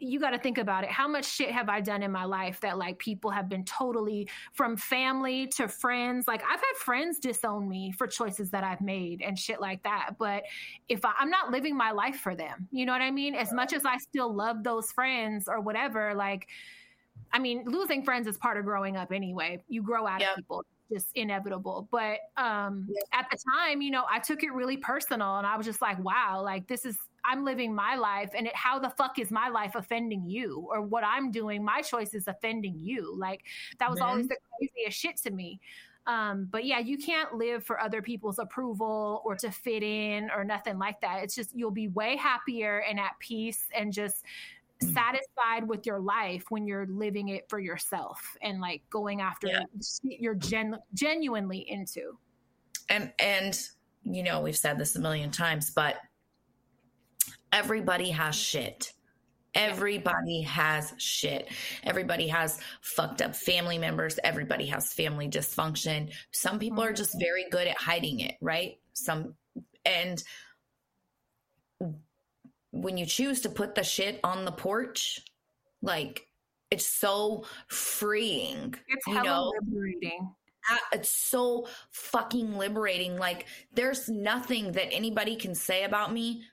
you 0.00 0.18
got 0.18 0.30
to 0.30 0.38
think 0.38 0.58
about 0.58 0.82
it. 0.84 0.90
How 0.90 1.06
much 1.06 1.26
shit 1.26 1.50
have 1.50 1.68
I 1.68 1.80
done 1.80 2.02
in 2.02 2.10
my 2.10 2.24
life 2.24 2.60
that 2.60 2.78
like 2.78 2.98
people 2.98 3.30
have 3.30 3.48
been 3.48 3.64
totally 3.64 4.28
from 4.54 4.76
family 4.76 5.46
to 5.48 5.68
friends? 5.68 6.26
Like 6.26 6.42
I've 6.42 6.58
had 6.60 6.76
friends 6.78 7.18
disown 7.18 7.68
me 7.68 7.92
for 7.92 8.06
choices 8.06 8.50
that 8.50 8.64
I've 8.64 8.80
made 8.80 9.20
and 9.20 9.38
shit 9.38 9.60
like 9.60 9.82
that. 9.82 10.16
But 10.18 10.44
if 10.88 11.04
I, 11.04 11.12
I'm 11.18 11.30
not 11.30 11.50
living 11.50 11.76
my 11.76 11.90
life 11.90 12.16
for 12.16 12.34
them, 12.34 12.66
you 12.72 12.86
know 12.86 12.92
what 12.92 13.02
I 13.02 13.10
mean? 13.10 13.34
As 13.34 13.52
much 13.52 13.72
as 13.74 13.84
I 13.84 13.98
still 13.98 14.32
love 14.34 14.64
those 14.64 14.90
friends 14.90 15.48
or 15.48 15.60
whatever, 15.60 16.14
like, 16.14 16.48
I 17.32 17.38
mean, 17.38 17.64
losing 17.66 18.02
friends 18.02 18.26
is 18.26 18.38
part 18.38 18.56
of 18.56 18.64
growing 18.64 18.96
up 18.96 19.12
anyway. 19.12 19.62
You 19.68 19.82
grow 19.82 20.06
out 20.06 20.20
Yep. 20.20 20.30
of 20.30 20.36
people. 20.36 20.64
Just 20.92 21.08
inevitable. 21.14 21.86
But 21.90 22.18
um 22.36 22.86
Yep. 22.88 23.04
at 23.12 23.26
the 23.30 23.38
time, 23.54 23.82
you 23.82 23.90
know, 23.90 24.04
I 24.10 24.18
took 24.18 24.42
it 24.42 24.52
really 24.52 24.78
personal 24.78 25.36
and 25.36 25.46
I 25.46 25.56
was 25.56 25.66
just 25.66 25.82
like, 25.82 26.02
wow, 26.02 26.40
like 26.42 26.66
this 26.66 26.84
is 26.84 26.96
I'm 27.24 27.44
living 27.44 27.74
my 27.74 27.96
life 27.96 28.30
and 28.36 28.46
it, 28.46 28.54
how 28.56 28.78
the 28.78 28.90
fuck 28.90 29.18
is 29.18 29.30
my 29.30 29.48
life 29.48 29.74
offending 29.74 30.24
you 30.28 30.66
or 30.70 30.82
what 30.82 31.04
I'm 31.04 31.30
doing, 31.30 31.64
my 31.64 31.82
choice 31.82 32.14
is 32.14 32.28
offending 32.28 32.78
you. 32.78 33.14
Like 33.16 33.42
that 33.78 33.90
was 33.90 34.00
always 34.00 34.28
the 34.28 34.36
craziest 34.58 34.98
shit 34.98 35.16
to 35.18 35.30
me. 35.30 35.60
Um, 36.06 36.48
but 36.50 36.64
yeah, 36.64 36.78
you 36.78 36.96
can't 36.98 37.34
live 37.34 37.64
for 37.64 37.78
other 37.80 38.00
people's 38.02 38.38
approval 38.38 39.22
or 39.24 39.36
to 39.36 39.50
fit 39.50 39.82
in 39.82 40.30
or 40.30 40.44
nothing 40.44 40.78
like 40.78 41.00
that. 41.02 41.22
It's 41.22 41.34
just 41.34 41.50
you'll 41.54 41.70
be 41.70 41.88
way 41.88 42.16
happier 42.16 42.78
and 42.88 42.98
at 42.98 43.12
peace 43.20 43.64
and 43.76 43.92
just 43.92 44.24
satisfied 44.80 45.68
with 45.68 45.84
your 45.84 46.00
life 46.00 46.44
when 46.48 46.66
you're 46.66 46.86
living 46.86 47.28
it 47.28 47.46
for 47.50 47.58
yourself 47.58 48.34
and 48.40 48.60
like 48.62 48.82
going 48.88 49.20
after 49.20 49.46
Yeah. 49.48 49.64
you're 50.02 50.34
gen- 50.34 50.78
genuinely 50.94 51.58
into. 51.70 52.16
and 52.88 53.12
and 53.18 53.68
you 54.04 54.22
know 54.22 54.40
we've 54.40 54.56
said 54.56 54.78
this 54.78 54.96
a 54.96 54.98
million 54.98 55.30
times 55.30 55.70
but 55.70 55.96
everybody 57.52 58.10
has 58.10 58.34
shit. 58.34 58.92
Everybody 59.54 60.42
has 60.42 60.92
shit. 60.98 61.48
Everybody 61.82 62.28
has 62.28 62.60
fucked 62.82 63.20
up 63.20 63.34
family 63.34 63.78
members. 63.78 64.18
Everybody 64.22 64.66
has 64.66 64.92
family 64.92 65.28
dysfunction. 65.28 66.12
Some 66.30 66.60
people 66.60 66.82
are 66.84 66.92
just 66.92 67.12
mm-hmm. 67.12 67.24
very 67.24 67.44
good 67.50 67.66
at 67.66 67.76
hiding 67.76 68.20
it 68.20 68.36
right? 68.40 68.78
Some 68.92 69.34
and 69.84 70.22
when 72.70 72.96
you 72.96 73.06
choose 73.06 73.40
to 73.40 73.48
put 73.48 73.74
the 73.74 73.82
shit 73.82 74.20
on 74.22 74.44
the 74.44 74.52
porch 74.52 75.20
like 75.82 76.26
it's 76.70 76.86
so 76.86 77.44
freeing 77.66 78.74
It's 78.88 79.06
you 79.06 79.22
know? 79.22 79.52
liberating. 79.60 80.32
Uh, 80.70 80.76
it's 80.92 81.08
so 81.08 81.66
fucking 81.90 82.56
liberating. 82.56 83.16
Like, 83.16 83.46
there's 83.74 84.08
nothing 84.08 84.72
that 84.72 84.92
anybody 84.92 85.34
can 85.34 85.54
say 85.54 85.84
about 85.84 86.12
me 86.12 86.44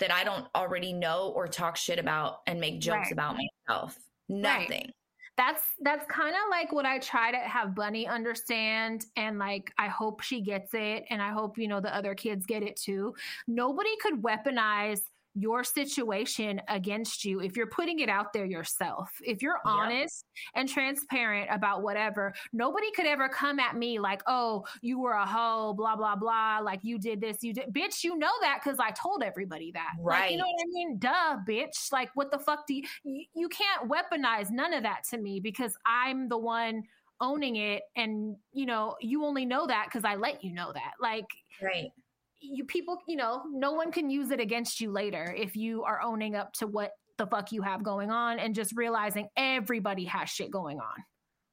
that 0.00 0.10
I 0.12 0.24
don't 0.24 0.46
already 0.54 0.92
know 0.92 1.32
or 1.34 1.48
talk 1.48 1.76
shit 1.76 1.98
about 1.98 2.40
and 2.46 2.60
make 2.60 2.80
jokes 2.80 3.06
Right. 3.08 3.12
about 3.12 3.36
myself. 3.68 3.96
Nothing. 4.28 4.90
that's 5.36 5.62
that's 5.80 6.04
kind 6.10 6.34
of 6.34 6.42
like 6.50 6.72
what 6.72 6.84
I 6.84 6.98
try 6.98 7.30
to 7.30 7.38
have 7.38 7.74
Bunny 7.74 8.06
understand 8.08 9.06
and 9.16 9.38
like 9.38 9.72
I 9.78 9.86
hope 9.88 10.20
she 10.20 10.40
gets 10.40 10.74
it 10.74 11.04
and 11.10 11.22
I 11.22 11.30
hope 11.30 11.56
you 11.58 11.68
know 11.68 11.80
the 11.80 11.94
other 11.94 12.14
kids 12.14 12.44
get 12.44 12.62
it 12.62 12.76
too. 12.76 13.14
Nobody 13.46 13.90
could 14.02 14.20
weaponize 14.22 15.00
your 15.38 15.62
situation 15.62 16.60
against 16.68 17.24
you 17.24 17.40
if 17.40 17.56
you're 17.56 17.68
putting 17.68 18.00
it 18.00 18.08
out 18.08 18.32
there 18.32 18.44
yourself. 18.44 19.10
If 19.22 19.40
you're 19.40 19.60
honest 19.64 20.24
and 20.54 20.68
transparent 20.68 21.48
about 21.50 21.82
whatever, 21.82 22.34
nobody 22.52 22.90
could 22.90 23.06
ever 23.06 23.28
come 23.28 23.60
at 23.60 23.76
me 23.76 24.00
like, 24.00 24.22
"Oh, 24.26 24.64
you 24.82 24.98
were 24.98 25.12
a 25.12 25.26
hoe, 25.26 25.74
blah 25.74 25.94
blah 25.96 26.16
blah, 26.16 26.58
like 26.58 26.80
you 26.82 26.98
did 26.98 27.20
this, 27.20 27.38
you 27.42 27.52
did." 27.52 27.72
Bitch, 27.72 28.02
you 28.02 28.18
know 28.18 28.32
that 28.40 28.60
cuz 28.62 28.78
I 28.80 28.90
told 28.90 29.22
everybody 29.22 29.70
that. 29.72 29.92
Like, 30.22 30.30
you 30.32 30.38
know 30.38 30.44
what 30.44 30.60
I 30.60 30.66
mean? 30.72 30.98
Duh, 30.98 31.38
bitch. 31.46 31.92
Like 31.92 32.10
what 32.14 32.30
the 32.30 32.38
fuck 32.38 32.66
do 32.66 32.74
you 32.74 32.82
you, 33.04 33.24
you 33.34 33.48
can't 33.48 33.88
weaponize 33.88 34.50
none 34.50 34.72
of 34.72 34.82
that 34.82 35.04
to 35.10 35.18
me 35.18 35.40
because 35.40 35.76
I'm 35.86 36.28
the 36.28 36.38
one 36.38 36.82
owning 37.20 37.56
it 37.56 37.82
and 37.96 38.36
you 38.52 38.66
know, 38.66 38.96
you 39.00 39.24
only 39.24 39.44
know 39.44 39.66
that 39.66 39.90
cuz 39.92 40.04
I 40.04 40.16
let 40.16 40.42
you 40.42 40.52
know 40.52 40.72
that. 40.72 40.92
Like 41.00 41.26
Right. 41.62 41.92
You 42.40 42.64
people, 42.64 42.98
you 43.06 43.16
know, 43.16 43.42
no 43.50 43.72
one 43.72 43.90
can 43.92 44.10
use 44.10 44.30
it 44.30 44.40
against 44.40 44.80
you 44.80 44.90
later 44.92 45.34
if 45.36 45.56
you 45.56 45.82
are 45.84 46.00
owning 46.02 46.34
up 46.36 46.52
to 46.54 46.66
what 46.66 46.92
the 47.16 47.26
fuck 47.26 47.50
you 47.52 47.62
have 47.62 47.82
going 47.82 48.10
on 48.10 48.38
and 48.38 48.54
just 48.54 48.76
realizing 48.76 49.28
everybody 49.36 50.04
has 50.04 50.28
shit 50.30 50.50
going 50.50 50.78
on. 50.78 51.04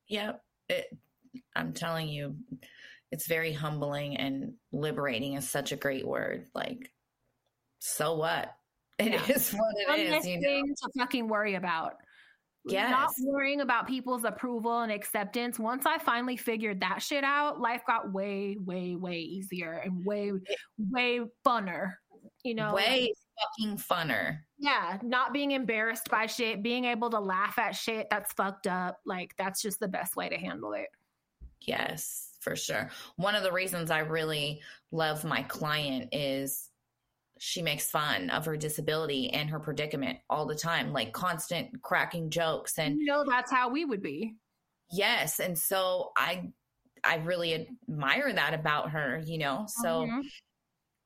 Yep. 0.09 0.41
It, 0.69 0.85
I'm 1.55 1.73
telling 1.73 2.07
you, 2.07 2.35
it's 3.11 3.27
very 3.27 3.51
humbling 3.51 4.17
and 4.17 4.53
liberating 4.71 5.33
is 5.33 5.49
such 5.49 5.71
a 5.71 5.75
great 5.75 6.05
word. 6.07 6.45
Like, 6.53 6.91
so 7.79 8.15
what? 8.15 8.53
It 8.97 9.13
is 9.29 9.51
Yeah. 9.53 9.59
what 9.59 9.89
One 9.89 9.99
it 9.99 10.09
less 10.11 10.21
is. 10.21 10.27
You 10.27 10.39
know? 10.39 10.61
to 10.63 10.89
fucking 10.97 11.27
worry 11.27 11.55
about. 11.55 11.95
Not 12.67 13.11
worrying 13.21 13.61
about 13.61 13.87
people's 13.87 14.23
approval 14.23 14.81
and 14.81 14.91
acceptance. 14.91 15.59
Once 15.59 15.85
I 15.85 15.97
finally 15.99 16.35
figured 16.37 16.79
that 16.81 17.01
shit 17.01 17.23
out, 17.23 17.59
life 17.59 17.81
got 17.85 18.11
way, 18.11 18.57
way, 18.59 18.95
way 18.95 19.19
easier 19.19 19.73
and 19.85 20.03
way, 20.05 20.31
way 20.91 21.21
funner. 21.45 21.93
You 22.43 22.55
know, 22.55 22.73
Way 22.75 23.11
fucking 23.59 23.77
funner. 23.77 24.39
yeah, 24.59 24.97
not 25.03 25.33
being 25.33 25.51
embarrassed 25.51 26.09
by 26.09 26.25
shit, 26.27 26.61
being 26.63 26.85
able 26.85 27.09
to 27.09 27.19
laugh 27.19 27.57
at 27.59 27.75
shit 27.75 28.07
that's 28.11 28.33
fucked 28.33 28.67
up. 28.67 28.99
Like 29.05 29.33
that's 29.37 29.61
just 29.61 29.79
the 29.79 29.87
best 29.87 30.15
way 30.15 30.29
to 30.29 30.37
handle 30.37 30.73
it. 30.73 30.87
Yes, 31.61 32.37
for 32.41 32.55
sure. 32.55 32.89
One 33.15 33.33
of 33.35 33.41
the 33.43 33.51
reasons 33.51 33.89
I 33.89 33.99
really 33.99 34.61
love 34.91 35.23
my 35.25 35.41
client 35.43 36.09
is 36.13 36.69
she 37.39 37.61
makes 37.61 37.89
fun 37.89 38.29
of 38.29 38.45
her 38.45 38.55
disability 38.57 39.29
and 39.31 39.49
her 39.49 39.59
predicament 39.59 40.19
all 40.29 40.45
the 40.45 40.55
time, 40.55 40.93
like 40.93 41.11
constant 41.13 41.81
cracking 41.81 42.29
jokes 42.29 42.79
and 42.79 42.99
you 42.99 43.05
know 43.05 43.25
that's 43.27 43.51
how 43.51 43.69
we 43.69 43.85
would 43.85 44.01
be. 44.01 44.35
Yes, 44.91 45.39
and 45.39 45.57
so 45.57 46.11
I 46.17 46.51
I 47.03 47.17
really 47.17 47.53
admire 47.53 48.33
that 48.33 48.53
about 48.53 48.91
her, 48.91 49.21
you 49.25 49.37
know. 49.37 49.65
So 49.67 50.07
Mhm. 50.07 50.23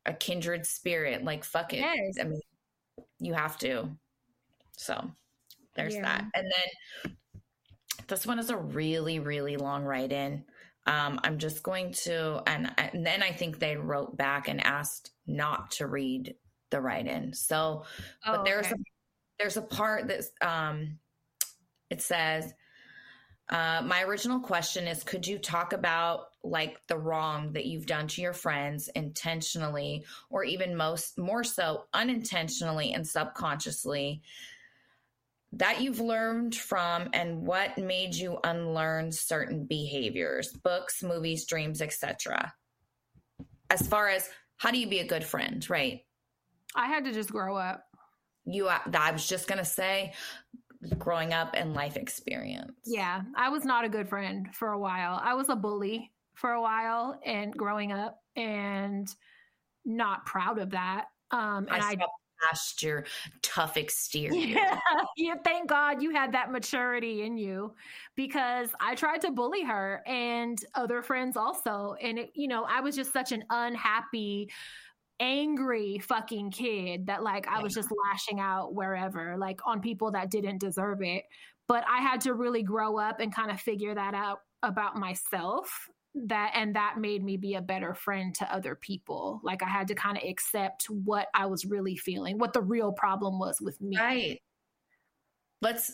a 0.05 0.13
kindred 0.13 0.65
spirit, 0.65 1.23
like 1.23 1.43
fuck 1.43 1.73
it. 1.73 1.79
Yes. 1.79 2.17
I 2.19 2.23
mean, 2.25 2.41
you 3.19 3.33
have 3.33 3.57
to. 3.59 3.97
So 4.77 5.11
there's 5.75 5.95
Yeah. 5.95 6.01
that. 6.03 6.25
And 6.35 6.51
then 6.51 7.15
this 8.07 8.25
one 8.25 8.39
is 8.39 8.49
a 8.49 8.57
really, 8.57 9.19
really 9.19 9.57
long 9.57 9.83
write 9.83 10.11
in. 10.11 10.45
Um, 10.85 11.19
I'm 11.23 11.37
just 11.37 11.61
going 11.61 11.93
to, 12.03 12.41
and, 12.47 12.71
and 12.77 13.05
then 13.05 13.21
I 13.21 13.31
think 13.31 13.59
they 13.59 13.75
wrote 13.75 14.17
back 14.17 14.47
and 14.47 14.65
asked 14.65 15.11
not 15.27 15.71
to 15.71 15.87
read 15.87 16.35
the 16.71 16.81
write 16.81 17.07
in. 17.07 17.33
So, 17.33 17.83
but 18.25 18.41
Oh, 18.41 18.43
there's 18.43 18.65
okay. 18.65 18.75
a 18.75 18.83
there's 19.39 19.57
a 19.57 19.61
part 19.61 20.07
that 20.09 20.23
um 20.41 20.99
it 21.89 22.01
says 22.01 22.53
uh, 23.49 23.81
my 23.83 24.03
original 24.03 24.39
question 24.39 24.87
is 24.87 25.03
could 25.03 25.25
you 25.25 25.39
talk 25.39 25.73
about 25.73 26.25
like 26.43 26.77
the 26.87 26.97
wrong 26.97 27.53
that 27.53 27.65
you've 27.65 27.87
done 27.87 28.07
to 28.07 28.21
your 28.21 28.33
friends 28.33 28.89
intentionally 28.89 30.05
or 30.29 30.43
even 30.43 30.75
most 30.75 31.17
more 31.17 31.43
so 31.43 31.85
unintentionally 31.93 32.93
and 32.93 33.07
subconsciously 33.07 34.21
that 35.53 35.81
you've 35.81 35.99
learned 35.99 36.55
from 36.55 37.09
and 37.13 37.45
what 37.45 37.77
made 37.77 38.13
you 38.13 38.37
unlearn 38.43 39.11
certain 39.11 39.65
behaviors 39.65 40.53
books 40.63 41.01
movies 41.01 41.45
dreams 41.45 41.81
etc 41.81 42.53
as 43.69 43.87
far 43.87 44.09
as 44.09 44.29
how 44.57 44.71
do 44.71 44.77
you 44.77 44.87
be 44.87 44.99
a 44.99 45.07
good 45.07 45.23
friend 45.23 45.69
right 45.69 46.01
I 46.75 46.87
had 46.87 47.05
to 47.05 47.11
just 47.11 47.31
grow 47.31 47.55
up. 47.57 47.85
you 48.45 48.67
i 48.69 49.11
was 49.11 49.27
just 49.27 49.47
gonna 49.47 49.65
say 49.65 50.13
growing 50.97 51.33
up 51.33 51.51
and 51.55 51.73
life 51.73 51.97
experience 51.97 52.71
Yeah, 52.85 53.21
I 53.35 53.49
was 53.49 53.65
not 53.65 53.85
a 53.85 53.89
good 53.89 54.07
friend 54.07 54.47
for 54.53 54.71
a 54.71 54.79
while. 54.79 55.19
I 55.21 55.33
was 55.33 55.49
a 55.49 55.55
bully 55.55 56.11
for 56.35 56.51
a 56.51 56.61
while 56.61 57.19
and 57.25 57.51
growing 57.53 57.91
up 57.91 58.19
and 58.35 59.07
not 59.85 60.25
proud 60.25 60.59
of 60.59 60.71
that. 60.71 61.05
Um 61.31 61.67
and 61.69 61.83
i 61.83 61.91
I, 61.91 61.97
past 62.41 62.81
your 62.81 63.05
tough 63.41 63.77
exterior 63.77 64.49
yeah, 64.49 64.79
yeah, 65.17 65.35
thank 65.43 65.69
God 65.69 66.01
you 66.01 66.11
had 66.11 66.31
that 66.33 66.51
maturity 66.51 67.23
in 67.23 67.37
you 67.37 67.73
because 68.15 68.69
I 68.79 68.95
tried 68.95 69.21
to 69.21 69.31
bully 69.31 69.63
her 69.63 70.01
and 70.05 70.57
other 70.75 71.01
friends 71.01 71.37
also. 71.37 71.95
And 72.01 72.19
it, 72.19 72.31
you 72.33 72.47
know, 72.47 72.65
I 72.67 72.81
was 72.81 72.95
just 72.95 73.13
such 73.13 73.31
an 73.31 73.43
unhappy, 73.49 74.49
angry 75.19 75.99
fucking 75.99 76.51
kid 76.51 77.07
that 77.07 77.23
like 77.23 77.47
I 77.47 77.61
was 77.61 77.73
just 77.73 77.89
lashing 78.05 78.39
out 78.39 78.73
wherever, 78.73 79.37
like 79.37 79.59
on 79.65 79.81
people 79.81 80.11
that 80.11 80.31
didn't 80.31 80.59
deserve 80.59 81.01
it. 81.01 81.23
But 81.67 81.83
I 81.87 82.01
had 82.01 82.21
to 82.21 82.33
really 82.33 82.63
grow 82.63 82.97
up 82.97 83.19
and 83.19 83.33
kind 83.33 83.51
of 83.51 83.59
figure 83.59 83.93
that 83.93 84.13
out 84.13 84.39
about 84.63 84.95
myself 84.95 85.87
that 86.15 86.51
and 86.55 86.75
that 86.75 86.97
made 86.97 87.23
me 87.23 87.37
be 87.37 87.55
a 87.55 87.61
better 87.61 87.93
friend 87.93 88.33
to 88.35 88.53
other 88.53 88.75
people. 88.75 89.39
Like 89.43 89.63
i 89.63 89.67
had 89.69 89.87
to 89.89 89.95
kind 89.95 90.17
of 90.17 90.23
accept 90.23 90.85
what 90.89 91.27
i 91.33 91.45
was 91.45 91.65
really 91.65 91.95
feeling 91.95 92.37
what 92.39 92.53
the 92.53 92.61
real 92.61 92.91
problem 92.91 93.39
was 93.39 93.61
with 93.61 93.79
me. 93.81 93.97
Right. 93.97 94.39
Let's 95.61 95.93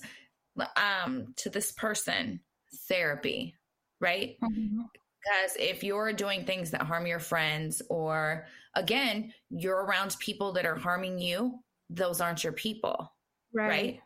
um 0.77 1.33
to 1.37 1.49
this 1.49 1.71
person 1.73 2.41
therapy 2.87 3.55
right? 4.01 4.37
Mhm. 4.41 4.85
because 5.23 5.55
if 5.57 5.83
you're 5.83 6.13
doing 6.13 6.45
things 6.45 6.71
that 6.71 6.81
harm 6.83 7.07
your 7.07 7.19
friends 7.19 7.81
or 7.89 8.47
again 8.75 9.33
you're 9.49 9.83
around 9.85 10.15
people 10.19 10.51
that 10.53 10.65
are 10.65 10.75
harming 10.75 11.19
you 11.19 11.59
those 11.89 12.21
aren't 12.21 12.43
your 12.43 12.53
people 12.53 13.13
right, 13.53 14.01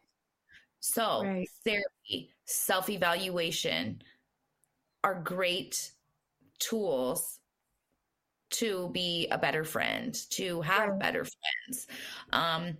so 0.79 1.23
Right. 1.23 1.49
therapy 1.65 2.35
self-evaluation 2.45 4.01
are 5.03 5.21
great 5.21 5.93
tools 6.59 7.39
to 8.51 8.89
be 8.89 9.27
a 9.29 9.37
better 9.37 9.63
friend 9.63 10.15
to 10.31 10.61
have 10.61 10.89
Right. 10.89 10.99
better 10.99 11.23
friends 11.25 11.87
um 12.31 12.77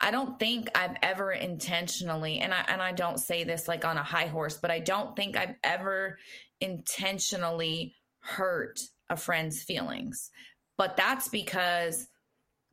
I 0.00 0.10
don't 0.10 0.38
think 0.38 0.68
I've 0.76 0.96
ever 1.02 1.32
intentionally, 1.32 2.40
and 2.40 2.52
I 2.52 2.62
and 2.68 2.82
I 2.82 2.92
don't 2.92 3.18
say 3.18 3.44
this 3.44 3.68
like 3.68 3.84
on 3.84 3.96
a 3.96 4.02
high 4.02 4.26
horse, 4.26 4.58
but 4.58 4.70
I 4.70 4.80
don't 4.80 5.16
think 5.16 5.36
I've 5.36 5.54
ever 5.64 6.18
intentionally 6.60 7.96
hurt 8.20 8.80
a 9.08 9.16
friend's 9.16 9.62
feelings. 9.62 10.30
But 10.76 10.96
that's 10.98 11.28
because 11.28 12.08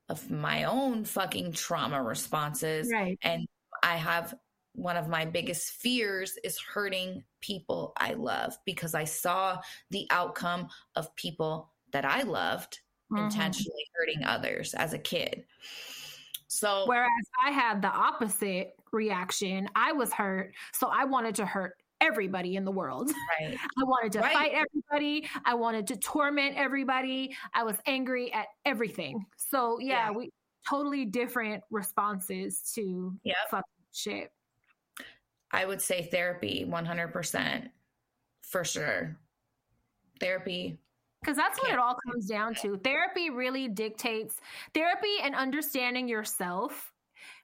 of 0.10 0.30
my 0.30 0.66
own 0.66 1.06
fucking 1.06 1.54
trauma 1.54 2.04
responses. 2.04 2.94
right 2.94 3.20
And 3.22 3.48
I 3.84 3.96
have 3.98 4.34
one 4.74 4.98
of 4.98 5.08
my 5.10 5.26
biggest 5.26 5.72
fears 5.74 6.38
is 6.44 6.58
hurting 6.60 7.24
people 7.42 7.94
I 7.98 8.14
love 8.14 8.58
because 8.66 8.96
I 8.96 9.04
saw 9.04 9.60
the 9.90 10.08
outcome 10.10 10.70
of 10.96 11.14
people 11.16 11.72
that 11.92 12.06
I 12.06 12.22
loved 12.24 12.80
Mhm. 13.12 13.26
intentionally 13.26 13.86
hurting 13.98 14.24
others 14.24 14.74
as 14.74 14.94
a 14.94 15.00
kid. 15.00 15.46
So 16.48 16.84
whereas 16.86 17.10
i 17.44 17.50
had 17.52 17.82
the 17.82 17.88
opposite 17.88 18.74
reaction 18.92 19.70
i 19.74 19.94
was 19.94 20.12
hurt 20.12 20.54
so 20.74 20.88
i 20.88 21.06
wanted 21.06 21.34
to 21.36 21.46
hurt 21.46 21.76
everybody 22.02 22.58
in 22.58 22.66
the 22.66 22.72
world 22.72 23.10
right. 23.40 23.58
i 23.80 23.84
wanted 23.84 24.12
to 24.14 24.20
Right. 24.20 24.34
fight 24.34 24.52
everybody 24.54 25.30
i 25.46 25.54
wanted 25.54 25.88
to 25.88 25.96
torment 25.96 26.58
everybody 26.58 27.36
i 27.54 27.64
was 27.64 27.78
angry 27.86 28.34
at 28.34 28.48
everything 28.66 29.26
so 29.38 29.80
yeah, 29.80 30.10
Yeah. 30.10 30.12
we 30.12 30.32
totally 30.70 31.06
different 31.06 31.64
responses 31.70 32.70
to 32.76 33.18
Yep. 33.24 33.36
fucking 33.50 33.64
shit 33.94 34.32
I 35.54 35.66
would 35.66 35.82
say 35.82 36.08
therapy 36.12 36.66
100% 36.68 37.70
for 38.42 38.64
sure. 38.64 39.18
Therapy. 40.20 40.78
Because 41.22 41.38
that's 41.38 41.62
what 41.62 41.72
it 41.72 41.80
all 41.80 41.98
comes 42.06 42.28
down 42.28 42.56
to. 42.56 42.78
Therapy 42.78 43.30
really 43.30 43.68
dictates 43.68 44.40
therapy 44.74 45.18
and 45.22 45.36
understanding 45.36 46.08
yourself 46.08 46.92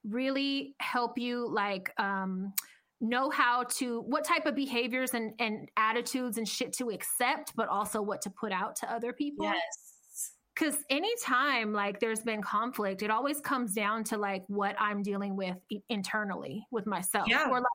really 0.03 0.73
help 0.79 1.17
you 1.17 1.47
like 1.47 1.91
um 1.99 2.53
know 2.99 3.29
how 3.29 3.63
to 3.63 4.01
what 4.01 4.23
type 4.23 4.45
of 4.45 4.55
behaviors 4.55 5.13
and, 5.13 5.33
and 5.39 5.69
attitudes 5.77 6.37
and 6.37 6.47
shit 6.47 6.73
to 6.73 6.89
accept, 6.89 7.55
but 7.55 7.67
also 7.67 8.01
what 8.01 8.21
to 8.21 8.29
put 8.29 8.51
out 8.51 8.75
to 8.75 8.91
other 8.91 9.13
people. 9.13 9.45
Yes. 9.45 10.31
Because 10.55 10.77
anytime 10.89 11.73
like 11.73 11.99
there's 11.99 12.21
been 12.21 12.41
conflict, 12.41 13.03
it 13.03 13.11
always 13.11 13.39
comes 13.39 13.73
down 13.73 14.03
to 14.05 14.17
like 14.17 14.43
what 14.47 14.75
I'm 14.79 15.03
dealing 15.03 15.35
with 15.35 15.57
internally 15.89 16.65
with 16.71 16.87
myself. 16.87 17.27
Yeah. 17.27 17.49
Or 17.49 17.59
like 17.59 17.65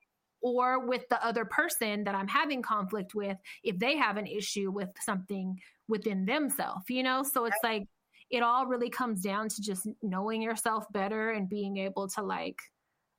or 0.43 0.85
with 0.85 1.07
the 1.09 1.25
other 1.25 1.45
person 1.45 2.03
that 2.03 2.13
I'm 2.13 2.27
having 2.27 2.61
conflict 2.61 3.15
with 3.15 3.37
if 3.63 3.79
they 3.79 3.95
have 3.97 4.17
an 4.17 4.27
issue 4.27 4.69
with 4.69 4.89
something 5.01 5.57
within 5.87 6.25
themselves, 6.25 6.83
you 6.89 7.01
know? 7.01 7.23
So 7.23 7.45
it's 7.45 7.57
like 7.63 7.83
it 8.29 8.43
all 8.43 8.67
really 8.67 8.89
comes 8.89 9.21
down 9.21 9.47
to 9.47 9.61
just 9.61 9.87
knowing 10.01 10.41
yourself 10.41 10.85
better 10.91 11.31
and 11.31 11.49
being 11.49 11.77
able 11.77 12.07
to 12.09 12.21
like 12.21 12.59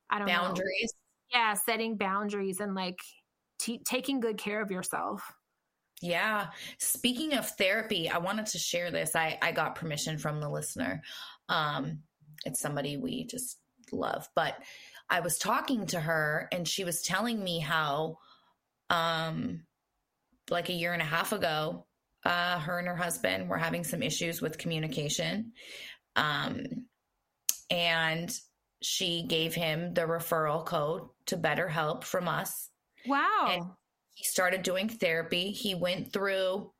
I 0.09 0.19
don't 0.19 0.27
know. 0.27 0.33
Boundaries. 0.33 0.93
Yeah, 1.33 1.53
setting 1.55 1.97
boundaries 1.97 2.59
and 2.59 2.75
like 2.75 2.99
t- 3.59 3.81
taking 3.83 4.19
good 4.19 4.37
care 4.37 4.61
of 4.61 4.69
yourself. 4.69 5.33
Yeah. 6.01 6.47
Speaking 6.77 7.33
of 7.33 7.49
therapy, 7.49 8.09
I 8.09 8.19
wanted 8.19 8.45
to 8.47 8.59
share 8.59 8.91
this. 8.91 9.15
I, 9.15 9.39
I 9.41 9.51
got 9.51 9.75
permission 9.75 10.19
from 10.19 10.39
the 10.39 10.49
listener. 10.49 11.01
Um, 11.49 11.99
it's 12.45 12.59
somebody 12.59 12.97
we 12.97 13.25
just 13.25 13.57
love. 13.91 14.27
But 14.35 14.55
I 15.09 15.19
was 15.19 15.37
talking 15.37 15.85
to 15.87 15.99
her 15.99 16.47
and 16.51 16.67
she 16.67 16.83
was 16.83 17.01
telling 17.03 17.43
me 17.43 17.59
how 17.59 18.17
um 18.89 19.65
like 20.49 20.69
a 20.69 20.73
year 20.73 20.93
and 20.93 21.01
a 21.01 21.05
half 21.05 21.31
ago, 21.31 21.85
uh, 22.23 22.59
her 22.59 22.77
and 22.77 22.87
her 22.87 22.95
husband 22.95 23.49
were 23.49 23.57
having 23.57 23.83
some 23.83 24.03
issues 24.03 24.41
with 24.41 24.57
communication. 24.57 25.53
Um 26.15 26.85
and 27.69 28.31
she 28.81 29.23
gave 29.27 29.55
him 29.55 29.93
the 29.93 30.01
referral 30.01 30.63
code 30.65 31.09
to 31.27 31.37
BetterHelp 31.37 32.03
from 32.03 32.27
us 32.27 32.69
Wow. 33.07 33.47
And- 33.49 33.65
he 34.17 34.23
started 34.23 34.63
doing 34.63 34.87
therapy. 34.87 35.51
He 35.51 35.75
went 35.75 36.13
through 36.13 36.71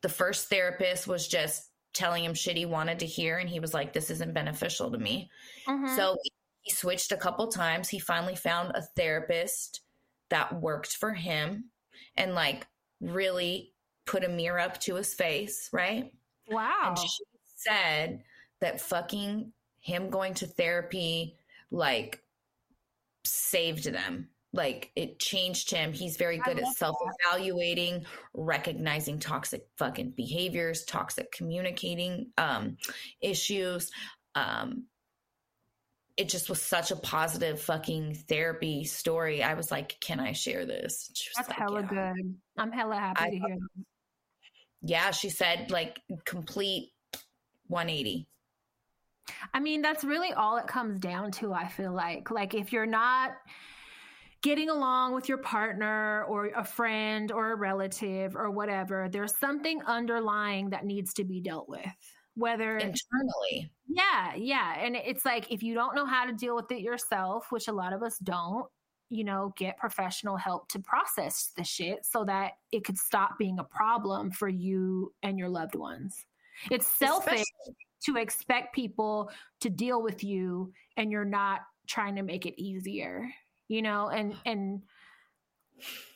the 0.00 0.08
first 0.08 0.48
therapist 0.48 1.06
was 1.06 1.28
just 1.28 1.70
telling 1.92 2.24
him 2.24 2.32
shit 2.32 2.56
he 2.56 2.64
wanted 2.64 3.00
to 3.00 3.06
hear 3.06 3.36
and 3.36 3.46
he 3.48 3.60
was 3.60 3.74
like 3.74 3.92
this 3.92 4.10
isn't 4.10 4.32
beneficial 4.32 4.90
to 4.90 4.96
me. 4.98 5.30
Mhm. 5.66 5.94
So 5.96 6.16
he 6.68 6.74
switched 6.74 7.12
a 7.12 7.16
couple 7.16 7.48
times. 7.48 7.88
He 7.88 7.98
finally 7.98 8.36
found 8.36 8.72
a 8.74 8.82
therapist 8.82 9.80
that 10.30 10.60
worked 10.60 10.96
for 10.96 11.12
him 11.14 11.70
and 12.16 12.34
like 12.34 12.66
really 13.00 13.72
put 14.06 14.24
a 14.24 14.28
mirror 14.28 14.58
up 14.58 14.78
to 14.80 14.96
his 14.96 15.14
face, 15.14 15.70
right? 15.72 16.12
wow. 16.50 16.88
And 16.88 16.98
she 16.98 17.24
said 17.56 18.22
that 18.60 18.80
fucking 18.80 19.52
him 19.80 20.10
going 20.10 20.34
to 20.34 20.46
therapy 20.46 21.36
like 21.70 22.22
saved 23.24 23.84
them. 23.84 24.28
like 24.52 24.90
it 24.96 25.18
changed 25.18 25.70
him. 25.70 25.92
He's 25.92 26.16
very 26.16 26.38
good 26.38 26.58
at 26.58 26.66
self 26.68 26.96
evaluating, 27.24 28.06
recognizing 28.34 29.18
toxic 29.18 29.66
fucking 29.76 30.10
behaviors, 30.10 30.84
toxic 30.84 31.30
communicating 31.32 32.30
um, 32.38 32.78
issues. 33.20 33.90
Um, 34.34 34.84
it 36.18 36.28
just 36.28 36.50
was 36.50 36.60
such 36.60 36.90
a 36.90 36.96
positive 36.96 37.60
fucking 37.60 38.14
therapy 38.28 38.84
story. 38.84 39.42
I 39.42 39.54
was 39.54 39.70
like, 39.70 39.96
can 40.00 40.18
I 40.18 40.32
share 40.32 40.66
this? 40.66 41.10
That's 41.36 41.48
like, 41.48 41.56
hella 41.56 41.82
"Yeah." 41.82 42.12
good. 42.14 42.34
I'm 42.58 42.72
hella 42.72 42.96
happy 42.96 43.24
I 43.24 43.30
to 43.30 43.36
hear. 43.36 43.58
Yeah, 44.82 45.12
she 45.12 45.30
said 45.30 45.70
like 45.70 46.00
complete 46.24 46.90
180. 47.68 48.26
I 49.54 49.60
mean, 49.60 49.80
that's 49.80 50.04
really 50.04 50.32
all 50.32 50.56
it 50.56 50.66
comes 50.66 50.98
down 50.98 51.30
to, 51.32 51.52
I 51.52 51.68
feel 51.68 51.92
like. 51.92 52.30
Like, 52.30 52.54
if 52.54 52.72
you're 52.72 52.86
not 52.86 53.32
getting 54.42 54.70
along 54.70 55.14
with 55.14 55.28
your 55.28 55.38
partner 55.38 56.24
or 56.24 56.46
a 56.46 56.64
friend 56.64 57.30
or 57.30 57.52
a 57.52 57.56
relative 57.56 58.36
or 58.36 58.50
whatever, 58.50 59.08
there's 59.10 59.38
something 59.38 59.82
underlying 59.84 60.70
that 60.70 60.84
needs 60.84 61.14
to 61.14 61.24
be 61.24 61.40
dealt 61.40 61.68
with. 61.68 61.84
Whether, 62.38 62.76
Internally. 62.78 63.70
yeah, 63.88 64.34
yeah. 64.36 64.78
And 64.78 64.94
it's 64.96 65.24
like, 65.24 65.50
if 65.50 65.62
you 65.62 65.74
don't 65.74 65.94
know 65.94 66.06
how 66.06 66.24
to 66.24 66.32
deal 66.32 66.54
with 66.54 66.70
it 66.70 66.80
yourself, 66.80 67.50
which 67.50 67.68
a 67.68 67.72
lot 67.72 67.92
of 67.92 68.02
us 68.02 68.16
don't, 68.18 68.66
you 69.10 69.24
know, 69.24 69.52
get 69.56 69.76
professional 69.76 70.36
help 70.36 70.68
to 70.68 70.78
process 70.78 71.50
the 71.56 71.64
shit 71.64 72.06
so 72.06 72.24
that 72.24 72.52
it 72.72 72.84
could 72.84 72.96
stop 72.98 73.38
being 73.38 73.58
a 73.58 73.64
problem 73.64 74.30
for 74.30 74.48
you 74.48 75.12
and 75.22 75.38
your 75.38 75.48
loved 75.48 75.74
ones. 75.74 76.24
It's 76.70 76.86
selfish 76.86 77.40
Especially- 77.40 77.76
to 78.04 78.16
expect 78.16 78.74
people 78.74 79.30
to 79.60 79.68
deal 79.70 80.00
with 80.02 80.22
you 80.22 80.72
and 80.96 81.10
you're 81.10 81.24
not 81.24 81.62
trying 81.88 82.14
to 82.14 82.22
make 82.22 82.46
it 82.46 82.54
easier 82.62 83.28
you 83.66 83.82
know 83.82 84.08
and 84.08 84.36
and 84.46 84.82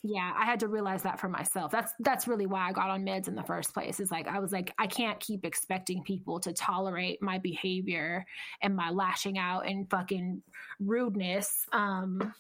yeah 0.03 0.33
i 0.37 0.45
had 0.45 0.61
to 0.61 0.69
realize 0.69 1.03
that 1.03 1.21
for 1.21 1.29
myself 1.29 1.71
that's 1.71 1.93
that's 2.01 2.27
really 2.27 2.47
why 2.47 2.69
i 2.69 2.73
got 2.73 2.91
on 2.91 3.05
meds 3.05 3.29
in 3.29 3.35
the 3.35 3.43
first 3.43 3.73
place 3.73 4.01
is 4.01 4.11
like 4.11 4.27
i 4.29 4.39
was 4.39 4.53
like 4.53 4.73
i 4.79 4.87
can't 4.87 5.21
keep 5.21 5.45
expecting 5.45 6.03
people 6.03 6.41
to 6.41 6.53
tolerate 6.53 7.23
my 7.23 7.39
behavior 7.39 8.25
and 8.63 8.75
my 8.75 8.91
lashing 8.91 9.39
out 9.39 9.67
and 9.67 9.89
fucking 9.91 10.43
rudeness 10.81 11.67
um 11.73 12.35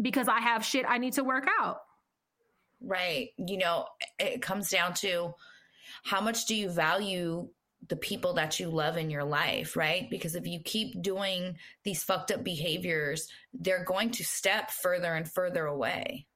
because 0.00 0.28
i 0.28 0.40
have 0.40 0.64
shit 0.64 0.84
i 0.88 0.98
need 0.98 1.12
to 1.12 1.24
work 1.24 1.46
out 1.60 1.78
Right. 2.80 3.30
You 3.36 3.58
know, 3.58 3.86
it 4.18 4.42
comes 4.42 4.70
down 4.70 4.94
to 4.94 5.34
how 6.04 6.20
much 6.20 6.46
do 6.46 6.54
you 6.54 6.68
value 6.68 7.48
the 7.88 7.96
people 7.96 8.34
that 8.34 8.58
you 8.58 8.68
love 8.68 8.96
in 8.96 9.10
your 9.10 9.24
life, 9.24 9.76
right? 9.76 10.08
Because 10.10 10.34
if 10.34 10.46
you 10.46 10.60
keep 10.60 11.00
doing 11.02 11.56
these 11.84 12.02
fucked 12.02 12.30
up 12.30 12.42
behaviors, 12.42 13.28
they're 13.54 13.84
going 13.84 14.10
to 14.12 14.24
step 14.24 14.70
further 14.70 15.14
and 15.14 15.30
further 15.30 15.66
away, 15.66 16.26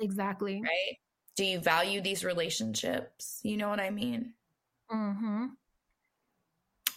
exactly 0.00 0.60
right? 0.62 0.98
Do 1.36 1.44
you 1.44 1.58
value 1.58 2.00
these 2.00 2.24
relationships? 2.24 3.40
You 3.42 3.58
know 3.58 3.68
what 3.68 3.80
I 3.80 3.90
mean? 3.90 4.32
mm-hmm. 4.90 5.46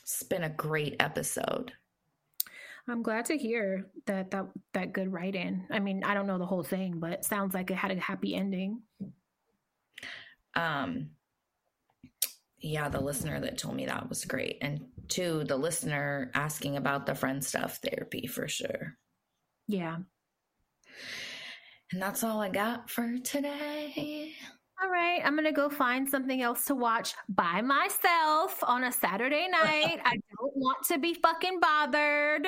It's 0.02 0.24
been 0.24 0.44
a 0.44 0.50
great 0.50 0.96
episode. 1.00 1.74
I'm 2.88 3.04
glad 3.04 3.26
to 3.26 3.38
hear 3.38 3.88
that 4.08 4.32
that 4.32 4.48
that 4.74 4.94
good 4.94 5.14
write 5.14 5.36
in. 5.36 5.66
I 5.70 5.80
mean, 5.80 6.04
I 6.04 6.14
don't 6.14 6.26
know 6.26 6.40
the 6.40 6.46
whole 6.46 6.64
thing, 6.64 7.00
but 7.00 7.12
it 7.12 7.26
sounds 7.26 7.54
like 7.54 7.70
it 7.70 7.76
had 7.76 7.92
a 7.92 8.00
happy 8.00 8.34
ending. 8.34 8.82
Um 10.56 11.12
yeah, 12.62 12.90
the 12.90 13.00
listener 13.00 13.40
that 13.40 13.58
told 13.58 13.76
me 13.76 13.86
that 13.86 14.10
was 14.10 14.26
great. 14.26 14.58
And 14.62 14.86
two, 15.08 15.44
the 15.46 15.56
listener 15.56 16.32
asking 16.34 16.76
about 16.76 17.06
the 17.06 17.16
friend 17.16 17.44
stuff 17.44 17.78
therapy 17.78 18.28
for 18.28 18.48
sure. 18.48 18.98
Yeah. 19.68 19.98
And 21.92 22.02
that's 22.02 22.24
all 22.24 22.40
I 22.40 22.50
got 22.50 22.90
for 22.90 23.18
today. 23.24 24.34
All 24.82 24.90
right, 24.90 25.22
I'm 25.26 25.36
gonna 25.36 25.52
go 25.52 25.70
find 25.70 26.08
something 26.08 26.42
else 26.42 26.66
to 26.66 26.76
watch 26.76 27.14
by 27.28 27.62
myself 27.62 28.64
on 28.64 28.86
a 28.86 28.92
Saturday 28.92 29.48
night. 29.50 30.00
I 30.06 30.14
don't 30.38 30.56
want 30.56 30.86
to 30.88 30.98
be 30.98 31.16
fucking 31.16 31.60
bothered. 31.60 32.48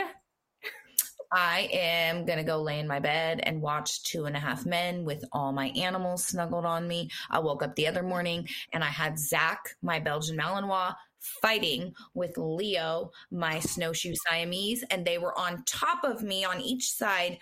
I 1.33 1.69
am 1.71 2.25
to 2.25 2.43
go 2.43 2.61
lay 2.61 2.79
in 2.79 2.87
my 2.87 2.99
bed 2.99 3.39
and 3.43 3.61
watch 3.61 4.03
Two 4.03 4.25
and 4.25 4.35
a 4.35 4.39
Half 4.39 4.65
Men 4.65 5.05
with 5.05 5.23
all 5.31 5.53
my 5.53 5.67
animals 5.69 6.25
snuggled 6.25 6.65
on 6.65 6.87
me. 6.87 7.09
I 7.29 7.39
woke 7.39 7.63
up 7.63 7.75
the 7.75 7.87
other 7.87 8.03
morning 8.03 8.47
and 8.73 8.83
I 8.83 8.87
had 8.87 9.17
Zach, 9.17 9.75
my 9.81 9.99
Belgian 9.99 10.37
Malinois, 10.37 10.93
fighting 11.41 11.93
with 12.13 12.37
Leo, 12.37 13.11
my 13.31 13.59
snowshoe 13.59 14.13
Siamese, 14.27 14.83
and 14.89 15.05
they 15.05 15.17
were 15.17 15.37
on 15.37 15.63
top 15.65 16.03
of 16.03 16.23
me 16.23 16.43
on 16.43 16.59
each 16.59 16.91
side, 16.91 17.37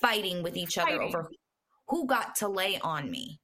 fighting 0.00 0.42
with 0.42 0.56
each 0.56 0.78
other 0.78 0.92
Fighting. 0.98 1.08
over 1.08 1.28
who 1.88 2.06
got 2.06 2.36
to 2.36 2.48
lay 2.48 2.78
on 2.80 3.10
me 3.10 3.40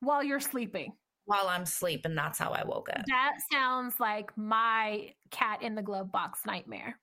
While 0.00 0.22
you're 0.22 0.40
sleeping. 0.40 0.92
while 1.24 1.48
I'm 1.48 1.64
sleeping. 1.66 2.14
That's 2.14 2.38
how 2.38 2.50
I 2.50 2.64
woke 2.64 2.88
up. 2.90 3.02
That 3.08 3.34
sounds 3.50 3.98
like 4.00 4.36
my 4.36 5.12
cat 5.30 5.62
in 5.62 5.74
the 5.74 5.82
glove 5.82 6.10
box 6.12 6.40
nightmare. 6.46 6.98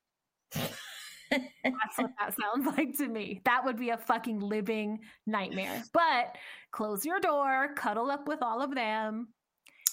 That's 1.32 1.98
what 1.98 2.12
that 2.20 2.36
sounds 2.42 2.66
like 2.78 2.98
to 2.98 3.08
me. 3.08 3.42
That 3.46 3.64
would 3.64 3.78
be 3.78 3.90
a 3.92 3.98
fucking 3.98 4.40
living 4.40 5.00
nightmare. 5.28 5.84
But 5.94 6.36
close 6.72 7.06
your 7.06 7.20
door, 7.20 7.74
cuddle 7.76 8.10
up 8.10 8.28
with 8.28 8.42
all 8.42 8.62
of 8.64 8.74
them, 8.74 9.28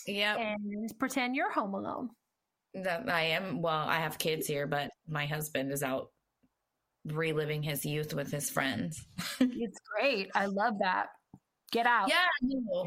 Yep. 0.07 0.39
and 0.39 0.99
pretend 0.99 1.37
you're 1.37 1.53
home 1.53 1.75
alone. 1.75 2.09
That 2.75 3.09
I 3.11 3.23
am. 3.23 3.61
Well, 3.61 3.75
I 3.87 3.97
have 3.97 4.19
kids 4.19 4.47
here, 4.47 4.67
but 4.67 4.91
my 5.09 5.27
husband 5.27 5.73
is 5.73 5.83
out 5.83 6.11
reliving 7.13 7.63
his 7.63 7.85
youth 7.85 8.15
with 8.15 8.31
his 8.31 8.51
friends. 8.51 9.05
It's 9.41 9.79
great. 9.95 10.31
I 10.35 10.47
love 10.47 10.75
that. 10.81 11.07
Get 11.73 11.87
out. 11.87 12.09
Yeah, 12.09 12.25
no. 12.43 12.87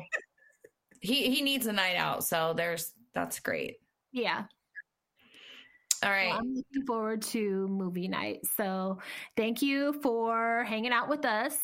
he 1.02 1.30
he 1.34 1.42
needs 1.42 1.66
a 1.68 1.74
night 1.74 1.96
out, 1.96 2.24
so 2.24 2.54
there's 2.56 2.94
that's 3.14 3.40
great. 3.40 3.78
Yeah. 4.12 4.44
All 6.04 6.10
right. 6.10 6.30
Well, 6.30 6.40
I'm 6.40 6.54
looking 6.56 6.86
forward 6.88 7.22
to 7.24 7.68
movie 7.68 8.08
night. 8.08 8.40
So 8.56 9.00
thank 9.36 9.62
you 9.62 9.94
for 10.02 10.64
hanging 10.64 10.94
out 10.94 11.10
with 11.10 11.26
us. 11.26 11.58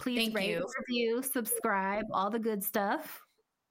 Please 0.00 0.18
Thank 0.18 0.36
rate, 0.36 0.50
you. 0.50 0.66
review, 0.88 1.22
subscribe, 1.22 2.04
all 2.12 2.30
the 2.30 2.40
good 2.40 2.64
stuff. 2.64 3.20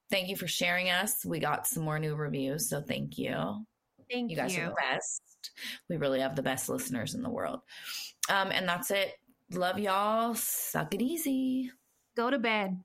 thank 0.10 0.30
you 0.30 0.38
for 0.38 0.48
sharing 0.48 0.90
us. 0.90 1.26
We 1.26 1.40
got 1.40 1.68
some 1.68 1.84
more 1.84 2.00
new 2.00 2.16
reviews, 2.16 2.70
so 2.70 2.82
thank 2.82 3.18
you. 3.18 3.66
Thank 4.10 4.30
You 4.32 4.36
you. 4.38 4.42
guys 4.42 4.58
are 4.58 4.70
the 4.70 4.76
best. 4.76 5.22
We 5.90 5.98
really 5.98 6.20
have 6.20 6.36
the 6.36 6.44
best 6.44 6.70
listeners 6.70 7.16
in 7.16 7.22
the 7.22 7.30
world. 7.30 7.60
Um, 8.30 8.52
and 8.52 8.68
that's 8.68 8.92
it. 8.92 9.14
Love 9.52 9.80
y'all. 9.80 10.36
Suck 10.36 10.94
it 10.94 11.02
easy. 11.02 11.72
Go 12.16 12.30
to 12.30 12.40
bed. 12.40 12.78